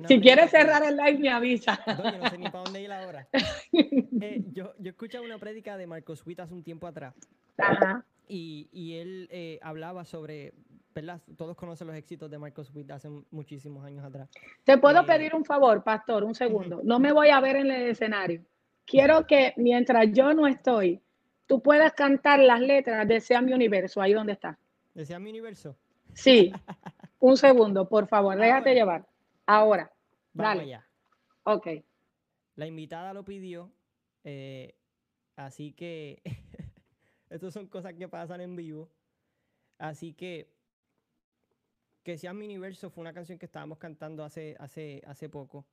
si 0.09 0.21
quieres 0.21 0.51
cerrar 0.51 0.83
el 0.83 0.97
live, 0.97 1.19
me 1.19 1.31
avisa. 1.31 1.79
No, 1.87 2.11
yo 2.11 2.19
no 2.19 2.31
sé 2.31 2.39
ni 2.39 2.45
para 2.45 2.65
dónde 2.65 2.83
ir 2.83 2.93
ahora. 2.93 3.29
Eh, 4.19 4.43
yo, 4.53 4.73
yo 4.79 4.91
escuché 4.91 5.21
una 5.21 5.39
prédica 5.39 5.77
de 5.77 5.87
Marcos 5.87 6.27
Witt 6.27 6.41
hace 6.41 6.55
un 6.55 6.63
tiempo 6.63 6.87
atrás. 6.87 7.15
Ajá. 7.59 8.03
Y, 8.27 8.67
y 8.73 8.95
él 8.95 9.29
eh, 9.31 9.59
hablaba 9.61 10.07
sobre 10.07 10.55
¿verdad? 10.97 11.21
Todos 11.37 11.55
conocen 11.57 11.87
los 11.89 11.97
éxitos 11.97 12.31
de 12.31 12.39
Marcos 12.39 12.73
Witt 12.75 12.91
hace 12.91 13.11
muchísimos 13.31 13.85
años 13.85 14.03
atrás. 14.03 14.31
Te 14.65 14.79
puedo 14.79 15.03
eh, 15.03 15.05
pedir 15.07 15.35
un 15.35 15.45
favor, 15.45 15.85
pastor, 15.85 16.25
un 16.25 16.35
segundo. 16.35 16.81
No 16.83 16.99
me 16.99 17.13
voy 17.13 17.29
a 17.29 17.39
ver 17.39 17.57
en 17.57 17.71
el 17.71 17.91
escenario. 17.91 18.43
Quiero 18.87 19.27
que 19.27 19.53
mientras 19.59 20.11
yo 20.13 20.33
no 20.33 20.47
estoy, 20.47 21.03
tú 21.47 21.63
puedas 21.63 21.93
cantar 21.93 22.41
las 22.41 22.61
letras 22.61 23.07
de 23.07 23.21
Sea 23.21 23.41
mi 23.41 23.53
universo, 23.53 24.01
ahí 24.01 24.13
donde 24.13 24.33
está. 24.33 24.59
¿De 24.95 25.05
Sea 25.05 25.19
mi 25.19 25.31
universo? 25.31 25.77
Sí. 26.15 26.53
Un 27.19 27.37
segundo, 27.37 27.89
por 27.89 28.07
favor, 28.09 28.37
déjate 28.37 28.75
llevar. 28.75 29.07
Ahora. 29.47 29.91
Vamos 30.33 30.67
dale. 30.67 30.81
Ok. 31.45 31.69
La 32.57 32.67
invitada 32.67 33.13
lo 33.15 33.25
pidió, 33.25 33.71
eh, 34.25 34.75
así 35.37 35.73
que 35.73 36.23
estas 37.31 37.53
son 37.53 37.69
cosas 37.69 37.95
que 37.95 38.09
pasan 38.09 38.41
en 38.41 38.57
vivo. 38.57 38.91
Así 39.79 40.13
que 40.15 40.51
que 42.03 42.17
sea 42.17 42.33
mi 42.33 42.45
universo 42.45 42.89
fue 42.89 43.03
una 43.03 43.13
canción 43.13 43.37
que 43.37 43.47
estábamos 43.47 43.79
cantando 43.79 44.23
hace, 44.23 44.55
hace, 44.61 45.03
hace 45.07 45.29
poco, 45.29 45.67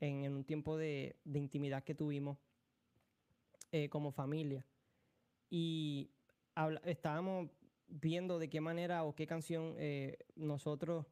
en, 0.00 0.32
un 0.34 0.42
tiempo 0.42 0.76
de, 0.76 1.14
intimidad 1.32 1.84
que 1.84 1.94
tuvimos 1.94 2.38
eh, 3.70 3.88
como 3.88 4.10
familia 4.10 4.66
y 5.56 6.10
estábamos 6.84 7.48
viendo 7.86 8.40
de 8.40 8.50
qué 8.50 8.60
manera 8.60 9.04
o 9.04 9.14
qué 9.14 9.24
canción 9.24 9.76
eh, 9.78 10.18
nosotros 10.34 11.06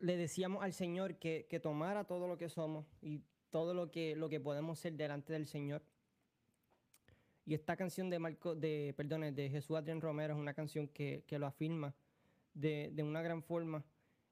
le 0.00 0.18
decíamos 0.18 0.62
al 0.62 0.74
Señor 0.74 1.16
que, 1.16 1.58
tomara 1.62 2.04
todo 2.04 2.28
lo 2.28 2.36
que 2.36 2.50
somos 2.50 2.84
y 3.00 3.22
todo 3.48 3.72
lo 3.72 3.90
que, 3.90 4.16
lo 4.16 4.28
que 4.28 4.38
podemos 4.38 4.78
ser 4.78 4.92
delante 4.98 5.32
del 5.32 5.46
Señor. 5.46 5.82
Y 7.46 7.54
esta 7.54 7.74
canción 7.74 8.10
de 8.10 8.18
Marco, 8.18 8.54
de, 8.54 8.92
perdón, 8.98 9.34
de 9.34 9.48
Jesús 9.48 9.78
Adrián 9.78 10.02
Romero 10.02 10.34
es 10.34 10.38
una 10.38 10.52
canción 10.52 10.86
que, 10.88 11.24
lo 11.30 11.46
afirma 11.46 11.94
de, 12.52 12.94
una 13.02 13.22
gran 13.22 13.42
forma 13.42 13.82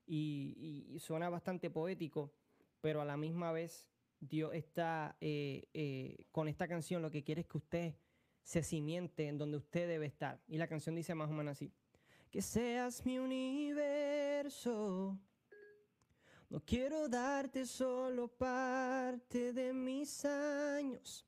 y, 0.06 0.94
suena 0.98 1.30
bastante 1.30 1.70
poético, 1.70 2.34
pero 2.82 3.00
a 3.00 3.06
la 3.06 3.16
misma 3.16 3.50
vez 3.50 3.88
Dios 4.20 4.52
está 4.52 5.16
eh, 5.22 5.70
eh, 5.72 6.26
con 6.32 6.48
esta 6.48 6.68
canción, 6.68 7.00
lo 7.00 7.10
que 7.10 7.24
quiere 7.24 7.40
es 7.40 7.46
que 7.46 7.56
usted 7.56 7.94
se 8.42 8.62
simiente 8.62 9.28
en 9.28 9.38
donde 9.38 9.58
usted 9.58 9.88
debe 9.88 10.06
estar. 10.06 10.40
Y 10.46 10.58
la 10.58 10.66
canción 10.66 10.94
dice 10.94 11.14
más 11.14 11.30
o 11.30 11.32
menos 11.32 11.52
así. 11.52 11.72
Que 12.30 12.42
seas 12.42 13.04
mi 13.04 13.18
universo. 13.18 15.18
No 16.48 16.60
quiero 16.64 17.08
darte 17.08 17.64
solo 17.64 18.28
parte 18.28 19.52
de 19.52 19.72
mis 19.72 20.24
años. 20.24 21.26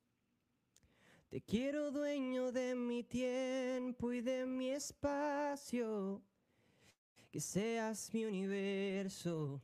Te 1.29 1.41
quiero 1.41 1.91
dueño 1.91 2.53
de 2.53 2.75
mi 2.75 3.05
tiempo 3.05 4.13
y 4.13 4.21
de 4.21 4.45
mi 4.45 4.71
espacio. 4.71 6.23
Que 7.31 7.41
seas 7.41 8.13
mi 8.13 8.25
universo. 8.25 9.63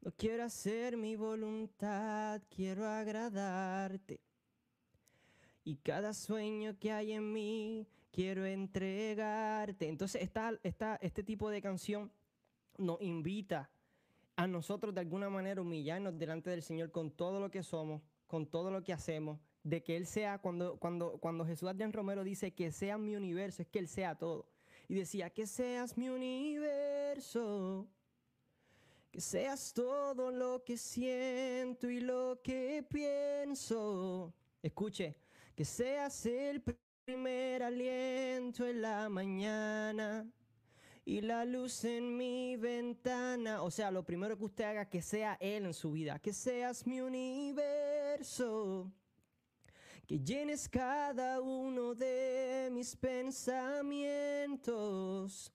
No 0.00 0.12
quiero 0.12 0.44
hacer 0.44 0.96
mi 0.96 1.16
voluntad, 1.16 2.40
quiero 2.48 2.86
agradarte. 2.86 4.25
Y 5.66 5.78
cada 5.78 6.14
sueño 6.14 6.78
que 6.78 6.92
hay 6.92 7.10
en 7.10 7.32
mí, 7.32 7.88
quiero 8.12 8.46
entregarte. 8.46 9.88
Entonces, 9.88 10.22
esta, 10.22 10.52
esta, 10.62 10.94
este 11.02 11.24
tipo 11.24 11.50
de 11.50 11.60
canción 11.60 12.12
nos 12.78 13.02
invita 13.02 13.68
a 14.36 14.46
nosotros 14.46 14.94
de 14.94 15.00
alguna 15.00 15.28
manera 15.28 15.60
humillarnos 15.60 16.16
delante 16.16 16.50
del 16.50 16.62
Señor 16.62 16.92
con 16.92 17.10
todo 17.10 17.40
lo 17.40 17.50
que 17.50 17.64
somos, 17.64 18.00
con 18.28 18.46
todo 18.46 18.70
lo 18.70 18.84
que 18.84 18.92
hacemos, 18.92 19.40
de 19.64 19.82
que 19.82 19.96
Él 19.96 20.06
sea, 20.06 20.38
cuando, 20.38 20.76
cuando, 20.76 21.18
cuando 21.18 21.44
Jesús 21.44 21.68
Adrián 21.68 21.92
Romero 21.92 22.22
dice 22.22 22.54
que 22.54 22.70
sea 22.70 22.96
mi 22.96 23.16
universo, 23.16 23.62
es 23.62 23.68
que 23.68 23.80
Él 23.80 23.88
sea 23.88 24.14
todo. 24.14 24.46
Y 24.86 24.94
decía, 24.94 25.30
que 25.30 25.48
seas 25.48 25.98
mi 25.98 26.08
universo, 26.08 27.88
que 29.10 29.20
seas 29.20 29.72
todo 29.72 30.30
lo 30.30 30.62
que 30.62 30.76
siento 30.76 31.90
y 31.90 31.98
lo 31.98 32.40
que 32.40 32.86
pienso. 32.88 34.32
Escuche, 34.62 35.25
que 35.56 35.64
seas 35.64 36.24
el 36.26 36.62
primer 37.06 37.62
aliento 37.62 38.66
en 38.66 38.82
la 38.82 39.08
mañana 39.08 40.30
y 41.02 41.22
la 41.22 41.46
luz 41.46 41.82
en 41.84 42.14
mi 42.14 42.56
ventana. 42.56 43.62
O 43.62 43.70
sea, 43.70 43.90
lo 43.90 44.04
primero 44.04 44.36
que 44.36 44.44
usted 44.44 44.64
haga, 44.64 44.86
que 44.86 45.00
sea 45.00 45.38
Él 45.40 45.64
en 45.64 45.72
su 45.72 45.92
vida, 45.92 46.18
que 46.18 46.34
seas 46.34 46.86
mi 46.86 47.00
universo, 47.00 48.92
que 50.06 50.20
llenes 50.20 50.68
cada 50.68 51.40
uno 51.40 51.94
de 51.94 52.68
mis 52.70 52.94
pensamientos. 52.94 55.50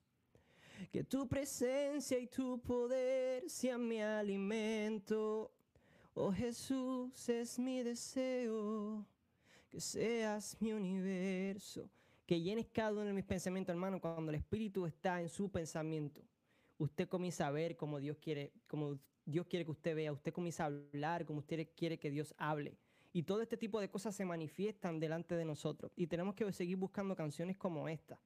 Que 0.92 1.04
tu 1.04 1.28
presencia 1.28 2.18
y 2.18 2.26
tu 2.26 2.60
poder 2.60 3.48
sean 3.48 3.88
mi 3.88 4.02
alimento. 4.02 5.52
Oh 6.16 6.34
Jesús, 6.34 7.30
es 7.30 7.60
mi 7.60 7.84
deseo 7.84 9.06
que 9.72 9.80
seas 9.80 10.58
mi 10.60 10.74
universo, 10.74 11.90
que 12.26 12.42
llenes 12.42 12.68
cada 12.68 12.92
uno 12.92 13.06
de 13.06 13.14
mis 13.14 13.24
pensamientos, 13.24 13.74
hermano, 13.74 14.02
cuando 14.02 14.30
el 14.30 14.36
Espíritu 14.36 14.86
está 14.86 15.22
en 15.22 15.30
su 15.30 15.50
pensamiento. 15.50 16.22
Usted 16.78 17.08
comienza 17.08 17.48
a 17.48 17.52
ver 17.52 17.78
como 17.78 18.00
Dios 18.00 18.18
quiere, 18.18 18.52
como 18.68 19.00
Dios 19.26 19.48
quiere 19.48 19.64
que 19.64 19.72
usted 19.72 19.96
vea, 19.96 20.12
usted 20.12 20.34
comienza 20.34 20.64
a 20.64 20.68
hablar 20.68 21.26
como 21.26 21.40
usted 21.40 21.70
quiere 21.76 21.98
que 21.98 22.12
Dios 22.12 22.36
hable. 22.38 22.78
Y 23.14 23.24
todo 23.24 23.42
este 23.42 23.56
tipo 23.56 23.80
de 23.80 23.90
cosas 23.90 24.14
se 24.14 24.26
manifiestan 24.26 25.00
delante 25.00 25.36
de 25.36 25.46
nosotros. 25.46 25.92
Y 25.96 26.08
tenemos 26.08 26.36
que 26.36 26.52
seguir 26.52 26.78
buscando 26.78 27.16
canciones 27.16 27.58
como 27.58 27.88
esta, 27.88 28.20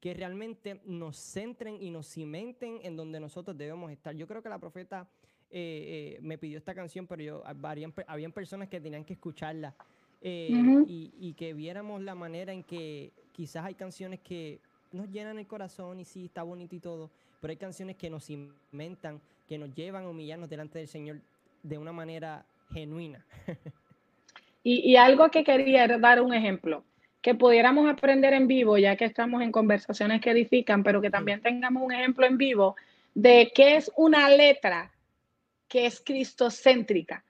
que 0.00 0.12
realmente 0.12 0.82
nos 0.84 1.16
centren 1.16 1.80
y 1.80 1.90
nos 1.90 2.08
cimenten 2.08 2.80
en 2.82 2.94
donde 2.96 3.20
nosotros 3.20 3.56
debemos 3.56 3.90
estar. 3.90 4.14
Yo 4.14 4.26
creo 4.26 4.42
que 4.42 4.48
la 4.50 4.58
profeta 4.58 5.08
eh, 5.50 6.16
eh, 6.16 6.18
me 6.20 6.36
pidió 6.36 6.58
esta 6.58 6.74
canción, 6.74 7.06
pero 7.06 7.22
yo, 7.22 7.42
habían, 7.46 7.94
habían 8.06 8.32
personas 8.32 8.68
que 8.68 8.80
tenían 8.80 9.04
que 9.04 9.14
escucharla 9.14 9.74
eh, 10.22 10.84
y, 10.86 11.32
que 11.34 11.54
viéramos 11.54 12.02
la 12.02 12.14
manera 12.14 12.52
en 12.52 12.62
que 12.62 13.10
quizás 13.32 13.64
hay 13.64 13.74
canciones 13.74 14.20
que 14.20 14.58
nos 14.92 15.10
llenan 15.10 15.38
el 15.38 15.46
corazón 15.46 16.00
y 16.00 16.04
sí, 16.04 16.26
está 16.26 16.42
bonito 16.42 16.74
y 16.74 16.80
todo, 16.80 17.10
pero 17.40 17.52
hay 17.52 17.56
canciones 17.56 17.96
que 17.96 18.10
nos 18.10 18.28
inventan, 18.28 19.20
que 19.48 19.56
nos 19.56 19.74
llevan 19.74 20.04
a 20.04 20.08
humillarnos 20.10 20.50
delante 20.50 20.78
del 20.78 20.88
Señor 20.88 21.20
de 21.62 21.78
una 21.78 21.92
manera 21.92 22.44
genuina. 22.72 23.24
y, 24.62 24.96
algo 24.96 25.30
que 25.30 25.44
quería 25.44 25.86
dar 25.86 26.20
un 26.20 26.34
ejemplo. 26.34 26.84
que 27.22 27.34
pudiéramos 27.34 27.88
aprender 27.88 28.32
en 28.32 28.46
vivo, 28.46 28.78
ya 28.78 28.96
que 28.96 29.04
estamos 29.04 29.42
en 29.42 29.52
conversaciones 29.52 30.20
que 30.20 30.30
edifican, 30.30 30.82
pero 30.82 31.02
que 31.02 31.10
también 31.10 31.40
tengamos 31.42 31.82
un 31.82 31.92
ejemplo 31.92 32.26
en 32.26 32.38
vivo 32.38 32.76
de 33.14 33.52
qué 33.54 33.76
es 33.76 33.90
una 33.96 34.28
letra 34.30 34.90
que 35.68 35.86
es 35.86 36.00
cristocéntrica, 36.00 37.22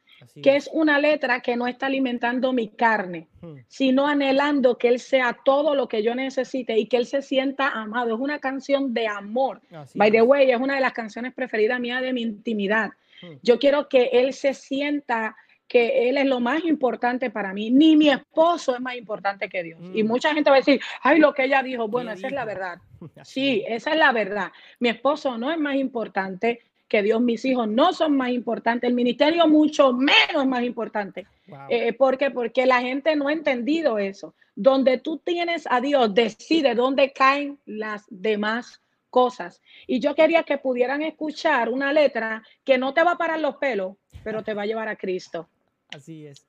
que 0.43 0.57
es. 0.57 0.69
una 0.73 0.99
letra 0.99 1.41
que 1.41 1.57
no 1.57 1.67
está 1.67 1.87
alimentando 1.87 2.53
mi 2.53 2.69
carne, 2.69 3.29
hmm. 3.41 3.57
sino 3.69 4.07
anhelando 4.07 4.79
que 4.79 4.89
Él 4.89 5.01
sea 5.01 5.39
todo 5.45 5.75
lo 5.75 5.89
que 5.89 6.03
yo 6.03 6.15
necesite 6.15 6.79
y 6.79 6.87
que 6.87 6.97
Él 6.97 7.07
se 7.07 7.23
sienta 7.23 7.69
amado. 7.69 8.15
Es 8.15 8.21
una 8.21 8.39
canción 8.39 8.95
de 8.95 9.07
amor. 9.07 9.61
By 9.95 10.11
the 10.11 10.23
way, 10.23 10.51
es 10.51 10.61
una 10.61 10.75
de 10.75 10.81
las 10.81 10.93
canciones 10.93 11.35
preferidas 11.35 11.81
mía 11.81 12.01
de 12.01 12.13
mi 12.13 12.23
intimidad. 12.23 12.91
Hmm. 13.23 13.37
Yo 13.43 13.59
quiero 13.59 13.89
que 13.89 14.11
Él 14.13 14.33
se 14.33 14.55
sienta 14.55 15.37
que 15.71 16.09
Él 16.09 16.19
es 16.19 16.27
lo 16.27 16.41
más 16.41 16.65
importante 16.65 17.31
para 17.31 17.55
mí, 17.55 17.71
ni 17.71 17.97
mi 17.97 18.11
esposo 18.11 18.75
es 18.75 18.81
más 18.81 18.97
importante 18.97 19.49
que 19.49 19.63
Dios. 19.63 19.81
Y 19.95 20.03
mm. 20.03 20.07
mucha 20.09 20.35
gente 20.35 20.51
va 20.51 20.57
a 20.57 20.59
decir, 20.59 20.81
ay, 21.01 21.21
lo 21.21 21.33
que 21.33 21.45
ella 21.45 21.63
dijo, 21.63 21.87
bueno, 21.87 22.11
esa 22.11 22.27
es 22.27 22.33
la 22.33 22.45
verdad. 22.45 22.79
Sí, 23.23 23.65
esa 23.67 23.93
es 23.93 23.97
la 23.97 24.13
verdad. 24.13 24.53
Mi 24.81 24.91
esposo 24.91 25.39
no 25.39 25.51
es 25.51 25.59
más 25.59 25.77
importante 25.77 26.61
que 26.91 27.03
Dios, 27.05 27.23
mis 27.23 27.45
hijos 27.45 27.69
no 27.69 27.93
son 27.93 28.17
más 28.17 28.31
importantes, 28.31 28.89
el 28.89 28.95
ministerio 28.95 29.47
mucho 29.47 29.93
menos 29.93 30.45
más 30.47 30.65
importante. 30.65 31.25
Eh, 31.69 31.93
¿Por 31.93 32.19
qué? 32.19 32.33
Porque 32.33 32.67
la 32.67 32.81
gente 32.81 33.15
no 33.15 33.29
ha 33.29 33.33
entendido 33.33 33.99
eso. 33.99 34.35
Donde 34.57 34.99
tú 34.99 35.19
tienes 35.19 35.67
a 35.71 35.81
Dios, 35.81 36.13
decide 36.13 36.75
dónde 36.75 37.13
caen 37.13 37.61
las 37.65 38.05
demás 38.11 38.83
cosas. 39.09 39.63
Y 39.87 40.01
yo 40.01 40.17
quería 40.17 40.43
que 40.43 40.59
pudieran 40.59 41.03
escuchar 41.03 41.69
una 41.69 41.93
letra 41.93 42.43
que 42.65 42.77
no 42.77 42.93
te 42.93 43.05
va 43.05 43.13
a 43.13 43.19
parar 43.19 43.39
los 43.39 43.57
pelos, 43.57 43.97
pero 44.25 44.43
te 44.43 44.53
va 44.53 44.63
a 44.63 44.67
llevar 44.67 44.89
a 44.89 44.97
Cristo. 44.97 45.49
Así 45.95 46.27
es. 46.27 46.45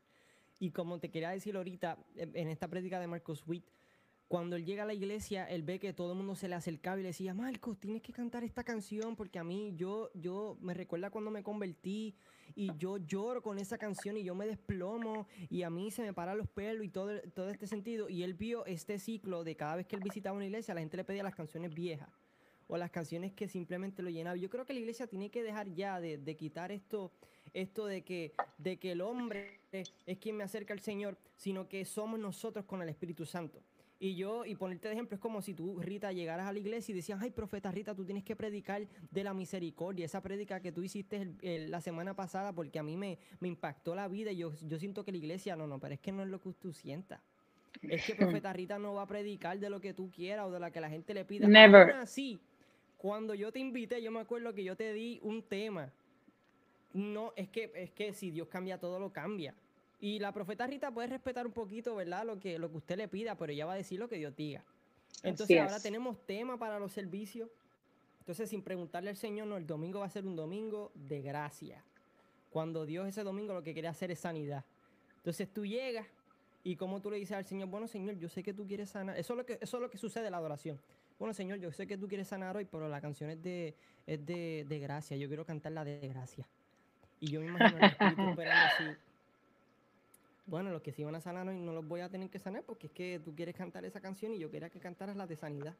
Y 0.59 0.71
como 0.71 0.99
te 0.99 1.09
quería 1.09 1.29
decir 1.29 1.55
ahorita, 1.55 1.99
en 2.15 2.47
esta 2.47 2.67
prédica 2.67 2.99
de 2.99 3.07
Marcos 3.07 3.43
Witt, 3.47 3.63
cuando 4.31 4.55
él 4.55 4.63
llega 4.63 4.83
a 4.83 4.85
la 4.85 4.93
iglesia, 4.93 5.43
él 5.43 5.61
ve 5.61 5.77
que 5.77 5.91
todo 5.91 6.13
el 6.13 6.17
mundo 6.17 6.35
se 6.35 6.47
le 6.47 6.55
acercaba 6.55 6.97
y 6.97 7.01
le 7.01 7.09
decía, 7.09 7.33
Marcos, 7.33 7.77
tienes 7.77 8.01
que 8.01 8.13
cantar 8.13 8.45
esta 8.45 8.63
canción 8.63 9.17
porque 9.17 9.39
a 9.39 9.43
mí 9.43 9.73
yo, 9.75 10.09
yo 10.13 10.57
me 10.61 10.73
recuerda 10.73 11.09
cuando 11.09 11.31
me 11.31 11.43
convertí 11.43 12.15
y 12.55 12.71
yo 12.77 12.95
lloro 12.95 13.41
con 13.41 13.59
esa 13.59 13.77
canción 13.77 14.15
y 14.15 14.23
yo 14.23 14.33
me 14.33 14.47
desplomo 14.47 15.27
y 15.49 15.63
a 15.63 15.69
mí 15.69 15.91
se 15.91 16.01
me 16.01 16.13
paran 16.13 16.37
los 16.37 16.47
pelos 16.47 16.85
y 16.85 16.87
todo, 16.87 17.11
todo 17.35 17.49
este 17.49 17.67
sentido. 17.67 18.07
Y 18.07 18.23
él 18.23 18.33
vio 18.33 18.65
este 18.65 18.99
ciclo 18.99 19.43
de 19.43 19.57
cada 19.57 19.75
vez 19.75 19.85
que 19.85 19.97
él 19.97 20.01
visitaba 20.01 20.33
una 20.33 20.45
iglesia, 20.45 20.73
la 20.73 20.79
gente 20.79 20.95
le 20.95 21.03
pedía 21.03 21.23
las 21.23 21.35
canciones 21.35 21.73
viejas 21.73 22.07
o 22.67 22.77
las 22.77 22.89
canciones 22.89 23.33
que 23.33 23.49
simplemente 23.49 24.01
lo 24.01 24.09
llenaban. 24.09 24.39
Yo 24.39 24.49
creo 24.49 24.65
que 24.65 24.71
la 24.71 24.79
iglesia 24.79 25.07
tiene 25.07 25.29
que 25.29 25.43
dejar 25.43 25.73
ya 25.73 25.99
de, 25.99 26.17
de 26.17 26.37
quitar 26.37 26.71
esto 26.71 27.11
esto 27.53 27.85
de 27.85 28.03
que, 28.03 28.33
de 28.57 28.77
que 28.77 28.93
el 28.93 29.01
hombre 29.01 29.59
es 29.71 30.17
quien 30.19 30.37
me 30.37 30.43
acerca 30.43 30.73
al 30.73 30.79
Señor, 30.79 31.17
sino 31.35 31.67
que 31.67 31.85
somos 31.85 32.19
nosotros 32.19 32.65
con 32.65 32.81
el 32.81 32.89
Espíritu 32.89 33.25
Santo. 33.25 33.61
Y 34.03 34.15
yo, 34.15 34.45
y 34.45 34.55
ponerte 34.55 34.87
de 34.87 34.95
ejemplo, 34.95 35.13
es 35.13 35.21
como 35.21 35.43
si 35.43 35.53
tú, 35.53 35.79
Rita, 35.79 36.11
llegaras 36.11 36.47
a 36.47 36.51
la 36.51 36.57
iglesia 36.57 36.91
y 36.91 36.95
decías, 36.95 37.21
ay, 37.21 37.29
profeta 37.29 37.71
Rita, 37.71 37.93
tú 37.93 38.03
tienes 38.03 38.23
que 38.23 38.35
predicar 38.35 38.87
de 39.11 39.23
la 39.23 39.33
misericordia, 39.33 40.05
esa 40.05 40.21
prédica 40.21 40.59
que 40.59 40.71
tú 40.71 40.81
hiciste 40.81 41.35
la 41.69 41.81
semana 41.81 42.15
pasada, 42.15 42.51
porque 42.51 42.79
a 42.79 42.83
mí 42.83 42.97
me, 42.97 43.19
me 43.39 43.47
impactó 43.47 43.93
la 43.93 44.07
vida 44.07 44.31
y 44.31 44.37
yo, 44.37 44.53
yo 44.67 44.79
siento 44.79 45.05
que 45.05 45.11
la 45.11 45.19
iglesia, 45.19 45.55
no, 45.55 45.67
no, 45.67 45.77
pero 45.79 45.93
es 45.93 45.99
que 45.99 46.11
no 46.11 46.23
es 46.23 46.29
lo 46.29 46.41
que 46.41 46.51
tú 46.53 46.73
sientas. 46.73 47.21
Es 47.83 48.03
que 48.03 48.15
profeta 48.15 48.51
Rita 48.53 48.79
no 48.79 48.95
va 48.95 49.03
a 49.03 49.07
predicar 49.07 49.59
de 49.59 49.69
lo 49.69 49.79
que 49.79 49.93
tú 49.93 50.09
quieras 50.09 50.47
o 50.47 50.51
de 50.51 50.59
la 50.59 50.71
que 50.71 50.81
la 50.81 50.89
gente 50.89 51.13
le 51.13 51.23
pida. 51.23 51.47
Never. 51.47 51.91
así, 51.91 52.39
cuando 52.97 53.35
yo 53.35 53.51
te 53.51 53.59
invité, 53.59 54.01
yo 54.01 54.11
me 54.11 54.19
acuerdo 54.19 54.51
que 54.51 54.63
yo 54.63 54.75
te 54.75 54.93
di 54.93 55.19
un 55.21 55.43
tema 55.43 55.91
no, 56.93 57.33
es 57.35 57.49
que, 57.49 57.71
es 57.75 57.91
que 57.91 58.13
si 58.13 58.31
Dios 58.31 58.47
cambia 58.47 58.77
todo, 58.77 58.99
lo 58.99 59.11
cambia. 59.11 59.53
Y 60.01 60.17
la 60.17 60.31
profeta 60.31 60.65
Rita 60.65 60.91
puede 60.91 61.07
respetar 61.07 61.45
un 61.45 61.53
poquito, 61.53 61.95
¿verdad? 61.95 62.25
Lo 62.25 62.39
que, 62.39 62.57
lo 62.57 62.71
que 62.71 62.77
usted 62.77 62.97
le 62.97 63.07
pida, 63.07 63.35
pero 63.35 63.53
ella 63.53 63.67
va 63.67 63.73
a 63.73 63.77
decir 63.77 63.99
lo 63.99 64.09
que 64.09 64.17
Dios 64.17 64.35
diga. 64.35 64.65
Entonces 65.21 65.59
ahora 65.59 65.79
tenemos 65.79 66.25
tema 66.25 66.57
para 66.57 66.79
los 66.79 66.91
servicios. 66.91 67.49
Entonces, 68.19 68.49
sin 68.49 68.63
preguntarle 68.63 69.11
al 69.11 69.15
Señor, 69.15 69.47
no, 69.47 69.57
el 69.57 69.67
domingo 69.67 69.99
va 69.99 70.07
a 70.07 70.09
ser 70.09 70.25
un 70.25 70.35
domingo 70.35 70.91
de 70.95 71.21
gracia. 71.21 71.83
Cuando 72.49 72.85
Dios 72.85 73.07
ese 73.07 73.23
domingo 73.23 73.53
lo 73.53 73.61
que 73.61 73.73
quiere 73.73 73.87
hacer 73.87 74.09
es 74.09 74.19
sanidad. 74.19 74.65
Entonces 75.17 75.47
tú 75.53 75.65
llegas 75.65 76.07
y 76.63 76.75
como 76.75 76.99
tú 76.99 77.11
le 77.11 77.17
dices 77.17 77.37
al 77.37 77.45
Señor, 77.45 77.69
bueno 77.69 77.87
Señor, 77.87 78.17
yo 78.17 78.27
sé 78.27 78.41
que 78.41 78.53
tú 78.53 78.67
quieres 78.67 78.89
sanar. 78.89 79.17
Eso 79.17 79.33
es 79.33 79.37
lo 79.37 79.45
que, 79.45 79.59
eso 79.61 79.77
es 79.77 79.81
lo 79.81 79.89
que 79.89 79.99
sucede 79.99 80.25
en 80.25 80.31
la 80.31 80.37
adoración. 80.37 80.79
Bueno 81.19 81.33
Señor, 81.33 81.59
yo 81.59 81.71
sé 81.71 81.85
que 81.85 81.97
tú 81.97 82.07
quieres 82.07 82.27
sanar 82.27 82.57
hoy, 82.57 82.65
pero 82.65 82.89
la 82.89 82.99
canción 82.99 83.29
es 83.29 83.41
de, 83.41 83.75
es 84.07 84.25
de, 84.25 84.65
de 84.67 84.79
gracia. 84.79 85.15
Yo 85.15 85.27
quiero 85.27 85.45
cantar 85.45 85.71
la 85.71 85.85
de 85.85 86.07
gracia. 86.07 86.47
Y 87.19 87.27
yo 87.27 87.39
me 87.39 87.47
imagino 87.47 87.77
el 87.77 87.83
espíritu 87.85 88.21
esperando 88.29 88.65
así. 88.65 88.97
Bueno, 90.45 90.69
los 90.71 90.81
que 90.81 90.91
se 90.91 91.01
iban 91.01 91.15
a 91.15 91.21
sanar 91.21 91.47
hoy 91.47 91.59
no 91.59 91.71
los 91.71 91.87
voy 91.87 92.01
a 92.01 92.09
tener 92.09 92.29
que 92.29 92.39
sanar 92.39 92.63
porque 92.63 92.87
es 92.87 92.93
que 92.93 93.21
tú 93.23 93.35
quieres 93.35 93.55
cantar 93.55 93.85
esa 93.85 94.01
canción 94.01 94.33
y 94.33 94.39
yo 94.39 94.49
quería 94.49 94.69
que 94.69 94.79
cantaras 94.79 95.15
la 95.15 95.27
de 95.27 95.35
sanidad. 95.35 95.75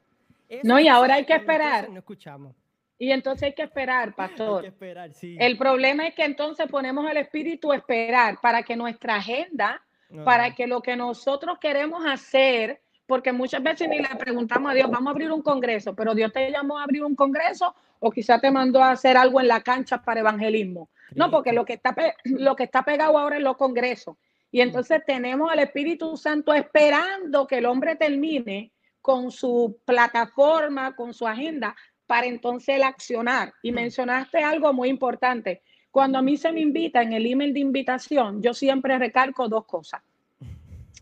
no, 0.63 0.79
y 0.79 0.87
ahora 0.87 1.15
hay 1.15 1.25
que 1.25 1.33
esperar. 1.33 1.89
No 1.89 1.99
escuchamos. 1.99 2.55
Y 3.01 3.11
entonces 3.11 3.47
hay 3.47 3.53
que 3.53 3.63
esperar, 3.63 4.13
pastor. 4.13 4.57
hay 4.57 4.61
que 4.61 4.67
esperar, 4.67 5.13
sí. 5.13 5.35
El 5.39 5.57
problema 5.57 6.07
es 6.07 6.13
que 6.13 6.23
entonces 6.23 6.67
ponemos 6.69 7.09
el 7.09 7.17
espíritu 7.17 7.71
a 7.71 7.77
esperar 7.77 8.39
para 8.39 8.61
que 8.61 8.75
nuestra 8.75 9.15
agenda, 9.15 9.81
para 10.23 10.53
que 10.53 10.67
lo 10.67 10.81
que 10.81 10.95
nosotros 10.95 11.57
queremos 11.59 12.05
hacer, 12.05 12.79
porque 13.07 13.31
muchas 13.31 13.63
veces 13.63 13.89
ni 13.89 13.97
le 13.97 14.07
preguntamos 14.19 14.71
a 14.71 14.75
Dios, 14.75 14.89
vamos 14.89 15.07
a 15.07 15.11
abrir 15.11 15.31
un 15.31 15.41
congreso, 15.41 15.95
pero 15.95 16.13
Dios 16.13 16.31
te 16.31 16.51
llamó 16.51 16.77
a 16.77 16.83
abrir 16.83 17.03
un 17.03 17.15
congreso 17.15 17.73
o 17.99 18.11
quizá 18.11 18.39
te 18.39 18.51
mandó 18.51 18.83
a 18.83 18.91
hacer 18.91 19.17
algo 19.17 19.41
en 19.41 19.47
la 19.47 19.61
cancha 19.61 20.01
para 20.03 20.19
evangelismo. 20.19 20.89
No, 21.15 21.31
porque 21.31 21.53
lo 21.53 21.65
que 21.65 21.73
está, 21.73 21.95
lo 22.23 22.55
que 22.55 22.63
está 22.65 22.83
pegado 22.83 23.17
ahora 23.17 23.37
es 23.37 23.43
los 23.43 23.57
congresos. 23.57 24.15
Y 24.51 24.61
entonces 24.61 25.01
tenemos 25.05 25.51
al 25.51 25.59
Espíritu 25.59 26.17
Santo 26.17 26.53
esperando 26.53 27.47
que 27.47 27.59
el 27.59 27.65
hombre 27.65 27.95
termine 27.95 28.71
con 29.01 29.31
su 29.31 29.79
plataforma, 29.85 30.95
con 30.95 31.13
su 31.13 31.25
agenda, 31.25 31.75
para 32.05 32.27
entonces 32.27 32.75
el 32.75 32.83
accionar. 32.83 33.53
Y 33.63 33.71
mencionaste 33.71 34.43
algo 34.43 34.73
muy 34.73 34.89
importante. 34.89 35.61
Cuando 35.89 36.17
a 36.17 36.21
mí 36.21 36.37
se 36.37 36.51
me 36.51 36.59
invita 36.59 37.01
en 37.01 37.13
el 37.13 37.25
email 37.25 37.53
de 37.53 37.61
invitación, 37.61 38.41
yo 38.41 38.53
siempre 38.53 38.97
recalco 38.97 39.47
dos 39.47 39.65
cosas. 39.65 40.01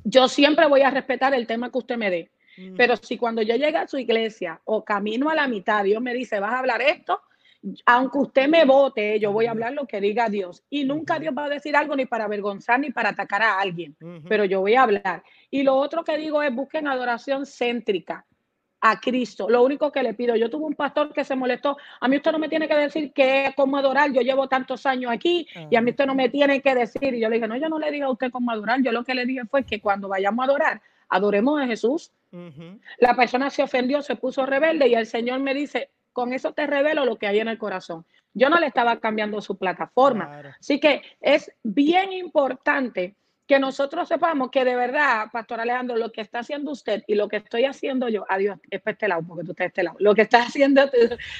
Yo 0.04 0.28
siempre 0.28 0.68
voy 0.68 0.82
a 0.82 0.92
respetar 0.92 1.34
el 1.34 1.48
tema 1.48 1.72
que 1.72 1.78
usted 1.78 1.98
me 1.98 2.10
dé. 2.10 2.32
Pero 2.76 2.98
si 2.98 3.18
cuando 3.18 3.42
yo 3.42 3.56
llegue 3.56 3.78
a 3.78 3.88
su 3.88 3.98
iglesia 3.98 4.60
o 4.66 4.84
camino 4.84 5.30
a 5.30 5.36
la 5.36 5.48
mitad, 5.48 5.84
Dios 5.84 6.02
me 6.02 6.14
dice, 6.14 6.40
vas 6.40 6.54
a 6.54 6.60
hablar 6.60 6.82
esto, 6.82 7.22
aunque 7.86 8.18
usted 8.18 8.48
me 8.48 8.66
vote, 8.66 9.20
yo 9.20 9.32
voy 9.32 9.46
a 9.46 9.52
hablar 9.52 9.74
lo 9.74 9.86
que 9.86 10.00
diga 10.00 10.30
Dios. 10.30 10.64
Y 10.70 10.86
nunca 10.86 11.20
Dios 11.20 11.34
va 11.38 11.46
a 11.46 11.50
decir 11.50 11.76
algo 11.76 11.96
ni 11.96 12.06
para 12.06 12.26
avergonzar 12.26 12.80
ni 12.80 12.92
para 12.92 13.10
atacar 13.10 13.42
a 13.42 13.60
alguien, 13.60 13.96
pero 14.28 14.46
yo 14.46 14.62
voy 14.62 14.76
a 14.76 14.84
hablar. 14.84 15.24
Y 15.52 15.64
lo 15.64 15.76
otro 15.76 16.04
que 16.04 16.18
digo 16.18 16.42
es 16.42 16.54
busquen 16.54 16.88
adoración 16.88 17.46
céntrica 17.46 18.26
a 18.82 19.00
Cristo. 19.00 19.50
Lo 19.50 19.64
único 19.64 19.92
que 19.92 20.04
le 20.04 20.14
pido, 20.14 20.36
yo 20.36 20.50
tuve 20.50 20.66
un 20.66 20.76
pastor 20.76 21.12
que 21.12 21.26
se 21.26 21.36
molestó, 21.36 21.78
a 22.00 22.08
mí 22.08 22.16
usted 22.16 22.32
no 22.32 22.40
me 22.40 22.48
tiene 22.48 22.68
que 22.68 22.76
decir 22.76 23.12
qué, 23.14 23.54
cómo 23.56 23.78
adorar, 23.78 24.12
yo 24.14 24.22
llevo 24.22 24.48
tantos 24.48 24.86
años 24.86 25.12
aquí 25.12 25.46
y 25.70 25.76
a 25.76 25.82
mí 25.82 25.92
usted 25.92 26.06
no 26.06 26.16
me 26.16 26.30
tiene 26.30 26.62
que 26.62 26.74
decir. 26.76 27.14
Y 27.14 27.20
yo 27.20 27.30
le 27.30 27.36
dije, 27.36 27.48
no, 27.48 27.58
yo 27.58 27.68
no 27.68 27.78
le 27.78 27.92
dije 27.92 28.04
a 28.04 28.10
usted 28.10 28.32
cómo 28.32 28.52
adorar, 28.52 28.82
yo 28.82 28.92
lo 28.92 29.04
que 29.04 29.14
le 29.14 29.26
dije 29.26 29.42
fue 29.46 29.66
que 29.66 29.82
cuando 29.82 30.08
vayamos 30.08 30.44
a 30.44 30.46
adorar, 30.50 30.82
adoremos 31.10 31.62
a 31.62 31.68
Jesús. 31.68 32.12
La 33.00 33.16
persona 33.16 33.50
se 33.50 33.64
ofendió, 33.64 34.02
se 34.02 34.16
puso 34.16 34.46
rebelde 34.46 34.88
y 34.88 34.94
el 34.94 35.08
Señor 35.08 35.40
me 35.40 35.54
dice, 35.54 35.90
con 36.14 36.34
eso 36.34 36.54
te 36.54 36.68
revelo 36.68 37.06
lo 37.06 37.18
que 37.18 37.28
hay 37.28 37.40
en 37.40 37.48
el 37.48 37.58
corazón. 37.58 38.06
Yo 38.34 38.50
no 38.50 38.60
le 38.60 38.68
estaba 38.68 39.00
cambiando 39.00 39.42
su 39.42 39.58
plataforma. 39.58 40.56
Así 40.60 40.80
que 40.80 41.02
es 41.20 41.52
bien 41.64 42.14
importante 42.14 43.16
que 43.50 43.58
nosotros 43.58 44.08
sepamos 44.08 44.52
que 44.52 44.64
de 44.64 44.76
verdad, 44.76 45.28
Pastor 45.32 45.60
Alejandro, 45.60 45.98
lo 45.98 46.12
que 46.12 46.22
está 46.22 46.40
haciendo 46.40 46.72
usted 46.72 47.04
y 47.08 47.16
lo 47.16 47.28
que 47.28 47.38
estoy 47.38 47.66
haciendo 47.66 48.08
yo, 48.08 48.24
adiós, 48.30 48.60
es 48.70 48.80
para 48.80 48.92
este 48.92 49.08
lado, 49.08 49.24
porque 49.28 49.44
tú 49.44 49.52
estás 49.52 49.64
de 49.64 49.68
este 49.68 49.84
lado, 49.84 49.98
lo 50.00 50.14
que 50.14 50.22
está 50.22 50.44
haciendo 50.44 50.84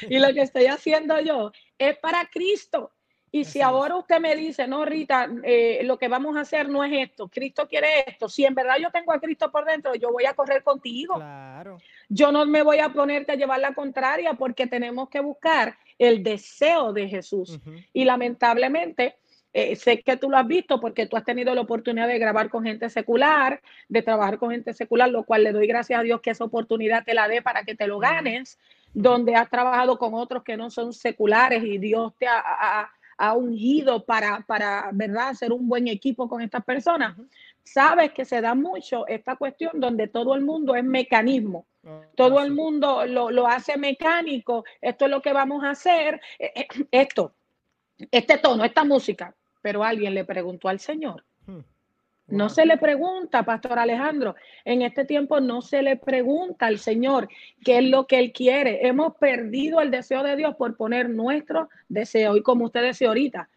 y 0.10 0.18
lo 0.18 0.34
que 0.34 0.42
estoy 0.42 0.66
haciendo 0.66 1.20
yo 1.22 1.52
es 1.78 1.98
para 2.00 2.26
Cristo. 2.26 2.92
Y 3.32 3.46
si 3.46 3.62
ahora 3.62 3.96
usted 3.96 4.20
me 4.20 4.36
dice, 4.36 4.68
no, 4.68 4.86
Rita, 4.86 5.30
eh, 5.44 5.82
lo 5.84 5.98
que 5.98 6.08
vamos 6.08 6.36
a 6.36 6.42
hacer 6.42 6.68
no 6.68 6.84
es 6.84 6.92
esto, 6.94 7.28
Cristo 7.28 7.68
quiere 7.68 8.06
esto, 8.08 8.28
si 8.28 8.46
en 8.46 8.56
verdad 8.56 8.78
yo 8.82 8.90
tengo 8.92 9.14
a 9.14 9.20
Cristo 9.20 9.52
por 9.52 9.66
dentro, 9.66 9.94
yo 9.96 10.12
voy 10.12 10.26
a 10.26 10.34
correr 10.34 10.64
contigo. 10.64 11.16
Claro. 11.16 11.80
Yo 12.08 12.32
no 12.32 12.46
me 12.46 12.64
voy 12.64 12.80
a 12.80 12.90
ponerte 12.90 13.34
a 13.34 13.36
llevar 13.36 13.60
la 13.60 13.74
contraria 13.74 14.34
porque 14.34 14.66
tenemos 14.66 15.10
que 15.10 15.20
buscar 15.20 15.78
el 16.00 16.24
deseo 16.24 16.92
de 16.92 17.08
Jesús. 17.08 17.60
Y 17.94 18.06
lamentablemente, 18.06 19.18
eh, 19.54 19.76
sé 19.76 20.02
que 20.02 20.18
tú 20.18 20.30
lo 20.30 20.38
has 20.38 20.48
visto 20.48 20.80
porque 20.80 21.06
tú 21.06 21.18
has 21.18 21.24
tenido 21.24 21.54
la 21.54 21.62
oportunidad 21.62 22.08
de 22.08 22.18
grabar 22.18 22.50
con 22.50 22.64
gente 22.64 22.90
secular, 22.90 23.62
de 23.88 24.02
trabajar 24.02 24.40
con 24.40 24.52
gente 24.52 24.74
secular, 24.74 25.10
lo 25.10 25.24
cual 25.24 25.44
le 25.44 25.52
doy 25.52 25.68
gracias 25.68 26.00
a 26.00 26.04
Dios 26.04 26.22
que 26.22 26.32
esa 26.32 26.46
oportunidad 26.46 27.04
te 27.04 27.14
la 27.14 27.28
dé 27.28 27.42
para 27.42 27.64
que 27.64 27.76
te 27.76 27.86
lo 27.86 28.00
ganes, 28.00 28.58
donde 28.94 29.36
has 29.36 29.50
trabajado 29.50 30.00
con 30.00 30.14
otros 30.14 30.44
que 30.44 30.58
no 30.58 30.70
son 30.72 30.94
seculares 30.94 31.64
y 31.64 31.78
Dios 31.78 32.14
te 32.18 32.28
ha 32.28 32.42
ha 32.42 32.92
ungido 33.36 34.04
para, 34.06 34.42
para, 34.48 34.90
¿verdad?, 34.94 35.30
hacer 35.30 35.52
un 35.52 35.68
buen 35.68 35.88
equipo 35.88 36.30
con 36.30 36.42
estas 36.42 36.64
personas. 36.64 37.18
Sabes 37.64 38.12
que 38.14 38.26
se 38.26 38.42
da 38.42 38.56
mucho 38.56 39.06
esta 39.08 39.36
cuestión 39.36 39.80
donde 39.80 40.08
todo 40.08 40.36
el 40.36 40.42
mundo 40.42 40.76
es 40.76 40.84
mecanismo. 40.84 41.66
Ah, 41.86 42.02
todo 42.16 42.42
el 42.42 42.52
mundo 42.52 43.06
lo, 43.06 43.30
lo, 43.30 43.48
hace 43.48 43.78
mecánico. 43.78 44.64
Esto 44.82 45.06
es 45.06 45.12
lo 45.12 45.22
que 45.22 45.34
vamos 45.34 45.64
a 45.64 45.72
hacer. 45.72 46.20
Eh, 46.40 46.52
eh, 46.56 46.68
esto, 46.92 47.34
este 48.12 48.38
tono, 48.38 48.64
esta 48.64 48.84
música. 48.84 49.36
Pero 49.62 49.84
alguien 49.84 50.14
le 50.14 50.26
preguntó 50.26 50.70
al 50.70 50.80
Señor. 50.80 51.24
No 52.32 52.50
se 52.50 52.66
le 52.66 52.78
pregunta, 52.78 53.44
Pastor 53.44 53.80
Alejandro, 53.80 54.36
en 54.66 54.82
este 54.84 55.06
tiempo 55.06 55.40
no 55.40 55.62
se 55.62 55.82
le 55.82 55.96
pregunta 55.96 56.68
al 56.68 56.78
Señor 56.78 57.28
qué 57.64 57.80
es 57.80 57.86
lo 57.86 58.06
que 58.08 58.20
Él 58.20 58.32
quiere. 58.32 58.88
Hemos 58.88 59.16
perdido 59.16 59.82
el 59.82 59.90
deseo 59.90 60.24
de 60.24 60.36
Dios 60.36 60.56
por 60.56 60.78
poner 60.78 61.10
nuestro 61.10 61.70
deseo. 61.88 62.38
Y 62.38 62.44
como 62.44 62.66
usted 62.66 62.82
decía 62.82 63.08
ahorita, 63.08 63.50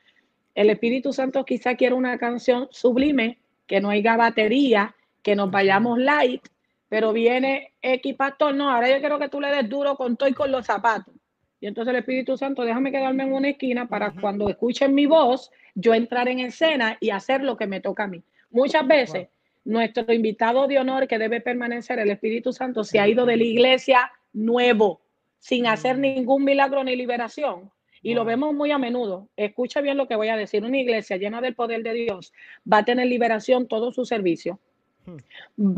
el 0.55 0.71
Espíritu 0.71 1.13
Santo 1.13 1.45
quizá 1.45 1.75
quiere 1.77 1.95
una 1.95 2.19
canción 2.19 2.69
sublime, 2.71 3.39
que 3.67 3.81
no 3.81 3.91
haya 3.91 4.17
batería, 4.17 4.95
que 5.23 5.37
nos 5.37 5.51
vayamos 5.51 5.99
light, 5.99 6.43
pero 6.89 7.13
viene 7.13 7.73
X 7.81 8.15
pastor, 8.17 8.55
no, 8.55 8.71
ahora 8.71 8.91
yo 8.91 9.01
quiero 9.01 9.19
que 9.19 9.29
tú 9.29 9.41
le 9.41 9.49
des 9.49 9.69
duro 9.69 9.97
con 9.97 10.17
todo 10.17 10.29
y 10.29 10.35
con 10.35 10.51
los 10.51 10.67
zapatos. 10.67 11.15
Y 11.61 11.67
entonces 11.67 11.91
el 11.93 12.01
Espíritu 12.01 12.37
Santo, 12.37 12.65
déjame 12.65 12.91
quedarme 12.91 13.23
en 13.23 13.33
una 13.33 13.51
esquina 13.51 13.87
para 13.87 14.11
cuando 14.11 14.49
escuchen 14.49 14.95
mi 14.95 15.07
voz, 15.07 15.51
yo 15.75 15.95
entrar 15.95 16.29
en 16.29 16.41
escena 16.41 16.99
y 17.01 17.11
hacer 17.11 17.43
lo 17.43 17.57
que 17.57 17.67
me 17.67 17.81
toca 17.81 18.05
a 18.05 18.09
mí. 18.09 18.23
Muchas 18.53 18.87
veces 18.87 19.29
nuestro 19.65 20.13
invitado 20.13 20.67
de 20.67 20.79
honor 20.79 21.07
que 21.07 21.19
debe 21.19 21.41
permanecer, 21.41 21.99
el 21.99 22.11
Espíritu 22.11 22.53
Santo, 22.53 22.85
se 22.85 23.01
ha 23.01 23.09
ido 23.09 23.27
de 23.27 23.37
la 23.37 23.45
iglesia 23.45 24.13
nuevo, 24.33 25.01
sin 25.39 25.67
hacer 25.67 25.97
mm. 25.97 26.01
ningún 26.01 26.45
milagro 26.45 26.85
ni 26.85 26.97
liberación. 26.97 27.71
Y 28.05 28.15
lo 28.15 28.25
vemos 28.25 28.53
muy 28.53 28.73
a 28.73 28.79
menudo. 28.79 29.29
Escucha 29.37 29.81
bien 29.81 29.97
lo 29.97 30.09
que 30.09 30.17
voy 30.17 30.29
a 30.29 30.37
decir. 30.37 30.65
Una 30.65 30.79
iglesia 30.79 31.17
llena 31.17 31.41
del 31.41 31.55
poder 31.55 31.85
de 31.85 31.93
Dios 31.93 32.33
va 32.71 32.79
a 32.79 32.85
tener 32.85 33.07
liberación 33.07 33.69
todo 33.69 33.93
su 33.93 34.05
servicio. 34.05 34.59
Hmm. 35.07 35.19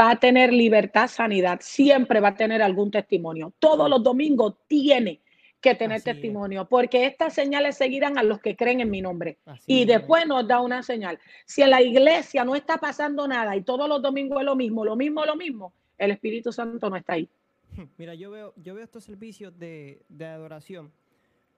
Va 0.01 0.12
a 0.12 0.16
tener 0.16 0.51
libertad, 0.51 1.09
sanidad. 1.09 1.59
Siempre 1.61 2.20
va 2.20 2.29
a 2.29 2.35
tener 2.35 2.62
algún 2.62 2.91
testimonio. 2.91 3.53
Todos 3.59 3.91
los 3.91 4.03
domingos 4.03 4.55
tiene 4.66 5.20
que 5.65 5.75
tener 5.75 6.03
testimonio, 6.03 6.67
porque 6.69 7.07
estas 7.07 7.33
señales 7.33 7.79
seguirán 7.79 8.19
a 8.19 8.23
los 8.23 8.39
que 8.39 8.55
creen 8.55 8.81
en 8.81 8.91
mi 8.91 9.01
nombre. 9.01 9.39
y 9.67 9.87
después 9.87 10.27
nos 10.27 10.47
da 10.47 10.61
una 10.61 10.83
señal. 10.83 11.19
Si 11.47 11.62
en 11.62 11.71
la 11.71 11.81
iglesia 11.81 12.45
no 12.45 12.55
está 12.55 12.77
pasando 12.77 13.27
nada 13.27 13.57
y 13.57 13.62
todos 13.62 13.89
los 13.89 14.03
domingos 14.03 14.41
es 14.41 14.45
lo 14.45 14.57
mismo, 14.57 14.85
lo 14.85 14.95
mismo, 14.95 15.25
lo 15.25 15.37
mismo, 15.37 15.73
el 15.97 16.11
Espíritu 16.11 16.53
Santo 16.53 16.91
no 16.91 16.97
está 16.97 17.15
ahí. 17.15 17.31
Mira, 17.97 18.15
yo 18.15 18.31
veo, 18.31 18.53
yo 18.57 18.75
veo 18.75 18.85
estos 18.85 19.05
servicios 19.05 19.59
de, 19.59 20.05
adoración 20.21 20.93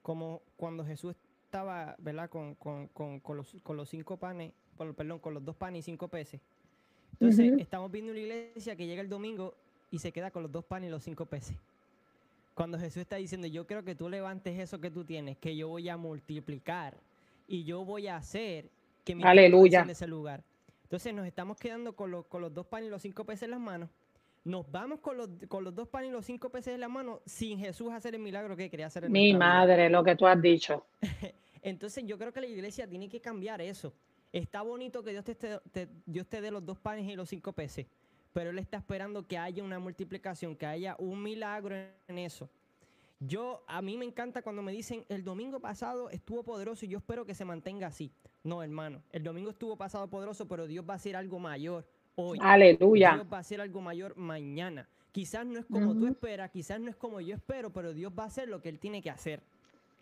como 0.03 0.41
cuando 0.57 0.85
Jesús 0.85 1.17
estaba, 1.45 1.97
¿verdad? 1.99 2.31
Con, 2.31 2.57
los, 3.35 3.89
cinco 3.89 4.19
panes, 4.19 4.53
perdón, 4.97 5.19
con 5.19 5.35
los 5.35 5.45
dos 5.45 5.57
panes 5.57 5.81
y 5.81 5.83
cinco 5.83 6.07
peces. 6.07 6.41
Entonces, 7.15 7.55
estamos 7.59 7.91
viendo 7.91 8.13
una 8.13 8.21
iglesia 8.21 8.77
que 8.77 8.87
llega 8.87 9.03
el 9.03 9.09
domingo 9.09 9.57
y 9.91 9.99
se 9.99 10.13
queda 10.13 10.31
con 10.31 10.45
los 10.45 10.53
dos 10.53 10.65
panes 10.65 10.87
y 10.89 10.91
los 10.93 11.03
cinco 11.03 11.27
peces. 11.27 11.57
Cuando 12.57 12.79
Jesús 12.79 13.03
está 13.03 13.17
diciendo, 13.17 13.47
yo 13.47 13.67
creo 13.67 13.85
que 13.85 13.95
tú 13.95 14.09
levantes 14.09 14.59
eso 14.59 14.81
que 14.81 14.91
tú 14.91 15.05
tienes, 15.05 15.37
que 15.37 15.55
yo 15.55 15.69
voy 15.69 15.91
a 15.91 15.99
multiplicar 15.99 16.97
y 17.47 17.65
yo 17.65 17.85
voy 17.85 18.07
a 18.07 18.17
hacer 18.17 18.71
que 19.05 19.15
mi 19.15 19.23
Aleluya. 19.25 19.83
en 19.83 19.91
ese 19.91 20.07
lugar. 20.07 20.43
Entonces 20.85 21.13
nos 21.13 21.27
estamos 21.27 21.59
quedando 21.59 21.95
con, 21.95 22.11
los, 22.11 22.25
con 22.25 22.41
los 22.41 22.55
dos 22.55 22.65
panes 22.65 22.87
y 22.87 22.91
los 22.91 23.03
cinco 23.03 23.27
peces 23.27 23.43
en 23.43 23.51
las 23.51 23.61
manos. 23.61 23.91
Nos 24.43 24.71
vamos 24.73 25.01
con 25.01 25.19
los, 25.19 25.29
con 25.49 25.65
los 25.65 25.75
dos 25.75 25.87
panes 25.87 26.09
y 26.09 26.13
los 26.13 26.25
cinco 26.25 26.49
peces 26.49 26.73
en 26.73 26.81
las 26.81 26.89
manos 26.89 27.21
sin 27.27 27.59
Jesús 27.59 27.93
hacer 27.93 28.15
el 28.15 28.23
milagro 28.23 28.57
que 28.57 28.71
quería 28.71 28.87
hacer. 28.87 29.05
En 29.05 29.13
mi 29.13 29.35
madre, 29.35 29.91
lo 29.91 30.03
que 30.03 30.17
tú 30.17 30.27
has 30.27 30.41
dicho. 30.41 30.87
Entonces 31.61 32.05
yo 32.07 32.17
creo 32.17 32.33
que 32.33 32.41
la 32.41 32.47
iglesia 32.47 32.89
tiene 32.89 33.11
que 33.11 33.21
cambiar 33.21 33.61
eso. 33.61 33.93
Está 34.33 34.63
bonito 34.63 35.03
que 35.03 35.11
Dios 35.11 35.27
te, 35.27 35.89
Dios 36.07 36.27
te 36.27 36.41
dé 36.41 36.51
los 36.51 36.65
dos 36.65 36.79
panes 36.79 37.07
y 37.07 37.17
los 37.17 37.29
cinco 37.29 37.53
peces 37.53 37.85
pero 38.37 38.51
él 38.51 38.59
está 38.59 38.77
esperando 38.77 39.27
que 39.27 39.39
haya 39.39 39.65
una 39.65 39.79
multiplicación, 39.79 40.57
que 40.57 40.67
haya 40.67 40.95
un 40.99 41.23
milagro 41.23 41.75
en 42.07 42.19
eso. 42.19 42.51
Yo, 43.19 43.65
a 43.67 43.81
mí 43.81 43.97
me 43.97 44.05
encanta 44.05 44.43
cuando 44.43 44.61
me 44.61 44.73
dicen, 44.73 45.07
el 45.09 45.25
domingo 45.25 45.59
pasado 45.59 46.11
estuvo 46.11 46.43
poderoso 46.43 46.85
y 46.85 46.89
yo 46.89 46.99
espero 46.99 47.25
que 47.25 47.33
se 47.33 47.47
mantenga 47.47 47.87
así. 47.87 48.13
No, 48.45 48.63
hermano, 48.63 49.01
el 49.11 49.23
domingo 49.23 49.49
estuvo 49.49 49.79
pasado 49.79 50.11
poderoso, 50.11 50.47
pero 50.47 50.67
Dios 50.67 50.85
va 50.87 50.93
a 50.93 50.97
hacer 50.97 51.17
algo 51.17 51.39
mayor 51.39 51.89
hoy. 52.15 52.39
Aleluya. 52.43 53.15
Dios 53.15 53.27
va 53.33 53.39
a 53.39 53.41
hacer 53.41 53.59
algo 53.63 53.81
mayor 53.81 54.15
mañana. 54.19 54.87
Quizás 55.13 55.47
no 55.47 55.59
es 55.59 55.65
como 55.65 55.95
tú 55.95 56.07
esperas, 56.07 56.51
quizás 56.51 56.79
no 56.79 56.91
es 56.91 56.97
como 56.97 57.23
yo 57.23 57.35
espero, 57.35 57.73
pero 57.73 57.95
Dios 57.95 58.13
va 58.13 58.25
a 58.25 58.27
hacer 58.27 58.51
lo 58.51 58.61
que 58.61 58.69
Él 58.69 58.79
tiene 58.79 59.01
que 59.01 59.09
hacer. 59.09 59.43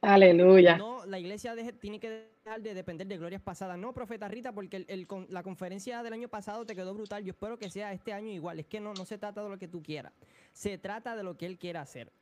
Aleluya. 0.05 0.77
No, 0.77 1.05
la 1.07 1.19
iglesia 1.19 1.55
tiene 1.81 1.99
que 1.99 2.29
dejar 2.45 2.61
de 2.61 2.75
depender 2.75 3.07
de 3.07 3.17
glorias 3.17 3.43
pasadas. 3.43 3.79
No, 3.79 3.93
profeta 3.93 4.29
Rita, 4.29 4.53
porque 4.53 4.87
la 5.29 5.43
conferencia 5.43 6.03
del 6.03 6.13
año 6.13 6.29
pasado 6.29 6.65
te 6.67 6.75
quedó 6.75 6.95
brutal. 6.95 7.25
Yo 7.25 7.31
espero 7.31 7.59
que 7.59 7.71
sea 7.71 7.93
este 7.93 8.13
año 8.13 8.29
igual. 8.29 8.61
Es 8.61 8.67
que 8.67 8.81
no, 8.81 8.95
no 8.95 9.05
se 9.05 9.19
trata 9.19 9.43
de 9.43 9.49
lo 9.49 9.59
que 9.59 9.69
tú 9.69 9.83
quieras. 9.83 10.13
Se 10.53 10.79
trata 10.79 11.17
de 11.17 11.23
lo 11.23 11.37
que 11.37 11.47
Él 11.47 11.59
quiera 11.59 11.81
hacer. 11.81 12.13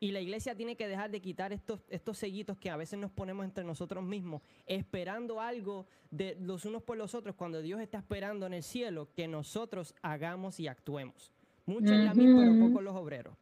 Y 0.00 0.12
la 0.12 0.20
iglesia 0.20 0.54
tiene 0.54 0.76
que 0.76 0.86
dejar 0.86 1.10
de 1.10 1.20
quitar 1.20 1.52
estos, 1.52 1.80
estos 1.88 2.18
sellitos 2.18 2.56
que 2.56 2.70
a 2.70 2.76
veces 2.76 2.98
nos 3.00 3.10
ponemos 3.10 3.44
entre 3.44 3.64
nosotros 3.64 4.04
mismos, 4.04 4.42
esperando 4.66 5.40
algo 5.40 5.86
de 6.10 6.36
los 6.40 6.64
unos 6.64 6.84
por 6.84 6.96
los 6.96 7.16
otros, 7.16 7.34
cuando 7.34 7.60
Dios 7.60 7.80
está 7.80 7.98
esperando 7.98 8.46
en 8.46 8.54
el 8.54 8.62
cielo 8.62 9.08
que 9.16 9.26
nosotros 9.26 9.96
hagamos 10.02 10.60
y 10.60 10.68
actuemos. 10.68 11.32
Muchos 11.66 11.90
en 11.90 12.04
la 12.04 12.14
misma, 12.14 12.40
pero 12.40 12.68
pocos 12.68 12.82
los 12.82 12.94
obreros 12.94 13.34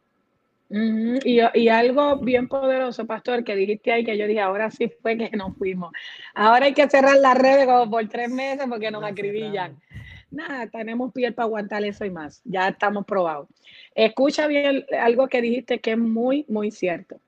y, 0.68 1.68
algo 1.68 2.16
bien 2.18 2.48
poderoso, 2.48 3.06
pastor, 3.06 3.44
que 3.44 3.54
dijiste 3.54 3.92
ahí, 3.92 4.04
que 4.04 4.18
yo 4.18 4.26
dije, 4.26 4.40
ahora 4.40 4.70
sí 4.70 4.90
fue 5.00 5.16
que 5.16 5.36
nos 5.36 5.56
fuimos. 5.56 5.92
Ahora 6.34 6.66
hay 6.66 6.74
que 6.74 6.88
cerrar 6.88 7.16
las 7.18 7.38
redes 7.38 7.66
como 7.66 7.90
por 7.90 8.08
tres 8.08 8.30
meses 8.30 8.66
porque 8.68 8.90
nos 8.90 9.04
acribillan. 9.04 9.76
Nada, 10.30 10.66
tenemos 10.66 11.12
piel 11.12 11.34
para 11.34 11.46
aguantar 11.46 11.84
eso 11.84 12.04
y 12.04 12.10
más. 12.10 12.42
Ya 12.44 12.68
estamos 12.68 13.06
probados. 13.06 13.48
Escucha 13.94 14.46
bien 14.48 14.84
algo 15.00 15.28
que 15.28 15.40
dijiste 15.40 15.78
que 15.78 15.92
es 15.92 15.98
muy, 15.98 16.44
muy 16.48 16.70
cierto. 16.72 17.20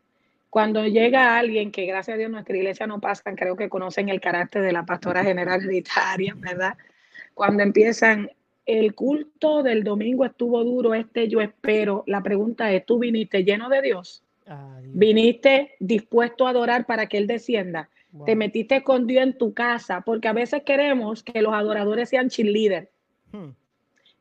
Cuando 0.50 0.86
llega 0.86 1.38
alguien 1.38 1.70
que 1.70 1.86
gracias 1.86 2.14
a 2.14 2.18
Dios 2.18 2.30
nuestra 2.30 2.56
iglesia 2.56 2.86
no 2.86 3.00
pasan, 3.00 3.36
creo 3.36 3.54
que 3.54 3.68
conocen 3.68 4.08
el 4.08 4.20
carácter 4.20 4.62
de 4.62 4.72
la 4.72 4.84
pastora 4.84 5.22
general 5.22 5.62
hereditaria, 5.62 6.34
¿verdad? 6.36 6.76
Cuando 7.34 7.62
empiezan, 7.62 8.30
el 8.68 8.94
culto 8.94 9.62
del 9.62 9.82
domingo 9.82 10.26
estuvo 10.26 10.62
duro, 10.62 10.92
este 10.92 11.26
yo 11.26 11.40
espero. 11.40 12.04
La 12.06 12.22
pregunta 12.22 12.70
es, 12.70 12.84
¿tú 12.84 12.98
viniste 12.98 13.42
lleno 13.42 13.70
de 13.70 13.80
Dios? 13.80 14.22
¿Viniste 14.82 15.74
dispuesto 15.80 16.46
a 16.46 16.50
adorar 16.50 16.84
para 16.84 17.06
que 17.06 17.16
Él 17.16 17.26
descienda? 17.26 17.88
¿Te 18.26 18.36
metiste 18.36 18.82
con 18.82 19.06
Dios 19.06 19.22
en 19.22 19.38
tu 19.38 19.54
casa? 19.54 20.02
Porque 20.02 20.28
a 20.28 20.34
veces 20.34 20.64
queremos 20.64 21.22
que 21.22 21.40
los 21.40 21.54
adoradores 21.54 22.10
sean 22.10 22.28
cheerleaders. 22.28 22.88
Hmm. 23.32 23.50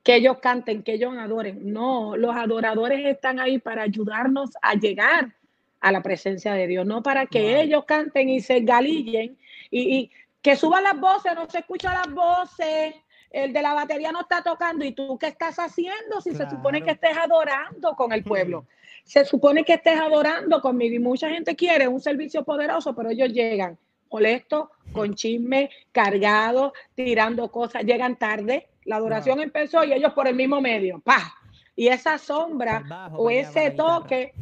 Que 0.01 0.15
ellos 0.15 0.37
canten, 0.39 0.81
que 0.81 0.93
ellos 0.93 1.13
adoren. 1.17 1.73
No, 1.73 2.15
los 2.15 2.33
adoradores 2.33 3.05
están 3.05 3.41
ahí 3.41 3.59
para 3.59 3.83
ayudarnos 3.83 4.51
a 4.61 4.75
llegar 4.75 5.33
a 5.81 5.91
la 5.91 6.01
presencia 6.01 6.53
de 6.53 6.67
Dios, 6.67 6.85
no 6.85 7.03
para 7.03 7.25
que 7.25 7.61
ellos 7.61 7.83
canten 7.83 8.29
y 8.29 8.39
se 8.39 8.61
galillen 8.61 9.37
y, 9.69 9.97
y 9.97 10.11
que 10.41 10.55
suban 10.55 10.83
las 10.83 10.97
voces, 10.97 11.35
no 11.35 11.49
se 11.49 11.59
escuchan 11.59 11.93
las 11.93 12.13
voces, 12.13 12.95
el 13.31 13.53
de 13.53 13.61
la 13.61 13.73
batería 13.73 14.11
no 14.11 14.21
está 14.21 14.41
tocando 14.41 14.85
y 14.85 14.91
tú 14.93 15.17
qué 15.17 15.27
estás 15.27 15.57
haciendo 15.57 16.21
si 16.21 16.33
se 16.33 16.49
supone 16.49 16.83
que 16.83 16.91
estés 16.91 17.17
adorando 17.17 17.95
con 17.95 18.11
el 18.11 18.23
pueblo. 18.23 18.65
Se 19.03 19.23
supone 19.23 19.63
que 19.63 19.75
estés 19.75 19.97
adorando 19.97 20.59
conmigo 20.59 20.93
y 20.93 20.99
mucha 20.99 21.29
gente 21.29 21.55
quiere 21.55 21.87
un 21.87 22.01
servicio 22.01 22.43
poderoso, 22.43 22.93
pero 22.93 23.09
ellos 23.09 23.29
llegan 23.29 23.77
molestos, 24.11 24.67
con 24.91 25.15
chisme, 25.15 25.69
cargados, 25.93 26.73
tirando 26.93 27.49
cosas, 27.49 27.83
llegan 27.83 28.17
tarde. 28.17 28.67
La 28.83 28.97
adoración 28.97 29.39
empezó 29.39 29.83
y 29.83 29.93
ellos 29.93 30.13
por 30.13 30.27
el 30.27 30.35
mismo 30.35 30.59
medio, 30.59 30.99
¡pa! 30.99 31.35
Y 31.75 31.87
esa 31.87 32.17
sombra 32.17 33.11
o 33.13 33.29
ese 33.29 33.71
toque 33.71 34.33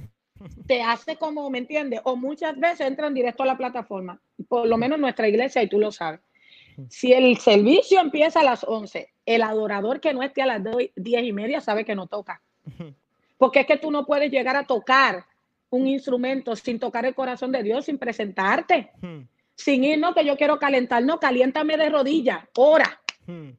te 0.67 0.81
hace 0.81 1.17
como, 1.17 1.49
¿me 1.49 1.59
entiendes? 1.59 2.01
O 2.03 2.15
muchas 2.15 2.57
veces 2.57 2.87
entran 2.87 3.13
directo 3.13 3.43
a 3.43 3.47
la 3.47 3.57
plataforma, 3.57 4.19
por 4.47 4.67
lo 4.67 4.77
menos 4.77 4.99
nuestra 4.99 5.27
iglesia 5.27 5.61
y 5.61 5.67
tú 5.67 5.79
lo 5.79 5.91
sabes. 5.91 6.21
Si 6.89 7.13
el 7.13 7.37
servicio 7.37 7.99
empieza 7.99 8.41
a 8.41 8.43
las 8.43 8.63
11, 8.63 9.09
el 9.25 9.43
adorador 9.43 9.99
que 9.99 10.13
no 10.13 10.23
esté 10.23 10.41
a 10.41 10.45
las 10.45 10.61
10 10.95 11.23
y 11.23 11.33
media 11.33 11.61
sabe 11.61 11.85
que 11.85 11.95
no 11.95 12.07
toca. 12.07 12.41
Porque 13.37 13.61
es 13.61 13.65
que 13.67 13.77
tú 13.77 13.91
no 13.91 14.05
puedes 14.05 14.31
llegar 14.31 14.55
a 14.55 14.65
tocar 14.65 15.25
un 15.69 15.87
instrumento 15.87 16.55
sin 16.55 16.79
tocar 16.79 17.05
el 17.05 17.15
corazón 17.15 17.51
de 17.51 17.63
Dios, 17.63 17.85
sin 17.85 17.97
presentarte. 17.97 18.91
Sin 19.55 19.83
ir, 19.83 19.99
no, 19.99 20.13
que 20.13 20.25
yo 20.25 20.35
quiero 20.35 20.59
calentar, 20.59 21.03
no, 21.03 21.19
caliéntame 21.19 21.77
de 21.77 21.89
rodillas, 21.89 22.43
ora. 22.55 23.01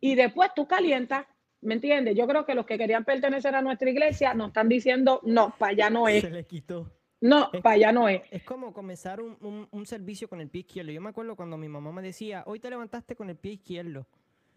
Y 0.01 0.15
después 0.15 0.51
tú 0.55 0.67
calientas, 0.67 1.27
¿me 1.61 1.75
entiendes? 1.75 2.17
Yo 2.17 2.27
creo 2.27 2.47
que 2.47 2.55
los 2.55 2.67
que 2.67 2.79
querían 2.79 3.05
pertenecer 3.05 3.55
a 3.55 3.63
nuestra 3.63 3.91
iglesia 3.91 4.35
nos 4.35 4.49
están 4.49 4.69
diciendo, 4.69 5.21
no, 5.25 5.55
para 5.59 5.73
allá 5.73 5.91
no 5.91 6.09
es. 6.09 6.23
Se 6.23 6.31
le 6.31 6.45
quitó. 6.45 6.91
No, 7.27 7.51
para 7.63 7.75
allá 7.75 7.93
no 7.93 8.09
es. 8.09 8.23
Es 8.31 8.45
como 8.45 8.73
comenzar 8.73 9.21
un, 9.21 9.87
servicio 9.87 10.29
con 10.29 10.41
el 10.41 10.49
pie 10.49 10.61
izquierdo. 10.61 10.93
Yo 10.93 11.01
me 11.01 11.11
acuerdo 11.11 11.35
cuando 11.37 11.57
mi 11.57 11.69
mamá 11.69 11.93
me 11.93 12.03
decía, 12.03 12.45
hoy 12.47 12.61
te 12.61 12.71
levantaste 12.71 13.17
con 13.17 13.29
el 13.31 13.37
pie 13.37 13.53
izquierdo. 13.53 14.07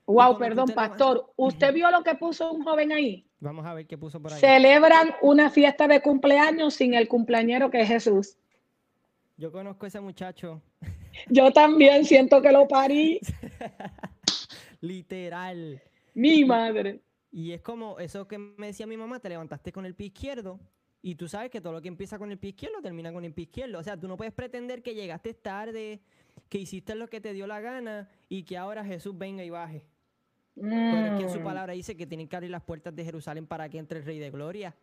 Wow, 0.06 0.38
perdón, 0.38 0.70
pastor. 0.70 1.32
¿Usted 1.36 1.74
vio 1.74 1.90
lo 1.92 2.04
que 2.04 2.16
puso 2.16 2.52
un 2.52 2.64
joven 2.64 2.92
ahí? 2.92 3.26
Vamos 3.40 3.66
a 3.66 3.74
ver 3.74 3.86
qué 3.86 3.98
puso 3.98 4.22
por 4.22 4.34
ahí. 4.34 4.40
Celebran 4.40 5.14
una 5.22 5.50
fiesta 5.50 5.88
de 5.88 6.02
cumpleaños 6.02 6.74
sin 6.74 6.94
el 6.94 7.08
cumpleañero 7.08 7.70
que 7.70 7.82
es 7.82 7.88
Jesús. 7.88 8.38
Yo 9.38 9.52
conozco 9.52 9.86
a 9.86 9.88
ese 9.88 10.00
muchacho. 10.00 10.62
Yo 11.28 11.52
también 11.52 12.06
siento 12.06 12.42
que 12.42 12.52
lo 12.52 12.68
parí. 12.68 13.20
Literal. 14.82 15.82
Mi 16.14 16.44
madre. 16.44 17.02
Y 17.32 17.52
es 17.52 17.62
como 17.62 18.00
eso 18.00 18.28
que 18.28 18.38
me 18.38 18.68
decía 18.68 18.88
mi 18.88 18.98
mamá, 18.98 19.20
te 19.20 19.30
levantaste 19.30 19.72
con 19.72 19.86
el 19.86 19.96
pie 19.96 20.08
izquierdo 20.08 20.60
y 21.02 21.16
tú 21.16 21.28
sabes 21.28 21.50
que 21.50 21.62
todo 21.62 21.74
lo 21.74 21.82
que 21.82 21.88
empieza 21.88 22.18
con 22.18 22.32
el 22.32 22.38
pie 22.38 22.50
izquierdo 22.50 22.82
termina 22.82 23.14
con 23.14 23.24
el 23.24 23.34
pie 23.34 23.44
izquierdo. 23.44 23.80
O 23.80 23.84
sea, 23.84 23.98
tú 23.98 24.08
no 24.08 24.18
puedes 24.18 24.34
pretender 24.34 24.82
que 24.82 24.94
llegaste 24.94 25.34
tarde, 25.34 26.02
que 26.50 26.58
hiciste 26.58 26.96
lo 26.96 27.08
que 27.08 27.22
te 27.22 27.34
dio 27.34 27.48
la 27.48 27.62
gana 27.62 28.10
y 28.28 28.44
que 28.44 28.58
ahora 28.58 28.84
Jesús 28.84 29.18
venga 29.18 29.44
y 29.44 29.50
baje. 29.50 29.86
Pero 30.56 31.06
es 31.06 31.18
que 31.18 31.24
en 31.24 31.30
su 31.30 31.40
mm. 31.40 31.44
palabra 31.44 31.74
dice 31.74 31.96
que 31.96 32.06
tienen 32.06 32.28
que 32.28 32.36
abrir 32.36 32.52
las 32.52 32.64
puertas 32.64 32.94
de 32.94 33.06
Jerusalén 33.06 33.48
para 33.48 33.70
que 33.70 33.78
entre 33.78 34.00
el 34.00 34.06
Rey 34.06 34.20
de 34.20 34.30
Gloria. 34.30 34.76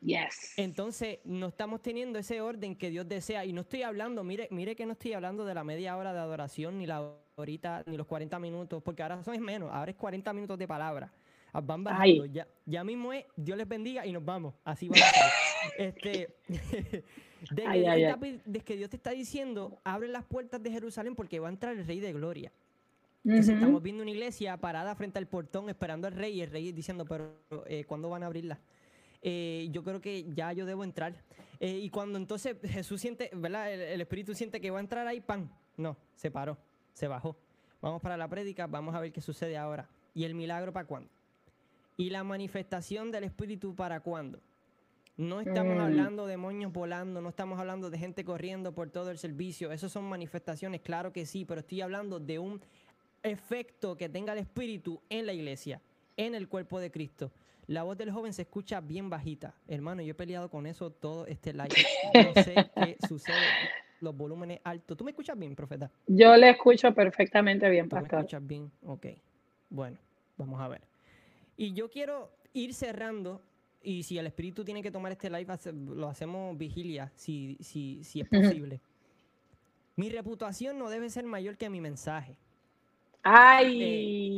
Yes. 0.00 0.52
Entonces, 0.58 1.20
no 1.24 1.46
estamos 1.46 1.80
teniendo 1.80 2.18
ese 2.18 2.42
orden 2.42 2.76
que 2.76 2.90
Dios 2.90 3.08
desea. 3.08 3.46
Y 3.46 3.54
no 3.54 3.62
estoy 3.62 3.82
hablando, 3.82 4.22
mire, 4.22 4.48
mire 4.50 4.76
que 4.76 4.84
no 4.84 4.92
estoy 4.92 5.14
hablando 5.14 5.46
de 5.46 5.54
la 5.54 5.64
media 5.64 5.96
hora 5.96 6.12
de 6.12 6.18
adoración, 6.18 6.76
ni 6.76 6.86
la 6.86 7.10
horita, 7.36 7.82
ni 7.86 7.96
los 7.96 8.06
40 8.06 8.38
minutos, 8.38 8.82
porque 8.82 9.02
ahora 9.02 9.22
son 9.24 9.40
menos, 9.40 9.70
ahora 9.72 9.90
es 9.90 9.96
40 9.96 10.30
minutos 10.34 10.58
de 10.58 10.68
palabra. 10.68 11.10
Van 11.62 11.84
bajando. 11.84 12.26
Ya, 12.26 12.46
ya 12.66 12.84
mismo 12.84 13.12
es, 13.12 13.24
Dios 13.36 13.56
les 13.56 13.68
bendiga 13.68 14.06
y 14.06 14.12
nos 14.12 14.24
vamos. 14.24 14.54
Así 14.64 14.88
va 14.88 14.96
a 14.96 15.30
este, 15.78 16.34
de, 17.50 18.60
que, 18.64 18.76
Dios 18.76 18.90
te 18.90 18.96
está 18.96 19.10
diciendo, 19.10 19.80
abre 19.84 20.08
las 20.08 20.24
puertas 20.24 20.62
de 20.62 20.70
Jerusalén 20.70 21.14
porque 21.14 21.38
va 21.40 21.48
a 21.48 21.52
entrar 21.52 21.76
el 21.76 21.86
Rey 21.86 22.00
de 22.00 22.12
Gloria. 22.12 22.52
Entonces 23.24 23.54
estamos 23.54 23.82
viendo 23.82 24.02
una 24.02 24.10
iglesia 24.10 24.56
parada 24.58 24.94
frente 24.94 25.18
al 25.18 25.26
portón 25.26 25.70
esperando 25.70 26.06
al 26.06 26.12
rey 26.12 26.34
y 26.34 26.42
el 26.42 26.50
rey 26.50 26.72
diciendo, 26.72 27.06
pero 27.06 27.34
eh, 27.66 27.84
¿cuándo 27.84 28.10
van 28.10 28.22
a 28.22 28.26
abrirla? 28.26 28.60
Eh, 29.22 29.68
yo 29.70 29.82
creo 29.82 29.98
que 29.98 30.26
ya 30.34 30.52
yo 30.52 30.66
debo 30.66 30.84
entrar. 30.84 31.14
Eh, 31.58 31.78
y 31.78 31.88
cuando 31.88 32.18
entonces 32.18 32.56
Jesús 32.62 33.00
siente, 33.00 33.30
¿verdad? 33.32 33.72
El, 33.72 33.98
Espíritu 34.02 34.34
siente 34.34 34.60
que 34.60 34.70
va 34.70 34.76
a 34.78 34.82
entrar 34.82 35.06
ahí, 35.06 35.22
pan. 35.22 35.50
No, 35.78 35.96
se 36.14 36.30
paró, 36.30 36.58
se 36.92 37.08
bajó. 37.08 37.34
Vamos 37.80 38.02
para 38.02 38.18
la 38.18 38.28
prédica, 38.28 38.66
vamos 38.66 38.94
a 38.94 39.00
ver 39.00 39.10
qué 39.10 39.22
sucede 39.22 39.56
ahora. 39.56 39.88
¿Y 40.12 40.24
el 40.24 40.34
milagro 40.34 40.74
para 40.74 40.86
cuándo? 40.86 41.08
¿Y 41.96 42.10
la 42.10 42.24
manifestación 42.24 43.10
del 43.10 43.24
Espíritu 43.24 43.74
para 43.74 44.00
cuándo? 44.00 44.40
No 45.16 45.40
estamos 45.40 45.76
mm. 45.76 45.80
hablando 45.80 46.26
de 46.26 46.32
demonios 46.32 46.72
volando, 46.72 47.20
no 47.20 47.28
estamos 47.28 47.60
hablando 47.60 47.88
de 47.88 47.98
gente 47.98 48.24
corriendo 48.24 48.74
por 48.74 48.90
todo 48.90 49.10
el 49.10 49.18
servicio. 49.18 49.70
Esas 49.70 49.92
son 49.92 50.04
manifestaciones, 50.04 50.80
claro 50.80 51.12
que 51.12 51.24
sí, 51.24 51.44
pero 51.44 51.60
estoy 51.60 51.82
hablando 51.82 52.18
de 52.18 52.40
un 52.40 52.60
efecto 53.22 53.96
que 53.96 54.08
tenga 54.08 54.32
el 54.32 54.40
Espíritu 54.40 55.00
en 55.08 55.26
la 55.26 55.32
iglesia, 55.32 55.80
en 56.16 56.34
el 56.34 56.48
cuerpo 56.48 56.80
de 56.80 56.90
Cristo. 56.90 57.30
La 57.66 57.84
voz 57.84 57.96
del 57.96 58.10
joven 58.10 58.32
se 58.32 58.42
escucha 58.42 58.80
bien 58.80 59.08
bajita. 59.08 59.54
Hermano, 59.68 60.02
yo 60.02 60.10
he 60.10 60.14
peleado 60.14 60.50
con 60.50 60.66
eso 60.66 60.90
todo 60.90 61.26
este 61.26 61.52
live. 61.52 61.68
No 62.12 62.42
sé 62.42 62.54
qué 62.76 62.96
sucede. 63.06 63.36
Los 64.00 64.14
volúmenes 64.16 64.60
altos. 64.64 64.98
¿Tú 64.98 65.04
me 65.04 65.12
escuchas 65.12 65.38
bien, 65.38 65.54
profeta? 65.54 65.90
Yo 66.06 66.36
le 66.36 66.50
escucho 66.50 66.92
perfectamente 66.92 67.70
bien, 67.70 67.88
pastor. 67.88 68.08
¿Tú 68.08 68.16
me 68.16 68.20
escuchas 68.20 68.46
bien? 68.46 68.70
Ok. 68.82 69.06
Bueno, 69.70 69.96
vamos 70.36 70.60
a 70.60 70.68
ver. 70.68 70.82
Y 71.56 71.72
yo 71.72 71.90
quiero 71.90 72.30
ir 72.52 72.74
cerrando. 72.74 73.42
Y 73.82 74.02
si 74.02 74.18
el 74.18 74.26
espíritu 74.26 74.64
tiene 74.64 74.82
que 74.82 74.90
tomar 74.90 75.12
este 75.12 75.28
live, 75.28 75.54
lo 75.72 76.08
hacemos 76.08 76.56
vigilia, 76.56 77.12
si, 77.14 77.58
si, 77.60 78.02
si 78.02 78.20
es 78.20 78.28
posible. 78.28 78.80
Mi 79.96 80.08
reputación 80.08 80.78
no 80.78 80.88
debe 80.88 81.10
ser 81.10 81.24
mayor 81.24 81.56
que 81.56 81.68
mi 81.68 81.80
mensaje. 81.80 82.36
Ay, 83.22 84.36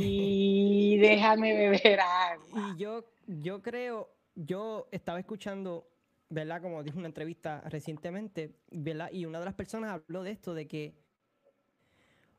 déjame 1.01 1.55
beber 1.55 2.01
agua. 2.01 2.74
Y 2.74 2.78
yo, 2.78 3.05
yo 3.26 3.62
creo, 3.62 4.10
yo 4.34 4.88
estaba 4.90 5.18
escuchando, 5.18 5.88
¿verdad? 6.28 6.60
Como 6.60 6.82
dijo 6.82 6.98
una 6.98 7.09
entrevista 7.09 7.62
recientemente, 7.68 8.56
¿verdad? 8.70 9.10
Y 9.12 9.24
una 9.26 9.38
de 9.38 9.44
las 9.44 9.55
personas 9.55 9.93
habló 9.93 10.22
de 10.22 10.32
esto, 10.32 10.55
de 10.55 10.66
que 10.66 10.94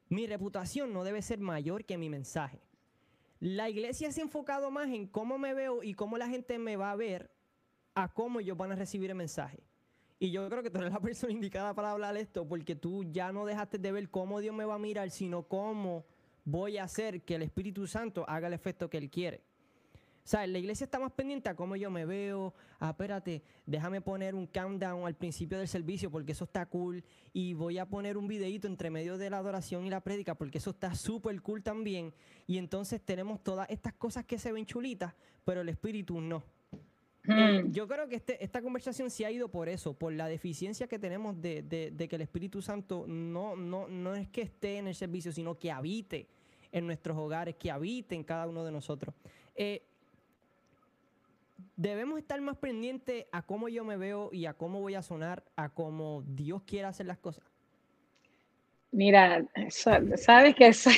mi 0.10 0.28
reputación 0.28 0.94
no 0.94 1.04
debe 1.04 1.22
ser 1.22 1.40
mayor 1.40 1.86
que 1.86 1.98
mi 1.98 2.10
mensaje. 2.10 2.62
La 3.40 3.70
iglesia 3.70 4.12
se 4.12 4.22
ha 4.22 4.24
enfocado 4.24 4.72
más 4.72 4.90
en 4.90 5.08
cómo 5.08 5.38
me 5.38 5.54
veo 5.54 5.84
y 5.84 5.94
cómo 5.94 6.18
la 6.18 6.28
gente 6.28 6.58
me 6.58 6.76
va 6.76 6.92
a 6.92 6.96
ver 6.96 7.30
a 7.94 8.12
cómo 8.14 8.40
ellos 8.40 8.58
van 8.58 8.72
a 8.72 8.76
recibir 8.76 9.10
el 9.10 9.16
mensaje. 9.16 9.64
Y 10.20 10.32
yo 10.32 10.50
creo 10.50 10.64
que 10.64 10.72
tú 10.72 10.80
eres 10.80 10.92
la 10.92 11.00
persona 11.02 11.34
indicada 11.34 11.74
para 11.74 11.92
hablar 11.92 12.18
esto, 12.18 12.48
porque 12.48 12.76
tú 12.76 13.04
ya 13.04 13.32
no 13.32 13.46
dejaste 13.46 13.78
de 13.78 13.92
ver 13.92 14.10
cómo 14.10 14.40
Dios 14.40 14.56
me 14.56 14.66
va 14.66 14.76
a 14.76 14.80
mirar, 14.80 15.12
sino 15.12 15.44
cómo 15.44 16.06
voy 16.44 16.78
a 16.78 16.86
hacer 16.86 17.24
que 17.24 17.36
el 17.36 17.44
Espíritu 17.44 17.86
Santo 17.88 18.26
haga 18.28 18.48
el 18.48 18.54
efecto 18.54 18.90
que 18.90 18.98
Él 18.98 19.10
quiere. 19.10 19.44
O 20.28 20.30
sea, 20.30 20.45
la 20.45 20.60
iglesia 20.60 20.84
está 20.84 20.99
más 20.99 21.14
pendiente 21.14 21.48
a 21.48 21.56
cómo 21.56 21.78
yo 21.78 21.90
me 21.90 22.04
veo. 22.04 22.54
Ah, 22.82 22.90
espérate, 22.90 23.41
déjame 23.66 24.02
poner 24.02 24.36
un 24.36 24.45
countdown 24.45 25.08
al 25.08 25.16
principio 25.16 25.58
del 25.58 25.70
servicio 25.70 26.12
porque 26.12 26.34
eso 26.34 26.44
está 26.44 26.66
cool. 26.66 27.02
Y 27.32 27.54
voy 27.54 27.78
a 27.78 27.86
poner 27.86 28.18
un 28.18 28.28
videito 28.28 28.68
entre 28.68 28.90
medio 28.90 29.18
de 29.18 29.30
la 29.30 29.38
adoración 29.38 29.86
y 29.86 29.90
la 29.90 30.02
prédica 30.02 30.36
porque 30.36 30.58
eso 30.58 30.72
está 30.72 30.94
súper 30.95 31.41
cool 31.41 31.64
también. 31.64 32.14
Y 32.45 32.58
entonces 32.58 32.99
tenemos 32.99 33.41
todas 33.41 33.70
estas 33.70 33.94
cosas 33.94 34.26
que 34.26 34.38
se 34.38 34.52
ven 34.52 34.66
chulitas, 34.66 35.14
pero 35.45 35.62
el 35.62 35.70
espíritu 35.70 36.20
no. 36.20 36.44
Eh, 37.24 37.64
mm. 37.64 37.72
yo 37.72 37.88
creo 37.88 38.10
que 38.10 38.18
este, 38.18 38.44
esta 38.44 38.62
conversación 38.62 39.10
se 39.10 39.26
ha 39.26 39.32
ido 39.32 39.48
por 39.48 39.70
eso, 39.70 39.94
por 39.94 40.12
la 40.12 40.28
deficiencia 40.28 40.88
que 40.88 40.99
tenemos 40.99 41.41
de, 41.41 41.62
de, 41.64 42.08
que 42.10 42.16
el 42.18 42.22
Espíritu 42.22 42.62
Santo 42.62 43.06
no, 43.08 43.56
no, 43.56 43.88
no 43.88 44.14
es 44.14 44.28
que 44.28 44.41
esté 44.41 44.78
en 44.78 44.88
el 44.88 44.95
servicio, 44.95 45.32
sino 45.32 45.58
que 45.58 45.72
habite 45.72 46.28
en 46.74 46.86
nuestros 46.86 47.18
hogares, 47.18 47.56
que 47.56 47.72
habite 47.72 48.14
en 48.14 48.26
cada 48.26 48.45
uno 48.45 48.66
de 48.66 48.74
nosotros. 48.74 49.16
Eh, 49.56 49.84
debemos 51.76 52.20
estar 52.20 52.40
más 52.42 52.58
pendientes 52.58 53.26
a 53.32 53.42
cómo 53.42 53.70
yo 53.70 53.84
me 53.84 53.98
veo 53.98 54.30
y 54.32 54.46
a 54.46 54.54
cómo 54.54 54.80
voy 54.80 54.96
a 54.96 55.02
sonar, 55.02 55.44
a 55.56 55.70
cómo 55.70 56.24
Dios 56.26 56.64
quiera 56.64 56.90
hacer 56.90 57.06
las 57.06 57.18
cosas. 57.18 57.44
Mira, 58.92 59.46
sabes 59.70 60.56
que 60.56 60.68
esa, 60.68 60.92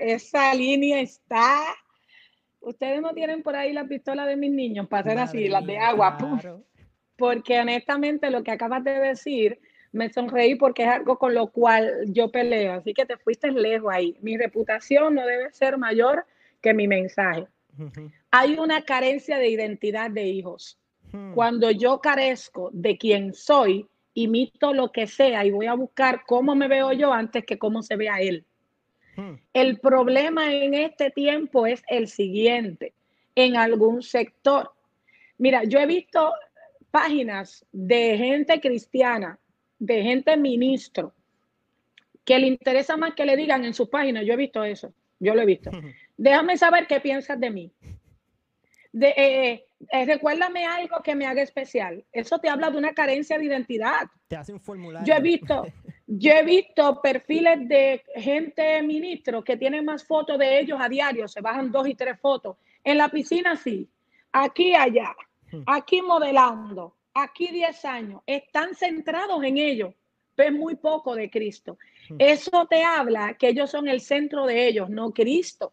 esa, 0.00 0.54
línea 0.54 1.00
está. 1.00 1.62
Ustedes 2.60 3.00
no 3.00 3.14
tienen 3.14 3.42
por 3.42 3.56
ahí 3.56 3.72
la 3.72 3.86
pistola 3.86 4.26
de 4.26 4.36
mis 4.36 4.50
niños 4.50 4.88
para 4.88 5.00
hacer 5.00 5.18
así, 5.18 5.48
las 5.48 5.64
de 5.64 5.78
agua. 5.78 6.18
Porque 7.16 7.60
honestamente 7.60 8.30
lo 8.30 8.42
que 8.42 8.50
acabas 8.50 8.84
de 8.84 8.98
decir 8.98 9.60
me 9.92 10.12
sonreí 10.12 10.54
porque 10.56 10.82
es 10.82 10.88
algo 10.88 11.18
con 11.18 11.34
lo 11.34 11.48
cual 11.48 12.04
yo 12.06 12.30
peleo. 12.30 12.74
Así 12.74 12.92
que 12.92 13.06
te 13.06 13.16
fuiste 13.16 13.50
lejos 13.50 13.92
ahí. 13.92 14.16
Mi 14.20 14.36
reputación 14.36 15.14
no 15.14 15.24
debe 15.24 15.50
ser 15.52 15.78
mayor 15.78 16.26
que 16.60 16.74
mi 16.74 16.86
mensaje. 16.88 17.46
Hay 18.30 18.58
una 18.58 18.82
carencia 18.82 19.38
de 19.38 19.48
identidad 19.48 20.10
de 20.10 20.26
hijos. 20.26 20.78
Hmm. 21.12 21.32
Cuando 21.34 21.70
yo 21.70 22.00
carezco 22.00 22.70
de 22.72 22.98
quién 22.98 23.34
soy, 23.34 23.86
imito 24.14 24.74
lo 24.74 24.92
que 24.92 25.06
sea 25.06 25.44
y 25.44 25.50
voy 25.50 25.66
a 25.66 25.74
buscar 25.74 26.24
cómo 26.26 26.54
me 26.54 26.68
veo 26.68 26.92
yo 26.92 27.12
antes 27.12 27.44
que 27.44 27.58
cómo 27.58 27.82
se 27.82 27.96
vea 27.96 28.20
él. 28.20 28.44
Hmm. 29.16 29.34
El 29.52 29.78
problema 29.78 30.52
en 30.52 30.74
este 30.74 31.10
tiempo 31.10 31.66
es 31.66 31.82
el 31.88 32.08
siguiente, 32.08 32.92
en 33.34 33.56
algún 33.56 34.02
sector. 34.02 34.72
Mira, 35.38 35.64
yo 35.64 35.78
he 35.78 35.86
visto 35.86 36.32
páginas 36.90 37.64
de 37.72 38.16
gente 38.18 38.60
cristiana 38.60 39.38
de 39.78 40.02
gente 40.02 40.36
ministro 40.36 41.14
que 42.24 42.38
le 42.38 42.46
interesa 42.46 42.96
más 42.96 43.14
que 43.14 43.24
le 43.24 43.36
digan 43.36 43.64
en 43.64 43.72
sus 43.72 43.88
páginas, 43.88 44.24
yo 44.26 44.34
he 44.34 44.36
visto 44.36 44.62
eso, 44.62 44.92
yo 45.18 45.34
lo 45.34 45.40
he 45.40 45.46
visto. 45.46 45.70
Déjame 46.16 46.58
saber 46.58 46.86
qué 46.86 47.00
piensas 47.00 47.40
de 47.40 47.50
mí. 47.50 47.72
De, 48.98 49.14
eh, 49.16 49.68
eh, 49.92 50.04
recuérdame 50.06 50.66
algo 50.66 51.00
que 51.04 51.14
me 51.14 51.24
haga 51.24 51.40
especial. 51.40 52.04
Eso 52.10 52.38
te 52.40 52.48
habla 52.48 52.68
de 52.68 52.78
una 52.78 52.94
carencia 52.94 53.38
de 53.38 53.44
identidad. 53.44 54.08
Te 54.26 54.34
hace 54.34 54.52
un 54.52 54.60
formulario. 54.60 55.06
Yo 55.06 55.14
he 55.14 55.22
visto, 55.22 55.66
yo 56.06 56.32
he 56.32 56.42
visto 56.42 57.00
perfiles 57.00 57.68
de 57.68 58.02
gente 58.16 58.82
ministro 58.82 59.44
que 59.44 59.56
tienen 59.56 59.84
más 59.84 60.04
fotos 60.04 60.36
de 60.38 60.58
ellos 60.58 60.80
a 60.80 60.88
diario, 60.88 61.28
se 61.28 61.40
bajan 61.40 61.70
dos 61.70 61.86
y 61.86 61.94
tres 61.94 62.18
fotos. 62.18 62.56
En 62.82 62.98
la 62.98 63.08
piscina 63.08 63.54
sí, 63.54 63.88
aquí 64.32 64.74
allá, 64.74 65.14
hmm. 65.52 65.62
aquí 65.66 66.02
modelando, 66.02 66.96
aquí 67.14 67.46
10 67.46 67.84
años, 67.84 68.22
están 68.26 68.74
centrados 68.74 69.42
en 69.44 69.58
ellos, 69.58 69.94
ven 70.36 70.58
muy 70.58 70.74
poco 70.74 71.14
de 71.14 71.30
Cristo. 71.30 71.78
Hmm. 72.08 72.16
Eso 72.18 72.66
te 72.68 72.82
habla 72.82 73.34
que 73.34 73.48
ellos 73.48 73.70
son 73.70 73.86
el 73.86 74.00
centro 74.00 74.44
de 74.44 74.66
ellos, 74.66 74.90
no 74.90 75.12
Cristo. 75.12 75.72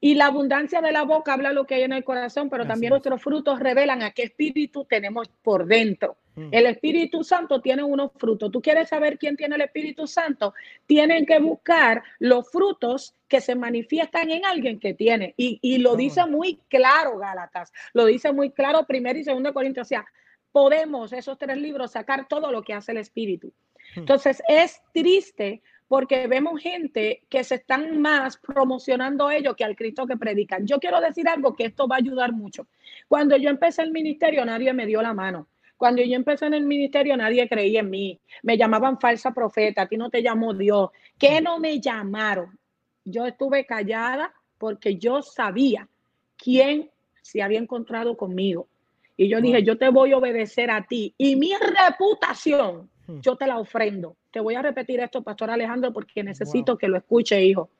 Y 0.00 0.14
la 0.14 0.26
abundancia 0.26 0.80
de 0.80 0.92
la 0.92 1.02
boca 1.02 1.32
habla 1.32 1.52
lo 1.52 1.66
que 1.66 1.74
hay 1.74 1.82
en 1.82 1.92
el 1.92 2.04
corazón, 2.04 2.48
pero 2.48 2.66
también 2.66 2.90
nuestros 2.90 3.20
frutos 3.20 3.58
revelan 3.58 4.02
a 4.02 4.12
qué 4.12 4.22
espíritu 4.24 4.84
tenemos 4.84 5.28
por 5.42 5.66
dentro. 5.66 6.16
Hmm. 6.36 6.48
El 6.52 6.66
Espíritu 6.66 7.24
Santo 7.24 7.60
tiene 7.60 7.82
unos 7.82 8.12
frutos. 8.16 8.52
¿Tú 8.52 8.62
quieres 8.62 8.88
saber 8.88 9.18
quién 9.18 9.36
tiene 9.36 9.56
el 9.56 9.62
Espíritu 9.62 10.06
Santo? 10.06 10.54
Tienen 10.86 11.26
que 11.26 11.40
buscar 11.40 12.04
los 12.20 12.48
frutos 12.48 13.16
que 13.26 13.40
se 13.40 13.56
manifiestan 13.56 14.30
en 14.30 14.44
alguien 14.44 14.78
que 14.78 14.94
tiene. 14.94 15.34
Y, 15.36 15.58
y 15.62 15.78
lo 15.78 15.96
dice 15.96 16.24
muy 16.26 16.60
claro 16.68 17.18
Gálatas. 17.18 17.72
Lo 17.92 18.04
dice 18.04 18.32
muy 18.32 18.50
claro 18.50 18.84
primero 18.86 19.18
y 19.18 19.24
segundo 19.24 19.52
Corintios. 19.52 19.86
O 19.86 19.88
sea, 19.88 20.06
podemos 20.52 21.12
esos 21.12 21.38
tres 21.38 21.58
libros 21.58 21.90
sacar 21.90 22.28
todo 22.28 22.52
lo 22.52 22.62
que 22.62 22.72
hace 22.72 22.92
el 22.92 22.98
espíritu. 22.98 23.48
Hmm. 23.96 24.00
Entonces 24.00 24.42
es 24.46 24.80
triste 24.92 25.60
porque 25.88 26.26
vemos 26.26 26.60
gente 26.60 27.22
que 27.30 27.42
se 27.42 27.56
están 27.56 28.00
más 28.00 28.36
promocionando 28.36 29.30
ellos 29.30 29.56
que 29.56 29.64
al 29.64 29.74
Cristo 29.74 30.06
que 30.06 30.18
predican. 30.18 30.66
Yo 30.66 30.78
quiero 30.78 31.00
decir 31.00 31.26
algo 31.28 31.56
que 31.56 31.64
esto 31.64 31.88
va 31.88 31.96
a 31.96 31.98
ayudar 31.98 32.32
mucho. 32.32 32.66
Cuando 33.08 33.36
yo 33.36 33.48
empecé 33.48 33.82
el 33.82 33.90
ministerio, 33.90 34.44
nadie 34.44 34.72
me 34.74 34.86
dio 34.86 35.00
la 35.00 35.14
mano. 35.14 35.48
Cuando 35.78 36.02
yo 36.02 36.14
empecé 36.14 36.46
en 36.46 36.54
el 36.54 36.64
ministerio, 36.64 37.16
nadie 37.16 37.48
creía 37.48 37.80
en 37.80 37.90
mí. 37.90 38.20
Me 38.42 38.58
llamaban 38.58 39.00
falsa 39.00 39.32
profeta, 39.32 39.82
a 39.82 39.86
ti 39.86 39.96
no 39.96 40.10
te 40.10 40.22
llamó 40.22 40.52
Dios. 40.52 40.90
¿Qué 41.16 41.40
no 41.40 41.58
me 41.58 41.80
llamaron? 41.80 42.58
Yo 43.04 43.24
estuve 43.26 43.64
callada 43.64 44.34
porque 44.58 44.96
yo 44.96 45.22
sabía 45.22 45.88
quién 46.36 46.90
se 47.22 47.42
había 47.42 47.60
encontrado 47.60 48.16
conmigo. 48.16 48.68
Y 49.16 49.28
yo 49.28 49.40
dije, 49.40 49.62
yo 49.62 49.78
te 49.78 49.88
voy 49.88 50.12
a 50.12 50.18
obedecer 50.18 50.70
a 50.70 50.84
ti. 50.86 51.14
Y 51.16 51.36
mi 51.36 51.52
reputación, 51.54 52.90
hmm. 53.06 53.20
yo 53.20 53.36
te 53.36 53.46
la 53.46 53.58
ofrendo. 53.58 54.16
Te 54.38 54.42
voy 54.42 54.54
a 54.54 54.62
repetir 54.62 55.00
esto, 55.00 55.20
Pastor 55.20 55.50
Alejandro, 55.50 55.92
porque 55.92 56.22
necesito 56.22 56.78
que 56.78 56.86
lo 56.86 56.96
escuche, 56.96 57.44
hijo. 57.44 57.70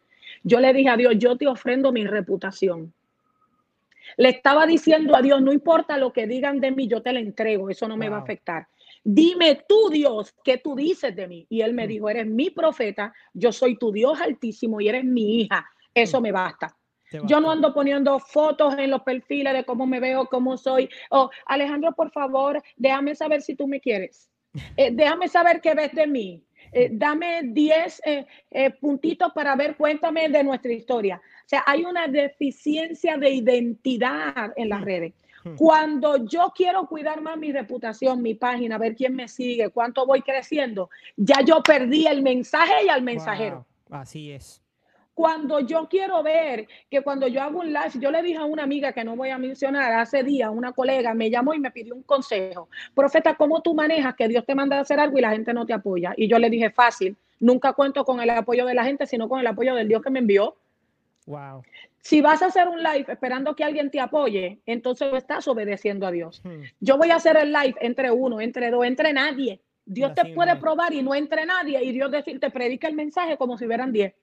yo 0.43 0.59
le 0.59 0.73
dije 0.73 0.89
a 0.89 0.97
Dios, 0.97 1.15
yo 1.17 1.37
te 1.37 1.47
ofrendo 1.47 1.93
mi 1.93 2.05
reputación. 2.05 2.93
Le 4.17 4.31
estaba 4.31 4.67
diciendo 4.67 5.15
a 5.15 5.23
Dios, 5.23 5.41
no 5.41 5.53
importa 5.53 5.97
lo 5.99 6.13
que 6.13 6.27
digan 6.27 6.59
de 6.59 6.73
mí, 6.73 6.89
yo 6.89 7.01
te 7.01 7.13
la 7.13 7.21
entrego, 7.21 7.71
eso 7.71 7.87
no 7.87 7.97
me 7.97 8.09
va 8.09 8.17
a 8.17 8.23
afectar. 8.23 8.67
Dime 9.05 9.63
tú, 9.69 9.89
Dios, 9.89 10.35
¿qué 10.43 10.59
tú 10.59 10.75
dices 10.75 11.15
de 11.15 11.29
mí? 11.29 11.47
Y 11.49 11.61
él 11.61 11.75
me 11.75 11.85
mm. 11.85 11.89
dijo, 11.89 12.11
eres 12.11 12.27
mi 12.27 12.51
profeta, 12.51 13.15
yo 13.33 13.53
soy 13.53 13.79
tu 13.79 13.93
Dios 13.93 14.21
altísimo 14.21 14.81
y 14.81 14.89
eres 14.89 15.05
mi 15.05 15.43
hija. 15.43 15.65
Eso 15.95 16.19
mm. 16.19 16.23
me 16.25 16.33
basta. 16.33 16.77
Yo 17.23 17.41
no 17.41 17.53
ando 17.53 17.73
poniendo 17.73 18.19
fotos 18.19 18.77
en 18.77 18.91
los 18.91 19.03
perfiles 19.03 19.53
de 19.53 19.65
cómo 19.65 19.87
me 19.87 20.01
veo, 20.01 20.27
cómo 20.27 20.57
soy. 20.57 20.91
Oh, 21.11 21.31
Alejandro, 21.47 21.93
por 21.93 22.11
favor, 22.11 22.61
déjame 22.77 23.15
saber 23.15 23.43
si 23.43 23.55
tú 23.55 23.69
me 23.69 23.81
quieres. 23.81 24.29
Eh, 24.77 24.91
déjame 24.93 25.29
saber 25.29 25.61
qué 25.61 25.75
ves 25.75 25.93
de 25.93 26.07
mí. 26.07 26.43
Eh, 26.73 26.91
dame 26.93 27.41
10 27.45 28.03
eh, 28.05 28.71
puntitos 28.81 29.33
para 29.33 29.57
ver, 29.57 29.77
cuéntame 29.77 30.29
de 30.29 30.45
nuestra 30.45 30.73
historia. 30.73 31.17
O 31.17 31.49
sea, 31.49 31.65
hay 31.67 31.85
una 31.85 32.09
deficiencia 32.09 33.17
de 33.17 33.31
identidad 33.31 34.53
en 34.57 34.69
las 34.69 34.81
mm. 34.81 34.85
redes. 34.85 35.13
Hmm. 35.45 35.55
Cuando 35.57 36.27
yo 36.27 36.53
quiero 36.55 36.87
cuidar 36.87 37.21
más 37.23 37.39
mi 37.39 37.53
reputación, 37.53 38.23
mi 38.23 38.35
página, 38.35 38.77
ver 38.77 38.95
quién 38.95 39.15
me 39.15 39.29
sigue, 39.29 39.71
cuánto 39.71 40.05
voy 40.07 40.23
creciendo, 40.23 40.91
ya 41.17 41.41
yo 41.43 41.63
perdí 41.63 42.07
el 42.07 42.23
mensaje 42.23 42.85
y 42.85 42.89
al 42.89 43.03
mensajero. 43.03 43.65
Así 43.91 44.33
es. 44.33 44.63
Cuando 45.19 45.59
yo 45.59 45.89
quiero 45.89 46.23
ver 46.23 46.69
que 46.89 47.03
cuando 47.03 47.27
yo 47.27 47.43
hago 47.43 47.59
un 47.59 47.73
live, 47.73 47.91
yo 47.99 48.13
le 48.13 48.23
dije 48.23 48.39
a 48.39 48.45
una 48.45 48.63
amiga 48.63 48.93
que 48.93 49.03
no 49.03 49.17
voy 49.17 49.31
a 49.31 49.39
mencionar, 49.39 49.93
hace 49.95 50.23
días 50.23 50.49
una 50.49 50.71
colega 50.71 51.13
me 51.13 51.29
llamó 51.29 51.55
y 51.55 51.59
me 51.59 51.73
pidió 51.73 51.97
un 51.97 52.05
consejo. 52.05 52.69
Profeta, 52.95 53.35
¿cómo 53.35 53.61
tú 53.61 53.75
manejas 53.75 54.15
que 54.15 54.29
Dios 54.29 54.47
te 54.47 54.55
manda 54.55 54.79
a 54.79 54.83
hacer 54.83 55.01
algo 55.01 55.19
y 55.19 55.23
la 55.23 55.33
gente 55.33 55.53
no 55.53 55.67
te 55.67 55.73
apoya? 55.73 56.15
Y 56.17 56.29
yo 56.29 56.39
le 56.39 56.49
dije, 56.49 56.71
fácil, 56.71 57.17
nunca 57.41 57.73
cuento 57.73 58.05
con 58.05 58.21
el 58.21 58.31
apoyo 58.31 58.65
de 58.65 58.75
la 58.75 58.85
gente, 58.85 59.07
sino 59.07 59.29
con 59.29 59.41
el 59.41 59.49
apoyo 59.49 59.75
del 59.75 59.89
Dios 59.89 60.03
que 60.03 60.11
me 60.11 60.21
envió. 60.21 60.55
Wow. 61.27 61.65
Si 62.01 62.21
vas 62.21 62.41
a 62.43 62.47
hacer 62.47 62.69
un 62.69 62.81
live 62.81 63.07
esperando 63.09 63.57
que 63.57 63.65
alguien 63.65 63.91
te 63.91 63.99
apoye, 63.99 64.61
entonces 64.67 65.13
estás 65.15 65.49
obedeciendo 65.49 66.07
a 66.07 66.13
Dios. 66.13 66.43
Hmm. 66.45 66.63
Yo 66.79 66.97
voy 66.97 67.11
a 67.11 67.17
hacer 67.17 67.37
el 67.39 67.53
live 67.53 67.75
entre 67.81 68.13
uno, 68.13 68.41
entre 68.41 68.71
dos, 68.71 68.85
entre 68.85 69.13
nadie. 69.13 69.61
Dios 69.85 70.15
te 70.15 70.27
puede 70.27 70.55
probar 70.55 70.93
y 70.93 71.03
no 71.03 71.13
entre 71.13 71.45
nadie 71.45 71.83
y 71.83 71.91
Dios 71.91 72.13
te 72.13 72.51
predica 72.51 72.87
el 72.87 72.95
mensaje 72.95 73.37
como 73.37 73.59
si 73.59 73.67
hubieran 73.67 73.91
diez. 73.91 74.15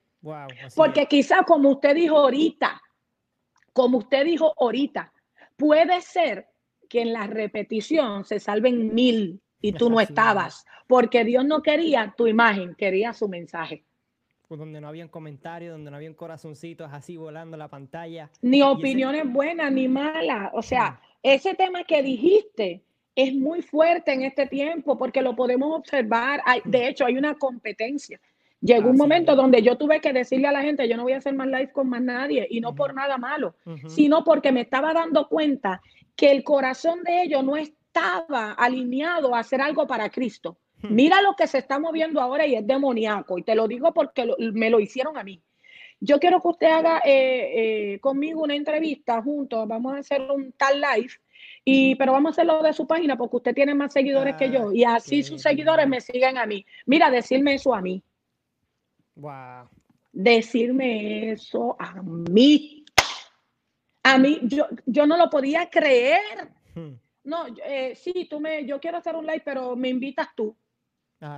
Porque 0.74 1.06
quizás 1.06 1.42
como 1.46 1.70
usted 1.70 1.94
dijo 1.94 2.16
ahorita, 2.18 2.80
como 3.72 3.98
usted 3.98 4.24
dijo 4.24 4.52
ahorita, 4.58 5.12
puede 5.56 6.00
ser 6.00 6.48
que 6.88 7.02
en 7.02 7.12
la 7.12 7.26
repetición 7.26 8.24
se 8.24 8.40
salven 8.40 8.94
mil 8.94 9.40
y 9.60 9.72
tú 9.72 9.90
no 9.90 10.00
estabas, 10.00 10.64
porque 10.86 11.24
Dios 11.24 11.44
no 11.44 11.62
quería 11.62 12.14
tu 12.16 12.26
imagen, 12.26 12.74
quería 12.74 13.12
su 13.12 13.28
mensaje. 13.28 13.84
Pues, 14.48 14.60
donde 14.60 14.80
no 14.80 14.88
habían 14.88 15.08
comentarios, 15.08 15.72
donde 15.72 15.90
no 15.90 15.96
habían 15.96 16.14
corazoncitos 16.14 16.88
así 16.92 17.16
volando 17.16 17.56
la 17.56 17.68
pantalla. 17.68 18.30
Ni 18.42 18.62
opiniones 18.62 19.24
buenas 19.30 19.72
ni 19.72 19.88
malas. 19.88 20.50
O 20.54 20.62
sea, 20.62 21.00
ese 21.22 21.54
tema 21.54 21.82
que 21.82 22.02
dijiste 22.02 22.84
es 23.16 23.34
muy 23.34 23.62
fuerte 23.62 24.12
en 24.12 24.22
este 24.22 24.46
tiempo 24.46 24.96
porque 24.96 25.22
lo 25.22 25.34
podemos 25.34 25.76
observar. 25.76 26.42
de 26.64 26.88
hecho, 26.88 27.06
hay 27.06 27.16
una 27.16 27.34
competencia. 27.34 28.20
Llegó 28.66 28.90
un 28.90 28.96
momento 28.96 29.36
donde 29.36 29.62
yo 29.62 29.76
tuve 29.76 30.00
que 30.00 30.12
decirle 30.12 30.48
a 30.48 30.52
la 30.52 30.62
gente, 30.62 30.88
yo 30.88 30.96
no 30.96 31.04
voy 31.04 31.12
a 31.12 31.18
hacer 31.18 31.34
más 31.34 31.46
live 31.46 31.70
con 31.70 31.88
más 31.88 32.02
nadie, 32.02 32.48
y 32.50 32.60
no 32.60 32.74
por 32.74 32.94
nada 32.94 33.16
malo, 33.16 33.54
sino 33.88 34.24
porque 34.24 34.50
me 34.50 34.62
estaba 34.62 34.92
dando 34.92 35.28
cuenta 35.28 35.80
que 36.16 36.32
el 36.32 36.42
corazón 36.42 37.04
de 37.04 37.22
ellos 37.22 37.44
no 37.44 37.56
estaba 37.56 38.52
alineado 38.52 39.34
a 39.34 39.38
hacer 39.38 39.60
algo 39.60 39.86
para 39.86 40.10
Cristo. 40.10 40.58
Mira 40.82 41.22
lo 41.22 41.36
que 41.36 41.46
se 41.46 41.58
está 41.58 41.78
moviendo 41.78 42.20
ahora 42.20 42.44
y 42.46 42.56
es 42.56 42.66
demoníaco. 42.66 43.38
Y 43.38 43.42
te 43.42 43.54
lo 43.54 43.68
digo 43.68 43.92
porque 43.94 44.28
me 44.38 44.68
lo 44.68 44.80
hicieron 44.80 45.16
a 45.16 45.24
mí. 45.24 45.40
Yo 46.00 46.18
quiero 46.18 46.40
que 46.42 46.48
usted 46.48 46.66
haga 46.66 46.98
eh, 47.04 47.94
eh, 47.94 48.00
conmigo 48.00 48.42
una 48.42 48.54
entrevista 48.54 49.22
juntos. 49.22 49.66
Vamos 49.66 49.94
a 49.94 49.98
hacer 49.98 50.20
un 50.30 50.52
tal 50.52 50.80
live. 50.80 51.12
Y, 51.64 51.94
pero 51.96 52.12
vamos 52.12 52.30
a 52.30 52.32
hacerlo 52.32 52.62
de 52.62 52.72
su 52.72 52.86
página 52.86 53.16
porque 53.16 53.36
usted 53.36 53.54
tiene 53.54 53.74
más 53.74 53.92
seguidores 53.92 54.36
que 54.36 54.50
yo. 54.50 54.72
Y 54.72 54.84
así 54.84 55.22
sus 55.22 55.40
seguidores 55.40 55.88
me 55.88 56.00
siguen 56.00 56.36
a 56.36 56.46
mí. 56.46 56.66
Mira, 56.84 57.10
decirme 57.10 57.54
eso 57.54 57.74
a 57.74 57.80
mí. 57.80 58.02
Wow. 59.16 59.68
Decirme 60.12 61.32
eso 61.32 61.76
a 61.78 62.00
mí. 62.02 62.84
A 64.02 64.18
mí, 64.18 64.38
yo, 64.44 64.68
yo 64.86 65.06
no 65.06 65.16
lo 65.16 65.28
podía 65.28 65.68
creer. 65.68 66.50
Hmm. 66.74 66.94
No, 67.24 67.46
eh, 67.64 67.94
sí, 67.96 68.28
tú 68.30 68.38
me, 68.38 68.64
yo 68.64 68.78
quiero 68.78 68.98
hacer 68.98 69.16
un 69.16 69.26
live, 69.26 69.42
pero 69.44 69.74
me 69.74 69.88
invitas 69.88 70.28
tú 70.36 70.56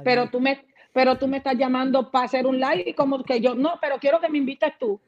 pero 0.05 0.29
tú 0.31 0.41
me 0.41 0.67
pero 0.93 1.17
tú 1.17 1.29
me 1.29 1.37
estás 1.37 1.57
llamando 1.57 2.11
para 2.11 2.25
hacer 2.25 2.47
un 2.47 2.59
live 2.59 2.85
y 2.87 2.95
como 2.95 3.23
que 3.23 3.41
yo 3.41 3.55
no, 3.55 3.79
pero 3.81 3.99
quiero 3.99 4.21
que 4.21 4.29
me 4.29 4.39
invites 4.39 4.73
tú. 4.79 5.01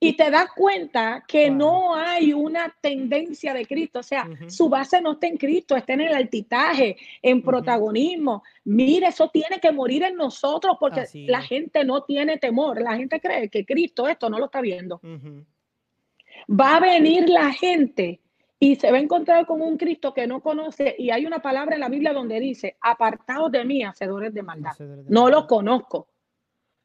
Y 0.00 0.12
te 0.12 0.30
das 0.30 0.50
cuenta 0.54 1.24
que 1.26 1.50
no 1.50 1.94
hay 1.94 2.32
una 2.32 2.72
tendencia 2.80 3.52
de 3.52 3.66
Cristo, 3.66 3.98
o 3.98 4.02
sea, 4.02 4.28
su 4.46 4.68
base 4.68 5.00
no 5.00 5.12
está 5.12 5.26
en 5.26 5.36
Cristo, 5.36 5.74
está 5.74 5.94
en 5.94 6.02
el 6.02 6.14
altitaje, 6.14 6.96
en 7.20 7.42
protagonismo. 7.42 8.44
Mire, 8.64 9.08
eso 9.08 9.28
tiene 9.28 9.58
que 9.60 9.72
morir 9.72 10.04
en 10.04 10.14
nosotros 10.14 10.76
porque 10.78 11.04
la 11.26 11.42
gente 11.42 11.84
no 11.84 12.04
tiene 12.04 12.38
temor, 12.38 12.80
la 12.80 12.96
gente 12.96 13.20
cree 13.20 13.48
que 13.48 13.66
Cristo 13.66 14.06
esto 14.06 14.30
no 14.30 14.38
lo 14.38 14.44
está 14.44 14.60
viendo. 14.60 15.00
Va 16.48 16.76
a 16.76 16.80
venir 16.80 17.28
la 17.28 17.52
gente 17.52 18.20
y 18.60 18.76
se 18.76 18.90
va 18.90 18.98
a 18.98 19.00
encontrar 19.00 19.46
con 19.46 19.60
un 19.60 19.76
Cristo 19.76 20.12
que 20.12 20.26
no 20.26 20.40
conoce 20.40 20.94
y 20.98 21.10
hay 21.10 21.26
una 21.26 21.40
palabra 21.40 21.74
en 21.74 21.80
la 21.80 21.88
Biblia 21.88 22.12
donde 22.12 22.40
dice, 22.40 22.76
apartados 22.80 23.52
de 23.52 23.64
mí, 23.64 23.82
hacedores 23.82 24.34
de 24.34 24.42
maldad. 24.42 24.78
no 25.08 25.28
lo 25.28 25.46
conozco. 25.46 26.08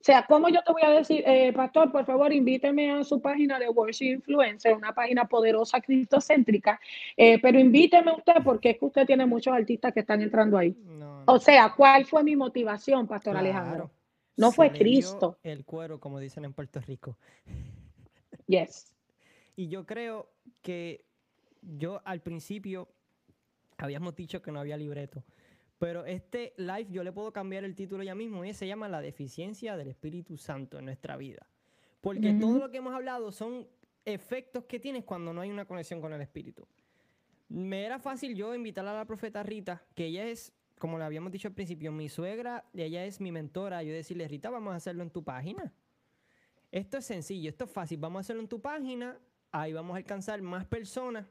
O 0.03 0.05
sea, 0.05 0.25
¿cómo 0.27 0.49
yo 0.49 0.61
te 0.63 0.73
voy 0.73 0.81
a 0.83 0.89
decir, 0.89 1.23
eh, 1.25 1.53
pastor, 1.53 1.89
por 1.89 2.05
favor, 2.05 2.33
invíteme 2.33 2.91
a 2.91 3.05
su 3.05 3.21
página 3.21 3.57
de 3.57 3.69
Worship 3.69 4.15
Influencer, 4.15 4.73
una 4.73 4.93
página 4.93 5.29
poderosa, 5.29 5.79
cristocéntrica, 5.79 6.77
eh, 7.15 7.39
pero 7.41 7.57
invíteme 7.57 8.11
usted 8.11 8.43
porque 8.43 8.71
es 8.71 8.79
que 8.79 8.85
usted 8.85 9.05
tiene 9.05 9.25
muchos 9.25 9.53
artistas 9.53 9.93
que 9.93 10.01
están 10.01 10.21
entrando 10.21 10.57
ahí. 10.57 10.75
O 11.25 11.39
sea, 11.39 11.73
¿cuál 11.73 12.03
fue 12.03 12.21
mi 12.21 12.35
motivación, 12.35 13.07
pastor 13.07 13.37
Alejandro? 13.37 13.91
No 14.35 14.51
fue 14.51 14.73
Cristo. 14.73 15.37
El 15.41 15.63
cuero, 15.63 16.01
como 16.01 16.19
dicen 16.19 16.43
en 16.43 16.51
Puerto 16.51 16.81
Rico. 16.81 17.17
Yes. 18.45 18.93
Y 19.55 19.69
yo 19.69 19.85
creo 19.85 20.27
que 20.61 21.05
yo 21.61 22.01
al 22.03 22.19
principio 22.19 22.89
habíamos 23.77 24.17
dicho 24.17 24.41
que 24.41 24.51
no 24.51 24.59
había 24.59 24.75
libreto. 24.75 25.23
Pero 25.83 26.05
este 26.05 26.53
live 26.55 26.87
yo 26.89 27.03
le 27.03 27.11
puedo 27.11 27.33
cambiar 27.33 27.65
el 27.65 27.75
título 27.75 28.03
ya 28.03 28.15
mismo 28.15 28.45
y 28.45 28.53
se 28.53 28.65
llama 28.65 28.87
La 28.87 29.01
deficiencia 29.01 29.75
del 29.75 29.89
Espíritu 29.89 30.37
Santo 30.37 30.79
en 30.79 30.85
nuestra 30.85 31.17
vida. 31.17 31.45
Porque 31.99 32.31
todo 32.39 32.57
lo 32.57 32.71
que 32.71 32.77
hemos 32.77 32.93
hablado 32.93 33.33
son 33.33 33.67
efectos 34.05 34.63
que 34.63 34.79
tienes 34.79 35.03
cuando 35.03 35.33
no 35.33 35.41
hay 35.41 35.51
una 35.51 35.65
conexión 35.65 35.99
con 35.99 36.13
el 36.13 36.21
Espíritu. 36.21 36.65
Me 37.49 37.83
era 37.83 37.99
fácil 37.99 38.33
yo 38.33 38.55
invitar 38.55 38.87
a 38.87 38.93
la 38.93 39.03
profeta 39.03 39.43
Rita, 39.43 39.83
que 39.93 40.05
ella 40.05 40.25
es, 40.25 40.53
como 40.79 40.97
le 40.97 41.03
habíamos 41.03 41.33
dicho 41.33 41.49
al 41.49 41.53
principio, 41.53 41.91
mi 41.91 42.07
suegra, 42.07 42.63
y 42.73 42.81
ella 42.81 43.03
es 43.03 43.19
mi 43.19 43.33
mentora, 43.33 43.83
yo 43.83 43.91
decirle, 43.91 44.25
Rita, 44.29 44.49
vamos 44.49 44.71
a 44.71 44.77
hacerlo 44.77 45.03
en 45.03 45.09
tu 45.09 45.21
página. 45.25 45.73
Esto 46.71 46.95
es 46.95 47.05
sencillo, 47.05 47.49
esto 47.49 47.65
es 47.65 47.71
fácil, 47.71 47.97
vamos 47.97 48.19
a 48.19 48.21
hacerlo 48.21 48.41
en 48.41 48.47
tu 48.47 48.61
página, 48.61 49.19
ahí 49.51 49.73
vamos 49.73 49.95
a 49.95 49.97
alcanzar 49.97 50.41
más 50.41 50.63
personas 50.65 51.25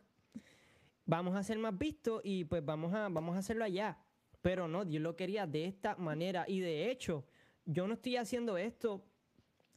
vamos 1.05 1.35
a 1.37 1.43
ser 1.43 1.59
más 1.59 1.77
vistos 1.77 2.21
y 2.25 2.45
pues 2.45 2.65
vamos 2.65 2.95
a, 2.95 3.09
vamos 3.09 3.35
a 3.35 3.41
hacerlo 3.41 3.65
allá. 3.65 3.99
Pero 4.43 4.69
no, 4.69 4.85
Dios 4.85 5.03
lo 5.03 5.17
quería 5.17 5.47
de 5.47 5.65
esta 5.67 5.97
manera. 5.97 6.45
Y 6.47 6.61
de 6.61 6.91
hecho, 6.91 7.25
yo 7.65 7.87
no 7.87 7.95
estoy 7.95 8.17
haciendo 8.17 8.59
esto, 8.59 9.05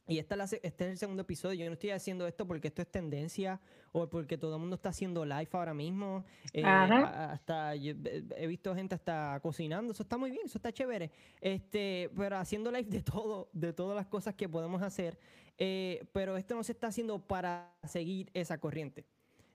y 0.08 0.18
esta 0.18 0.36
es 0.44 0.52
este 0.62 0.84
es 0.84 0.90
el 0.90 0.98
segundo 0.98 1.22
episodio, 1.22 1.64
yo 1.64 1.66
no 1.66 1.72
estoy 1.72 1.90
haciendo 1.90 2.26
esto 2.26 2.46
porque 2.46 2.68
esto 2.68 2.80
es 2.80 2.88
tendencia 2.88 3.60
o 3.90 4.08
porque 4.08 4.38
todo 4.38 4.54
el 4.54 4.60
mundo 4.60 4.76
está 4.76 4.90
haciendo 4.90 5.24
live 5.24 5.48
ahora 5.52 5.74
mismo. 5.74 6.24
Eh, 6.52 6.64
hasta 6.64 7.74
he 7.74 8.46
visto 8.46 8.74
gente 8.74 8.94
hasta 8.94 9.40
cocinando, 9.40 9.92
eso 9.92 10.02
está 10.02 10.16
muy 10.16 10.30
bien, 10.30 10.42
eso 10.44 10.58
está 10.58 10.72
chévere. 10.72 11.10
Este, 11.40 12.10
pero 12.16 12.36
haciendo 12.36 12.70
live 12.70 12.88
de 12.88 13.02
todo, 13.02 13.48
de 13.52 13.72
todas 13.72 13.96
las 13.96 14.06
cosas 14.06 14.34
que 14.34 14.48
podemos 14.48 14.82
hacer. 14.82 15.18
Eh, 15.58 16.04
pero 16.12 16.36
esto 16.36 16.54
no 16.54 16.62
se 16.62 16.72
está 16.72 16.88
haciendo 16.88 17.18
para 17.18 17.74
seguir 17.84 18.30
esa 18.34 18.58
corriente. 18.58 19.06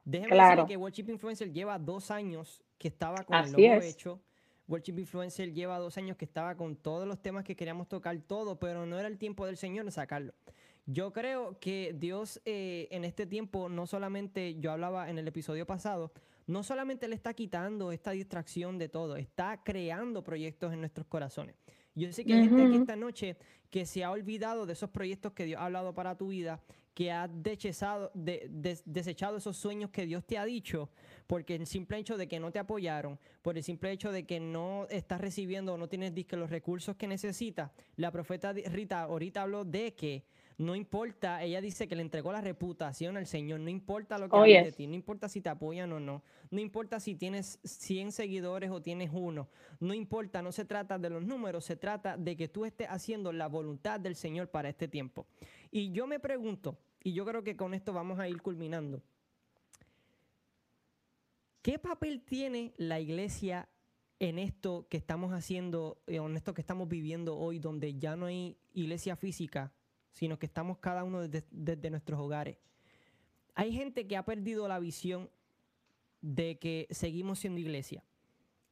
Déjeme 0.04 0.36
decir 0.36 0.66
que 0.66 0.78
Worship 0.78 1.10
Influencer 1.10 1.52
lleva 1.54 1.78
dos 1.78 2.12
años 2.12 2.62
que 2.78 2.88
estaba 2.88 3.24
con 3.24 3.38
el 3.38 3.52
logo 3.52 3.82
hecho. 3.82 4.20
Worship 4.72 5.00
Influencer 5.00 5.54
lleva 5.54 5.78
dos 5.80 5.98
años 5.98 6.16
que 6.16 6.24
estaba 6.24 6.56
con 6.56 6.78
todos 6.78 7.06
los 7.06 7.22
temas 7.22 7.44
que 7.44 7.58
queríamos 7.58 7.90
tocar, 7.90 8.18
todo, 8.22 8.58
pero 8.58 8.86
no 8.86 8.98
era 8.98 9.10
el 9.10 9.18
tiempo 9.18 9.46
del 9.46 9.58
Señor 9.58 9.92
sacarlo. 9.92 10.34
Yo 10.86 11.12
creo 11.12 11.60
que 11.60 11.94
Dios 11.98 12.42
eh, 12.46 12.88
en 12.92 13.04
este 13.04 13.26
tiempo, 13.26 13.68
no 13.68 13.86
solamente, 13.86 14.56
yo 14.60 14.72
hablaba 14.72 15.10
en 15.10 15.18
el 15.18 15.28
episodio 15.28 15.68
pasado, 15.68 16.12
no 16.48 16.64
solamente 16.64 17.08
le 17.08 17.16
está 17.16 17.34
quitando 17.34 17.92
esta 17.92 18.12
distracción 18.12 18.78
de 18.78 18.90
todo, 18.90 19.18
está 19.18 19.62
creando 19.64 20.24
proyectos 20.24 20.74
en 20.74 20.80
nuestros 20.80 21.06
corazones. 21.06 21.56
Yo 21.94 22.12
sé 22.14 22.24
que 22.24 22.34
hay 22.34 22.48
gente 22.48 22.64
aquí 22.64 22.78
esta 22.78 22.96
noche 22.96 23.38
que 23.70 23.86
se 23.86 24.04
ha 24.04 24.12
olvidado 24.12 24.66
de 24.66 24.74
esos 24.74 24.90
proyectos 24.90 25.34
que 25.34 25.46
Dios 25.46 25.60
ha 25.60 25.66
hablado 25.66 25.94
para 25.94 26.18
tu 26.18 26.30
vida 26.30 26.62
que 26.94 27.12
has 27.12 27.30
desechado, 27.42 28.12
desechado 28.14 29.38
esos 29.38 29.58
sueños 29.58 29.92
que 29.92 30.06
Dios 30.06 30.26
te 30.26 30.38
ha 30.38 30.46
dicho, 30.46 30.90
porque 31.28 31.56
el 31.56 31.66
simple 31.66 31.98
hecho 31.98 32.18
de 32.18 32.28
que 32.28 32.40
no 32.40 32.52
te 32.52 32.60
apoyaron, 32.60 33.18
por 33.42 33.58
el 33.58 33.64
simple 33.64 33.92
hecho 33.92 34.12
de 34.12 34.26
que 34.26 34.40
no 34.40 34.88
estás 34.90 35.22
recibiendo 35.22 35.74
o 35.74 35.78
no 35.78 35.88
tienes 35.88 36.14
los 36.32 36.50
recursos 36.50 36.96
que 36.98 37.08
necesitas, 37.08 37.72
la 37.96 38.12
profeta 38.12 38.54
Rita 38.54 39.04
ahorita 39.04 39.42
habló 39.42 39.64
de 39.64 39.94
que 39.94 40.26
No 40.58 40.76
importa, 40.76 41.42
ella 41.42 41.60
dice 41.60 41.88
que 41.88 41.96
le 41.96 42.04
entregó 42.04 42.32
la 42.32 42.42
reputación 42.42 43.18
al 43.18 43.26
Señor, 43.26 43.62
no 43.62 43.70
importa 43.70 44.20
lo 44.20 44.30
que 44.30 44.36
oh, 44.36 44.44
de 44.44 44.72
ti, 44.72 44.86
no 44.86 44.94
importa 44.94 45.28
si 45.28 45.42
te 45.42 45.50
apoyan 45.50 45.92
o 45.92 46.00
no, 46.00 46.22
no 46.52 46.60
importa 46.60 47.00
si 47.00 47.16
tienes 47.16 47.60
100 47.64 48.12
seguidores 48.12 48.70
o 48.70 48.80
tienes 48.80 49.10
uno, 49.12 49.50
no 49.80 49.94
importa, 49.96 50.44
no 50.44 50.52
se 50.52 50.66
trata 50.66 51.00
de 51.00 51.10
los 51.10 51.24
números, 51.24 51.66
se 51.66 51.78
trata 51.78 52.16
de 52.16 52.36
que 52.36 52.48
tú 52.48 52.66
estés 52.66 52.88
haciendo 52.90 53.32
la 53.32 53.48
voluntad 53.48 54.00
del 54.00 54.16
Señor 54.16 54.50
para 54.50 54.70
este 54.70 54.88
tiempo. 54.88 55.26
Y 55.72 55.92
yo 55.92 56.06
me 56.06 56.20
pregunto, 56.20 56.78
y 57.02 57.14
yo 57.14 57.26
creo 57.26 57.44
que 57.44 57.56
con 57.56 57.74
esto 57.74 57.94
vamos 57.94 58.20
a 58.20 58.28
ir 58.28 58.42
culminando, 58.42 59.02
¿qué 61.62 61.80
papel 61.80 62.22
tiene 62.22 62.74
la 62.78 63.00
iglesia 63.00 63.70
en 64.22 64.38
esto 64.38 64.86
que 64.88 64.98
estamos 64.98 65.34
haciendo, 65.34 65.98
eh, 66.06 66.18
en 66.18 66.38
esto 66.38 66.54
que 66.54 66.62
estamos 66.62 66.88
viviendo 66.88 67.36
hoy, 67.38 67.58
donde 67.58 67.98
ya 67.98 68.16
no 68.16 68.28
hay 68.28 68.56
iglesia 68.74 69.16
física, 69.16 69.74
sino 70.12 70.38
que 70.38 70.46
estamos 70.46 70.78
cada 70.78 71.04
uno 71.04 71.28
desde, 71.28 71.90
nuestros 71.90 72.20
hogares. 72.20 72.58
Hay 73.56 73.74
gente 73.74 74.06
que 74.06 74.18
ha 74.18 74.24
perdido 74.24 74.68
la 74.68 74.78
visión 74.78 75.32
de 76.22 76.60
que 76.60 76.88
seguimos 76.92 77.40
siendo 77.40 77.60
iglesia. 77.60 78.04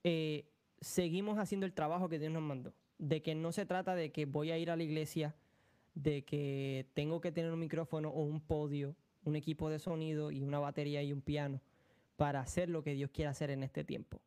Eh, 0.04 0.46
seguimos 0.82 1.40
haciendo 1.40 1.66
el 1.66 1.74
trabajo 1.74 2.10
que 2.10 2.20
Dios 2.20 2.32
nos 2.32 2.44
mandó. 2.44 2.74
De 3.00 3.24
que 3.24 3.34
no 3.34 3.52
se 3.52 3.66
trata 3.66 3.96
de 3.96 4.12
que 4.12 4.26
voy 4.26 4.52
a 4.52 4.58
ir 4.60 4.70
a 4.70 4.76
la 4.76 4.84
iglesia, 4.84 5.36
de 6.04 6.24
que 6.24 6.90
tengo 6.94 7.20
que 7.20 7.32
tener 7.32 7.52
un 7.52 7.60
micrófono 7.60 8.10
o 8.10 8.24
un 8.24 8.40
podio, 8.40 8.96
un 9.24 9.36
equipo 9.36 9.70
de 9.70 9.80
sonido 9.80 10.32
y 10.32 10.42
una 10.42 10.60
batería 10.60 11.04
y 11.04 11.12
un 11.12 11.22
piano 11.22 11.62
para 12.16 12.40
hacer 12.40 12.70
lo 12.70 12.84
que 12.84 12.94
Dios 12.94 13.12
quiere 13.12 13.30
hacer 13.30 13.50
en 13.50 13.64
este 13.64 13.84
tiempo. 13.84 14.22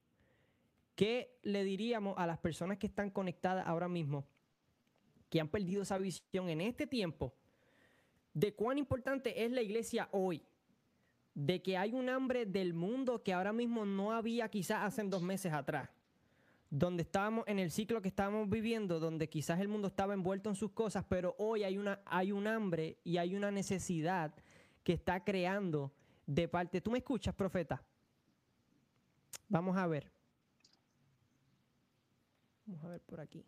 ¿Qué 0.94 1.38
le 1.42 1.64
diríamos 1.64 2.14
a 2.18 2.26
las 2.26 2.38
personas 2.38 2.76
que 2.76 2.86
están 2.86 3.10
conectadas 3.10 3.66
ahora 3.66 3.88
mismo, 3.88 4.26
que 5.30 5.40
han 5.40 5.48
perdido 5.48 5.82
esa 5.82 5.96
visión 5.96 6.50
en 6.50 6.60
este 6.60 6.86
tiempo, 6.86 7.34
de 8.34 8.54
cuán 8.54 8.76
importante 8.76 9.44
es 9.44 9.50
la 9.50 9.62
iglesia 9.62 10.08
hoy? 10.12 10.42
De 11.34 11.62
que 11.62 11.78
hay 11.78 11.94
un 11.94 12.10
hambre 12.10 12.44
del 12.44 12.74
mundo 12.74 13.22
que 13.22 13.32
ahora 13.32 13.54
mismo 13.54 13.86
no 13.86 14.12
había 14.12 14.50
quizás 14.50 14.82
hace 14.82 15.02
dos 15.04 15.22
meses 15.22 15.54
atrás. 15.54 15.88
Donde 16.74 17.02
estábamos 17.02 17.44
en 17.48 17.58
el 17.58 17.70
ciclo 17.70 18.00
que 18.00 18.08
estábamos 18.08 18.48
viviendo, 18.48 18.98
donde 18.98 19.28
quizás 19.28 19.60
el 19.60 19.68
mundo 19.68 19.88
estaba 19.88 20.14
envuelto 20.14 20.48
en 20.48 20.56
sus 20.56 20.70
cosas, 20.72 21.04
pero 21.06 21.34
hoy 21.38 21.64
hay, 21.64 21.76
una, 21.76 22.00
hay 22.06 22.32
un 22.32 22.46
hambre 22.46 22.96
y 23.04 23.18
hay 23.18 23.36
una 23.36 23.50
necesidad 23.50 24.32
que 24.82 24.94
está 24.94 25.22
creando 25.22 25.92
de 26.26 26.48
parte. 26.48 26.80
¿Tú 26.80 26.90
me 26.90 26.98
escuchas, 26.98 27.34
profeta? 27.34 27.82
Vamos 29.48 29.76
a 29.76 29.86
ver. 29.86 30.10
Vamos 32.64 32.82
a 32.84 32.88
ver 32.88 33.00
por 33.02 33.20
aquí. 33.20 33.44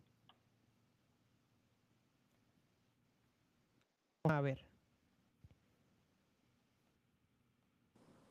Vamos 4.23 4.37
a 4.37 4.41
ver. 4.41 4.75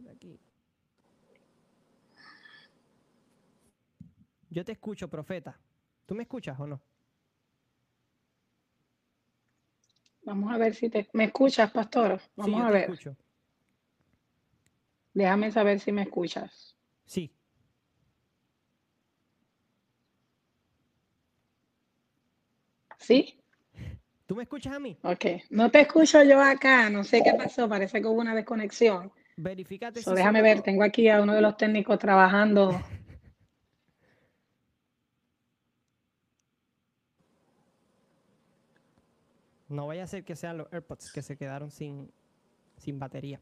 aquí. 0.09 0.39
Yo 4.55 4.65
te 4.65 4.71
escucho, 4.71 5.09
profeta. 5.09 5.59
¿Tú 6.07 6.15
me 6.15 6.23
escuchas 6.23 6.59
o 6.61 6.67
no? 6.69 6.81
Vamos 10.23 10.55
a 10.55 10.59
ver 10.59 10.77
si 10.77 10.89
te... 10.89 11.09
¿Me 11.13 11.25
escuchas, 11.25 11.73
pastor? 11.73 12.21
Vamos 12.37 12.63
a 12.63 12.71
ver. 12.71 12.85
Escucho. 12.85 13.17
Déjame 15.13 15.51
saber 15.51 15.81
si 15.81 15.91
me 15.91 16.03
escuchas. 16.03 16.77
Sí. 17.05 17.35
¿Sí? 22.99 23.43
¿Tú 24.27 24.37
me 24.37 24.45
escuchas 24.45 24.75
a 24.75 24.79
mí? 24.79 24.97
Ok. 25.03 25.25
No 25.51 25.73
te 25.73 25.81
escucho 25.81 26.23
yo 26.23 26.41
acá. 26.41 26.89
No 26.91 27.03
sé 27.03 27.23
qué 27.25 27.35
pasó. 27.35 27.69
Parece 27.69 28.01
que 28.01 28.07
hubo 28.07 28.21
una 28.21 28.37
desconexión. 28.37 29.13
Verifícate. 29.37 30.01
déjame 30.15 30.43
ver. 30.43 30.63
Tengo 30.63 30.85
aquí 30.85 31.09
a 31.09 31.21
uno 31.21 31.35
de 31.35 31.41
los 31.41 31.57
técnicos 31.57 31.99
trabajando. 31.99 32.71
No 39.75 39.89
vaya 39.89 40.05
a 40.05 40.07
ser 40.07 40.25
que 40.25 40.37
sean 40.37 40.59
los 40.59 40.73
AirPods 40.73 41.13
que 41.13 41.21
se 41.21 41.37
quedaron 41.37 41.71
sin, 41.71 42.11
sin 42.77 42.99
batería. 42.99 43.41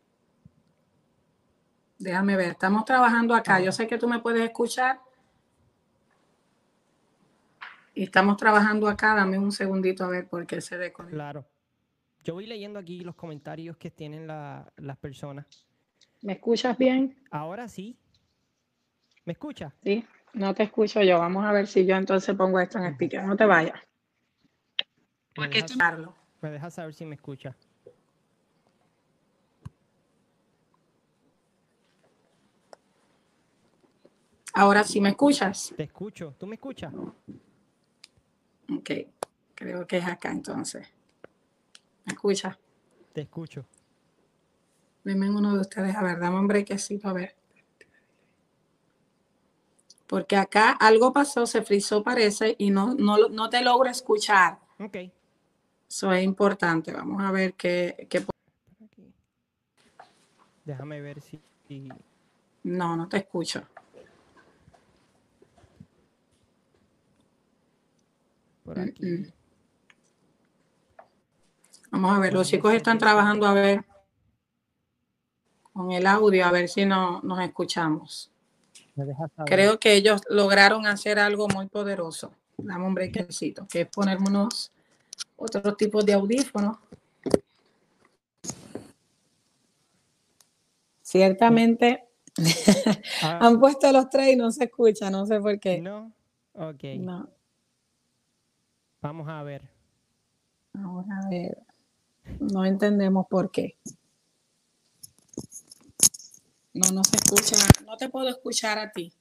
Déjame 1.99 2.37
ver. 2.37 2.53
Estamos 2.53 2.85
trabajando 2.85 3.35
acá. 3.35 3.61
Yo 3.61 3.71
sé 3.71 3.87
que 3.87 3.99
tú 3.99 4.09
me 4.09 4.19
puedes 4.19 4.43
escuchar. 4.43 5.01
Y 7.95 8.05
estamos 8.05 8.39
trabajando 8.39 8.89
acá, 8.89 9.15
dame 9.15 9.39
un 9.39 9.53
segundito 9.53 10.05
a 10.05 10.09
ver 10.09 10.27
por 10.27 10.47
qué 10.47 10.63
se 10.63 10.79
desconecta. 10.79 11.15
Claro. 11.15 11.45
Yo 12.25 12.33
voy 12.35 12.47
leyendo 12.47 12.79
aquí 12.79 13.01
los 13.01 13.15
comentarios 13.15 13.77
que 13.77 13.91
tienen 13.91 14.27
las 14.27 14.97
personas. 14.99 15.67
¿Me 16.23 16.35
escuchas 16.35 16.79
bien? 16.79 17.23
Ahora 17.31 17.69
sí. 17.69 17.99
¿Me 19.27 19.35
escuchas? 19.35 19.75
Sí, 19.85 20.07
no 20.33 20.55
te 20.55 20.63
escucho 20.63 21.03
yo. 21.03 21.19
Vamos 21.19 21.45
a 21.45 21.53
ver 21.53 21.67
si 21.67 21.85
yo 21.85 21.97
entonces 21.97 22.35
pongo 22.35 22.59
esto 22.59 22.79
en 22.79 22.85
el 22.85 22.93
speaker. 22.95 23.25
No 23.25 23.37
te 23.37 23.45
vayas. 23.45 23.79
¿Por 25.35 25.51
qué 25.51 25.63
Me 26.43 26.51
dejas 26.51 26.75
saber 26.75 26.93
si 26.93 27.07
me 27.07 27.15
escucha. 27.15 27.57
Ahora 34.53 34.83
sí 34.83 35.01
me 35.01 35.11
escuchas. 35.11 35.73
Te 35.77 35.85
escucho. 35.85 36.35
¿Tú 36.39 36.47
me 36.49 36.57
escuchas? 36.57 36.93
Ok, 38.71 38.91
creo 39.55 39.87
que 39.87 39.99
es 39.99 40.07
acá 40.07 40.33
entonces. 40.33 40.89
¿Me 42.05 42.13
escucha? 42.13 42.59
Te 43.13 43.23
escucho. 43.23 43.65
Dime 45.05 45.31
uno 45.31 45.55
de 45.55 45.61
ustedes, 45.61 45.95
a 45.95 46.03
ver, 46.03 46.19
dame 46.19 46.41
un 46.41 46.49
brequecito, 46.49 47.09
a 47.09 47.13
ver. 47.13 47.37
Porque 50.09 50.37
acá 50.37 50.73
algo 50.73 51.13
pasó, 51.13 51.47
se 51.47 51.63
frizó 51.63 52.03
parece 52.03 52.57
y 52.59 52.71
no, 52.71 52.95
no, 52.95 53.29
no 53.29 53.49
te 53.49 53.63
logro 53.63 53.89
escuchar. 53.89 54.59
Ok. 54.79 54.97
Eso 55.93 56.11
es 56.11 56.25
importante. 56.25 56.91
Vamos 56.91 57.23
a 57.23 57.31
ver 57.31 57.53
qué... 57.53 58.07
qué... 58.09 58.25
Déjame 60.65 61.03
ver 61.03 61.21
si... 61.21 61.39
No, 62.63 62.97
no 62.97 63.11
te 63.11 63.19
escucho. 63.19 63.63
Vamos 71.91 72.17
a 72.17 72.21
ver, 72.21 72.33
los 72.33 72.49
chicos 72.49 72.73
están 72.73 72.97
trabajando 72.97 73.47
a 73.47 73.53
ver 73.53 73.85
con 75.75 75.93
el 75.93 76.07
audio, 76.07 76.47
a 76.47 76.53
ver 76.53 76.71
si 76.71 76.87
no, 76.87 77.21
nos 77.21 77.39
escuchamos. 77.41 78.33
Creo 79.45 79.79
que 79.79 79.93
ellos 79.93 80.23
lograron 80.31 80.87
hacer 80.87 81.19
algo 81.19 81.49
muy 81.49 81.67
poderoso. 81.67 82.33
Dame 82.57 82.87
un 82.87 82.95
brequecito, 82.95 83.67
que 83.69 83.83
es 83.83 83.89
ponerme 83.89 84.31
unos 84.31 84.73
otros 85.43 85.77
tipos 85.77 86.07
de 86.07 86.13
audífonos. 86.13 86.79
Ciertamente 91.03 92.05
ah. 93.23 93.39
han 93.43 93.61
puesto 93.61 93.91
los 93.93 94.09
tres 94.09 94.33
y 94.33 94.37
no 94.37 94.51
se 94.51 94.65
escucha, 94.65 95.11
no 95.11 95.27
sé 95.27 95.41
por 95.41 95.59
qué. 95.59 95.81
No, 95.81 96.13
ok. 96.55 96.85
No. 96.99 97.29
Vamos 99.01 99.29
a 99.29 99.43
ver. 99.43 99.69
Ahora 100.75 101.21
a 101.25 101.29
ver. 101.29 101.59
No 102.39 102.65
entendemos 102.65 103.27
por 103.29 103.51
qué. 103.51 103.77
No, 106.73 106.91
no 106.93 107.03
se 107.05 107.17
escucha. 107.17 107.57
No 107.85 107.97
te 107.97 108.09
puedo 108.09 108.29
escuchar 108.29 108.79
a 108.79 108.93
ti. 108.93 109.13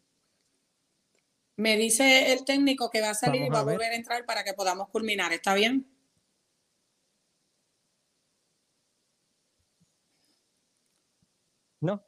Me 1.58 1.76
dice 1.76 2.32
el 2.32 2.46
técnico 2.46 2.90
que 2.90 3.02
va 3.02 3.10
a 3.10 3.14
salir 3.14 3.44
y 3.44 3.50
va 3.50 3.60
a, 3.60 3.64
volver 3.64 3.92
a 3.92 3.96
entrar 3.96 4.26
para 4.26 4.44
que 4.44 4.54
podamos 4.54 4.88
culminar. 4.90 5.34
¿Está 5.34 5.54
bien? 5.54 5.86
No. 11.82 12.04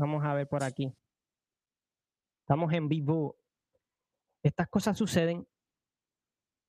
Vamos 0.00 0.24
a 0.24 0.32
ver 0.32 0.48
por 0.48 0.64
aquí. 0.64 0.90
Estamos 2.42 2.72
en 2.72 2.88
vivo. 2.88 3.36
Estas 4.42 4.66
cosas 4.68 4.96
suceden 4.96 5.46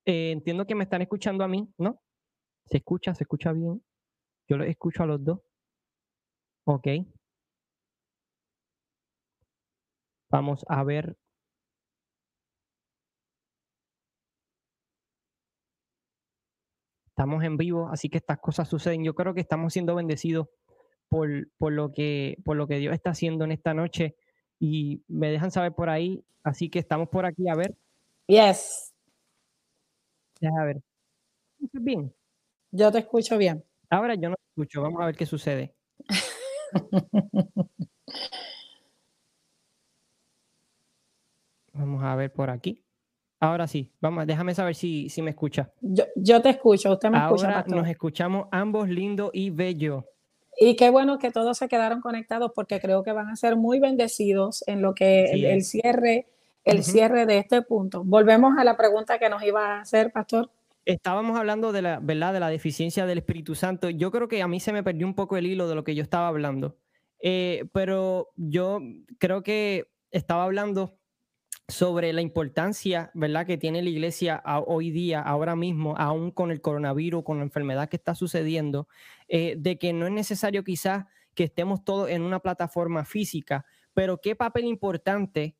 eh, 0.04 0.32
entiendo 0.32 0.66
que 0.66 0.74
me 0.74 0.84
están 0.84 1.00
escuchando 1.00 1.42
a 1.44 1.48
mí, 1.48 1.72
¿no? 1.78 2.02
¿Se 2.66 2.78
escucha? 2.78 3.14
¿Se 3.14 3.24
escucha 3.24 3.52
bien? 3.52 3.82
Yo 4.48 4.58
los 4.58 4.68
escucho 4.68 5.02
a 5.04 5.06
los 5.06 5.24
dos. 5.24 5.40
Ok. 6.66 6.88
Vamos 10.30 10.64
a 10.68 10.82
ver. 10.84 11.16
Estamos 17.06 17.44
en 17.44 17.56
vivo, 17.56 17.88
así 17.88 18.08
que 18.10 18.18
estas 18.18 18.38
cosas 18.40 18.68
suceden. 18.68 19.04
Yo 19.04 19.14
creo 19.14 19.32
que 19.32 19.40
estamos 19.40 19.72
siendo 19.72 19.94
bendecidos 19.94 20.48
por, 21.12 21.28
por, 21.58 21.74
lo 21.74 21.92
que, 21.92 22.38
por 22.42 22.56
lo 22.56 22.66
que 22.66 22.78
Dios 22.78 22.94
está 22.94 23.10
haciendo 23.10 23.44
en 23.44 23.52
esta 23.52 23.74
noche 23.74 24.16
y 24.58 25.02
me 25.08 25.30
dejan 25.30 25.50
saber 25.50 25.74
por 25.74 25.90
ahí. 25.90 26.24
Así 26.42 26.70
que 26.70 26.78
estamos 26.78 27.10
por 27.10 27.26
aquí 27.26 27.50
a 27.50 27.54
ver. 27.54 27.76
Yes. 28.26 28.94
A 30.40 30.64
ver. 30.64 30.80
Bien. 31.72 32.14
Yo 32.70 32.90
te 32.90 33.00
escucho 33.00 33.36
bien. 33.36 33.62
Ahora 33.90 34.14
yo 34.14 34.30
no 34.30 34.36
te 34.36 34.42
escucho. 34.52 34.80
Vamos 34.80 35.02
a 35.02 35.06
ver 35.06 35.14
qué 35.14 35.26
sucede. 35.26 35.74
Vamos 41.74 42.02
a 42.02 42.16
ver 42.16 42.32
por 42.32 42.48
aquí. 42.48 42.82
Ahora 43.38 43.66
sí, 43.66 43.92
vamos, 44.00 44.26
déjame 44.26 44.54
saber 44.54 44.74
si, 44.76 45.08
si 45.08 45.20
me 45.20 45.30
escucha. 45.30 45.72
Yo, 45.80 46.40
te 46.40 46.50
escucho, 46.50 46.92
usted 46.92 47.10
me 47.10 47.18
escucha. 47.18 47.48
Ahora 47.48 47.64
nos 47.66 47.88
escuchamos 47.88 48.46
ambos 48.52 48.88
lindo 48.88 49.30
y 49.34 49.50
bello. 49.50 50.06
Y 50.58 50.76
qué 50.76 50.90
bueno 50.90 51.18
que 51.18 51.30
todos 51.30 51.58
se 51.58 51.68
quedaron 51.68 52.00
conectados 52.00 52.52
porque 52.54 52.80
creo 52.80 53.02
que 53.02 53.12
van 53.12 53.28
a 53.28 53.36
ser 53.36 53.56
muy 53.56 53.80
bendecidos 53.80 54.62
en 54.66 54.82
lo 54.82 54.94
que 54.94 55.24
el, 55.24 55.64
cierre, 55.64 56.26
el 56.64 56.84
cierre 56.84 57.26
de 57.26 57.38
este 57.38 57.62
punto. 57.62 58.04
Volvemos 58.04 58.58
a 58.58 58.64
la 58.64 58.76
pregunta 58.76 59.18
que 59.18 59.28
nos 59.28 59.42
iba 59.42 59.76
a 59.76 59.80
hacer, 59.80 60.12
pastor. 60.12 60.50
Estábamos 60.84 61.38
hablando 61.38 61.72
de 61.72 61.82
la 61.82 62.00
verdad 62.00 62.32
de 62.32 62.40
la 62.40 62.48
deficiencia 62.48 63.06
del 63.06 63.18
Espíritu 63.18 63.54
Santo. 63.54 63.88
Yo 63.88 64.10
creo 64.10 64.28
que 64.28 64.42
a 64.42 64.48
mí 64.48 64.60
se 64.60 64.72
me 64.72 64.82
perdió 64.82 65.06
un 65.06 65.14
poco 65.14 65.36
el 65.36 65.46
hilo 65.46 65.68
de 65.68 65.74
lo 65.74 65.84
que 65.84 65.94
yo 65.94 66.02
estaba 66.02 66.28
hablando. 66.28 66.76
Eh, 67.20 67.66
pero 67.72 68.30
yo 68.36 68.80
creo 69.18 69.42
que 69.42 69.86
estaba 70.10 70.44
hablando 70.44 70.98
sobre 71.72 72.12
la 72.12 72.20
importancia, 72.20 73.10
¿verdad?, 73.14 73.46
que 73.46 73.56
tiene 73.56 73.82
la 73.82 73.88
iglesia 73.88 74.42
hoy 74.66 74.90
día, 74.90 75.20
ahora 75.20 75.56
mismo, 75.56 75.94
aún 75.96 76.30
con 76.30 76.50
el 76.50 76.60
coronavirus, 76.60 77.24
con 77.24 77.38
la 77.38 77.44
enfermedad 77.44 77.88
que 77.88 77.96
está 77.96 78.14
sucediendo, 78.14 78.88
eh, 79.26 79.56
de 79.58 79.78
que 79.78 79.94
no 79.94 80.06
es 80.06 80.12
necesario 80.12 80.64
quizás 80.64 81.06
que 81.34 81.44
estemos 81.44 81.82
todos 81.82 82.10
en 82.10 82.22
una 82.22 82.40
plataforma 82.40 83.06
física, 83.06 83.64
pero 83.94 84.20
qué 84.20 84.36
papel 84.36 84.66
importante 84.66 85.56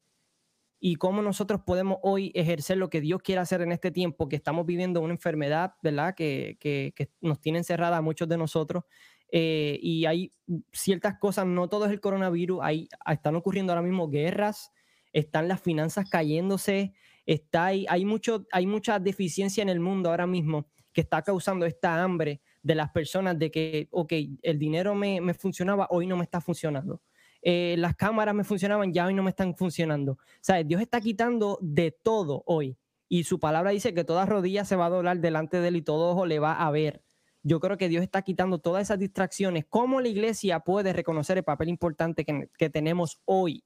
y 0.78 0.96
cómo 0.96 1.22
nosotros 1.22 1.62
podemos 1.64 1.96
hoy 2.02 2.30
ejercer 2.34 2.76
lo 2.76 2.90
que 2.90 3.00
Dios 3.00 3.22
quiere 3.22 3.40
hacer 3.40 3.62
en 3.62 3.72
este 3.72 3.90
tiempo, 3.90 4.28
que 4.28 4.36
estamos 4.36 4.66
viviendo 4.66 5.00
una 5.00 5.14
enfermedad, 5.14 5.76
¿verdad?, 5.82 6.14
que, 6.14 6.58
que, 6.60 6.92
nos 7.22 7.40
tiene 7.40 7.58
encerrada 7.58 7.96
a 7.96 8.02
muchos 8.02 8.28
de 8.28 8.36
nosotros. 8.36 8.84
Eh, 9.30 9.78
y 9.80 10.04
hay 10.04 10.34
ciertas 10.72 11.18
cosas, 11.18 11.46
no 11.46 11.70
todo 11.70 11.86
es 11.86 11.90
el 11.90 12.00
coronavirus, 12.00 12.58
hay, 12.62 12.88
están 13.10 13.34
ocurriendo 13.34 13.72
ahora 13.72 13.80
mismo 13.80 14.10
guerras, 14.10 14.72
están 15.12 15.48
las 15.48 15.60
finanzas 15.60 16.08
cayéndose, 16.08 16.94
está 17.26 17.66
hay, 17.66 18.04
mucho, 18.04 18.46
hay 18.52 18.66
mucha 18.66 18.98
deficiencia 18.98 19.62
en 19.62 19.68
el 19.68 19.80
mundo 19.80 20.10
ahora 20.10 20.26
mismo 20.26 20.66
que 20.92 21.00
está 21.00 21.22
causando 21.22 21.66
esta 21.66 22.02
hambre 22.02 22.40
de 22.62 22.74
las 22.74 22.90
personas 22.90 23.38
de 23.38 23.50
que, 23.50 23.88
ok, 23.90 24.12
el 24.42 24.58
dinero 24.58 24.94
me, 24.94 25.20
me 25.20 25.34
funcionaba, 25.34 25.86
hoy 25.90 26.06
no 26.06 26.16
me 26.16 26.24
está 26.24 26.40
funcionando. 26.40 27.00
Eh, 27.42 27.74
las 27.78 27.96
cámaras 27.96 28.34
me 28.34 28.44
funcionaban, 28.44 28.92
ya 28.92 29.06
hoy 29.06 29.14
no 29.14 29.22
me 29.22 29.30
están 29.30 29.56
funcionando. 29.56 30.18
¿Sabes? 30.40 30.66
Dios 30.68 30.80
está 30.80 31.00
quitando 31.00 31.58
de 31.60 31.90
todo 31.90 32.44
hoy. 32.46 32.78
Y 33.08 33.24
su 33.24 33.40
palabra 33.40 33.72
dice 33.72 33.92
que 33.92 34.04
toda 34.04 34.26
rodilla 34.26 34.64
se 34.64 34.76
va 34.76 34.86
a 34.86 34.90
doblar 34.90 35.18
delante 35.20 35.60
de 35.60 35.68
él 35.68 35.76
y 35.76 35.82
todo 35.82 36.12
ojo 36.12 36.24
le 36.24 36.38
va 36.38 36.52
a 36.52 36.70
ver. 36.70 37.02
Yo 37.42 37.58
creo 37.58 37.76
que 37.76 37.88
Dios 37.88 38.02
está 38.02 38.22
quitando 38.22 38.58
todas 38.58 38.82
esas 38.82 38.98
distracciones. 38.98 39.64
¿Cómo 39.68 40.00
la 40.00 40.08
iglesia 40.08 40.60
puede 40.60 40.92
reconocer 40.92 41.36
el 41.38 41.44
papel 41.44 41.68
importante 41.68 42.24
que, 42.24 42.48
que 42.56 42.70
tenemos 42.70 43.20
hoy 43.24 43.64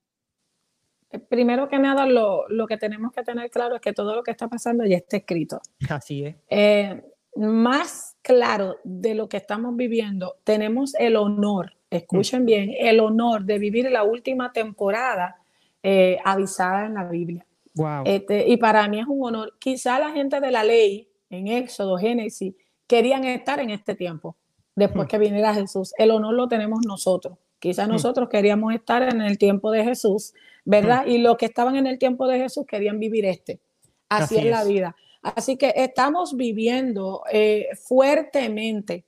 primero 1.18 1.68
que 1.68 1.78
nada, 1.78 2.06
lo, 2.06 2.66
que 2.68 2.76
tenemos 2.76 3.12
que 3.12 3.22
tener 3.22 3.50
claro 3.50 3.76
es 3.76 3.80
que 3.80 3.92
todo 3.92 4.14
lo 4.14 4.22
que 4.22 4.30
está 4.30 4.48
pasando 4.48 4.84
ya 4.84 4.96
está 4.96 5.18
escrito. 5.18 5.60
Así 5.88 6.24
es. 6.24 6.36
Eh, 6.48 7.02
más 7.36 8.16
claro 8.22 8.76
de 8.84 9.14
lo 9.14 9.28
que 9.28 9.36
estamos 9.36 9.76
viviendo, 9.76 10.36
tenemos 10.44 10.94
el 10.94 11.16
honor, 11.16 11.74
escuchen 11.90 12.42
mm. 12.42 12.46
bien, 12.46 12.70
el 12.78 13.00
honor 13.00 13.44
de 13.44 13.58
vivir 13.58 13.90
la 13.90 14.02
última 14.02 14.52
temporada 14.52 15.36
eh, 15.82 16.18
avisada 16.24 16.86
en 16.86 16.94
la 16.94 17.04
Biblia. 17.04 17.46
Wow. 17.74 18.04
Este, 18.06 18.48
y 18.48 18.56
para 18.56 18.88
mí 18.88 18.98
es 18.98 19.06
un 19.06 19.22
honor. 19.22 19.54
Quizá 19.58 19.98
la 19.98 20.10
gente 20.10 20.40
de 20.40 20.50
la 20.50 20.64
ley, 20.64 21.08
en 21.28 21.48
Éxodo, 21.48 21.98
Génesis, 21.98 22.54
querían 22.86 23.24
estar 23.24 23.60
en 23.60 23.70
este 23.70 23.94
tiempo, 23.94 24.36
después 24.74 25.06
mm. 25.06 25.08
que 25.08 25.18
viniera 25.18 25.54
Jesús. 25.54 25.92
El 25.98 26.10
honor 26.10 26.34
lo 26.34 26.48
tenemos 26.48 26.80
nosotros. 26.86 27.38
Quizá 27.58 27.86
mm. 27.86 27.90
nosotros 27.90 28.28
queríamos 28.28 28.74
estar 28.74 29.02
en 29.02 29.20
el 29.20 29.38
tiempo 29.38 29.70
de 29.70 29.84
Jesús, 29.84 30.32
¿verdad? 30.66 31.06
Y 31.06 31.18
los 31.18 31.36
que 31.38 31.46
estaban 31.46 31.76
en 31.76 31.86
el 31.86 31.98
tiempo 31.98 32.26
de 32.26 32.38
Jesús 32.38 32.66
querían 32.66 32.98
vivir 32.98 33.24
este. 33.24 33.60
Así, 34.08 34.36
es, 34.36 34.44
la 34.44 34.64
vida. 34.64 34.94
Así 35.22 35.56
que 35.56 35.72
estamos 35.76 36.36
viviendo 36.36 37.22
eh, 37.32 37.68
fuertemente 37.82 39.04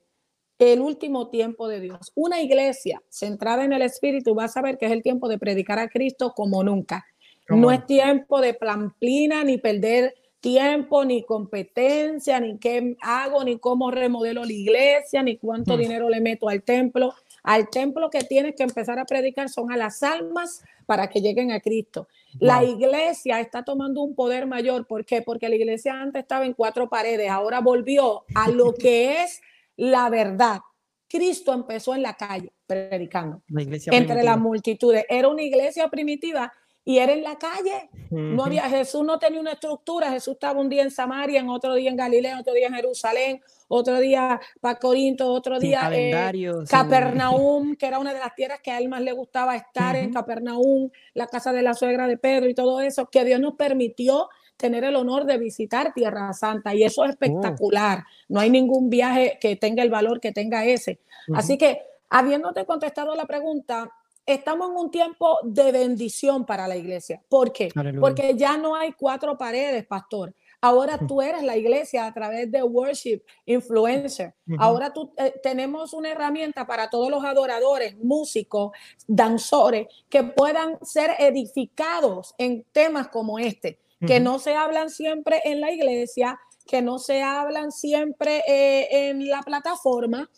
el 0.57 0.81
último 0.81 1.29
tiempo 1.29 1.67
de 1.67 1.81
Dios. 1.81 2.11
Una 2.15 2.41
iglesia 2.41 3.01
centrada 3.09 3.63
en 3.63 3.73
el 3.73 3.81
Espíritu 3.81 4.33
va 4.33 4.45
a 4.45 4.49
saber 4.49 4.77
que 4.77 4.87
es 4.87 4.91
el 4.91 5.03
tiempo 5.03 5.27
de 5.27 5.37
predicar 5.37 5.79
a 5.79 5.89
Cristo 5.89 6.33
como 6.35 6.63
nunca. 6.63 7.05
No 7.49 7.71
es 7.71 7.85
tiempo 7.85 8.41
de 8.41 8.53
plamplina 8.53 9.43
ni 9.43 9.57
perder 9.57 10.13
tiempo, 10.39 11.03
ni 11.03 11.23
competencia, 11.23 12.39
ni 12.39 12.57
qué 12.57 12.95
hago, 13.01 13.43
ni 13.43 13.57
cómo 13.57 13.91
remodelo 13.91 14.45
la 14.45 14.53
iglesia, 14.53 15.23
ni 15.23 15.37
cuánto 15.37 15.75
mm. 15.75 15.79
dinero 15.79 16.09
le 16.09 16.21
meto 16.21 16.47
al 16.47 16.63
templo. 16.63 17.13
Al 17.43 17.69
templo 17.69 18.09
que 18.09 18.21
tienes 18.23 18.55
que 18.55 18.63
empezar 18.63 18.99
a 18.99 19.05
predicar 19.05 19.49
son 19.49 19.71
a 19.71 19.77
las 19.77 20.03
almas 20.03 20.63
para 20.85 21.09
que 21.09 21.21
lleguen 21.21 21.51
a 21.51 21.59
Cristo. 21.59 22.07
La 22.39 22.63
iglesia 22.63 23.39
está 23.39 23.63
tomando 23.63 24.01
un 24.01 24.15
poder 24.15 24.47
mayor. 24.47 24.87
¿Por 24.87 25.05
qué? 25.05 25.21
Porque 25.21 25.49
la 25.49 25.55
iglesia 25.55 26.01
antes 26.01 26.21
estaba 26.21 26.45
en 26.45 26.53
cuatro 26.53 26.89
paredes, 26.89 27.29
ahora 27.29 27.59
volvió 27.59 28.23
a 28.35 28.49
lo 28.49 28.73
que 28.79 29.23
es 29.23 29.41
la 29.75 30.09
verdad. 30.09 30.59
Cristo 31.07 31.53
empezó 31.53 31.95
en 31.95 32.03
la 32.03 32.13
calle 32.13 32.51
predicando 32.67 33.41
entre 33.47 34.23
las 34.23 34.37
multitudes. 34.37 35.05
Era 35.09 35.27
una 35.27 35.41
iglesia 35.41 35.89
primitiva 35.89 36.53
y 36.85 36.97
era 36.97 37.13
en 37.13 37.23
la 37.23 37.37
calle. 37.37 37.89
No 38.09 38.45
había, 38.45 38.63
Jesús 38.69 39.03
no 39.03 39.19
tenía 39.19 39.39
una 39.39 39.51
estructura. 39.51 40.11
Jesús 40.11 40.33
estaba 40.33 40.59
un 40.59 40.69
día 40.69 40.83
en 40.83 40.91
Samaria, 40.91 41.39
en 41.39 41.49
otro 41.49 41.75
día 41.75 41.89
en 41.89 41.95
Galilea, 41.95 42.39
otro 42.39 42.53
día 42.53 42.67
en 42.67 42.73
Jerusalén, 42.73 43.41
otro 43.67 43.99
día 43.99 44.39
para 44.59 44.79
Corinto, 44.79 45.31
otro 45.31 45.59
día 45.59 45.89
en 45.93 46.65
Capernaum, 46.65 47.75
que 47.77 47.85
era 47.85 47.99
una 47.99 48.13
de 48.13 48.19
las 48.19 48.33
tierras 48.33 48.59
que 48.63 48.71
a 48.71 48.79
él 48.79 48.89
más 48.89 49.01
le 49.01 49.11
gustaba 49.11 49.55
estar 49.55 49.95
en 49.95 50.11
Capernaum, 50.11 50.89
la 51.13 51.27
casa 51.27 51.53
de 51.53 51.61
la 51.61 51.75
suegra 51.75 52.07
de 52.07 52.17
Pedro 52.17 52.49
y 52.49 52.55
todo 52.55 52.81
eso, 52.81 53.07
que 53.09 53.23
Dios 53.23 53.39
nos 53.39 53.53
permitió 53.53 54.29
tener 54.57 54.83
el 54.83 54.95
honor 54.95 55.25
de 55.25 55.37
visitar 55.37 55.93
Tierra 55.93 56.33
Santa 56.33 56.75
y 56.75 56.83
eso 56.83 57.03
es 57.03 57.09
oh. 57.09 57.11
espectacular. 57.11 58.03
No 58.27 58.39
hay 58.39 58.49
ningún 58.49 58.89
viaje 58.89 59.37
que 59.39 59.55
tenga 59.55 59.83
el 59.83 59.89
valor 59.89 60.19
que 60.19 60.31
tenga 60.31 60.65
ese. 60.65 60.99
Así 61.33 61.57
que, 61.57 61.81
habiéndote 62.09 62.65
contestado 62.65 63.15
la 63.15 63.25
pregunta, 63.25 63.89
estamos 64.33 64.69
en 64.69 64.77
un 64.77 64.91
tiempo 64.91 65.37
de 65.43 65.71
bendición 65.71 66.45
para 66.45 66.67
la 66.67 66.75
iglesia. 66.75 67.21
¿Por 67.29 67.51
qué? 67.51 67.69
Porque 67.99 68.35
ya 68.35 68.57
no 68.57 68.75
hay 68.75 68.93
cuatro 68.93 69.37
paredes, 69.37 69.85
pastor. 69.85 70.33
Ahora 70.61 70.99
tú 71.07 71.21
eres 71.21 71.41
la 71.43 71.55
iglesia 71.55 72.05
a 72.05 72.13
través 72.13 72.51
de 72.51 72.61
worship 72.61 73.21
influencer. 73.45 74.35
Ahora 74.57 74.91
tú 74.91 75.13
eh, 75.17 75.33
tenemos 75.41 75.93
una 75.93 76.11
herramienta 76.11 76.67
para 76.67 76.89
todos 76.89 77.09
los 77.09 77.23
adoradores, 77.23 77.97
músicos, 77.97 78.71
danzores 79.07 79.87
que 80.09 80.23
puedan 80.23 80.77
ser 80.83 81.11
edificados 81.19 82.35
en 82.37 82.65
temas 82.73 83.07
como 83.07 83.39
este, 83.39 83.79
que 84.05 84.19
no 84.19 84.39
se 84.39 84.55
hablan 84.55 84.89
siempre 84.89 85.41
en 85.45 85.61
la 85.61 85.71
iglesia, 85.71 86.37
que 86.67 86.81
no 86.81 86.99
se 86.99 87.23
hablan 87.23 87.71
siempre 87.71 88.43
eh, 88.47 89.09
en 89.09 89.29
la 89.29 89.41
plataforma, 89.41 90.29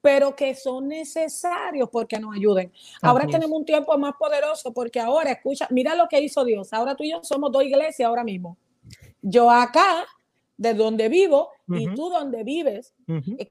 pero 0.00 0.34
que 0.34 0.54
son 0.54 0.88
necesarios 0.88 1.88
porque 1.90 2.18
nos 2.18 2.34
ayuden. 2.34 2.72
Ahora 3.02 3.26
tenemos 3.26 3.58
un 3.58 3.64
tiempo 3.64 3.96
más 3.98 4.14
poderoso 4.18 4.72
porque 4.72 4.98
ahora, 5.00 5.32
escucha, 5.32 5.66
mira 5.70 5.94
lo 5.94 6.08
que 6.08 6.20
hizo 6.20 6.44
Dios. 6.44 6.72
Ahora 6.72 6.94
tú 6.94 7.04
y 7.04 7.10
yo 7.10 7.20
somos 7.22 7.52
dos 7.52 7.64
iglesias 7.64 8.06
ahora 8.08 8.24
mismo. 8.24 8.56
Yo 9.20 9.50
acá, 9.50 10.06
de 10.56 10.74
donde 10.74 11.08
vivo, 11.08 11.50
y 11.68 11.86
tú 11.94 12.10
donde 12.10 12.42
vives, 12.42 12.94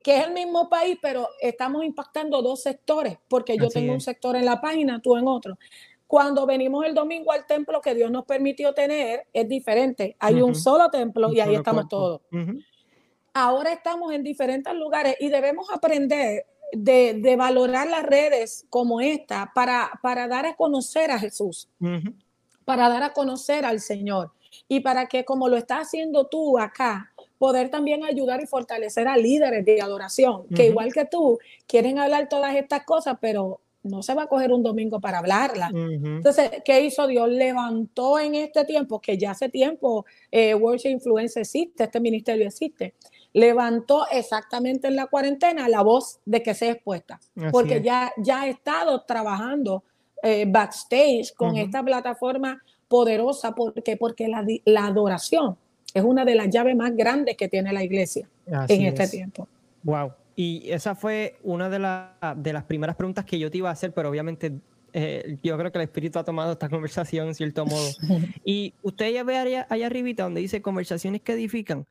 que 0.03 0.17
es 0.17 0.27
el 0.27 0.33
mismo 0.33 0.69
país, 0.69 0.97
pero 1.01 1.27
estamos 1.39 1.85
impactando 1.85 2.41
dos 2.41 2.61
sectores, 2.61 3.17
porque 3.27 3.57
yo 3.57 3.69
tengo 3.69 3.93
un 3.93 4.01
sector 4.01 4.35
en 4.35 4.45
la 4.45 4.59
página, 4.59 5.01
tú 5.01 5.15
en 5.15 5.27
otro. 5.27 5.57
Cuando 6.05 6.47
venimos 6.47 6.85
el 6.85 6.95
domingo 6.95 7.31
al 7.31 7.45
templo 7.45 7.81
que 7.81 7.93
Dios 7.93 8.09
nos 8.09 8.25
permitió 8.25 8.73
tener, 8.73 9.27
es 9.31 9.47
diferente. 9.47 10.15
Hay 10.19 10.41
un 10.41 10.55
solo 10.55 10.89
templo 10.89 11.31
y 11.31 11.39
ahí 11.39 11.55
estamos 11.55 11.87
todos 11.87 12.21
ahora 13.33 13.73
estamos 13.73 14.13
en 14.13 14.23
diferentes 14.23 14.73
lugares 14.73 15.15
y 15.19 15.29
debemos 15.29 15.69
aprender 15.71 16.45
de, 16.71 17.35
valorar 17.37 17.87
las 17.87 18.03
redes 18.03 18.65
como 18.69 19.01
esta 19.01 19.51
para, 19.53 19.91
para 20.01 20.27
dar 20.27 20.45
a 20.45 20.55
conocer 20.55 21.11
a 21.11 21.19
Jesús, 21.19 21.67
para 22.65 22.89
dar 22.89 23.03
a 23.03 23.13
conocer 23.13 23.65
al 23.65 23.79
Señor 23.79 24.31
y 24.67 24.79
para 24.81 25.07
que 25.07 25.25
como 25.25 25.47
lo 25.47 25.57
estás 25.57 25.87
haciendo 25.87 26.27
tú 26.27 26.59
acá, 26.59 27.11
poder 27.37 27.69
también 27.69 28.03
ayudar 28.03 28.41
y 28.41 28.47
fortalecer 28.47 29.07
a 29.07 29.17
líderes 29.17 29.65
de 29.65 29.81
adoración, 29.81 30.45
que 30.55 30.67
igual 30.67 30.93
que 30.93 31.05
tú, 31.05 31.39
quieren 31.67 31.97
hablar 31.97 32.29
todas 32.29 32.55
estas 32.55 32.83
cosas, 32.83 33.17
pero 33.21 33.61
no 33.81 34.03
se 34.03 34.13
va 34.13 34.23
a 34.23 34.27
coger 34.27 34.51
un 34.51 34.61
domingo 34.61 34.99
para 34.99 35.19
hablarla. 35.19 35.71
Entonces, 35.73 36.51
¿qué 36.65 36.81
hizo 36.81 37.07
Dios? 37.07 37.29
Levantó 37.29 38.19
en 38.19 38.35
este 38.35 38.65
tiempo, 38.65 38.99
que 38.99 39.17
ya 39.17 39.31
hace 39.31 39.49
tiempo 39.49 40.05
eh, 40.31 40.53
Worship 40.53 40.89
Influence 40.89 41.39
existe, 41.39 41.85
este 41.85 41.99
ministerio 41.99 42.45
existe, 42.45 42.93
levantó 43.33 44.05
exactamente 44.11 44.87
en 44.87 44.95
la 44.95 45.07
cuarentena 45.07 45.69
la 45.69 45.81
voz 45.81 46.19
de 46.25 46.41
que 46.41 46.53
se 46.53 46.71
expuesta, 46.71 47.19
porque 47.51 47.81
ya, 47.81 48.11
ya 48.17 48.41
ha 48.41 48.47
estado 48.47 49.01
trabajando 49.03 49.83
eh, 50.23 50.45
backstage 50.47 51.33
con 51.35 51.57
esta 51.57 51.83
plataforma 51.83 52.61
poderosa, 52.87 53.53
porque, 53.53 53.97
porque 53.97 54.27
la, 54.27 54.85
adoración 54.85 55.57
es 55.93 56.03
una 56.03 56.25
de 56.25 56.35
las 56.35 56.49
llaves 56.49 56.75
más 56.75 56.95
grandes 56.95 57.37
que 57.37 57.47
tiene 57.47 57.71
la 57.71 57.83
iglesia 57.83 58.27
en 58.67 58.81
este 58.85 59.07
tiempo. 59.07 59.47
Wow. 59.83 60.11
Y 60.35 60.71
esa 60.71 60.95
fue 60.95 61.37
una 61.43 61.69
de, 61.69 61.79
de 62.37 62.53
las 62.53 62.63
primeras 62.63 62.95
preguntas 62.95 63.25
que 63.25 63.37
yo 63.37 63.51
te 63.51 63.57
iba 63.59 63.69
a 63.69 63.73
hacer, 63.73 63.93
pero 63.93 64.09
obviamente 64.09 64.53
eh, 64.93 65.37
yo 65.43 65.57
creo 65.57 65.71
que 65.71 65.77
el 65.77 65.83
espíritu 65.83 66.19
ha 66.19 66.23
tomado 66.23 66.53
esta 66.53 66.69
conversación 66.69 67.27
en 67.27 67.35
cierto 67.35 67.65
modo. 67.65 67.87
y 68.43 68.73
usted 68.81 69.11
ya 69.11 69.23
ve 69.23 69.37
allá, 69.37 69.67
allá 69.69 69.85
arribita 69.85 70.23
donde 70.23 70.41
dice 70.41 70.61
conversaciones 70.61 71.21
que 71.21 71.33
edifican. 71.33 71.85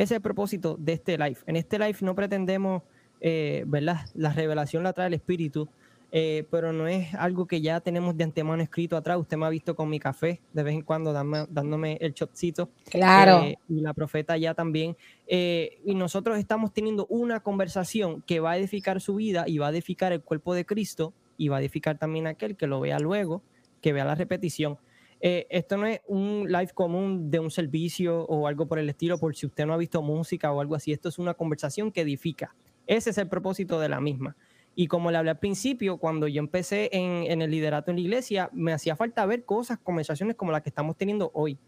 Ese 0.00 0.14
es 0.14 0.16
el 0.16 0.22
propósito 0.22 0.78
de 0.78 0.94
este 0.94 1.18
live. 1.18 1.36
En 1.46 1.56
este 1.56 1.78
live 1.78 1.98
no 2.00 2.14
pretendemos, 2.14 2.82
eh, 3.20 3.64
¿verdad? 3.66 4.06
La 4.14 4.32
revelación 4.32 4.82
la 4.82 4.94
trae 4.94 5.08
el 5.08 5.12
espíritu, 5.12 5.68
eh, 6.10 6.46
pero 6.50 6.72
no 6.72 6.88
es 6.88 7.14
algo 7.14 7.46
que 7.46 7.60
ya 7.60 7.80
tenemos 7.80 8.16
de 8.16 8.24
antemano 8.24 8.62
escrito 8.62 8.96
atrás. 8.96 9.18
Usted 9.18 9.36
me 9.36 9.44
ha 9.44 9.50
visto 9.50 9.76
con 9.76 9.90
mi 9.90 10.00
café 10.00 10.40
de 10.54 10.62
vez 10.62 10.72
en 10.72 10.80
cuando 10.80 11.12
dándome 11.12 11.98
el 12.00 12.14
shotcito. 12.14 12.70
Claro. 12.88 13.42
Eh, 13.44 13.58
y 13.68 13.82
la 13.82 13.92
profeta 13.92 14.38
ya 14.38 14.54
también. 14.54 14.96
Eh, 15.26 15.80
y 15.84 15.94
nosotros 15.94 16.38
estamos 16.38 16.72
teniendo 16.72 17.04
una 17.10 17.40
conversación 17.40 18.22
que 18.22 18.40
va 18.40 18.52
a 18.52 18.56
edificar 18.56 19.02
su 19.02 19.16
vida 19.16 19.44
y 19.46 19.58
va 19.58 19.66
a 19.66 19.70
edificar 19.70 20.14
el 20.14 20.22
cuerpo 20.22 20.54
de 20.54 20.64
Cristo 20.64 21.12
y 21.36 21.48
va 21.48 21.58
a 21.58 21.60
edificar 21.60 21.98
también 21.98 22.26
aquel 22.26 22.56
que 22.56 22.66
lo 22.66 22.80
vea 22.80 22.98
luego, 23.00 23.42
que 23.82 23.92
vea 23.92 24.06
la 24.06 24.14
repetición. 24.14 24.78
Esto 25.20 25.76
no 25.76 25.86
es 25.86 26.00
un 26.06 26.46
live 26.50 26.70
común 26.72 27.30
de 27.30 27.38
un 27.38 27.50
servicio 27.50 28.24
o 28.24 28.46
algo 28.46 28.66
por 28.66 28.78
el 28.78 28.88
estilo, 28.88 29.18
por 29.18 29.36
si 29.36 29.46
usted 29.46 29.66
no 29.66 29.74
ha 29.74 29.76
visto 29.76 30.00
música 30.02 30.50
o 30.52 30.60
algo 30.60 30.74
así. 30.74 30.92
Esto 30.92 31.08
es 31.08 31.18
una 31.18 31.34
conversación 31.34 31.92
que 31.92 32.00
edifica. 32.00 32.54
Ese 32.86 33.10
es 33.10 33.18
el 33.18 33.28
propósito 33.28 33.78
de 33.78 33.88
la 33.88 34.00
misma. 34.00 34.36
Y 34.74 34.86
como 34.86 35.10
le 35.10 35.18
hablé 35.18 35.30
al 35.30 35.38
principio, 35.38 35.98
cuando 35.98 36.26
yo 36.26 36.38
empecé 36.38 36.88
en, 36.92 37.42
el 37.42 37.50
liderato 37.50 37.90
en 37.90 37.96
la 37.96 38.00
iglesia, 38.00 38.50
me 38.52 38.72
hacía 38.72 38.96
falta 38.96 39.26
ver 39.26 39.44
cosas, 39.44 39.78
conversaciones 39.78 40.36
como 40.36 40.52
las 40.52 40.62
que 40.62 40.70
estamos 40.70 40.96
teniendo 40.96 41.30
hoy. 41.34 41.58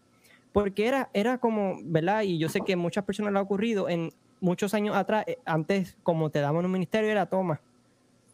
Porque 0.51 0.87
era, 0.87 1.09
era 1.13 1.37
como, 1.37 1.77
¿verdad? 1.83 2.23
Y 2.23 2.37
yo 2.37 2.49
sé 2.49 2.61
que 2.61 2.75
muchas 2.75 3.03
personas 3.03 3.33
lo 3.33 3.39
ha 3.39 3.43
ocurrido 3.43 3.89
en 3.89 4.11
muchos 4.39 4.73
años 4.73 4.95
atrás, 4.95 5.25
eh, 5.27 5.37
antes 5.45 5.97
como 6.03 6.29
te 6.29 6.39
daban 6.39 6.65
un 6.65 6.71
ministerio, 6.71 7.09
era 7.09 7.25
toma, 7.25 7.61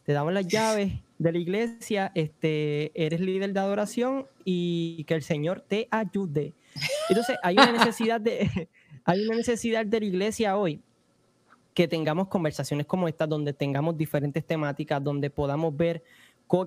te 0.04 0.14
daban 0.14 0.34
las 0.34 0.48
llaves 0.48 0.94
de 1.20 1.34
la 1.34 1.38
iglesia, 1.38 2.12
este, 2.16 2.91
eres 2.96 3.20
líder 3.20 3.52
de 3.52 3.60
adoración 3.60 4.26
y 4.46 5.04
que 5.04 5.14
el 5.14 5.22
Señor 5.22 5.64
te 5.68 5.88
ayude. 5.91 6.56
Entonces 7.10 7.38
hay 7.44 7.56
una 7.56 7.74
necesidad 7.74 8.22
de, 8.22 8.70
hay 9.04 9.26
una 9.26 9.36
necesidad 9.36 9.86
de 9.86 10.00
la 10.00 10.06
iglesia 10.06 10.58
hoy 10.58 10.82
que 11.74 11.88
tengamos 11.90 12.30
conversaciones 12.30 12.86
como 12.86 13.08
esta, 13.08 13.28
donde 13.28 13.54
tengamos 13.54 13.98
diferentes 13.98 14.46
temáticas, 14.46 15.04
donde 15.04 15.30
podamos 15.30 15.76
ver 15.76 16.04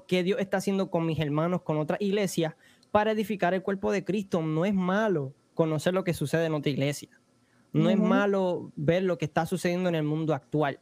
qué 0.06 0.22
Dios 0.22 0.38
está 0.38 0.58
haciendo 0.58 0.90
con 0.90 1.06
mis 1.06 1.18
hermanos, 1.18 1.62
con 1.62 1.78
otras 1.78 2.00
iglesias, 2.00 2.54
para 2.90 3.12
edificar 3.12 3.54
el 3.54 3.62
cuerpo 3.62 3.90
de 3.90 4.04
Cristo. 4.04 4.42
No 4.42 4.66
es 4.66 4.74
malo 4.74 5.34
conocer 5.54 5.94
lo 5.94 6.04
que 6.04 6.14
sucede 6.14 6.46
en 6.46 6.54
otra 6.54 6.70
iglesia. 6.70 7.08
No 7.72 7.88
es 7.88 7.98
malo 7.98 8.70
ver 8.76 9.02
lo 9.02 9.16
que 9.16 9.24
está 9.24 9.46
sucediendo 9.46 9.88
en 9.88 9.94
el 9.94 10.02
mundo 10.02 10.34
actual. 10.34 10.78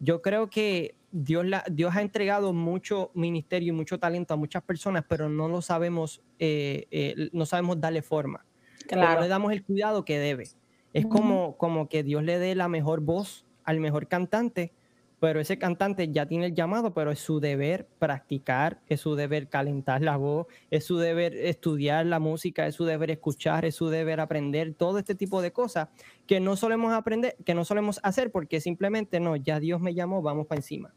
Yo 0.00 0.22
creo 0.22 0.50
que 0.50 0.96
Dios, 1.12 1.46
la, 1.46 1.62
Dios 1.70 1.94
ha 1.94 2.00
entregado 2.00 2.52
mucho 2.52 3.10
ministerio 3.14 3.72
y 3.72 3.76
mucho 3.76 3.98
talento 3.98 4.34
a 4.34 4.36
muchas 4.36 4.62
personas, 4.62 5.04
pero 5.08 5.28
no 5.28 5.46
lo 5.46 5.60
sabemos, 5.60 6.22
eh, 6.38 6.86
eh, 6.90 7.28
no 7.32 7.46
sabemos 7.46 7.80
darle 7.80 8.02
forma. 8.02 8.44
Claro. 8.88 9.16
No 9.16 9.20
le 9.20 9.28
damos 9.28 9.52
el 9.52 9.62
cuidado 9.62 10.04
que 10.04 10.18
debe. 10.18 10.48
Es 10.92 11.06
como, 11.06 11.56
como 11.56 11.88
que 11.88 12.02
Dios 12.02 12.22
le 12.22 12.38
dé 12.38 12.54
la 12.54 12.68
mejor 12.68 13.00
voz 13.00 13.46
al 13.64 13.78
mejor 13.78 14.08
cantante, 14.08 14.72
pero 15.20 15.38
ese 15.38 15.56
cantante 15.56 16.10
ya 16.10 16.26
tiene 16.26 16.46
el 16.46 16.54
llamado, 16.54 16.92
pero 16.94 17.12
es 17.12 17.20
su 17.20 17.38
deber 17.38 17.86
practicar, 17.98 18.80
es 18.88 19.00
su 19.00 19.14
deber 19.14 19.48
calentar 19.48 20.02
la 20.02 20.16
voz, 20.16 20.48
es 20.70 20.84
su 20.84 20.98
deber 20.98 21.34
estudiar 21.36 22.06
la 22.06 22.18
música, 22.18 22.66
es 22.66 22.74
su 22.74 22.84
deber 22.84 23.10
escuchar, 23.10 23.64
es 23.64 23.76
su 23.76 23.88
deber 23.88 24.18
aprender, 24.18 24.74
todo 24.74 24.98
este 24.98 25.14
tipo 25.14 25.40
de 25.40 25.52
cosas 25.52 25.90
que 26.26 26.40
no 26.40 26.56
solemos 26.56 26.92
aprender, 26.92 27.36
que 27.44 27.54
no 27.54 27.64
solemos 27.64 28.00
hacer 28.02 28.32
porque 28.32 28.60
simplemente 28.60 29.20
no, 29.20 29.36
ya 29.36 29.60
Dios 29.60 29.80
me 29.80 29.94
llamó, 29.94 30.22
vamos 30.22 30.46
para 30.46 30.58
encima. 30.58 30.92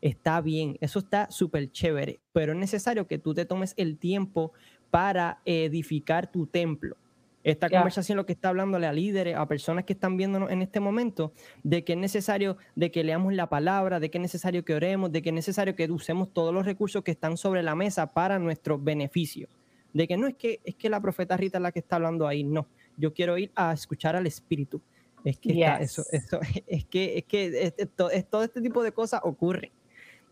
Está 0.00 0.40
bien, 0.40 0.78
eso 0.80 1.00
está 1.00 1.30
súper 1.30 1.70
chévere, 1.70 2.20
pero 2.32 2.52
es 2.52 2.58
necesario 2.58 3.06
que 3.06 3.18
tú 3.18 3.34
te 3.34 3.44
tomes 3.44 3.74
el 3.76 3.98
tiempo 3.98 4.52
para 4.90 5.40
edificar 5.44 6.30
tu 6.30 6.46
templo 6.46 6.96
esta 7.42 7.70
conversación 7.70 8.16
lo 8.16 8.26
que 8.26 8.32
está 8.32 8.50
hablándole 8.50 8.86
a 8.86 8.92
líderes, 8.92 9.36
a 9.36 9.46
personas 9.46 9.84
que 9.84 9.94
están 9.94 10.16
viéndonos 10.16 10.50
en 10.50 10.62
este 10.62 10.80
momento, 10.80 11.32
de 11.62 11.84
que 11.84 11.94
es 11.94 11.98
necesario 11.98 12.58
de 12.76 12.90
que 12.90 13.02
leamos 13.02 13.32
la 13.32 13.48
palabra, 13.48 13.98
de 13.98 14.10
que 14.10 14.18
es 14.18 14.22
necesario 14.22 14.64
que 14.64 14.74
oremos, 14.74 15.10
de 15.10 15.22
que 15.22 15.30
es 15.30 15.34
necesario 15.34 15.74
que 15.74 15.90
usemos 15.90 16.32
todos 16.32 16.52
los 16.52 16.66
recursos 16.66 17.02
que 17.02 17.10
están 17.10 17.36
sobre 17.36 17.62
la 17.62 17.74
mesa 17.74 18.12
para 18.12 18.38
nuestro 18.38 18.78
beneficio. 18.78 19.48
De 19.92 20.06
que 20.06 20.16
no 20.16 20.26
es 20.26 20.34
que 20.34 20.60
es 20.64 20.76
que 20.76 20.88
la 20.88 21.00
profeta 21.00 21.36
Rita 21.36 21.58
es 21.58 21.62
la 21.62 21.72
que 21.72 21.80
está 21.80 21.96
hablando 21.96 22.28
ahí, 22.28 22.44
no. 22.44 22.68
Yo 22.96 23.12
quiero 23.12 23.38
ir 23.38 23.50
a 23.54 23.72
escuchar 23.72 24.16
al 24.16 24.26
Espíritu. 24.26 24.82
Es 25.24 25.38
que 25.38 25.64
eso, 25.80 26.04
eso, 26.12 26.40
es 26.66 26.84
que, 26.84 27.18
es 27.18 27.24
que 27.24 27.88
todo 28.30 28.42
este 28.44 28.60
tipo 28.60 28.82
de 28.82 28.92
cosas 28.92 29.20
ocurre. 29.24 29.72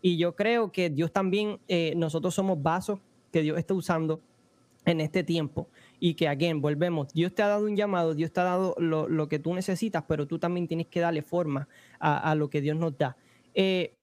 Y 0.01 0.17
yo 0.17 0.35
creo 0.35 0.71
que 0.71 0.89
Dios 0.89 1.11
también, 1.11 1.59
eh, 1.67 1.93
nosotros 1.95 2.33
somos 2.33 2.61
vasos 2.61 2.99
que 3.31 3.41
Dios 3.41 3.57
está 3.57 3.73
usando 3.73 4.21
en 4.85 5.01
este 5.01 5.23
tiempo 5.23 5.67
y 5.99 6.13
que, 6.13 6.27
again, 6.27 6.61
volvemos, 6.61 7.13
Dios 7.13 7.33
te 7.35 7.43
ha 7.43 7.47
dado 7.47 7.65
un 7.65 7.75
llamado, 7.75 8.15
Dios 8.15 8.31
te 8.31 8.39
ha 8.39 8.45
dado 8.45 8.75
lo, 8.77 9.27
que 9.27 9.39
tú 9.39 9.53
necesitas, 9.53 10.03
pero 10.07 10.25
tú 10.25 10.39
también 10.39 10.67
tienes 10.67 10.87
que 10.87 11.01
darle 11.01 11.21
forma 11.21 11.67
a, 11.99 12.33
lo 12.35 12.49
que 12.49 12.61
Dios 12.61 12.77
nos 12.77 12.97
da. 12.97 13.17
Eh, 13.53 13.93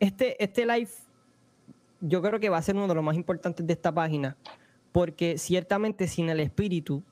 este, 0.00 0.42
este 0.42 0.66
live 0.66 0.90
yo 2.00 2.22
creo 2.22 2.40
que 2.40 2.48
va 2.48 2.58
a 2.58 2.62
ser 2.62 2.76
uno 2.76 2.88
de 2.88 2.94
los 2.94 3.04
más 3.04 3.16
importantes 3.16 3.66
de 3.66 3.72
esta 3.72 3.92
página, 3.92 4.36
porque 4.92 5.38
ciertamente 5.38 6.08
sin 6.08 6.28
el 6.30 6.40
Espíritu, 6.40 7.04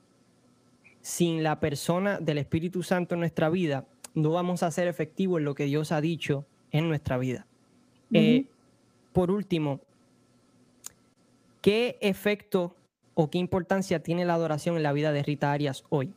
sin 1.01 1.43
la 1.43 1.59
persona 1.59 2.19
del 2.19 2.39
Espíritu 2.39 2.83
Santo 2.83 3.13
en 3.13 3.21
nuestra 3.21 3.49
vida, 3.49 3.87
no 4.15 4.31
vamos 4.31 4.63
a 4.63 4.71
ser 4.71 4.87
efectivos 4.87 5.39
en 5.39 5.45
lo 5.45 5.55
que 5.55 5.65
Dios 5.65 5.91
ha 5.91 6.01
dicho 6.01 6.45
en 6.71 6.89
nuestra 6.89 7.17
vida. 7.17 7.45
Eh, 8.13 8.45
por 9.13 9.31
último, 9.31 9.79
¿qué 11.61 11.97
efecto 12.01 12.75
o 13.13 13.29
qué 13.29 13.37
importancia 13.37 14.01
tiene 14.01 14.25
la 14.25 14.35
adoración 14.35 14.77
en 14.77 14.83
la 14.83 14.93
vida 14.93 15.11
de 15.11 15.23
Rita 15.23 15.51
Arias 15.51 15.83
hoy? 15.89 16.13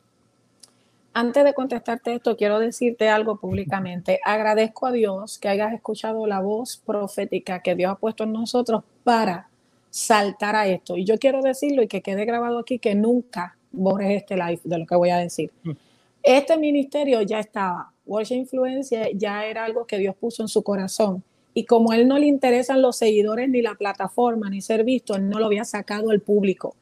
Antes 1.15 1.45
de 1.45 1.53
contestarte 1.53 2.15
esto, 2.15 2.37
quiero 2.37 2.59
decirte 2.59 3.09
algo 3.09 3.37
públicamente. 3.37 4.21
Agradezco 4.25 4.87
a 4.87 4.93
Dios 4.93 5.39
que 5.39 5.49
hayas 5.49 5.73
escuchado 5.75 6.27
la 6.27 6.41
voz 6.41 6.79
profética 6.79 7.61
que 7.61 7.75
Dios 7.75 7.93
ha 7.93 7.97
puesto 7.97 8.25
en 8.25 8.33
nosotros 8.33 8.83
para 9.05 9.49
saltar 9.91 10.57
a 10.57 10.67
esto. 10.67 10.97
Y 10.97 11.05
yo 11.05 11.19
quiero 11.19 11.43
decirlo 11.43 11.83
y 11.83 11.89
que 11.89 12.01
quede 12.01 12.25
grabado 12.25 12.59
aquí 12.59 12.79
que 12.79 12.95
nunca 12.95 13.57
borres 13.73 14.23
este 14.23 14.37
live 14.37 14.61
de 14.65 14.79
lo 14.79 14.87
que 14.87 14.97
voy 14.97 15.11
a 15.11 15.19
decir. 15.19 15.51
Mm. 15.65 15.73
Este 16.23 16.57
ministerio 16.57 17.21
ya 17.23 17.41
estaba. 17.41 17.93
Worship 18.07 18.37
Influencia 18.37 19.09
ya 19.13 19.45
era 19.47 19.65
algo 19.65 19.87
que 19.87 19.99
Dios 19.99 20.15
puso 20.17 20.43
en 20.43 20.49
su 20.49 20.63
corazón. 20.63 21.23
Y 21.55 21.65
como 21.65 21.93
a 21.93 21.97
él 21.97 22.09
no 22.09 22.19
le 22.19 22.27
interesan 22.27 22.81
los 22.81 22.97
seguidores 22.97 23.49
ni 23.49 23.63
la 23.63 23.75
plataforma 23.75 24.49
ni 24.49 24.61
ser 24.61 24.85
visto, 24.85 25.15
él 25.15 25.29
no 25.29 25.39
lo 25.39 25.47
había 25.47 25.65
sacado 25.65 26.11
al 26.11 26.21
público. 26.21 26.75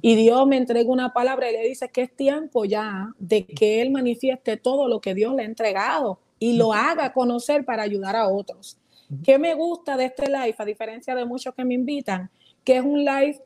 Y 0.00 0.16
Dios 0.16 0.46
me 0.46 0.56
entrega 0.56 0.90
una 0.90 1.12
palabra 1.12 1.50
y 1.50 1.52
le 1.52 1.68
dice 1.68 1.90
que 1.90 2.02
es 2.02 2.16
tiempo 2.16 2.64
ya 2.64 3.12
de 3.18 3.44
que 3.44 3.82
Él 3.82 3.90
manifieste 3.90 4.56
todo 4.56 4.88
lo 4.88 5.00
que 5.00 5.14
Dios 5.14 5.34
le 5.34 5.42
ha 5.42 5.46
entregado 5.46 6.18
y 6.38 6.56
lo 6.56 6.72
haga 6.72 7.12
conocer 7.12 7.64
para 7.64 7.82
ayudar 7.82 8.16
a 8.16 8.28
otros. 8.28 8.78
¿Qué 9.22 9.38
me 9.38 9.54
gusta 9.54 9.96
de 9.96 10.06
este 10.06 10.26
live, 10.28 10.54
a 10.58 10.64
diferencia 10.64 11.14
de 11.14 11.24
muchos 11.26 11.54
que 11.54 11.64
me 11.64 11.74
invitan? 11.74 12.30
Que 12.64 12.76
es 12.76 12.82
un 12.82 13.04
live 13.04 13.40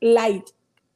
light. 0.00 0.44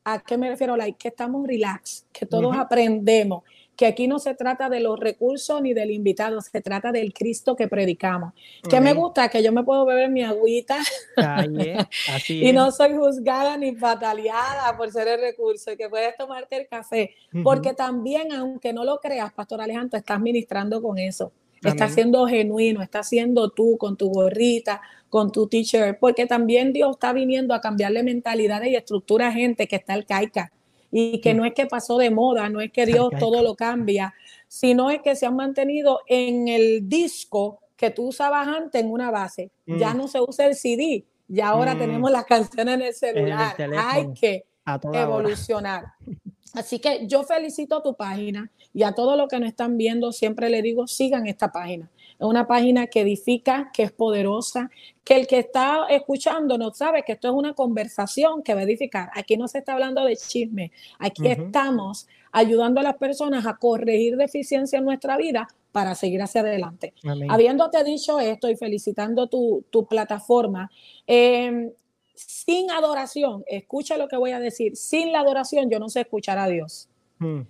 ¿A 0.05 0.21
qué 0.21 0.39
me 0.39 0.49
refiero 0.49 0.77
light? 0.77 0.97
Que 0.97 1.09
estamos 1.09 1.47
relax, 1.47 2.07
que 2.13 2.25
todos 2.25 2.57
aprendemos, 2.57 3.45
que 3.77 3.87
aquí 3.87 4.09
no 4.09 4.19
se 4.19 4.35
trata 4.35 4.71
de 4.71 4.81
los 4.81 4.99
recursos 4.99 5.61
ni 5.61 5.75
del 5.75 5.91
invitado, 5.91 6.41
se 6.41 6.61
trata 6.63 6.93
del 6.93 7.13
Cristo 7.13 7.55
que 7.55 7.69
predicamos. 7.69 8.33
Que 8.69 8.81
me 8.81 8.95
gusta 8.95 9.29
que 9.29 9.43
yo 9.43 9.53
me 9.53 9.63
puedo 9.63 9.85
beber 9.85 10.11
mi 10.11 10.23
agüita. 10.23 10.79
Y 12.29 12.53
no 12.53 12.71
soy 12.71 12.95
juzgada 12.95 13.57
ni 13.57 13.73
pataleada 13.73 14.77
por 14.77 14.91
ser 14.91 15.09
el 15.09 15.21
recurso 15.21 15.73
y 15.73 15.77
que 15.77 15.89
puedes 15.89 16.17
tomarte 16.17 16.57
el 16.57 16.67
café, 16.67 17.15
porque 17.43 17.75
también, 17.75 18.33
aunque 18.33 18.73
no 18.73 18.85
lo 18.85 18.99
creas, 18.99 19.33
Pastor 19.33 19.61
Alejandro, 19.61 19.99
estás 19.99 20.21
ministrando 20.21 20.81
con 20.81 20.99
eso. 20.99 21.33
Estás 21.63 21.95
siendo 21.95 22.27
genuino, 22.27 22.83
estás 22.83 23.09
siendo 23.09 23.51
tú 23.51 23.77
con 23.77 23.97
tu 23.97 24.09
gorrita, 24.09 24.81
con 25.09 25.33
tu 25.33 25.49
t-shirt, 25.49 25.99
porque 25.99 26.27
también 26.27 26.73
Dios 26.73 26.93
está 26.93 27.13
viniendo 27.13 27.55
a 27.55 27.61
cambiarle 27.61 28.03
mentalidades 28.03 28.69
y 28.69 28.77
estructura 28.77 29.29
a 29.29 29.33
gente 29.33 29.67
que 29.67 29.77
está 29.77 29.95
arcaica 29.95 30.53
y 30.91 31.21
que 31.21 31.35
no 31.35 31.45
es 31.45 31.55
que 31.55 31.67
pasó 31.67 31.99
de 31.99 32.11
moda, 32.11 32.49
no 32.49 32.61
es 32.61 32.73
que 32.73 32.87
Dios 32.87 33.11
todo 33.19 33.43
lo 33.43 33.55
cambia, 33.55 34.15
sino 34.49 34.91
es 34.91 35.03
que 35.03 35.17
se 35.17 35.27
han 35.27 35.37
mantenido 35.37 36.01
en 36.07 36.49
el 36.49 36.89
disco 36.89 37.61
que 37.77 37.91
tú 37.91 38.09
usabas 38.09 38.49
antes 38.49 38.81
en 38.81 38.91
una 38.91 39.11
base. 39.11 39.51
Ya 39.67 39.93
mm. 39.93 39.97
no 39.97 40.09
se 40.09 40.21
usa 40.21 40.47
el 40.47 40.55
CD, 40.55 41.05
ya 41.29 41.49
ahora 41.49 41.75
mm. 41.75 41.79
tenemos 41.79 42.11
las 42.11 42.25
canciones 42.25 42.75
en 42.75 42.83
el 42.83 42.95
celular. 42.95 43.57
Hay 43.77 44.13
que 44.15 44.45
evolucionar. 44.65 45.85
Así 46.55 46.79
que 46.79 47.07
yo 47.07 47.23
felicito 47.23 47.77
a 47.77 47.83
tu 47.83 47.95
página 47.95 48.51
y 48.73 48.83
a 48.83 48.93
todos 48.93 49.19
los 49.19 49.29
que 49.29 49.39
nos 49.39 49.49
están 49.49 49.77
viendo, 49.77 50.11
siempre 50.13 50.49
le 50.49 50.63
digo, 50.63 50.87
sigan 50.87 51.27
esta 51.27 51.53
página, 51.53 51.91
una 52.19 52.47
página 52.47 52.87
que 52.87 53.01
edifica, 53.01 53.71
que 53.73 53.85
es 53.85 53.93
poderosa, 53.93 54.71
que 55.05 55.17
el 55.17 55.27
que 55.27 55.39
está 55.39 55.87
escuchando 55.91 56.59
no 56.59 56.73
sabe 56.73 57.03
que 57.03 57.13
esto 57.13 57.29
es 57.29 57.35
una 57.35 57.55
conversación 57.55 58.43
que 58.43 58.55
va 58.55 58.61
a 58.61 58.65
edificar. 58.65 59.11
Aquí 59.15 59.37
no 59.37 59.49
se 59.49 59.59
está 59.59 59.75
hablando 59.75 60.05
de 60.05 60.17
chisme, 60.17 60.73
aquí 60.99 61.29
estamos 61.29 62.09
ayudando 62.33 62.81
a 62.81 62.83
las 62.83 62.97
personas 62.97 63.47
a 63.47 63.57
corregir 63.57 64.17
deficiencia 64.17 64.79
en 64.79 64.85
nuestra 64.85 65.17
vida 65.17 65.49
para 65.73 65.95
seguir 65.95 66.23
hacia 66.23 66.41
adelante. 66.41 66.95
Habiéndote 67.29 67.85
dicho 67.85 68.19
esto 68.19 68.49
y 68.49 68.57
felicitando 68.57 69.27
tu, 69.27 69.87
plataforma, 69.89 70.71
em, 71.07 71.71
sin 72.15 72.71
adoración, 72.71 73.45
escucha 73.47 73.99
lo 73.99 74.09
que 74.09 74.17
voy 74.17 74.31
a 74.33 74.41
decir, 74.41 74.75
sin 74.75 75.13
la 75.13 75.21
adoración 75.21 75.71
yo 75.71 75.79
no 75.79 75.91
sé 75.91 76.01
escuchar 76.01 76.39
a 76.39 76.49
Dios. 76.49 76.89
Hmm. 77.19 77.43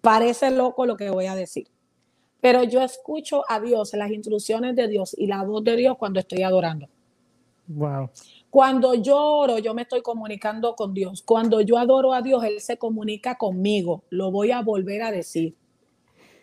Parece 0.00 0.50
loco 0.50 0.86
lo 0.86 0.96
que 0.96 1.10
voy 1.10 1.26
a 1.26 1.34
decir, 1.34 1.68
pero 2.40 2.62
yo 2.62 2.82
escucho 2.82 3.44
a 3.48 3.60
Dios, 3.60 3.92
las 3.94 4.10
instrucciones 4.10 4.76
de 4.76 4.88
Dios 4.88 5.14
y 5.18 5.26
la 5.26 5.42
voz 5.42 5.64
de 5.64 5.76
Dios 5.76 5.96
cuando 5.98 6.20
estoy 6.20 6.42
adorando. 6.42 6.88
Wow. 7.66 8.10
Cuando 8.50 8.94
yo 8.94 9.16
oro, 9.16 9.58
yo 9.58 9.74
me 9.74 9.82
estoy 9.82 10.00
comunicando 10.00 10.74
con 10.74 10.94
Dios. 10.94 11.22
Cuando 11.22 11.60
yo 11.60 11.76
adoro 11.76 12.14
a 12.14 12.22
Dios, 12.22 12.42
Él 12.44 12.60
se 12.60 12.78
comunica 12.78 13.36
conmigo. 13.36 14.04
Lo 14.08 14.30
voy 14.30 14.52
a 14.52 14.62
volver 14.62 15.02
a 15.02 15.10
decir. 15.10 15.54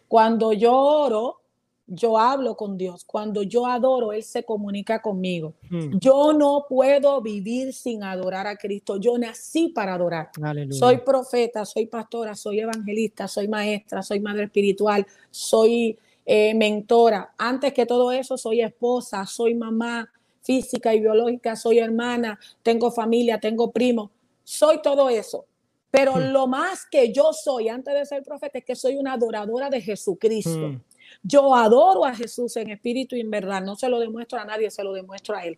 Cuando 0.08 0.54
yo 0.54 0.76
oro, 0.76 1.42
yo 1.88 2.18
hablo 2.18 2.57
con 2.57 2.78
Dios. 2.78 3.03
Cuando 3.06 3.44
yo 3.44 3.66
adoro, 3.66 4.12
Él 4.12 4.24
se 4.24 4.44
comunica 4.44 5.02
conmigo. 5.02 5.53
Hmm. 5.70 5.98
Yo 5.99 6.34
no 6.34 6.66
puedo 6.68 7.22
vivir 7.22 7.74
sin 7.74 8.03
adorar 8.03 8.48
a 8.48 8.57
Cristo. 8.57 8.98
Yo 8.98 9.18
nací 9.18 9.70
para 9.70 9.94
adorar. 9.94 10.30
Soy 10.72 10.98
profeta, 10.98 11.66
soy 11.66 11.86
pastora, 11.86 12.36
soy 12.36 12.60
evangelista, 12.62 13.28
soy 13.28 13.48
maestra, 13.48 14.02
soy 14.02 14.20
madre 14.20 14.45
espiritual, 14.45 15.06
soy 15.30 15.98
eh, 16.26 16.53
mentora. 16.56 17.34
Antes 17.38 17.74
que 17.74 17.86
todo 17.86 18.12
eso, 18.12 18.38
soy 18.38 18.62
esposa, 18.62 19.26
soy 19.26 19.53
mamá 19.53 20.10
física 20.41 20.94
y 20.94 20.99
biológica, 20.99 21.56
soy 21.56 21.80
hermana, 21.80 22.40
tengo 22.62 22.91
familia, 22.91 23.40
tengo 23.40 23.72
primo. 23.72 24.12
Soy 24.44 24.82
todo 24.82 25.10
eso. 25.10 25.45
Pero 25.91 26.16
hmm. 26.16 26.32
lo 26.32 26.48
más 26.48 26.86
que 26.86 27.14
yo 27.14 27.32
soy 27.32 27.70
antes 27.70 27.94
de 27.94 28.06
ser 28.06 28.24
profeta 28.24 28.57
es 28.57 28.66
que 28.66 28.76
soy 28.76 28.95
una 28.95 29.14
adoradora 29.14 29.70
de 29.70 29.82
Jesucristo. 29.82 30.70
Hmm. 30.70 30.82
Yo 31.28 31.56
adoro 31.56 32.06
a 32.06 32.14
Jesús 32.14 32.56
en 32.58 32.70
espíritu 32.70 33.16
y 33.16 33.22
en 33.22 33.32
verdad. 33.32 33.62
No 33.64 33.76
se 33.76 33.90
lo 33.90 34.00
demuestro 34.00 34.40
a 34.40 34.46
nadie, 34.46 34.70
se 34.70 34.84
lo 34.84 34.94
demuestro 34.94 35.36
a 35.36 35.44
Él. 35.44 35.58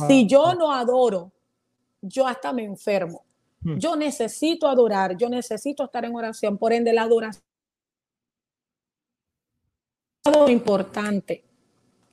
Ah, 0.00 0.06
si 0.06 0.28
yo 0.28 0.46
ah. 0.46 0.54
no 0.54 0.72
adoro, 0.72 1.32
yo 2.00 2.24
hasta 2.26 2.52
me 2.52 2.62
enfermo. 2.62 3.24
Hmm. 3.60 3.78
Yo 3.78 3.96
necesito 3.96 4.68
adorar, 4.68 5.16
yo 5.16 5.28
necesito 5.28 5.82
estar 5.82 6.04
en 6.04 6.14
oración. 6.14 6.56
Por 6.56 6.72
ende, 6.72 6.92
la 6.92 7.02
adoración 7.02 7.42
es 10.24 10.50
importante. 10.50 11.42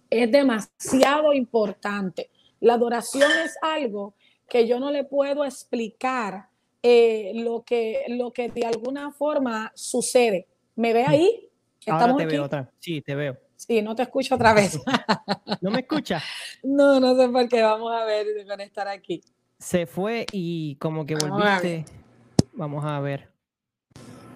Es 0.10 0.32
demasiado 0.32 1.32
importante. 1.32 2.32
La 2.60 2.74
adoración 2.74 3.32
es 3.44 3.56
algo 3.62 4.16
que 4.50 4.68
yo 4.68 4.80
no 4.80 4.90
le 4.90 5.04
puedo 5.04 5.46
explicar 5.46 6.50
eh, 6.82 7.34
lo, 7.36 7.64
que, 7.64 8.06
lo 8.10 8.32
que 8.34 8.50
de 8.50 8.66
alguna 8.66 9.12
forma 9.12 9.72
sucede. 9.76 10.48
¿Me 10.76 10.92
ve 10.94 11.04
ahí? 11.06 11.50
Ahora 11.88 12.16
te 12.16 12.26
veo 12.26 12.44
otra. 12.44 12.72
Sí, 12.80 13.02
te 13.02 13.16
veo. 13.16 13.38
Sí, 13.56 13.82
no 13.82 13.96
te 13.96 14.04
escucho 14.04 14.36
otra 14.36 14.54
vez. 14.54 14.80
¿No 15.62 15.72
me 15.72 15.82
escucha? 15.82 16.22
No, 16.64 17.00
no 17.00 17.16
sé 17.16 17.30
por 17.30 17.48
qué. 17.48 17.62
Vamos 17.62 17.94
a 17.94 18.06
ver 18.06 18.26
de 18.26 18.64
estar 18.64 18.88
aquí. 18.88 19.22
Se 19.60 19.86
fue 19.86 20.26
y 20.32 20.76
como 20.78 21.06
que 21.06 21.16
volviste. 21.16 21.86
Vamos 22.54 22.84
a 22.84 23.00
ver. 23.00 23.30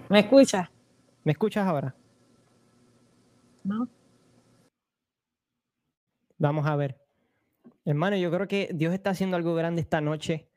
¿Me 0.09 0.19
escuchas? 0.19 0.69
¿Me 1.23 1.31
escuchas 1.31 1.67
ahora? 1.67 1.95
No. 3.63 3.87
Vamos 6.37 6.65
a 6.65 6.75
ver. 6.75 6.97
Hermano, 7.85 8.15
yo 8.15 8.31
creo 8.31 8.47
que 8.47 8.69
Dios 8.73 8.93
está 8.93 9.09
haciendo 9.09 9.35
algo 9.35 9.55
grande 9.55 9.81
esta 9.81 10.01
noche 10.01 10.49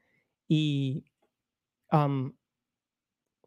y 0.47 1.05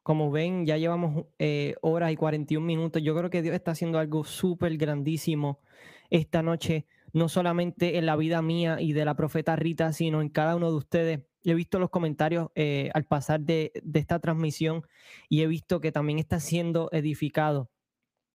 como 0.05 0.29
ven, 0.29 0.67
ya 0.67 0.77
llevamos 0.77 1.25
eh, 1.39 1.73
horas 1.81 2.11
y 2.11 2.15
41 2.15 2.63
minutos. 2.63 3.01
Yo 3.01 3.15
creo 3.17 3.31
que 3.31 3.41
Dios 3.41 3.55
está 3.55 3.71
haciendo 3.71 3.97
algo 3.97 4.23
súper 4.23 4.77
grandísimo 4.77 5.61
esta 6.11 6.43
noche, 6.43 6.85
no 7.11 7.27
solamente 7.27 7.97
en 7.97 8.05
la 8.05 8.15
vida 8.15 8.43
mía 8.43 8.79
y 8.79 8.93
de 8.93 9.03
la 9.03 9.15
profeta 9.15 9.55
Rita, 9.55 9.93
sino 9.93 10.21
en 10.21 10.29
cada 10.29 10.57
uno 10.57 10.69
de 10.69 10.77
ustedes. 10.77 11.21
He 11.43 11.55
visto 11.55 11.79
los 11.79 11.89
comentarios 11.89 12.49
eh, 12.53 12.91
al 12.93 13.05
pasar 13.05 13.39
de, 13.41 13.71
esta 13.95 14.19
transmisión 14.19 14.83
y 15.27 15.41
he 15.41 15.47
visto 15.47 15.81
que 15.81 15.91
también 15.91 16.19
está 16.19 16.39
siendo 16.39 16.87
edificado. 16.91 17.71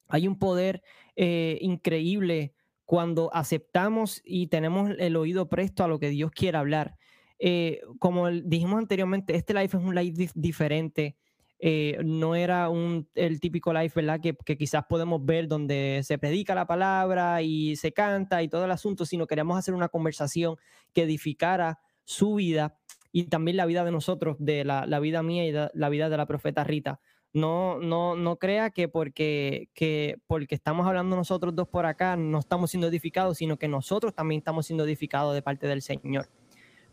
Hay 0.09 0.27
un 0.27 0.41
poder 0.41 0.83
eh, 1.15 1.57
increíble 1.61 2.53
cuando 2.85 3.33
aceptamos 3.33 4.23
y 4.25 4.49
tenemos 4.49 4.91
el 4.99 5.15
oído 5.15 5.49
presto 5.49 5.85
a 5.85 5.89
lo 5.89 6.01
que 6.01 6.09
Dios 6.09 6.33
quiere 6.33 6.59
hablar. 6.59 6.97
Eh, 7.39 7.81
como 8.01 8.29
dijimos 8.29 8.81
anteriormente, 8.81 9.37
este 9.37 9.55
live 9.55 9.67
es 9.67 9.75
un 9.75 9.95
live 9.95 10.31
diferente. 10.35 11.17
Eh, 11.63 11.99
no 12.03 12.35
era 12.35 12.71
un, 12.71 13.07
el 13.15 13.39
típico 13.39 13.73
live, 13.75 13.93
¿verdad? 13.95 14.19
Que, 14.21 14.35
quizás 14.57 14.85
podemos 14.89 15.23
ver 15.23 15.47
donde 15.47 16.01
se 16.05 16.17
predica 16.17 16.55
la 16.55 16.67
palabra 16.67 17.43
y 17.43 17.77
se 17.77 17.93
canta 17.93 18.43
y 18.43 18.49
todo 18.49 18.65
el 18.65 18.71
asunto, 18.71 19.05
sino 19.05 19.27
queríamos 19.27 19.59
hacer 19.59 19.75
una 19.75 19.91
conversación 19.91 20.57
que 20.95 21.03
edificara 21.03 21.79
su 22.05 22.35
vida 22.35 22.79
y 23.13 23.25
también 23.25 23.59
la 23.59 23.67
vida 23.67 23.85
de 23.85 23.93
nosotros, 23.93 24.37
de 24.39 24.65
la, 24.65 25.01
vida 25.01 25.23
mía 25.23 25.47
y 25.47 25.53
la 25.53 25.89
vida 25.91 26.09
de 26.09 26.17
la 26.17 26.27
profeta 26.27 26.65
Rita. 26.65 27.01
No, 27.33 27.79
no, 27.79 28.17
no 28.17 28.39
crea 28.39 28.71
que 28.71 28.89
porque, 28.89 29.69
que 29.75 30.17
porque 30.27 30.55
estamos 30.55 30.87
hablando 30.87 31.15
nosotros 31.15 31.55
dos 31.55 31.69
por 31.69 31.87
acá 31.87 32.17
no 32.17 32.39
estamos 32.39 32.71
siendo 32.71 32.89
edificados, 32.89 33.39
sino 33.39 33.57
que 33.57 33.69
nosotros 33.69 34.15
también 34.15 34.39
estamos 34.39 34.67
siendo 34.67 34.85
edificados 34.85 35.35
de 35.35 35.43
parte 35.43 35.67
del 35.69 35.83
Señor. 35.83 36.27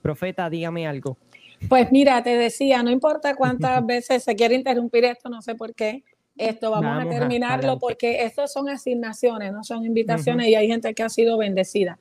Profeta, 0.02 0.50
dígame 0.50 0.88
algo. 0.88 1.18
Pues 1.70 1.92
mira, 1.92 2.22
te 2.24 2.38
decía, 2.38 2.84
no 2.84 2.92
importa 2.92 3.36
cuántas 3.36 3.86
veces 3.86 4.24
se 4.24 4.36
quiere 4.36 4.56
interrumpir 4.56 5.06
esto, 5.06 5.30
no 5.30 5.42
sé 5.42 5.56
por 5.56 5.74
qué. 5.74 6.04
Esto 6.38 6.70
vamos, 6.70 7.04
a 7.04 7.10
terminarlo 7.10 7.80
porque 7.80 8.24
estas 8.24 8.54
son 8.54 8.70
asignaciones, 8.70 9.52
no 9.52 9.64
son 9.64 9.84
invitaciones 9.84 10.48
y 10.50 10.56
hay 10.56 10.68
gente 10.68 10.94
que 10.94 11.02
ha 11.02 11.10
sido 11.10 11.38
bendecida. 11.38 11.98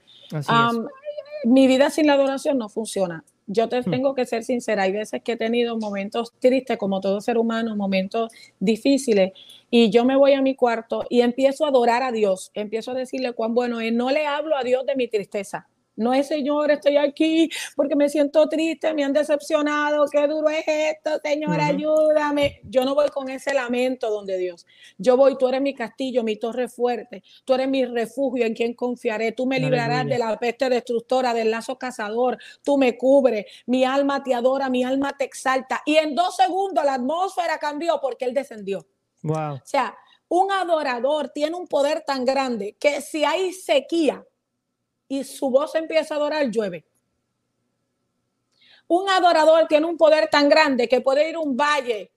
mi 1.44 1.66
vida 1.66 1.88
sin 1.88 2.06
la 2.06 2.14
adoración 2.14 2.58
no 2.58 2.68
funciona. 2.68 3.24
Yo 3.46 3.68
te 3.68 3.80
hmm. 3.80 3.90
tengo 3.90 4.14
que 4.14 4.26
ser 4.26 4.44
sincera, 4.44 4.82
hay 4.82 4.92
veces 4.92 5.22
que 5.22 5.32
he 5.32 5.36
tenido 5.36 5.78
momentos 5.78 6.32
tristes, 6.38 6.76
como 6.76 7.00
todo 7.00 7.20
ser 7.20 7.38
humano, 7.38 7.76
momentos 7.76 8.32
difíciles, 8.58 9.32
y 9.70 9.90
yo 9.90 10.04
me 10.04 10.16
voy 10.16 10.32
a 10.32 10.42
mi 10.42 10.54
cuarto 10.54 11.04
y 11.08 11.20
empiezo 11.20 11.64
a 11.64 11.68
adorar 11.68 12.02
a 12.02 12.12
Dios, 12.12 12.50
empiezo 12.54 12.90
a 12.90 12.94
decirle 12.94 13.32
cuán 13.32 13.54
bueno 13.54 13.80
es, 13.80 13.92
no 13.92 14.10
le 14.10 14.26
hablo 14.26 14.56
a 14.56 14.64
Dios 14.64 14.84
de 14.84 14.96
mi 14.96 15.08
tristeza, 15.08 15.68
no 15.96 16.12
es, 16.14 16.28
Señor, 16.28 16.70
estoy 16.70 16.96
aquí 16.96 17.50
porque 17.74 17.96
me 17.96 18.08
siento 18.08 18.48
triste, 18.48 18.92
me 18.94 19.04
han 19.04 19.12
decepcionado, 19.12 20.04
qué 20.10 20.26
duro 20.26 20.48
es 20.48 20.64
esto, 20.66 21.18
Señor, 21.22 21.60
ayúdame. 21.60 22.60
Yo 22.64 22.84
no 22.84 22.94
voy 22.94 23.08
con 23.08 23.28
ese 23.28 23.54
lamento 23.54 24.10
donde 24.10 24.36
Dios. 24.36 24.66
Yo 24.98 25.16
voy, 25.16 25.36
tú 25.38 25.48
eres 25.48 25.60
mi 25.60 25.74
castillo, 25.74 26.22
mi 26.22 26.36
torre 26.36 26.68
fuerte, 26.68 27.22
tú 27.44 27.54
eres 27.54 27.68
mi 27.68 27.84
refugio 27.84 28.44
en 28.44 28.54
quien 28.54 28.74
confiaré, 28.74 29.32
tú 29.32 29.46
me 29.46 29.58
librarás 29.58 30.06
de 30.06 30.18
la 30.18 30.38
peste 30.38 30.68
destructora, 30.68 31.32
del 31.34 31.50
lazo 31.50 31.78
cazador, 31.78 32.38
tú 32.62 32.76
me 32.76 32.96
cubres, 32.96 33.46
mi 33.66 33.84
alma 33.84 34.22
te 34.22 34.34
adora, 34.34 34.68
mi 34.68 34.84
alma 34.84 35.16
te 35.16 35.24
exalta. 35.24 35.82
Y 35.86 35.96
en 35.96 36.14
dos 36.14 36.36
segundos 36.36 36.84
la 36.84 36.94
atmósfera 36.94 37.58
cambió 37.58 37.98
porque 38.00 38.26
Él 38.26 38.34
descendió. 38.34 38.86
Wow. 39.22 39.54
O 39.54 39.62
sea, 39.64 39.96
un 40.28 40.50
adorador 40.50 41.30
tiene 41.30 41.56
un 41.56 41.66
poder 41.66 42.02
tan 42.06 42.24
grande 42.24 42.76
que 42.78 43.00
si 43.00 43.24
hay 43.24 43.52
sequía, 43.52 44.24
y 45.08 45.24
su 45.24 45.50
voz 45.50 45.74
empieza 45.74 46.14
a 46.14 46.16
adorar, 46.18 46.50
llueve. 46.50 46.84
Un 48.88 49.08
adorador 49.08 49.66
tiene 49.68 49.86
un 49.86 49.96
poder 49.96 50.28
tan 50.28 50.48
grande 50.48 50.88
que 50.88 51.00
puede 51.00 51.28
ir 51.28 51.36
a 51.36 51.40
un 51.40 51.56
valle 51.56 52.10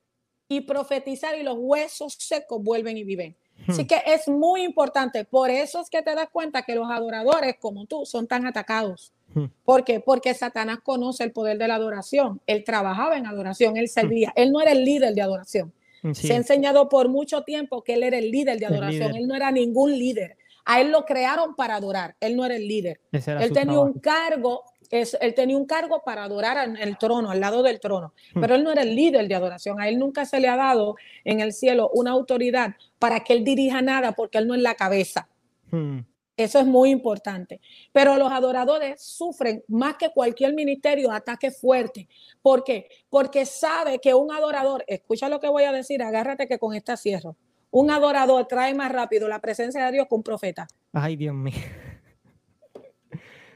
y 0.47 0.61
profetizar 0.61 1.37
y 1.37 1.43
los 1.43 1.55
huesos 1.57 2.15
secos 2.19 2.61
vuelven 2.61 2.97
y 2.97 3.03
viven. 3.03 3.35
Así 3.67 3.83
hmm. 3.83 3.87
que 3.87 4.01
es 4.05 4.27
muy 4.27 4.63
importante. 4.63 5.25
Por 5.25 5.49
eso 5.49 5.81
es 5.81 5.89
que 5.89 6.01
te 6.01 6.15
das 6.15 6.29
cuenta 6.31 6.63
que 6.63 6.75
los 6.75 6.89
adoradores 6.89 7.55
como 7.59 7.85
tú 7.85 8.05
son 8.05 8.27
tan 8.27 8.45
atacados. 8.45 9.13
Hmm. 9.33 9.45
¿Por 9.63 9.83
qué? 9.83 9.99
Porque 9.99 10.33
Satanás 10.33 10.79
conoce 10.83 11.23
el 11.23 11.31
poder 11.31 11.57
de 11.57 11.67
la 11.67 11.75
adoración. 11.75 12.41
Él 12.47 12.63
trabajaba 12.63 13.17
en 13.17 13.25
adoración, 13.25 13.77
él 13.77 13.89
servía. 13.89 14.31
Él 14.35 14.51
no 14.51 14.61
era 14.61 14.71
el 14.71 14.83
líder 14.83 15.13
de 15.13 15.21
adoración. 15.21 15.73
Se 16.13 16.31
ha 16.31 16.37
enseñado 16.37 16.87
por 16.87 17.09
mucho 17.09 17.43
tiempo 17.43 17.83
que 17.83 17.95
él 17.95 18.03
era 18.03 18.17
el 18.17 18.31
líder 18.31 18.57
de 18.57 18.67
adoración. 18.67 19.15
Él 19.15 19.27
no 19.27 19.35
era 19.35 19.51
ningún 19.51 19.91
líder. 19.91 20.37
A 20.71 20.81
él 20.81 20.91
lo 20.91 21.03
crearon 21.03 21.55
para 21.55 21.77
adorar, 21.77 22.15
él 22.19 22.35
no 22.35 22.45
era 22.45 22.55
el 22.55 22.67
líder. 22.67 23.01
Él 23.11 23.51
tenía 23.51 23.79
un 23.79 23.93
cargo, 23.93 24.65
él 24.91 25.33
tenía 25.33 25.57
un 25.57 25.65
cargo 25.65 26.03
para 26.05 26.25
adorar 26.25 26.63
en 26.63 26.77
el 26.77 26.95
trono, 26.99 27.31
al 27.31 27.39
lado 27.39 27.63
del 27.63 27.79
trono, 27.79 28.13
hmm. 28.35 28.39
pero 28.39 28.53
él 28.53 28.63
no 28.63 28.71
era 28.71 28.83
el 28.83 28.95
líder 28.95 29.27
de 29.27 29.33
adoración. 29.33 29.81
A 29.81 29.89
él 29.89 29.97
nunca 29.97 30.27
se 30.27 30.39
le 30.39 30.47
ha 30.47 30.55
dado 30.55 30.95
en 31.23 31.39
el 31.39 31.53
cielo 31.53 31.89
una 31.91 32.11
autoridad 32.11 32.75
para 32.99 33.21
que 33.21 33.33
él 33.33 33.43
dirija 33.43 33.81
nada 33.81 34.11
porque 34.11 34.37
él 34.37 34.47
no 34.47 34.53
es 34.53 34.61
la 34.61 34.75
cabeza. 34.75 35.27
Hmm. 35.71 36.01
Eso 36.37 36.59
es 36.59 36.67
muy 36.67 36.91
importante. 36.91 37.61
Pero 37.91 38.15
los 38.17 38.31
adoradores 38.31 39.01
sufren 39.01 39.63
más 39.69 39.95
que 39.95 40.11
cualquier 40.11 40.53
ministerio 40.53 41.11
ataque 41.11 41.49
fuerte. 41.49 42.07
¿Por 42.43 42.63
qué? 42.63 42.89
Porque 43.09 43.47
sabe 43.47 43.97
que 43.97 44.13
un 44.13 44.31
adorador, 44.31 44.83
escucha 44.85 45.29
lo 45.29 45.39
que 45.39 45.49
voy 45.49 45.63
a 45.63 45.71
decir, 45.71 46.03
agárrate 46.03 46.47
que 46.47 46.59
con 46.59 46.75
esta 46.75 46.95
cierro 46.95 47.35
un 47.71 47.91
adorador 47.91 48.47
trae 48.47 48.73
más 48.73 48.91
rápido 48.91 49.27
la 49.27 49.39
presencia 49.39 49.85
de 49.85 49.91
Dios 49.91 50.07
que 50.07 50.15
un 50.15 50.23
profeta. 50.23 50.67
Ay, 50.93 51.15
Dios 51.15 51.35
mío. 51.35 51.53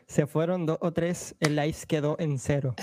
Se 0.05 0.27
fueron 0.27 0.65
dos 0.65 0.77
o 0.81 0.91
tres, 0.93 1.35
el 1.39 1.55
live 1.55 1.75
quedó 1.87 2.15
en 2.19 2.37
cero. 2.37 2.75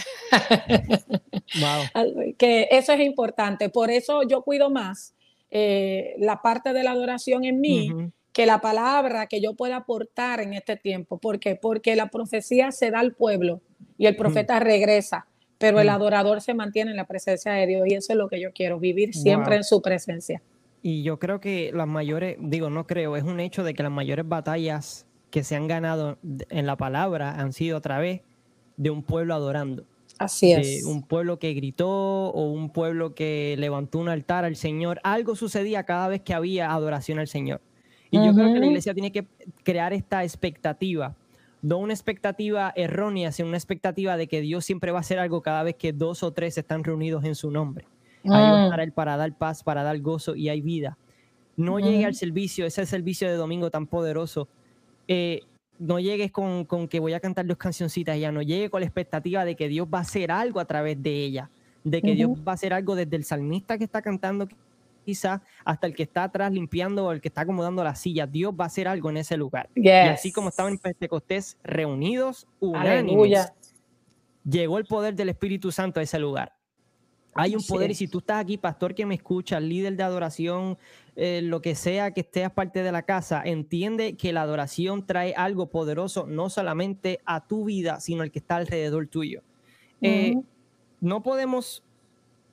wow. 1.60 2.34
Que 2.38 2.68
eso 2.70 2.92
es 2.92 3.00
importante. 3.00 3.68
Por 3.68 3.90
eso 3.90 4.22
yo 4.22 4.42
cuido 4.42 4.70
más 4.70 5.14
eh, 5.50 6.14
la 6.18 6.42
parte 6.42 6.72
de 6.72 6.82
la 6.82 6.92
adoración 6.92 7.44
en 7.44 7.60
mí 7.60 8.12
que 8.32 8.46
la 8.46 8.60
palabra 8.60 9.26
que 9.26 9.40
yo 9.40 9.54
pueda 9.54 9.76
aportar 9.76 10.40
en 10.40 10.54
este 10.54 10.76
tiempo. 10.76 11.18
¿Por 11.18 11.40
qué? 11.40 11.56
Porque 11.56 11.96
la 11.96 12.08
profecía 12.08 12.70
se 12.72 12.90
da 12.90 13.00
al 13.00 13.14
pueblo 13.14 13.60
y 13.98 14.06
el 14.06 14.16
profeta 14.16 14.60
regresa, 14.60 15.26
pero 15.58 15.80
el 15.80 15.88
adorador 15.88 16.40
se 16.40 16.54
mantiene 16.54 16.92
en 16.92 16.96
la 16.96 17.06
presencia 17.06 17.52
de 17.52 17.66
Dios 17.66 17.86
y 17.86 17.94
eso 17.94 18.12
es 18.12 18.16
lo 18.16 18.28
que 18.28 18.40
yo 18.40 18.52
quiero, 18.52 18.78
vivir 18.78 19.14
siempre 19.14 19.56
en 19.56 19.64
su 19.64 19.82
presencia. 19.82 20.42
Y 20.82 21.02
yo 21.02 21.18
creo 21.18 21.40
que 21.40 21.72
las 21.74 21.86
mayores, 21.86 22.36
digo, 22.40 22.70
no 22.70 22.86
creo, 22.86 23.16
es 23.16 23.24
un 23.24 23.40
hecho 23.40 23.64
de 23.64 23.74
que 23.74 23.82
las 23.82 23.92
mayores 23.92 24.26
batallas 24.26 25.06
que 25.30 25.44
se 25.44 25.56
han 25.56 25.68
ganado 25.68 26.18
en 26.48 26.66
la 26.66 26.76
palabra 26.76 27.40
han 27.40 27.52
sido 27.52 27.76
a 27.76 27.80
través 27.80 28.22
de 28.76 28.90
un 28.90 29.02
pueblo 29.02 29.34
adorando. 29.34 29.84
Así 30.18 30.52
es. 30.52 30.84
un 30.84 31.02
pueblo 31.02 31.38
que 31.38 31.54
gritó 31.54 31.88
o 31.88 32.50
un 32.50 32.70
pueblo 32.70 33.14
que 33.14 33.56
levantó 33.58 33.98
un 33.98 34.08
altar 34.08 34.44
al 34.44 34.56
Señor. 34.56 35.00
Algo 35.02 35.34
sucedía 35.34 35.84
cada 35.84 36.08
vez 36.08 36.20
que 36.20 36.34
había 36.34 36.72
adoración 36.72 37.18
al 37.18 37.26
Señor. 37.26 37.62
Y 38.10 38.16
yo 38.18 38.34
creo 38.34 38.52
que 38.52 38.58
la 38.58 38.66
iglesia 38.66 38.92
tiene 38.92 39.12
que 39.12 39.26
crear 39.62 39.92
esta 39.92 40.24
expectativa, 40.24 41.14
no 41.62 41.78
una 41.78 41.92
expectativa 41.92 42.72
errónea, 42.74 43.30
sino 43.32 43.48
una 43.48 43.56
expectativa 43.56 44.16
de 44.16 44.26
que 44.26 44.40
Dios 44.40 44.64
siempre 44.64 44.90
va 44.90 44.98
a 44.98 45.00
hacer 45.00 45.18
algo 45.18 45.42
cada 45.42 45.62
vez 45.62 45.76
que 45.76 45.92
dos 45.92 46.22
o 46.22 46.32
tres 46.32 46.58
están 46.58 46.82
reunidos 46.82 47.24
en 47.24 47.34
su 47.34 47.50
nombre. 47.50 47.86
Hay 48.24 48.70
para 48.70 48.82
él 48.82 48.92
para 48.92 49.16
dar 49.16 49.32
paz, 49.32 49.62
para 49.62 49.82
dar 49.82 49.98
gozo 50.00 50.34
y 50.34 50.48
hay 50.48 50.60
vida. 50.60 50.96
No 51.56 51.78
llegue 51.78 52.04
al 52.06 52.14
servicio, 52.14 52.66
ese 52.66 52.86
servicio 52.86 53.28
de 53.28 53.34
domingo 53.34 53.70
tan 53.70 53.86
poderoso. 53.86 54.48
Eh, 55.08 55.42
no 55.78 55.98
llegues 55.98 56.30
con, 56.30 56.66
que 56.88 57.00
voy 57.00 57.14
a 57.14 57.20
cantar 57.20 57.46
dos 57.46 57.56
cancioncitas 57.56 58.18
ya, 58.18 58.30
no 58.30 58.42
llegue 58.42 58.70
con 58.70 58.80
la 58.80 58.86
expectativa 58.86 59.44
de 59.44 59.56
que 59.56 59.68
Dios 59.68 59.88
va 59.92 59.98
a 59.98 60.02
hacer 60.02 60.30
algo 60.30 60.60
a 60.60 60.66
través 60.66 61.02
de 61.02 61.24
ella, 61.24 61.50
de 61.82 62.02
que 62.02 62.14
Dios 62.14 62.30
va 62.46 62.52
a 62.52 62.54
hacer 62.54 62.74
algo 62.74 62.94
desde 62.94 63.16
el 63.16 63.24
salmista 63.24 63.78
que 63.78 63.84
está 63.84 64.02
cantando 64.02 64.46
quizá 65.04 65.42
hasta 65.64 65.86
el 65.86 65.94
que 65.94 66.02
está 66.02 66.24
atrás 66.24 66.52
limpiando 66.52 67.06
o 67.06 67.12
el 67.12 67.20
que 67.20 67.28
está 67.28 67.40
acomodando 67.42 67.82
la 67.82 67.94
silla. 67.94 68.26
Dios 68.26 68.52
va 68.52 68.64
a 68.64 68.66
hacer 68.66 68.86
algo 68.88 69.08
en 69.10 69.16
ese 69.16 69.36
lugar. 69.36 69.70
Y 69.74 69.88
así 69.88 70.32
como 70.32 70.50
estaban 70.50 70.74
en 70.74 70.78
Pentecostés 70.78 71.56
reunidos, 71.64 72.46
unánimes, 72.60 73.52
llegó 74.44 74.78
el 74.78 74.84
poder 74.84 75.14
del 75.14 75.30
Espíritu 75.30 75.72
Santo 75.72 76.00
a 76.00 76.02
ese 76.02 76.18
lugar. 76.18 76.52
Hay 77.34 77.54
un 77.54 77.62
poder 77.62 77.90
y 77.90 77.94
si 77.94 78.08
tú 78.08 78.18
estás 78.18 78.40
aquí, 78.40 78.58
pastor 78.58 78.94
que 78.94 79.06
me 79.06 79.14
escucha, 79.14 79.60
líder 79.60 79.96
de 79.96 80.02
adoración, 80.02 80.78
eh, 81.16 81.40
lo 81.42 81.62
que 81.62 81.74
sea 81.74 82.12
que 82.12 82.22
estés 82.22 82.50
parte 82.50 82.82
de 82.82 82.92
la 82.92 83.02
casa, 83.02 83.42
entiende 83.44 84.16
que 84.16 84.32
la 84.32 84.42
adoración 84.42 85.06
trae 85.06 85.34
algo 85.36 85.70
poderoso 85.70 86.26
no 86.26 86.50
solamente 86.50 87.20
a 87.24 87.46
tu 87.46 87.64
vida, 87.64 88.00
sino 88.00 88.22
al 88.22 88.30
que 88.30 88.40
está 88.40 88.56
alrededor 88.56 89.06
tuyo. 89.06 89.42
Eh, 90.02 90.34
no 91.00 91.22
podemos 91.22 91.84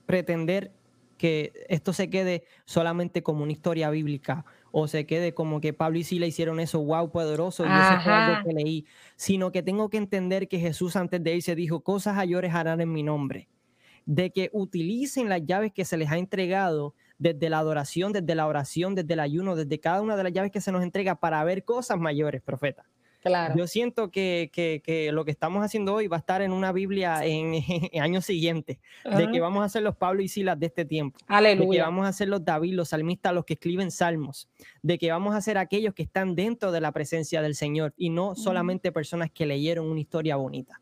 pretender 0.05 0.71
que 1.17 1.51
esto 1.69 1.93
se 1.93 2.09
quede 2.09 2.43
solamente 2.65 3.23
como 3.23 3.41
una 3.41 3.51
historia 3.51 3.89
bíblica 3.89 4.45
o 4.71 4.87
se 4.87 5.07
quede 5.07 5.33
como 5.33 5.59
que 5.59 5.73
Pablo 5.73 5.97
y 5.97 6.03
Sila 6.03 6.27
hicieron 6.27 6.59
eso, 6.59 6.83
wow, 6.83 7.09
poderoso, 7.09 7.65
y 7.65 7.69
eso 7.69 8.01
fue 8.03 8.13
algo 8.13 8.47
que 8.47 8.53
leí, 8.53 8.85
sino 9.15 9.51
que 9.51 9.63
tengo 9.63 9.89
que 9.89 9.97
entender 9.97 10.47
que 10.47 10.59
Jesús 10.59 10.95
antes 10.95 11.23
de 11.23 11.35
irse 11.35 11.55
dijo, 11.55 11.79
cosas 11.79 12.17
mayores 12.17 12.53
harán 12.53 12.81
en 12.81 12.91
mi 12.91 13.01
nombre 13.01 13.47
de 14.07 14.31
que 14.31 14.49
utilicen 14.53 15.29
las 15.29 15.45
llaves 15.45 15.71
que 15.73 15.85
se 15.85 15.97
les 15.97 16.09
ha 16.09 16.17
entregado 16.17 16.95
desde 17.19 17.49
la 17.49 17.59
adoración, 17.59 18.13
desde 18.13 18.35
la 18.35 18.47
oración, 18.47 18.95
desde 18.95 19.13
el 19.13 19.19
ayuno, 19.19 19.55
desde 19.55 19.79
cada 19.79 20.01
una 20.01 20.15
de 20.15 20.23
las 20.23 20.33
llaves 20.33 20.51
que 20.51 20.61
se 20.61 20.71
nos 20.71 20.81
entrega 20.81 21.15
para 21.15 21.43
ver 21.43 21.65
cosas 21.65 21.99
mayores, 21.99 22.41
profeta. 22.41 22.85
Claro. 23.21 23.55
Yo 23.57 23.67
siento 23.67 24.09
que, 24.09 24.49
que, 24.53 25.11
lo 25.11 25.25
que 25.25 25.31
estamos 25.31 25.61
haciendo 25.61 25.93
hoy 25.93 26.07
va 26.07 26.15
a 26.15 26.19
estar 26.19 26.41
en 26.41 26.53
una 26.53 26.71
Biblia 26.71 27.25
en, 27.25 27.55
años 28.01 28.25
siguientes, 28.25 28.77
de 29.03 29.27
que 29.29 29.41
vamos 29.41 29.65
a 29.65 29.67
ser 29.67 29.83
los 29.83 29.97
Pablo 29.97 30.21
y 30.21 30.29
Silas 30.29 30.57
de 30.57 30.67
este 30.67 30.85
tiempo, 30.85 31.19
Aleluya. 31.27 31.67
de 31.69 31.75
que 31.75 31.81
vamos 31.81 32.07
a 32.07 32.13
ser 32.13 32.29
los 32.29 32.45
David, 32.45 32.75
los 32.75 32.89
salmistas, 32.89 33.33
los 33.33 33.43
que 33.43 33.55
escriben 33.55 33.91
salmos, 33.91 34.47
de 34.81 34.97
que 34.97 35.11
vamos 35.11 35.35
a 35.35 35.41
ser 35.41 35.57
aquellos 35.57 35.93
que 35.93 36.03
están 36.03 36.35
dentro 36.35 36.71
de 36.71 36.79
la 36.79 36.93
presencia 36.93 37.41
del 37.41 37.55
Señor 37.55 37.93
y 37.97 38.09
no 38.11 38.35
solamente 38.35 38.93
personas 38.93 39.31
que 39.31 39.45
leyeron 39.45 39.87
una 39.87 39.99
historia 39.99 40.37
bonita. 40.37 40.81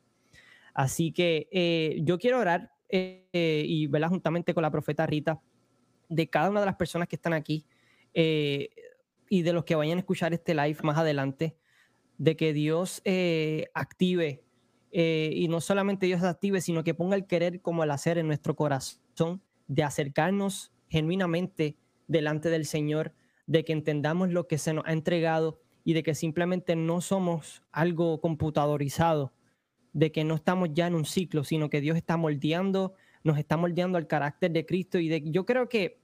Así 0.76 1.14
que 1.14 1.48
eh, 1.52 2.00
yo 2.04 2.20
quiero 2.20 2.38
orar 2.38 2.75
eh, 2.96 3.64
y 3.68 3.88
¿verdad? 3.88 4.10
juntamente 4.10 4.54
con 4.54 4.64
la 4.64 4.72
profeta 4.72 5.06
Rita, 5.06 5.42
de 6.10 6.30
cada 6.30 6.50
una 6.50 6.60
de 6.60 6.66
las 6.66 6.76
personas 6.76 7.08
que 7.08 7.16
están 7.16 7.34
aquí 7.34 7.66
eh, 8.14 8.70
y 9.30 9.42
de 9.42 9.54
los 9.54 9.66
que 9.66 9.76
vayan 9.76 9.98
a 9.98 10.02
escuchar 10.02 10.34
este 10.34 10.54
live 10.54 10.78
más 10.84 10.98
adelante, 10.98 11.56
de 12.18 12.36
que 12.36 12.54
Dios 12.54 13.02
eh, 13.04 13.68
active, 13.74 14.42
y 14.98 15.50
no 15.50 15.60
solamente 15.60 16.06
Dios 16.06 16.24
active, 16.24 16.62
sino 16.62 16.86
que 16.86 16.94
ponga 16.94 17.18
el 17.18 17.28
querer 17.28 17.62
como 17.62 17.84
el 17.84 17.92
hacer 17.92 18.18
en 18.18 18.28
nuestro 18.28 18.56
corazón, 18.56 19.42
de 19.68 19.84
acercarnos 19.84 20.72
genuinamente 20.88 21.76
delante 22.08 22.50
del 22.50 22.66
Señor, 22.66 23.14
de 23.46 23.66
que 23.66 23.74
entendamos 23.74 24.30
lo 24.30 24.48
que 24.48 24.58
se 24.58 24.72
nos 24.72 24.86
ha 24.86 24.94
entregado 24.94 25.60
y 25.84 25.94
de 25.94 26.04
que 26.04 26.16
simplemente 26.16 26.78
no 26.78 27.02
somos 27.02 27.62
algo 27.74 28.22
computadorizado, 28.22 29.34
de 29.96 30.12
que 30.12 30.26
no 30.26 30.36
estamos 30.36 30.70
ya 30.74 30.88
en 30.88 30.94
un 30.94 31.06
ciclo, 31.06 31.46
sino 31.46 31.70
que 31.70 31.80
Dios 31.80 31.96
está 31.96 32.18
moldeando, 32.18 32.96
nos 33.24 33.38
está 33.38 33.56
moldeando 33.56 33.98
al 33.98 34.08
carácter 34.08 34.52
de 34.52 34.66
Cristo. 34.66 35.00
Y 35.00 35.08
de, 35.08 35.24
yo 35.26 35.46
creo 35.46 35.70
que 35.70 36.02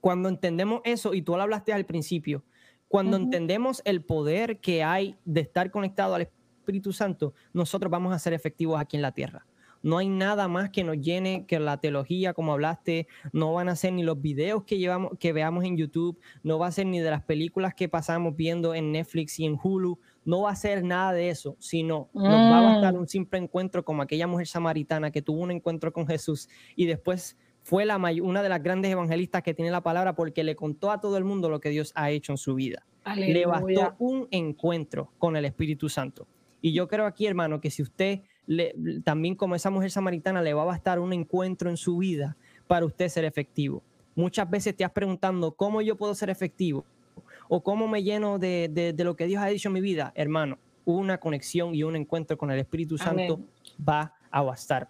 cuando 0.00 0.28
entendemos 0.28 0.80
eso, 0.84 1.14
y 1.14 1.22
tú 1.22 1.36
lo 1.36 1.42
hablaste 1.42 1.72
al 1.72 1.86
principio, 1.86 2.44
cuando 2.88 3.16
entendemos 3.16 3.80
el 3.84 4.02
poder 4.02 4.58
que 4.58 4.82
hay 4.82 5.16
de 5.24 5.40
estar 5.40 5.70
conectado 5.70 6.16
al 6.16 6.22
Espíritu 6.22 6.92
Santo, 6.92 7.32
nosotros 7.52 7.92
vamos 7.92 8.12
a 8.12 8.18
ser 8.18 8.32
efectivos 8.32 8.80
aquí 8.80 8.96
en 8.96 9.02
la 9.02 9.12
tierra. 9.12 9.46
No 9.82 9.98
hay 9.98 10.08
nada 10.08 10.48
más 10.48 10.70
que 10.70 10.82
nos 10.82 10.98
llene 10.98 11.46
que 11.46 11.60
la 11.60 11.76
teología, 11.76 12.34
como 12.34 12.52
hablaste, 12.52 13.06
no 13.32 13.52
van 13.54 13.68
a 13.68 13.76
ser 13.76 13.92
ni 13.92 14.02
los 14.02 14.20
videos 14.20 14.64
que, 14.64 14.78
llevamos, 14.78 15.12
que 15.18 15.32
veamos 15.32 15.64
en 15.64 15.76
YouTube, 15.76 16.18
no 16.42 16.58
va 16.58 16.66
a 16.66 16.72
ser 16.72 16.86
ni 16.86 16.98
de 16.98 17.10
las 17.10 17.22
películas 17.22 17.74
que 17.74 17.88
pasamos 17.88 18.34
viendo 18.34 18.74
en 18.74 18.90
Netflix 18.90 19.38
y 19.38 19.46
en 19.46 19.58
Hulu, 19.62 19.98
no 20.24 20.42
va 20.42 20.50
a 20.50 20.56
ser 20.56 20.84
nada 20.84 21.12
de 21.12 21.28
eso, 21.28 21.56
sino 21.58 22.08
nos 22.12 22.24
va 22.24 22.58
a 22.58 22.62
bastar 22.62 22.94
mm. 22.94 22.98
un 22.98 23.08
simple 23.08 23.38
encuentro 23.38 23.84
como 23.84 24.02
aquella 24.02 24.26
mujer 24.26 24.46
samaritana 24.46 25.10
que 25.10 25.22
tuvo 25.22 25.40
un 25.40 25.50
encuentro 25.50 25.92
con 25.92 26.06
Jesús 26.06 26.48
y 26.76 26.86
después 26.86 27.36
fue 27.62 27.84
la 27.84 27.96
una 28.22 28.42
de 28.42 28.48
las 28.48 28.62
grandes 28.62 28.90
evangelistas 28.90 29.42
que 29.42 29.54
tiene 29.54 29.70
la 29.70 29.82
palabra 29.82 30.14
porque 30.14 30.42
le 30.44 30.56
contó 30.56 30.90
a 30.90 31.00
todo 31.00 31.16
el 31.16 31.24
mundo 31.24 31.48
lo 31.48 31.60
que 31.60 31.70
Dios 31.70 31.92
ha 31.94 32.10
hecho 32.10 32.32
en 32.32 32.38
su 32.38 32.54
vida. 32.54 32.84
Le 33.16 33.46
bastó 33.46 33.94
un 33.98 34.28
encuentro 34.30 35.12
con 35.18 35.36
el 35.36 35.44
Espíritu 35.44 35.88
Santo. 35.88 36.26
Y 36.60 36.72
yo 36.72 36.86
creo 36.86 37.06
aquí, 37.06 37.26
hermano, 37.26 37.60
que 37.60 37.70
si 37.70 37.82
usted 37.82 38.20
también 39.04 39.34
como 39.34 39.54
esa 39.54 39.70
mujer 39.70 39.90
samaritana 39.90 40.42
le 40.42 40.54
va 40.54 40.62
a 40.62 40.66
bastar 40.66 40.98
un 40.98 41.12
encuentro 41.12 41.70
en 41.70 41.76
su 41.76 41.98
vida 41.98 42.36
para 42.66 42.86
usted 42.86 43.08
ser 43.08 43.24
efectivo. 43.24 43.82
Muchas 44.14 44.48
veces 44.50 44.76
te 44.76 44.84
has 44.84 44.90
preguntando 44.90 45.52
cómo 45.52 45.80
yo 45.80 45.96
puedo 45.96 46.14
ser 46.14 46.30
efectivo 46.30 46.84
o 47.54 47.62
cómo 47.62 47.86
me 47.86 48.02
lleno 48.02 48.38
de, 48.38 48.94
lo 48.96 49.14
que 49.14 49.26
Dios 49.26 49.42
ha 49.42 49.48
dicho 49.48 49.68
en 49.68 49.74
mi 49.74 49.82
vida. 49.82 50.10
Hermano, 50.14 50.56
una 50.86 51.18
conexión 51.18 51.74
y 51.74 51.82
un 51.82 51.96
encuentro 51.96 52.38
con 52.38 52.50
el 52.50 52.58
Espíritu 52.58 52.96
Santo 52.96 53.40
va 53.86 54.14
a 54.30 54.40
bastar. 54.40 54.88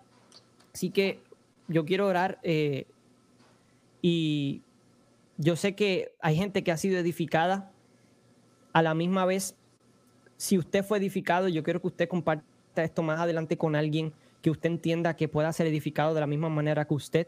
Así 0.72 0.90
que 0.90 1.18
yo 1.66 1.84
quiero 1.84 2.06
orar 2.06 2.38
eh, 2.44 2.86
y 4.00 4.62
yo 5.38 5.56
sé 5.56 5.74
que 5.74 6.12
hay 6.20 6.36
gente 6.36 6.62
que 6.62 6.70
ha 6.70 6.76
sido 6.76 7.00
edificada 7.00 7.72
a 8.72 8.80
la 8.80 8.94
misma 8.94 9.24
vez. 9.24 9.56
Si 10.36 10.56
usted 10.56 10.84
fue 10.84 10.98
edificado, 10.98 11.48
yo 11.48 11.64
quiero 11.64 11.80
que 11.80 11.88
usted 11.88 12.08
comparta 12.08 12.44
esto 12.76 13.02
más 13.02 13.18
adelante 13.18 13.58
con 13.58 13.74
alguien 13.74 14.12
que 14.40 14.50
usted 14.50 14.70
entienda 14.70 15.16
que 15.16 15.26
pueda 15.26 15.52
ser 15.52 15.66
edificado 15.66 16.14
de 16.14 16.20
la 16.20 16.28
misma 16.28 16.48
manera 16.48 16.84
que 16.84 16.94
usted. 16.94 17.26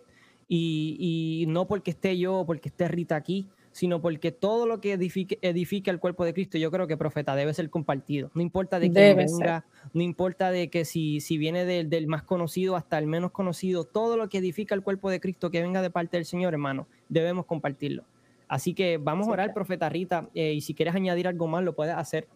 Y, 0.49 1.45
no 1.49 1.67
porque 1.67 1.91
esté 1.91 2.17
yo 2.17 2.37
o 2.37 2.47
porque 2.47 2.69
esté 2.69 2.87
Rita 2.87 3.17
aquí, 3.17 3.49
sino 3.75 4.01
porque 4.01 4.31
todo 4.31 4.67
lo 4.67 4.81
que 4.81 4.93
edifique, 4.93 5.41
edifique 5.43 5.91
el 5.91 5.99
cuerpo 5.99 6.25
de 6.25 6.33
Cristo, 6.33 6.59
yo 6.59 6.71
creo 6.71 6.87
que 6.87 6.97
profeta 6.97 7.35
debe 7.35 7.53
ser 7.55 7.69
compartido. 7.71 8.31
No 8.33 8.41
importa 8.41 8.79
de 8.79 8.89
quién 8.89 9.17
venga, 9.17 9.65
no 9.93 10.01
importa 10.01 10.53
de 10.53 10.71
que 10.71 10.85
si, 10.85 11.21
si 11.21 11.39
viene 11.39 11.65
del, 11.65 12.07
más 12.07 12.23
conocido 12.23 12.77
hasta 12.77 12.99
el 12.99 13.09
menos 13.09 13.33
conocido, 13.33 13.83
todo 13.83 14.17
lo 14.17 14.29
que 14.29 14.39
edifica 14.39 14.77
el 14.77 14.83
cuerpo 14.83 15.11
de 15.11 15.19
Cristo 15.19 15.51
que 15.51 15.61
venga 15.61 15.83
de 15.83 15.91
parte 15.91 16.17
del 16.17 16.25
Señor, 16.25 16.53
hermano, 16.53 16.87
debemos 17.09 17.47
compartirlo. 17.47 18.05
Así 18.47 18.75
que 18.75 18.97
vamos 18.97 19.27
a 19.27 19.33
orar, 19.33 19.53
profeta 19.53 19.89
Rita, 19.89 20.29
eh, 20.37 20.53
y 20.53 20.61
si 20.61 20.73
quieres 20.73 20.95
añadir 20.95 21.27
algo 21.27 21.49
más, 21.49 21.65
lo 21.65 21.75
puedes 21.75 21.97
hacer. 21.97 22.29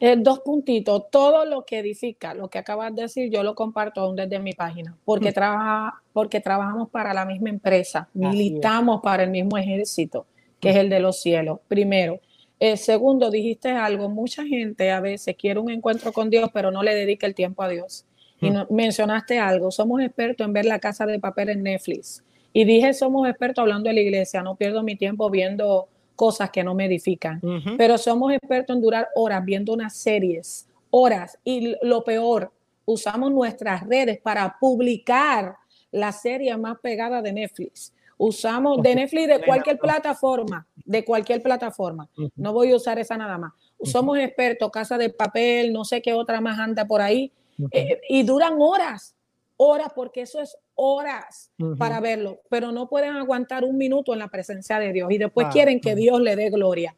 Eh, 0.00 0.16
dos 0.18 0.40
puntitos. 0.40 1.04
Todo 1.08 1.44
lo 1.44 1.64
que 1.64 1.78
edifica, 1.78 2.34
lo 2.34 2.48
que 2.48 2.58
acabas 2.58 2.92
de 2.96 3.02
decir, 3.02 3.30
yo 3.30 3.44
lo 3.44 3.54
comparto 3.54 4.00
aún 4.00 4.16
desde 4.16 4.40
mi 4.40 4.54
página, 4.54 4.96
porque, 5.04 5.30
mm. 5.30 5.34
trabaja, 5.34 6.02
porque 6.12 6.40
trabajamos 6.40 6.88
para 6.90 7.14
la 7.14 7.24
misma 7.24 7.50
empresa, 7.50 8.08
militamos 8.12 9.00
para 9.02 9.22
el 9.22 9.30
mismo 9.30 9.56
ejército, 9.56 10.26
que 10.60 10.70
es 10.70 10.76
el 10.76 10.88
de 10.90 11.00
los 11.00 11.20
cielos, 11.20 11.60
primero. 11.68 12.20
Eh, 12.60 12.76
segundo, 12.76 13.30
dijiste 13.30 13.70
algo, 13.70 14.08
mucha 14.08 14.44
gente 14.44 14.90
a 14.90 15.00
veces 15.00 15.36
quiere 15.36 15.60
un 15.60 15.70
encuentro 15.70 16.12
con 16.12 16.28
Dios, 16.28 16.50
pero 16.52 16.70
no 16.70 16.82
le 16.82 16.94
dedica 16.94 17.26
el 17.26 17.34
tiempo 17.34 17.62
a 17.62 17.68
Dios. 17.68 18.04
Y 18.40 18.50
mm. 18.50 18.66
mencionaste 18.70 19.38
algo, 19.38 19.70
somos 19.70 20.00
expertos 20.00 20.46
en 20.46 20.52
ver 20.52 20.64
la 20.64 20.78
casa 20.78 21.06
de 21.06 21.18
papel 21.18 21.48
en 21.48 21.62
Netflix 21.64 22.22
Y 22.52 22.64
dije, 22.64 22.94
somos 22.94 23.28
expertos 23.28 23.62
hablando 23.62 23.88
de 23.88 23.94
la 23.94 24.00
iglesia, 24.00 24.42
no 24.42 24.56
pierdo 24.56 24.82
mi 24.82 24.96
tiempo 24.96 25.30
viendo 25.30 25.88
cosas 26.16 26.50
que 26.50 26.64
no 26.64 26.74
me 26.74 26.86
edifican, 26.86 27.40
pero 27.76 27.96
somos 27.96 28.32
expertos 28.32 28.74
en 28.74 28.82
durar 28.82 29.08
horas 29.14 29.44
viendo 29.44 29.72
unas 29.72 29.96
series, 29.96 30.68
horas. 30.90 31.38
Y 31.44 31.76
lo 31.82 32.02
peor, 32.02 32.50
usamos 32.84 33.30
nuestras 33.30 33.86
redes 33.86 34.18
para 34.18 34.56
publicar 34.58 35.54
la 35.92 36.10
serie 36.10 36.56
más 36.56 36.78
pegada 36.80 37.22
de 37.22 37.32
Netflix. 37.32 37.92
Usamos 38.18 38.82
de 38.82 38.94
Netflix 38.96 39.28
de 39.28 39.40
cualquier 39.40 39.78
plataforma, 39.78 40.66
de 40.84 41.04
cualquier 41.04 41.40
plataforma. 41.42 42.08
No 42.36 42.52
voy 42.52 42.72
a 42.72 42.76
usar 42.76 42.98
esa 42.98 43.16
nada 43.16 43.38
más. 43.38 43.52
Somos 43.82 44.18
expertos, 44.18 44.70
casa 44.70 44.98
de 44.98 45.08
papel, 45.08 45.72
no 45.72 45.84
sé 45.84 46.02
qué 46.02 46.12
otra 46.12 46.40
más 46.40 46.58
anda 46.58 46.84
por 46.84 47.00
ahí, 47.00 47.32
eh, 47.70 48.00
y 48.08 48.24
duran 48.24 48.54
horas, 48.58 49.14
horas, 49.56 49.92
porque 49.94 50.22
eso 50.22 50.40
es 50.40 50.56
horas 50.74 51.50
para 51.76 52.00
verlo, 52.00 52.40
pero 52.48 52.70
no 52.72 52.88
pueden 52.88 53.16
aguantar 53.16 53.64
un 53.64 53.76
minuto 53.76 54.12
en 54.12 54.20
la 54.20 54.28
presencia 54.28 54.78
de 54.78 54.92
Dios 54.92 55.10
y 55.10 55.18
después 55.18 55.48
ah, 55.48 55.50
quieren 55.50 55.80
que 55.80 55.94
Dios 55.94 56.20
le 56.20 56.36
dé 56.36 56.50
gloria. 56.50 56.94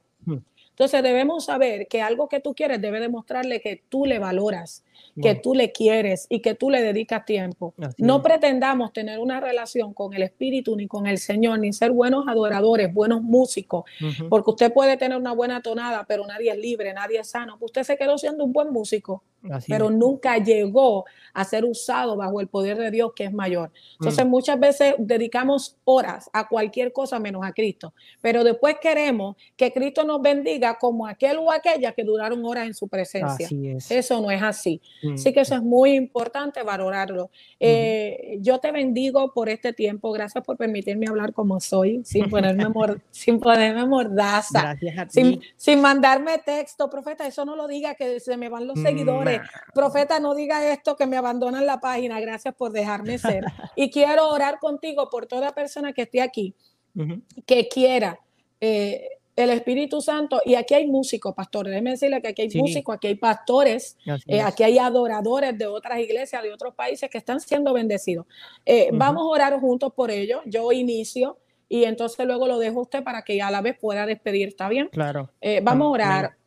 Entonces 0.71 1.03
debemos 1.03 1.45
saber 1.45 1.89
que 1.89 2.01
algo 2.01 2.29
que 2.29 2.41
tú 2.41 2.55
quieres 2.55 2.81
debe 2.81 3.01
demostrarle 3.01 3.61
que 3.61 3.83
tú 3.89 4.07
le 4.07 4.19
valoras, 4.19 4.83
que 5.21 5.35
tú 5.35 5.55
le 5.55 5.73
quieres 5.73 6.27
y 6.29 6.41
que 6.41 6.55
tú 6.55 6.71
le 6.71 6.83
dedicas 6.83 7.25
tiempo. 7.25 7.75
no 7.99 8.23
pretendamos 8.23 8.93
tener 8.93 9.19
una 9.19 9.41
relación 9.41 9.93
con 9.95 10.15
el 10.15 10.23
Espíritu 10.23 10.77
ni 10.77 10.87
con 10.87 11.07
el 11.07 11.19
Señor, 11.19 11.59
ni 11.59 11.73
ser 11.73 11.93
buenos 11.93 12.27
adoradores, 12.29 12.93
buenos 12.93 13.23
músicos, 13.23 13.85
porque 14.29 14.51
usted 14.51 14.73
puede 14.73 14.97
tener 14.97 15.19
una 15.19 15.33
buena 15.33 15.63
tonada, 15.63 16.05
pero 16.09 16.27
nadie 16.27 16.51
es 16.53 16.59
libre, 16.59 16.93
nadie 16.93 17.21
es 17.21 17.29
sano. 17.29 17.57
Usted 17.61 17.83
se 17.83 17.97
quedó 17.97 18.19
siendo 18.19 18.45
un 18.45 18.53
buen 18.53 18.71
músico, 18.71 19.23
pero 19.69 19.91
nunca 19.91 20.39
llegó 20.39 21.05
a 21.33 21.45
ser 21.45 21.65
usado 21.65 22.17
bajo 22.17 22.41
el 22.41 22.49
poder 22.49 22.77
de 22.77 22.91
Dios 22.91 23.13
que 23.15 23.25
es 23.25 23.33
mayor. 23.33 23.73
Entonces 23.95 24.25
mm. 24.25 24.29
muchas 24.29 24.61
veces 24.61 24.95
dedicamos 24.99 25.77
horas 25.85 26.29
a 26.33 26.49
cualquier 26.49 26.93
cosa 26.93 27.19
menos 27.19 27.45
a 27.45 27.53
Cristo, 27.53 27.95
pero 28.21 28.45
después 28.45 28.77
queremos 28.81 29.37
que 29.57 29.73
Cristo 29.73 30.05
nos 30.05 30.21
bendiga 30.21 30.79
como 30.79 31.07
aquel 31.07 31.39
o 31.39 31.51
aquella 31.51 31.93
que 31.93 32.05
duraron 32.05 32.45
horas 32.45 32.67
en 32.67 32.75
su 32.75 32.89
presencia. 32.89 33.49
Eso 33.89 34.21
no 34.21 34.31
es 34.31 34.43
así. 34.43 34.81
Así 35.15 35.33
que 35.33 35.41
eso 35.41 35.55
es 35.55 35.63
muy 35.63 35.93
importante 35.93 36.63
valorarlo. 36.63 37.31
Eh, 37.59 38.39
yo 38.41 38.59
te 38.59 38.71
bendigo 38.71 39.33
por 39.33 39.49
este 39.49 39.73
tiempo. 39.73 40.13
Gracias 40.13 40.45
por 40.45 40.57
permitirme 40.57 41.07
hablar 41.09 41.33
como 41.33 41.61
soy, 41.61 42.03
sin 42.05 42.29
ponerme, 42.29 42.67
sin 43.11 43.41
ponerme 43.41 43.87
mordaza, 43.87 44.77
sin, 45.09 45.41
sin 45.57 45.81
mandarme 45.81 46.39
texto. 46.39 46.91
Profeta, 46.91 47.27
eso 47.27 47.45
no 47.45 47.57
lo 47.57 47.67
diga 47.67 47.95
que 47.95 48.21
se 48.21 48.37
me 48.37 48.49
van 48.49 48.67
los 48.67 48.81
seguidores. 48.81 49.41
Profeta, 49.75 50.21
no 50.21 50.35
diga 50.35 50.71
esto 50.71 50.97
que 50.97 51.07
me 51.07 51.17
abandonan 51.17 51.65
la 51.67 51.81
página. 51.81 52.21
Gracias 52.21 52.55
por 52.55 52.73
dejarme 52.73 53.19
ser. 53.19 53.45
y 53.77 53.91
quiero 53.91 54.29
orar 54.29 54.59
contigo 54.59 55.09
por 55.11 55.27
toda 55.27 55.55
persona 55.55 55.93
que 55.93 56.03
esté 56.03 56.21
aquí, 56.21 56.55
que 57.47 57.69
quiera. 57.69 58.19
Eh, 58.61 59.20
el 59.45 59.51
Espíritu 59.51 60.01
Santo. 60.01 60.41
Y 60.45 60.55
aquí 60.55 60.75
hay 60.75 60.87
músicos, 60.87 61.35
pastores. 61.35 61.71
Déjeme 61.71 61.91
decirle 61.91 62.21
que 62.23 62.29
aquí 62.29 62.43
hay 62.43 62.51
músicos, 62.55 62.97
aquí 62.97 63.09
hay 63.09 63.15
pastores, 63.15 63.97
eh, 64.27 64.41
aquí 64.41 64.63
hay 64.63 64.79
adoradores 64.79 65.57
de 65.57 65.67
otras 65.67 65.99
iglesias, 65.99 66.43
de 66.43 66.53
otros 66.53 66.75
países 66.75 67.09
que 67.11 67.19
están 67.19 67.41
siendo 67.41 67.73
bendecidos. 67.73 68.27
Eh, 68.65 68.91
vamos 68.93 69.23
a 69.23 69.27
orar 69.27 69.61
juntos 69.61 69.93
por 69.95 70.11
ellos. 70.11 70.41
Yo 70.47 70.73
inicio 70.73 71.39
y 71.69 71.85
entonces 71.85 72.27
luego 72.27 72.47
lo 72.49 72.59
dejo 72.59 72.81
a 72.81 72.83
usted 72.83 73.05
para 73.05 73.23
que 73.23 73.41
a 73.41 73.51
la 73.51 73.61
vez 73.61 73.79
pueda 73.79 74.05
despedir. 74.07 74.49
¿Está 74.49 74.69
bien? 74.69 74.89
Claro. 74.89 75.31
Eh, 75.41 75.61
vamos 75.63 75.87
a 75.87 75.91
orar. 75.91 76.40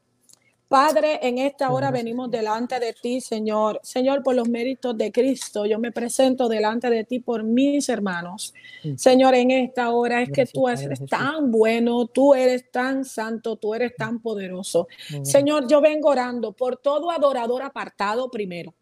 Padre, 0.74 1.20
en 1.22 1.38
esta 1.38 1.70
hora 1.70 1.92
venimos 1.92 2.32
delante 2.32 2.80
de 2.80 2.94
ti, 2.94 3.22
Señor. 3.22 3.80
Señor, 3.84 4.24
por 4.24 4.34
los 4.34 4.50
méritos 4.50 4.98
de 4.98 5.12
Cristo, 5.12 5.68
yo 5.68 5.78
me 5.78 5.92
presento 5.92 6.50
delante 6.50 6.90
de 6.90 7.04
ti 7.04 7.20
por 7.20 7.44
mis 7.44 7.90
hermanos. 7.90 8.56
Señor, 8.96 9.36
en 9.36 9.52
esta 9.52 9.92
hora 9.92 10.24
es 10.24 10.32
que 10.32 10.48
tú 10.48 10.68
eres 10.68 11.06
tan 11.06 11.52
bueno, 11.52 12.08
tú 12.08 12.34
eres 12.34 12.72
tan 12.72 13.06
santo, 13.06 13.56
tú 13.58 13.76
eres 13.76 13.96
tan 13.96 14.20
poderoso. 14.20 14.88
Señor, 15.22 15.68
yo 15.68 15.80
vengo 15.80 16.10
orando 16.10 16.54
por 16.54 16.78
todo 16.78 17.12
adorador 17.12 17.62
apartado 17.62 18.32
primero. 18.32 18.74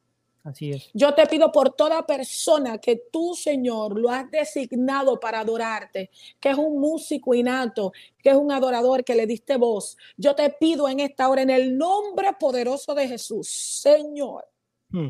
Así 0.43 0.71
es. 0.71 0.89
Yo 0.93 1.13
te 1.13 1.27
pido 1.27 1.51
por 1.51 1.73
toda 1.75 2.05
persona 2.05 2.79
que 2.79 2.95
tú, 3.11 3.35
Señor, 3.35 3.99
lo 3.99 4.09
has 4.09 4.29
designado 4.31 5.19
para 5.19 5.41
adorarte, 5.41 6.09
que 6.39 6.49
es 6.49 6.57
un 6.57 6.79
músico 6.79 7.35
innato, 7.35 7.93
que 8.17 8.29
es 8.29 8.35
un 8.35 8.51
adorador 8.51 9.03
que 9.03 9.13
le 9.13 9.27
diste 9.27 9.57
voz. 9.57 9.97
Yo 10.17 10.33
te 10.33 10.49
pido 10.49 10.89
en 10.89 10.99
esta 10.99 11.29
hora, 11.29 11.43
en 11.43 11.51
el 11.51 11.77
nombre 11.77 12.33
poderoso 12.39 12.95
de 12.95 13.07
Jesús, 13.07 13.47
Señor. 13.49 14.47
Hmm. 14.89 15.09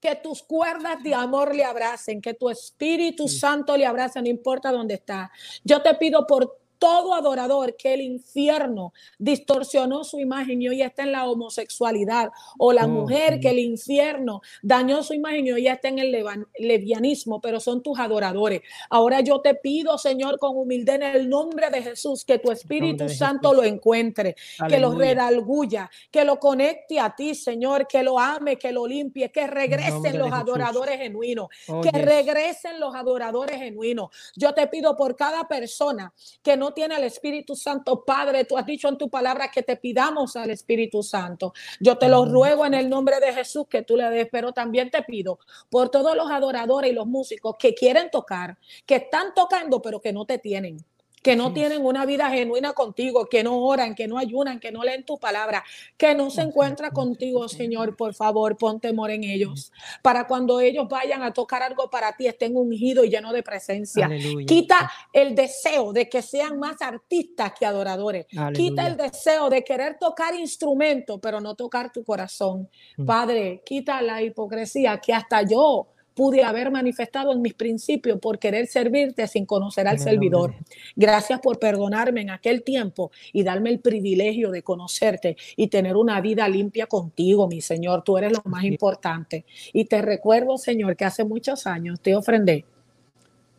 Que 0.00 0.16
tus 0.16 0.42
cuerdas 0.42 1.02
de 1.02 1.14
amor 1.14 1.54
le 1.54 1.64
abracen, 1.64 2.20
que 2.20 2.34
tu 2.34 2.48
Espíritu 2.48 3.28
Santo 3.28 3.76
le 3.76 3.86
abrace, 3.86 4.20
no 4.20 4.28
importa 4.28 4.72
dónde 4.72 4.94
está. 4.94 5.30
Yo 5.62 5.82
te 5.82 5.94
pido 5.94 6.26
por 6.26 6.63
todo 6.84 7.14
adorador 7.14 7.76
que 7.76 7.94
el 7.94 8.02
infierno 8.02 8.92
distorsionó 9.18 10.04
su 10.04 10.20
imagen 10.20 10.60
y 10.60 10.68
hoy 10.68 10.82
está 10.82 11.04
en 11.04 11.12
la 11.12 11.26
homosexualidad, 11.26 12.30
o 12.58 12.74
la 12.74 12.84
oh, 12.84 12.88
mujer 12.88 13.40
que 13.40 13.48
el 13.48 13.58
infierno 13.58 14.42
dañó 14.60 15.02
su 15.02 15.14
imagen 15.14 15.46
y 15.46 15.52
hoy 15.52 15.66
está 15.66 15.88
en 15.88 15.98
el 15.98 16.14
levianismo, 16.58 17.40
pero 17.40 17.58
son 17.58 17.82
tus 17.82 17.98
adoradores. 17.98 18.60
Ahora 18.90 19.22
yo 19.22 19.40
te 19.40 19.54
pido, 19.54 19.96
Señor, 19.96 20.38
con 20.38 20.58
humildad 20.58 20.96
en 20.96 21.02
el 21.04 21.30
nombre 21.30 21.70
de 21.70 21.80
Jesús, 21.80 22.22
que 22.22 22.38
tu 22.38 22.52
Espíritu 22.52 23.08
Santo 23.08 23.54
lo 23.54 23.64
encuentre, 23.64 24.36
que 24.68 24.78
lo 24.78 24.94
redalguya, 24.94 25.90
que 26.10 26.22
lo 26.26 26.38
conecte 26.38 27.00
a 27.00 27.16
ti, 27.16 27.34
Señor, 27.34 27.86
que 27.86 28.02
lo 28.02 28.18
ame, 28.18 28.58
que 28.58 28.72
lo 28.72 28.86
limpie, 28.86 29.32
que 29.32 29.46
regresen 29.46 30.18
los 30.18 30.30
adoradores 30.30 30.98
genuinos, 30.98 31.48
oh, 31.66 31.80
que 31.80 31.92
regresen 31.92 32.78
los 32.78 32.94
adoradores 32.94 33.56
genuinos. 33.56 34.10
Yo 34.36 34.52
te 34.52 34.66
pido 34.66 34.94
por 34.94 35.16
cada 35.16 35.48
persona 35.48 36.12
que 36.42 36.58
no 36.58 36.73
tiene 36.74 36.96
al 36.96 37.04
Espíritu 37.04 37.56
Santo, 37.56 38.04
Padre, 38.04 38.44
tú 38.44 38.58
has 38.58 38.66
dicho 38.66 38.88
en 38.88 38.98
tu 38.98 39.08
palabra 39.08 39.50
que 39.50 39.62
te 39.62 39.76
pidamos 39.76 40.36
al 40.36 40.50
Espíritu 40.50 41.02
Santo. 41.02 41.54
Yo 41.80 41.96
te 41.96 42.08
lo 42.08 42.24
ruego 42.26 42.66
en 42.66 42.74
el 42.74 42.90
nombre 42.90 43.20
de 43.20 43.32
Jesús 43.32 43.66
que 43.68 43.82
tú 43.82 43.96
le 43.96 44.10
des, 44.10 44.28
pero 44.30 44.52
también 44.52 44.90
te 44.90 45.02
pido 45.02 45.38
por 45.70 45.88
todos 45.88 46.16
los 46.16 46.30
adoradores 46.30 46.90
y 46.90 46.94
los 46.94 47.06
músicos 47.06 47.56
que 47.58 47.74
quieren 47.74 48.10
tocar, 48.10 48.58
que 48.84 48.96
están 48.96 49.32
tocando, 49.34 49.80
pero 49.80 50.00
que 50.00 50.12
no 50.12 50.26
te 50.26 50.38
tienen 50.38 50.84
que 51.24 51.36
no 51.36 51.54
tienen 51.54 51.82
una 51.86 52.04
vida 52.04 52.28
genuina 52.28 52.74
contigo, 52.74 53.24
que 53.30 53.42
no 53.42 53.58
oran, 53.62 53.94
que 53.94 54.06
no 54.06 54.18
ayunan, 54.18 54.60
que 54.60 54.70
no 54.70 54.84
leen 54.84 55.06
tu 55.06 55.18
palabra, 55.18 55.64
que 55.96 56.14
no 56.14 56.28
se 56.28 56.42
encuentra 56.42 56.90
contigo, 56.90 57.48
Señor, 57.48 57.96
por 57.96 58.12
favor, 58.12 58.58
pon 58.58 58.78
temor 58.78 59.10
en 59.10 59.24
ellos, 59.24 59.72
para 60.02 60.26
cuando 60.26 60.60
ellos 60.60 60.86
vayan 60.86 61.22
a 61.22 61.32
tocar 61.32 61.62
algo 61.62 61.88
para 61.88 62.14
ti, 62.14 62.26
estén 62.26 62.54
ungidos 62.54 63.06
y 63.06 63.08
llenos 63.08 63.32
de 63.32 63.42
presencia. 63.42 64.06
Quita 64.46 64.92
el 65.14 65.34
deseo 65.34 65.94
de 65.94 66.10
que 66.10 66.20
sean 66.20 66.58
más 66.58 66.82
artistas 66.82 67.54
que 67.58 67.64
adoradores. 67.64 68.26
Quita 68.52 68.86
el 68.86 68.98
deseo 68.98 69.48
de 69.48 69.64
querer 69.64 69.96
tocar 69.98 70.34
instrumentos, 70.34 71.18
pero 71.22 71.40
no 71.40 71.54
tocar 71.54 71.90
tu 71.90 72.04
corazón. 72.04 72.68
Padre, 73.06 73.62
quita 73.64 74.02
la 74.02 74.20
hipocresía 74.20 75.00
que 75.00 75.14
hasta 75.14 75.40
yo 75.40 75.93
pude 76.14 76.42
haber 76.42 76.70
manifestado 76.70 77.32
en 77.32 77.42
mis 77.42 77.54
principios 77.54 78.18
por 78.20 78.38
querer 78.38 78.66
servirte 78.66 79.26
sin 79.26 79.46
conocer 79.46 79.88
al 79.88 79.98
servidor. 79.98 80.54
Gracias 80.96 81.40
por 81.40 81.58
perdonarme 81.58 82.22
en 82.22 82.30
aquel 82.30 82.62
tiempo 82.62 83.10
y 83.32 83.42
darme 83.42 83.70
el 83.70 83.80
privilegio 83.80 84.50
de 84.50 84.62
conocerte 84.62 85.36
y 85.56 85.66
tener 85.66 85.96
una 85.96 86.20
vida 86.20 86.48
limpia 86.48 86.86
contigo, 86.86 87.48
mi 87.48 87.60
Señor. 87.60 88.02
Tú 88.04 88.16
eres 88.16 88.32
lo 88.32 88.42
más 88.44 88.64
importante. 88.64 89.44
Y 89.72 89.86
te 89.86 90.00
recuerdo, 90.02 90.56
Señor, 90.56 90.96
que 90.96 91.04
hace 91.04 91.24
muchos 91.24 91.66
años 91.66 92.00
te 92.00 92.14
ofrendé 92.14 92.64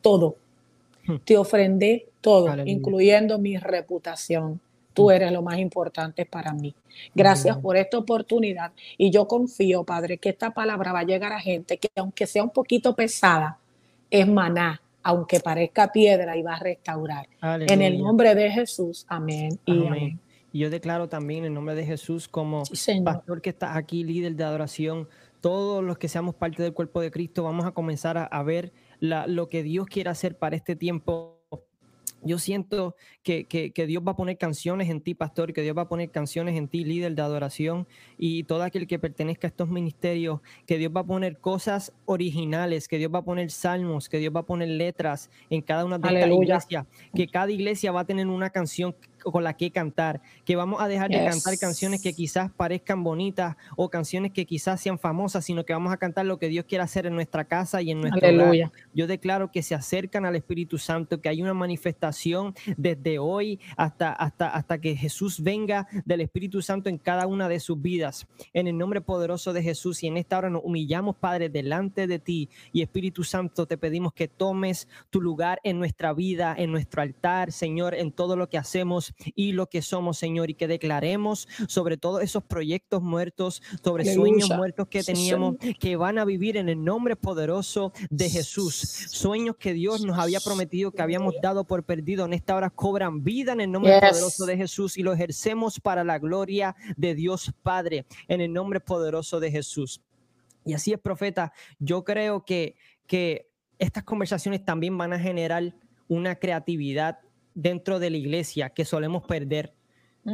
todo. 0.02 0.38
Hmm. 1.06 1.18
Te 1.24 1.38
ofrendé 1.38 2.08
todo, 2.22 2.56
incluyendo 2.66 3.38
mi 3.38 3.58
reputación. 3.58 4.62
Tú 4.96 5.12
eres 5.12 5.32
lo 5.32 5.42
más 5.42 5.60
importante 5.60 6.26
para 6.26 6.54
mí. 6.54 6.74
Gracias 7.14 7.58
por 7.58 7.76
esta 7.76 7.98
oportunidad 7.98 8.72
y 8.98 9.12
yo 9.12 9.28
confío, 9.28 9.84
Padre, 9.84 10.18
que 10.18 10.30
esta 10.30 10.52
palabra 10.52 10.94
va 10.94 11.00
a 11.00 11.04
llegar 11.04 11.34
a 11.34 11.40
gente 11.40 11.78
que 11.78 11.90
aunque 11.98 12.26
sea 12.26 12.44
un 12.44 12.50
poquito 12.50 12.96
pesada, 12.96 13.60
es 14.10 14.26
maná, 14.26 14.82
aunque 15.04 15.42
parezca 15.42 15.92
piedra 15.92 16.38
y 16.38 16.42
va 16.42 16.56
a 16.56 16.60
restaurar. 16.60 17.28
En 17.42 17.82
el 17.82 18.02
nombre 18.02 18.34
de 18.34 18.50
Jesús, 18.50 19.06
amén 19.10 19.60
y 19.66 19.86
amén. 19.86 20.20
Y 20.54 20.60
yo 20.60 20.70
declaro 20.70 21.10
también 21.10 21.40
en 21.40 21.48
el 21.48 21.54
nombre 21.54 21.76
de 21.76 21.86
Jesús 21.86 22.30
como 22.30 22.64
pastor 23.04 23.42
que 23.42 23.50
está 23.50 23.76
aquí, 23.76 24.06
líder 24.06 24.38
de 24.38 24.46
adoración, 24.46 25.10
todos 25.42 25.84
los 25.84 25.98
que 25.98 26.08
seamos 26.08 26.34
parte 26.34 26.64
del 26.64 26.74
cuerpo 26.74 27.02
de 27.02 27.12
Cristo, 27.12 27.44
vamos 27.44 27.66
a 27.66 27.72
comenzar 27.72 28.30
a, 28.32 28.44
ver 28.44 28.72
lo 29.02 29.50
que 29.50 29.64
Dios 29.64 29.86
quiere 29.88 30.10
hacer 30.10 30.38
para 30.38 30.56
este 30.56 30.78
tiempo 30.78 31.35
yo 32.26 32.40
siento 32.40 32.96
que, 33.24 33.46
Dios 33.88 34.04
va 34.06 34.14
a 34.14 34.16
poner 34.16 34.38
canciones 34.38 34.90
en 34.90 35.00
ti, 35.00 35.14
pastor, 35.14 35.54
que 35.54 35.62
Dios 35.62 35.78
va 35.78 35.84
a 35.84 35.88
poner 35.88 36.10
canciones 36.10 36.56
en 36.58 36.68
ti, 36.68 36.84
líder 36.84 37.16
de 37.16 37.22
adoración, 37.22 37.88
y 38.18 38.44
todo 38.44 38.64
aquel 38.64 38.88
que 38.88 39.00
pertenezca 39.00 39.48
a 39.48 39.50
estos 39.50 39.70
ministerios, 39.70 40.42
que 40.66 40.78
Dios 40.78 40.92
va 40.96 41.02
a 41.02 41.06
poner 41.06 41.38
cosas 41.38 41.94
originales, 42.06 42.88
que 42.88 42.98
Dios 42.98 43.14
va 43.14 43.20
a 43.20 43.24
poner 43.24 43.52
salmos, 43.52 44.10
que 44.10 44.18
Dios 44.18 44.36
va 44.36 44.42
a 44.42 44.46
poner 44.46 44.70
letras 44.70 45.30
en 45.50 45.62
cada 45.62 45.86
una 45.86 46.00
de 46.00 46.08
estas 46.08 46.32
iglesias, 46.32 46.86
que 47.14 47.28
cada 47.28 47.52
iglesia 47.52 47.92
va 47.92 48.02
a 48.02 48.06
tener 48.06 48.28
una 48.28 48.50
canción 48.50 48.96
con 49.32 49.44
la 49.44 49.54
que 49.54 49.72
cantar, 49.72 50.22
que 50.46 50.56
vamos 50.56 50.82
a 50.82 50.88
dejar 50.88 51.10
de 51.10 51.24
cantar 51.26 51.58
canciones 51.58 52.02
que 52.02 52.14
quizás 52.14 52.52
parezcan 52.52 53.04
bonitas 53.04 53.56
o 53.76 53.90
canciones 53.90 54.32
que 54.32 54.46
quizás 54.46 54.82
sean 54.82 55.00
famosas, 55.00 55.46
sino 55.46 55.66
que 55.66 55.74
vamos 55.74 55.92
a 55.92 55.98
cantar 55.98 56.26
lo 56.26 56.38
que 56.38 56.48
Dios 56.48 56.66
quiere 56.66 56.84
hacer 56.84 57.06
en 57.06 57.16
nuestra 57.16 57.46
casa 57.46 57.82
y 57.82 57.92
en 57.92 58.02
nuestro 58.02 58.28
Aleluya. 58.28 58.72
Yo 58.94 59.08
declaro 59.08 59.52
que 59.52 59.64
se 59.64 59.76
acercan 59.76 60.26
al 60.26 60.36
Espíritu 60.36 60.78
Santo, 60.78 61.22
que 61.22 61.30
hay 61.30 61.42
una 61.42 61.54
manifestación 61.54 62.54
desde 62.78 63.20
hoy 63.20 63.60
hasta, 63.78 64.12
hasta, 64.12 64.50
hasta 64.50 64.80
que 64.80 64.96
Jesús 64.96 65.42
venga 65.42 65.88
del 66.06 66.22
Espíritu 66.22 66.62
Santo 66.62 66.90
en 66.90 66.98
cada 66.98 67.28
una 67.28 67.50
de 67.50 67.60
sus 67.60 67.82
vidas. 67.82 68.28
En 68.54 68.68
el 68.68 68.78
nombre 68.78 69.02
poderoso 69.02 69.54
de 69.54 69.64
Jesús 69.64 70.04
y 70.04 70.08
en 70.08 70.18
esta 70.18 70.38
hora 70.38 70.50
nos 70.50 70.64
humillamos, 70.64 71.16
Padre, 71.16 71.50
delante 71.50 72.08
de 72.08 72.20
ti 72.20 72.50
y 72.72 72.82
Espíritu 72.82 73.24
Santo, 73.24 73.66
te 73.66 73.78
pedimos 73.78 74.14
que 74.14 74.28
tomes 74.28 74.88
tu 75.10 75.22
lugar 75.22 75.60
en 75.64 75.80
nuestra 75.80 76.14
vida, 76.14 76.56
en 76.58 76.72
nuestro 76.72 77.02
altar, 77.02 77.52
Señor, 77.52 77.96
en 77.96 78.12
todo 78.12 78.36
lo 78.36 78.50
que 78.50 78.58
hacemos 78.58 79.14
y 79.36 79.54
lo 79.54 79.68
que 79.68 79.82
somos, 79.82 80.18
Señor, 80.18 80.50
y 80.50 80.56
que 80.56 80.68
declaremos 80.68 81.48
sobre 81.68 81.98
todos 81.98 82.22
esos 82.22 82.44
proyectos 82.44 83.02
muertos, 83.02 83.62
sobre 83.84 84.14
sueños 84.14 84.50
muertos 84.50 84.88
que 84.88 85.04
teníamos, 85.04 85.56
que 85.80 85.96
van 85.96 86.20
a 86.20 86.26
vivir 86.26 86.58
en 86.58 86.70
el 86.70 86.84
nombre 86.84 87.16
poderoso 87.16 87.94
de 88.10 88.30
Jesús. 88.30 88.76
Sueños 89.10 89.56
que 89.58 89.74
Dios 89.74 90.06
nos 90.06 90.18
había 90.20 90.40
prometido 90.40 90.92
que 90.92 91.02
habíamos 91.02 91.36
dado 91.42 91.66
por 91.66 91.84
perdido, 91.84 92.26
en 92.26 92.34
esta 92.34 92.56
hora 92.56 92.70
cobran 92.70 93.24
vida 93.24 93.54
en 93.54 93.62
el 93.62 93.72
nombre 93.72 94.00
poderoso 94.00 94.46
de 94.46 94.58
Jesús 94.58 94.98
y 94.98 95.04
lo 95.04 95.14
ejercemos 95.14 95.80
para 95.80 96.04
la 96.04 96.20
gloria 96.20 96.76
de 96.98 97.16
Dios 97.16 97.54
Padre, 97.64 98.06
en 98.28 98.42
el 98.42 98.52
nombre 98.54 98.80
poderoso 98.80 99.40
de 99.40 99.52
Jesús. 99.52 100.02
Y 100.66 100.74
así 100.74 100.92
es, 100.92 101.00
profeta. 101.00 101.54
Yo 101.80 102.04
creo 102.04 102.44
que, 102.44 102.76
que 103.06 103.52
estas 103.78 104.04
conversaciones 104.04 104.66
también 104.66 104.98
van 104.98 105.14
a 105.14 105.20
generar 105.20 105.76
una 106.08 106.36
creatividad 106.36 107.20
dentro 107.56 108.00
de 108.00 108.12
la 108.12 108.18
iglesia 108.18 108.70
que 108.70 108.86
solemos 108.86 109.24
perder. 109.24 109.74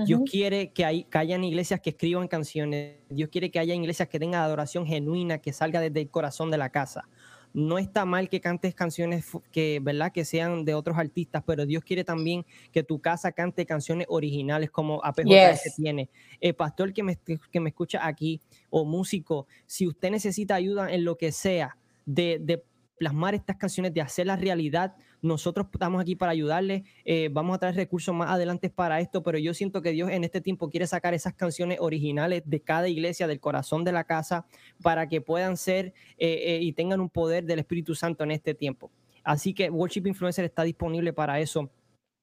Dios 0.05 0.21
quiere 0.29 0.71
que, 0.71 0.85
hay, 0.85 1.03
que 1.03 1.17
hayan 1.17 1.43
iglesias 1.43 1.81
que 1.81 1.89
escriban 1.89 2.27
canciones. 2.29 2.95
Dios 3.09 3.29
quiere 3.29 3.51
que 3.51 3.59
haya 3.59 3.75
iglesias 3.75 4.07
que 4.07 4.19
tengan 4.19 4.41
adoración 4.41 4.85
genuina, 4.85 5.39
que 5.39 5.51
salga 5.51 5.81
desde 5.81 5.99
el 5.99 6.09
corazón 6.09 6.49
de 6.49 6.57
la 6.57 6.69
casa. 6.69 7.09
No 7.53 7.77
está 7.77 8.05
mal 8.05 8.29
que 8.29 8.39
cantes 8.39 8.73
canciones 8.73 9.25
que, 9.51 9.79
¿verdad? 9.81 10.13
que 10.13 10.23
sean 10.23 10.63
de 10.63 10.73
otros 10.73 10.97
artistas, 10.97 11.43
pero 11.45 11.65
Dios 11.65 11.83
quiere 11.83 12.05
también 12.05 12.45
que 12.71 12.83
tu 12.83 13.01
casa 13.01 13.33
cante 13.33 13.65
canciones 13.65 14.07
originales 14.09 14.71
como 14.71 15.03
APJ 15.03 15.59
tiene. 15.75 16.09
El 16.39 16.55
pastor 16.55 16.93
que 16.93 17.03
me, 17.03 17.19
que 17.51 17.59
me 17.59 17.69
escucha 17.69 18.07
aquí 18.07 18.39
o 18.69 18.85
músico, 18.85 19.47
si 19.65 19.87
usted 19.87 20.09
necesita 20.09 20.55
ayuda 20.55 20.89
en 20.89 21.03
lo 21.03 21.17
que 21.17 21.33
sea, 21.33 21.77
de, 22.05 22.39
de 22.41 22.63
plasmar 23.01 23.33
estas 23.33 23.57
canciones, 23.57 23.95
de 23.95 24.01
hacer 24.01 24.27
la 24.27 24.35
realidad. 24.35 24.95
Nosotros 25.21 25.67
estamos 25.71 26.01
aquí 26.01 26.15
para 26.15 26.31
ayudarles. 26.31 26.83
Eh, 27.05 27.29
vamos 27.31 27.55
a 27.55 27.59
traer 27.59 27.75
recursos 27.75 28.13
más 28.13 28.29
adelante 28.29 28.69
para 28.69 28.99
esto, 28.99 29.21
pero 29.21 29.37
yo 29.37 29.53
siento 29.53 29.81
que 29.81 29.91
Dios 29.91 30.09
en 30.09 30.23
este 30.23 30.41
tiempo 30.41 30.69
quiere 30.69 30.87
sacar 30.87 31.13
esas 31.13 31.35
canciones 31.35 31.77
originales 31.79 32.41
de 32.45 32.61
cada 32.61 32.89
iglesia, 32.89 33.27
del 33.27 33.39
corazón 33.39 33.83
de 33.83 33.91
la 33.91 34.03
casa, 34.03 34.45
para 34.81 35.07
que 35.07 35.21
puedan 35.21 35.57
ser 35.57 35.93
eh, 36.17 36.41
eh, 36.45 36.59
y 36.61 36.73
tengan 36.73 36.99
un 36.99 37.09
poder 37.09 37.45
del 37.45 37.59
Espíritu 37.59 37.93
Santo 37.93 38.23
en 38.23 38.31
este 38.31 38.55
tiempo. 38.55 38.91
Así 39.23 39.53
que 39.53 39.69
Worship 39.69 40.07
Influencer 40.07 40.45
está 40.45 40.63
disponible 40.63 41.13
para 41.13 41.39
eso. 41.39 41.71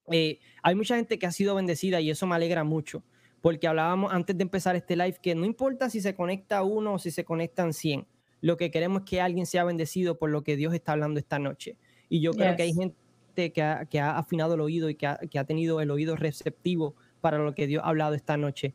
hay 0.09 0.75
mucha 0.75 0.97
gente 0.97 1.19
que 1.19 1.27
ha 1.27 1.33
sido 1.33 1.55
bendecida 1.55 2.01
y 2.01 2.11
eso 2.11 2.27
me 2.27 2.35
alegra 2.35 2.65
mucho, 2.65 3.05
porque 3.41 3.69
hablábamos 3.69 4.13
antes 4.13 4.37
de 4.37 4.43
empezar 4.43 4.75
este 4.75 4.97
live 4.97 5.19
que 5.23 5.35
no 5.35 5.45
importa 5.45 5.89
si 5.91 6.01
se 6.01 6.15
conecta 6.15 6.63
uno 6.65 6.95
o 6.95 6.99
si 6.99 7.11
se 7.11 7.25
conectan 7.25 7.73
100 7.73 8.07
lo 8.41 8.57
que 8.57 8.71
queremos 8.71 9.03
es 9.03 9.11
que 9.11 9.21
alguien 9.21 9.47
sea 9.47 9.65
bendecido 9.65 10.19
por 10.19 10.31
lo 10.31 10.43
que 10.43 10.57
Dios 10.57 10.75
está 10.75 10.93
hablando 10.93 11.19
esta 11.19 11.39
noche. 11.39 11.77
Y 12.09 12.21
yo 12.21 12.33
creo 12.33 12.57
que 12.57 12.63
hay 12.63 12.75
gente 12.75 13.53
que 13.53 13.63
ha, 13.63 14.19
afinado 14.19 14.55
el 14.55 14.61
oído 14.61 14.91
y 14.91 14.95
que 14.95 15.07
ha, 15.07 15.45
tenido 15.45 15.81
el 15.81 15.91
oído 15.91 16.17
receptivo 16.17 16.95
para 17.21 17.39
lo 17.39 17.55
que 17.55 17.67
Dios 17.67 17.83
ha 17.85 17.89
hablado 17.89 18.15
esta 18.15 18.37
noche. 18.37 18.75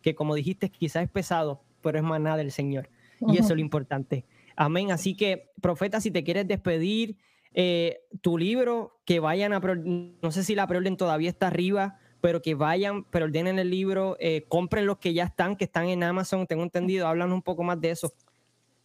Que 0.00 0.14
como 0.14 0.34
dijiste, 0.34 0.70
quizás 0.70 1.04
es 1.04 1.10
pesado, 1.10 1.62
pero 1.82 1.98
es 1.98 2.04
maná 2.04 2.36
del 2.36 2.50
Señor. 2.50 2.88
Y 3.20 3.38
eso 3.38 3.48
es 3.48 3.56
lo 3.56 3.60
importante. 3.60 4.24
Amén. 4.56 4.90
Así 4.90 5.14
que, 5.14 5.50
profeta, 5.60 6.00
si 6.00 6.10
te 6.10 6.24
quieres 6.24 6.48
despedir, 6.48 7.16
eh, 7.54 8.00
tu 8.20 8.38
libro, 8.38 8.98
que 9.04 9.20
vayan 9.20 9.52
a, 9.52 9.60
no 9.60 10.32
sé 10.32 10.42
si 10.42 10.54
la 10.54 10.66
preorden 10.66 10.96
todavía 10.96 11.30
está 11.30 11.48
arriba, 11.48 11.98
pero 12.20 12.40
que 12.40 12.54
vayan, 12.54 13.04
pero 13.04 13.26
ordenen 13.26 13.58
el 13.58 13.70
libro, 13.70 14.16
eh, 14.20 14.44
compren 14.48 14.86
los 14.86 14.98
que 14.98 15.12
ya 15.12 15.24
están, 15.24 15.56
que 15.56 15.64
están 15.64 15.88
en 15.88 16.02
Amazon, 16.02 16.46
tengo 16.46 16.62
entendido, 16.62 17.06
hablan 17.06 17.32
un 17.32 17.42
poco 17.42 17.62
más 17.62 17.80
de 17.80 17.90
eso. 17.90 18.12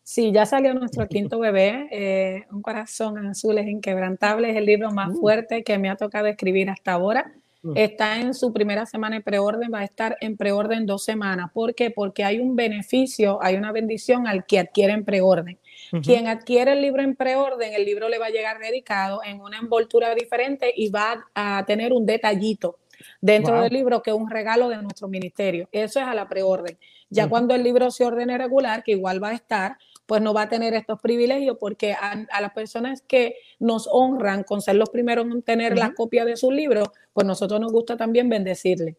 Sí, 0.10 0.32
ya 0.32 0.46
salió 0.46 0.74
nuestro 0.74 1.06
quinto 1.10 1.38
bebé, 1.38 1.90
eh, 1.92 2.46
Un 2.50 2.62
corazón 2.62 3.18
azul 3.28 3.58
es 3.58 3.68
inquebrantable, 3.68 4.50
es 4.50 4.56
el 4.56 4.66
libro 4.66 4.90
más 4.90 5.10
uh. 5.10 5.20
fuerte 5.20 5.66
que 5.66 5.78
me 5.78 5.90
ha 5.90 5.98
tocado 5.98 6.28
escribir 6.28 6.70
hasta 6.70 6.94
ahora. 6.94 7.34
Uh. 7.62 7.74
Está 7.76 8.16
en 8.22 8.34
su 8.34 8.54
primera 8.54 8.86
semana 8.86 9.18
de 9.18 9.22
preorden, 9.22 9.70
va 9.74 9.80
a 9.80 9.84
estar 9.84 10.16
en 10.22 10.38
preorden 10.38 10.86
dos 10.86 11.04
semanas. 11.04 11.52
¿Por 11.54 11.76
qué? 11.76 11.92
Porque 11.92 12.24
hay 12.24 12.40
un 12.40 12.56
beneficio, 12.56 13.40
hay 13.42 13.58
una 13.58 13.74
bendición 13.74 14.28
al 14.28 14.46
que 14.46 14.60
adquiere 14.60 14.94
en 14.94 15.04
preorden. 15.04 15.60
Quien 16.02 16.28
adquiere 16.28 16.72
el 16.72 16.82
libro 16.82 17.02
en 17.02 17.14
preorden, 17.14 17.74
el 17.74 17.84
libro 17.84 18.08
le 18.08 18.18
va 18.18 18.28
a 18.28 18.30
llegar 18.30 18.60
dedicado 18.60 19.20
en 19.26 19.42
una 19.42 19.58
envoltura 19.58 20.16
diferente 20.16 20.74
y 20.74 20.90
va 20.90 21.26
a 21.36 21.66
tener 21.68 21.92
un 21.92 22.06
detallito 22.06 22.78
dentro 23.20 23.62
del 23.62 23.74
libro 23.74 24.02
que 24.02 24.12
es 24.12 24.16
un 24.16 24.30
regalo 24.30 24.70
de 24.70 24.82
nuestro 24.82 25.10
ministerio. 25.10 25.68
Eso 25.74 26.00
es 26.00 26.06
a 26.06 26.14
la 26.14 26.30
preorden. 26.30 26.78
Ya 27.10 27.28
cuando 27.28 27.56
el 27.56 27.64
libro 27.64 27.92
se 27.92 28.06
ordene 28.06 28.38
regular, 28.38 28.84
que 28.84 28.92
igual 28.92 29.24
va 29.24 29.30
a 29.30 29.34
estar, 29.34 29.78
pues 30.08 30.22
no 30.22 30.34
va 30.34 30.44
a 30.44 30.50
tener 30.50 30.74
estos 30.74 31.00
privilegios 31.00 31.58
porque 31.60 31.94
a, 31.94 32.42
las 32.42 32.54
personas 32.54 33.02
que 33.02 33.36
nos 33.60 33.88
honran 33.92 34.44
con 34.44 34.62
ser 34.62 34.76
los 34.76 34.90
primeros 34.90 35.28
en 35.28 35.42
tener 35.44 35.78
la 35.78 35.94
copia 35.94 36.26
de 36.26 36.38
su 36.38 36.50
libro, 36.50 36.84
pues 37.14 37.28
nosotros 37.28 37.60
nos 37.60 37.72
gusta 37.72 37.98
también 37.98 38.30
bendecirle. 38.30 38.96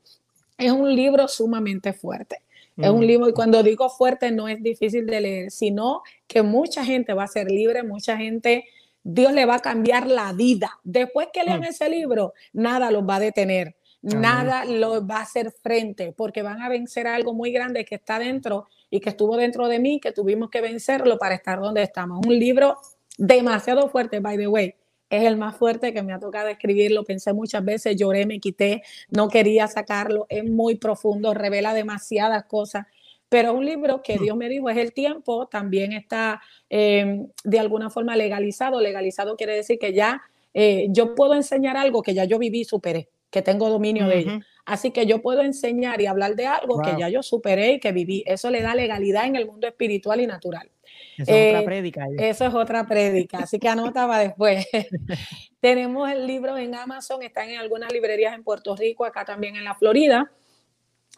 Es 0.59 0.71
un 0.71 0.95
libro 0.95 1.27
sumamente 1.27 1.93
fuerte. 1.93 2.43
Es 2.77 2.91
un 2.91 3.05
libro, 3.05 3.29
y 3.29 3.33
cuando 3.33 3.61
digo 3.65 3.89
fuerte, 3.89 4.31
no 4.31 4.47
es 4.47 4.63
difícil 4.63 5.05
de 5.07 5.21
leer, 5.21 5.51
sino 5.51 6.03
que 6.29 6.43
mucha 6.43 6.85
gente 6.85 7.13
va 7.13 7.25
a 7.25 7.29
ser 7.29 7.51
libre, 7.51 7.83
mucha 7.83 8.17
gente, 8.17 8.67
Dios 9.03 9.33
le 9.33 9.47
va 9.47 9.57
a 9.57 9.59
cambiar 9.59 10.07
la 10.07 10.33
vida. 10.33 10.79
Después 10.85 11.27
que 11.33 11.43
lean 11.43 11.63
mm. 11.63 11.65
ese 11.65 11.89
libro, 11.89 12.35
nada 12.53 12.93
los 12.93 13.03
va 13.03 13.17
a 13.17 13.21
detener, 13.21 13.75
nada 14.01 14.65
los 14.65 15.03
va 15.03 15.17
a 15.17 15.23
hacer 15.23 15.51
frente, 15.51 16.13
porque 16.13 16.43
van 16.43 16.63
a 16.63 16.69
vencer 16.69 17.09
algo 17.09 17.35
muy 17.35 17.51
grande 17.51 17.85
que 17.85 17.97
está 17.97 18.21
dentro 18.21 18.69
y 18.91 19.01
que 19.01 19.11
estuvo 19.11 19.37
dentro 19.37 19.69
de 19.69 19.79
mí, 19.79 20.01
que 20.01 20.13
tuvimos 20.13 20.51
que 20.51 20.61
vencerlo 20.61 21.19
para 21.19 21.35
estar 21.35 21.61
donde 21.61 21.83
estamos. 21.83 22.21
Un 22.27 22.39
libro 22.39 22.79
demasiado 23.17 23.89
fuerte, 23.89 24.21
by 24.21 24.37
the 24.37 24.47
way. 24.47 24.75
Es 25.11 25.25
el 25.25 25.37
más 25.39 25.57
fuerte 25.57 25.95
que 25.95 26.03
me 26.03 26.13
ha 26.13 26.19
tocado 26.19 26.49
escribir, 26.49 26.93
lo 26.93 27.03
pensé 27.05 27.33
muchas 27.33 27.65
veces, 27.65 27.97
lloré, 27.97 28.27
me 28.27 28.41
quité, 28.41 28.83
no 29.09 29.29
quería 29.29 29.67
sacarlo, 29.67 30.27
es 30.29 30.45
muy 30.45 30.75
profundo, 30.75 31.33
revela 31.33 31.73
demasiadas 31.73 32.45
cosas, 32.45 32.87
pero 33.29 33.51
es 33.51 33.55
un 33.57 33.65
libro 33.65 34.03
que 34.03 34.19
mm. 34.19 34.23
Dios 34.23 34.37
me 34.37 34.49
dijo, 34.49 34.69
es 34.69 34.77
el 34.77 34.93
tiempo, 34.93 35.47
también 35.47 35.93
está 35.93 36.41
em, 36.69 37.29
de 37.45 37.59
alguna 37.59 37.91
forma 37.91 38.17
legalizado. 38.17 38.81
Legalizado 38.81 39.37
quiere 39.37 39.55
decir 39.55 39.79
que 39.79 39.93
ya 39.93 40.23
eh, 40.55 40.89
yo 40.91 41.15
puedo 41.15 41.35
enseñar 41.35 41.77
algo 41.77 42.03
que 42.03 42.15
ya 42.15 42.25
yo 42.25 42.39
viví 42.39 42.61
y 42.61 42.65
superé, 42.65 43.09
que 43.31 43.43
tengo 43.43 43.69
dominio 43.69 44.07
de 44.09 44.19
ello. 44.19 44.41
Así 44.69 44.91
que 44.91 45.07
yo 45.07 45.23
puedo 45.23 45.41
enseñar 45.41 45.99
y 46.03 46.07
hablar 46.07 46.37
de 46.37 46.47
algo 46.47 46.83
que 46.83 46.95
ya 46.99 47.09
yo 47.09 47.23
superé 47.23 47.73
y 47.73 47.81
que 47.81 47.91
viví. 47.91 48.23
Eso 48.27 48.51
le 48.51 48.61
da 48.61 48.75
legalidad 48.75 49.25
en 49.25 49.37
el 49.37 49.47
mundo 49.47 49.67
espiritual 49.67 50.21
y 50.21 50.27
natural. 50.27 50.71
Eso 51.17 51.33
es 51.33 51.49
otra 51.49 51.61
eh, 51.61 51.65
prédica. 51.65 52.07
Eso 52.19 52.45
es 52.47 52.55
otra 52.55 52.87
prédica, 52.87 53.39
así 53.39 53.59
que 53.59 53.69
anotaba 53.69 54.19
después. 54.19 54.67
Tenemos 55.61 56.11
el 56.11 56.27
libro 56.27 56.57
en 56.57 56.75
Amazon, 56.75 57.23
están 57.23 57.49
en 57.49 57.59
algunas 57.59 57.93
librerías 57.93 58.35
en 58.35 58.45
Puerto 58.45 58.77
Rico, 58.77 59.05
acá 59.05 59.25
también 59.25 59.57
en 59.57 59.65
la 59.65 59.75
Florida. 59.75 60.31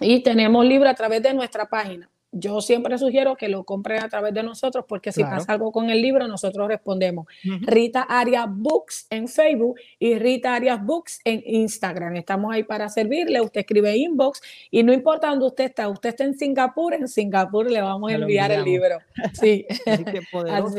Y 0.01 0.23
tenemos 0.23 0.65
libro 0.65 0.89
a 0.89 0.95
través 0.95 1.23
de 1.23 1.35
nuestra 1.35 1.67
página 1.69 2.10
yo 2.33 2.61
siempre 2.61 2.97
sugiero 2.99 3.37
que 3.37 3.49
lo 3.49 3.65
compren 3.65 4.03
a 4.03 4.09
través 4.09 4.33
de 4.35 4.43
nosotros 4.43 4.85
porque 4.89 5.13
si 5.13 5.23
pasa 5.23 5.53
algo 5.53 5.73
con 5.73 5.91
el 5.91 6.01
libro, 6.01 6.29
nosotros 6.29 6.69
respondemos. 6.69 7.27
Rita 7.63 8.03
Arias 8.03 8.47
Books 8.49 9.07
en 9.11 9.29
Facebook 9.29 9.79
y 9.99 10.19
Rita 10.19 10.55
Arias 10.55 10.85
Books 10.85 11.21
en 11.25 11.43
Instagram. 11.45 12.17
Estamos 12.17 12.53
ahí 12.53 12.63
para 12.63 12.89
servirle. 12.89 13.41
Usted 13.41 13.61
escribe 13.61 13.97
inbox 13.97 14.41
y 14.71 14.83
no 14.83 14.93
importa 14.93 15.29
dónde 15.29 15.47
usted 15.47 15.65
está, 15.65 15.89
usted 15.89 16.11
está 16.11 16.25
en 16.25 16.37
Singapur, 16.37 16.95
en 16.95 17.09
Singapur 17.09 17.71
le 17.71 17.81
vamos 17.81 18.11
a 18.11 18.15
enviar 18.15 18.53
el 18.53 18.65
libro. 18.65 18.99
Sí, 19.33 19.67
así 19.87 20.05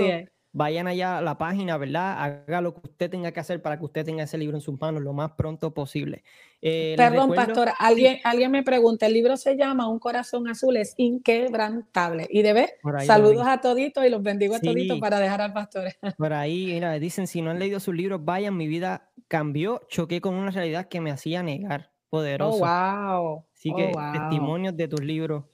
es 0.07 0.29
vayan 0.53 0.87
allá 0.87 1.17
a 1.17 1.21
la 1.21 1.37
página, 1.37 1.77
¿verdad? 1.77 2.21
Haga 2.21 2.61
lo 2.61 2.73
que 2.73 2.81
usted 2.89 3.09
tenga 3.09 3.31
que 3.31 3.39
hacer 3.39 3.61
para 3.61 3.77
que 3.77 3.85
usted 3.85 4.05
tenga 4.05 4.23
ese 4.23 4.37
libro 4.37 4.57
en 4.57 4.61
sus 4.61 4.79
manos 4.79 5.01
lo 5.01 5.13
más 5.13 5.31
pronto 5.31 5.73
posible. 5.73 6.23
Eh, 6.61 6.93
Perdón, 6.97 7.33
pastor, 7.33 7.69
alguien, 7.79 8.19
alguien 8.23 8.51
me 8.51 8.63
pregunta, 8.63 9.07
el 9.07 9.13
libro 9.13 9.37
se 9.37 9.55
llama 9.55 9.87
Un 9.87 9.99
corazón 9.99 10.47
azul, 10.47 10.77
es 10.77 10.93
inquebrantable. 10.97 12.27
Y 12.29 12.41
debe, 12.41 12.73
saludos 13.05 13.47
a 13.47 13.61
toditos 13.61 14.05
y 14.05 14.09
los 14.09 14.21
bendigo 14.21 14.55
a 14.55 14.59
toditos 14.59 14.99
para 14.99 15.19
dejar 15.19 15.41
al 15.41 15.53
pastor. 15.53 15.87
Por 16.17 16.33
ahí, 16.33 16.65
mira, 16.67 16.93
dicen, 16.99 17.27
si 17.27 17.41
no 17.41 17.51
han 17.51 17.59
leído 17.59 17.79
su 17.79 17.93
libro, 17.93 18.19
vayan, 18.19 18.55
mi 18.55 18.67
vida 18.67 19.09
cambió, 19.27 19.81
choqué 19.87 20.19
con 20.19 20.35
una 20.35 20.51
realidad 20.51 20.87
que 20.87 20.99
me 21.01 21.11
hacía 21.11 21.41
negar. 21.41 21.91
Oh, 21.91 22.17
Poderoso. 22.17 22.57
Oh, 22.57 22.67
wow. 22.67 23.45
Así 23.55 23.73
que 23.73 23.91
testimonios 24.13 24.75
de 24.75 24.87
tus 24.89 25.01
libros, 25.01 25.45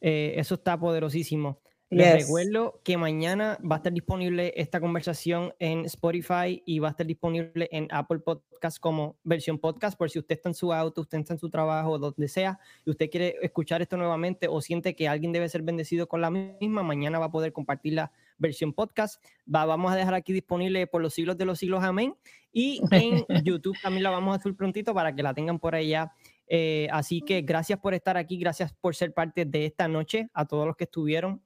eh, 0.00 0.34
eso 0.36 0.56
está 0.56 0.78
poderosísimo. 0.78 1.58
Les 1.92 2.26
recuerdo 2.26 2.80
que 2.84 2.96
mañana 2.96 3.58
va 3.62 3.76
a 3.76 3.78
estar 3.78 3.92
disponible 3.92 4.54
esta 4.56 4.80
conversación 4.80 5.52
en 5.58 5.84
Spotify 5.84 6.62
y 6.64 6.78
va 6.78 6.88
a 6.88 6.90
estar 6.92 7.06
disponible 7.06 7.68
en 7.70 7.86
Apple 7.90 8.20
Podcast 8.20 8.78
como 8.78 9.16
versión 9.24 9.58
podcast 9.58 9.98
por 9.98 10.08
si 10.08 10.18
usted 10.18 10.36
está 10.36 10.48
en 10.48 10.54
su 10.54 10.72
auto, 10.72 11.02
usted 11.02 11.18
está 11.18 11.34
en 11.34 11.38
su 11.38 11.50
trabajo, 11.50 11.98
donde 11.98 12.28
sea, 12.28 12.58
y 12.86 12.90
usted 12.90 13.10
quiere 13.10 13.36
escuchar 13.42 13.82
esto 13.82 13.98
nuevamente 13.98 14.48
o 14.48 14.62
siente 14.62 14.94
que 14.96 15.06
alguien 15.06 15.32
debe 15.32 15.50
ser 15.50 15.60
bendecido 15.60 16.08
con 16.08 16.22
la 16.22 16.30
misma, 16.30 16.82
mañana 16.82 17.18
va 17.18 17.26
a 17.26 17.30
poder 17.30 17.52
compartir 17.52 17.92
la 17.92 18.10
versión 18.38 18.72
podcast. 18.72 19.22
Va, 19.54 19.66
vamos 19.66 19.92
a 19.92 19.96
dejar 19.96 20.14
aquí 20.14 20.32
disponible 20.32 20.86
por 20.86 21.02
los 21.02 21.12
siglos 21.12 21.36
de 21.36 21.44
los 21.44 21.58
siglos, 21.58 21.84
amén. 21.84 22.14
Y 22.54 22.80
en 22.90 23.26
YouTube 23.44 23.76
también 23.82 24.02
la 24.02 24.10
vamos 24.10 24.38
a 24.38 24.42
subir 24.42 24.56
prontito 24.56 24.94
para 24.94 25.14
que 25.14 25.22
la 25.22 25.34
tengan 25.34 25.58
por 25.58 25.74
allá. 25.74 26.12
Eh, 26.48 26.88
así 26.90 27.20
que 27.20 27.42
gracias 27.42 27.78
por 27.78 27.92
estar 27.92 28.16
aquí, 28.16 28.38
gracias 28.38 28.72
por 28.72 28.94
ser 28.94 29.12
parte 29.12 29.44
de 29.44 29.66
esta 29.66 29.88
noche, 29.88 30.30
a 30.32 30.46
todos 30.46 30.66
los 30.66 30.74
que 30.74 30.84
estuvieron 30.84 31.42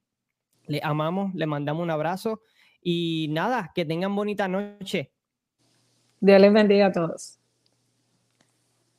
le 0.66 0.80
amamos, 0.82 1.34
le 1.34 1.47
mandamos 1.47 1.82
un 1.82 1.90
abrazo 1.90 2.40
y 2.82 3.28
nada, 3.30 3.72
que 3.74 3.84
tengan 3.84 4.14
bonita 4.14 4.48
noche. 4.48 5.12
Dios 6.20 6.40
les 6.40 6.52
bendiga 6.52 6.86
a 6.86 6.93
todos. 6.93 7.38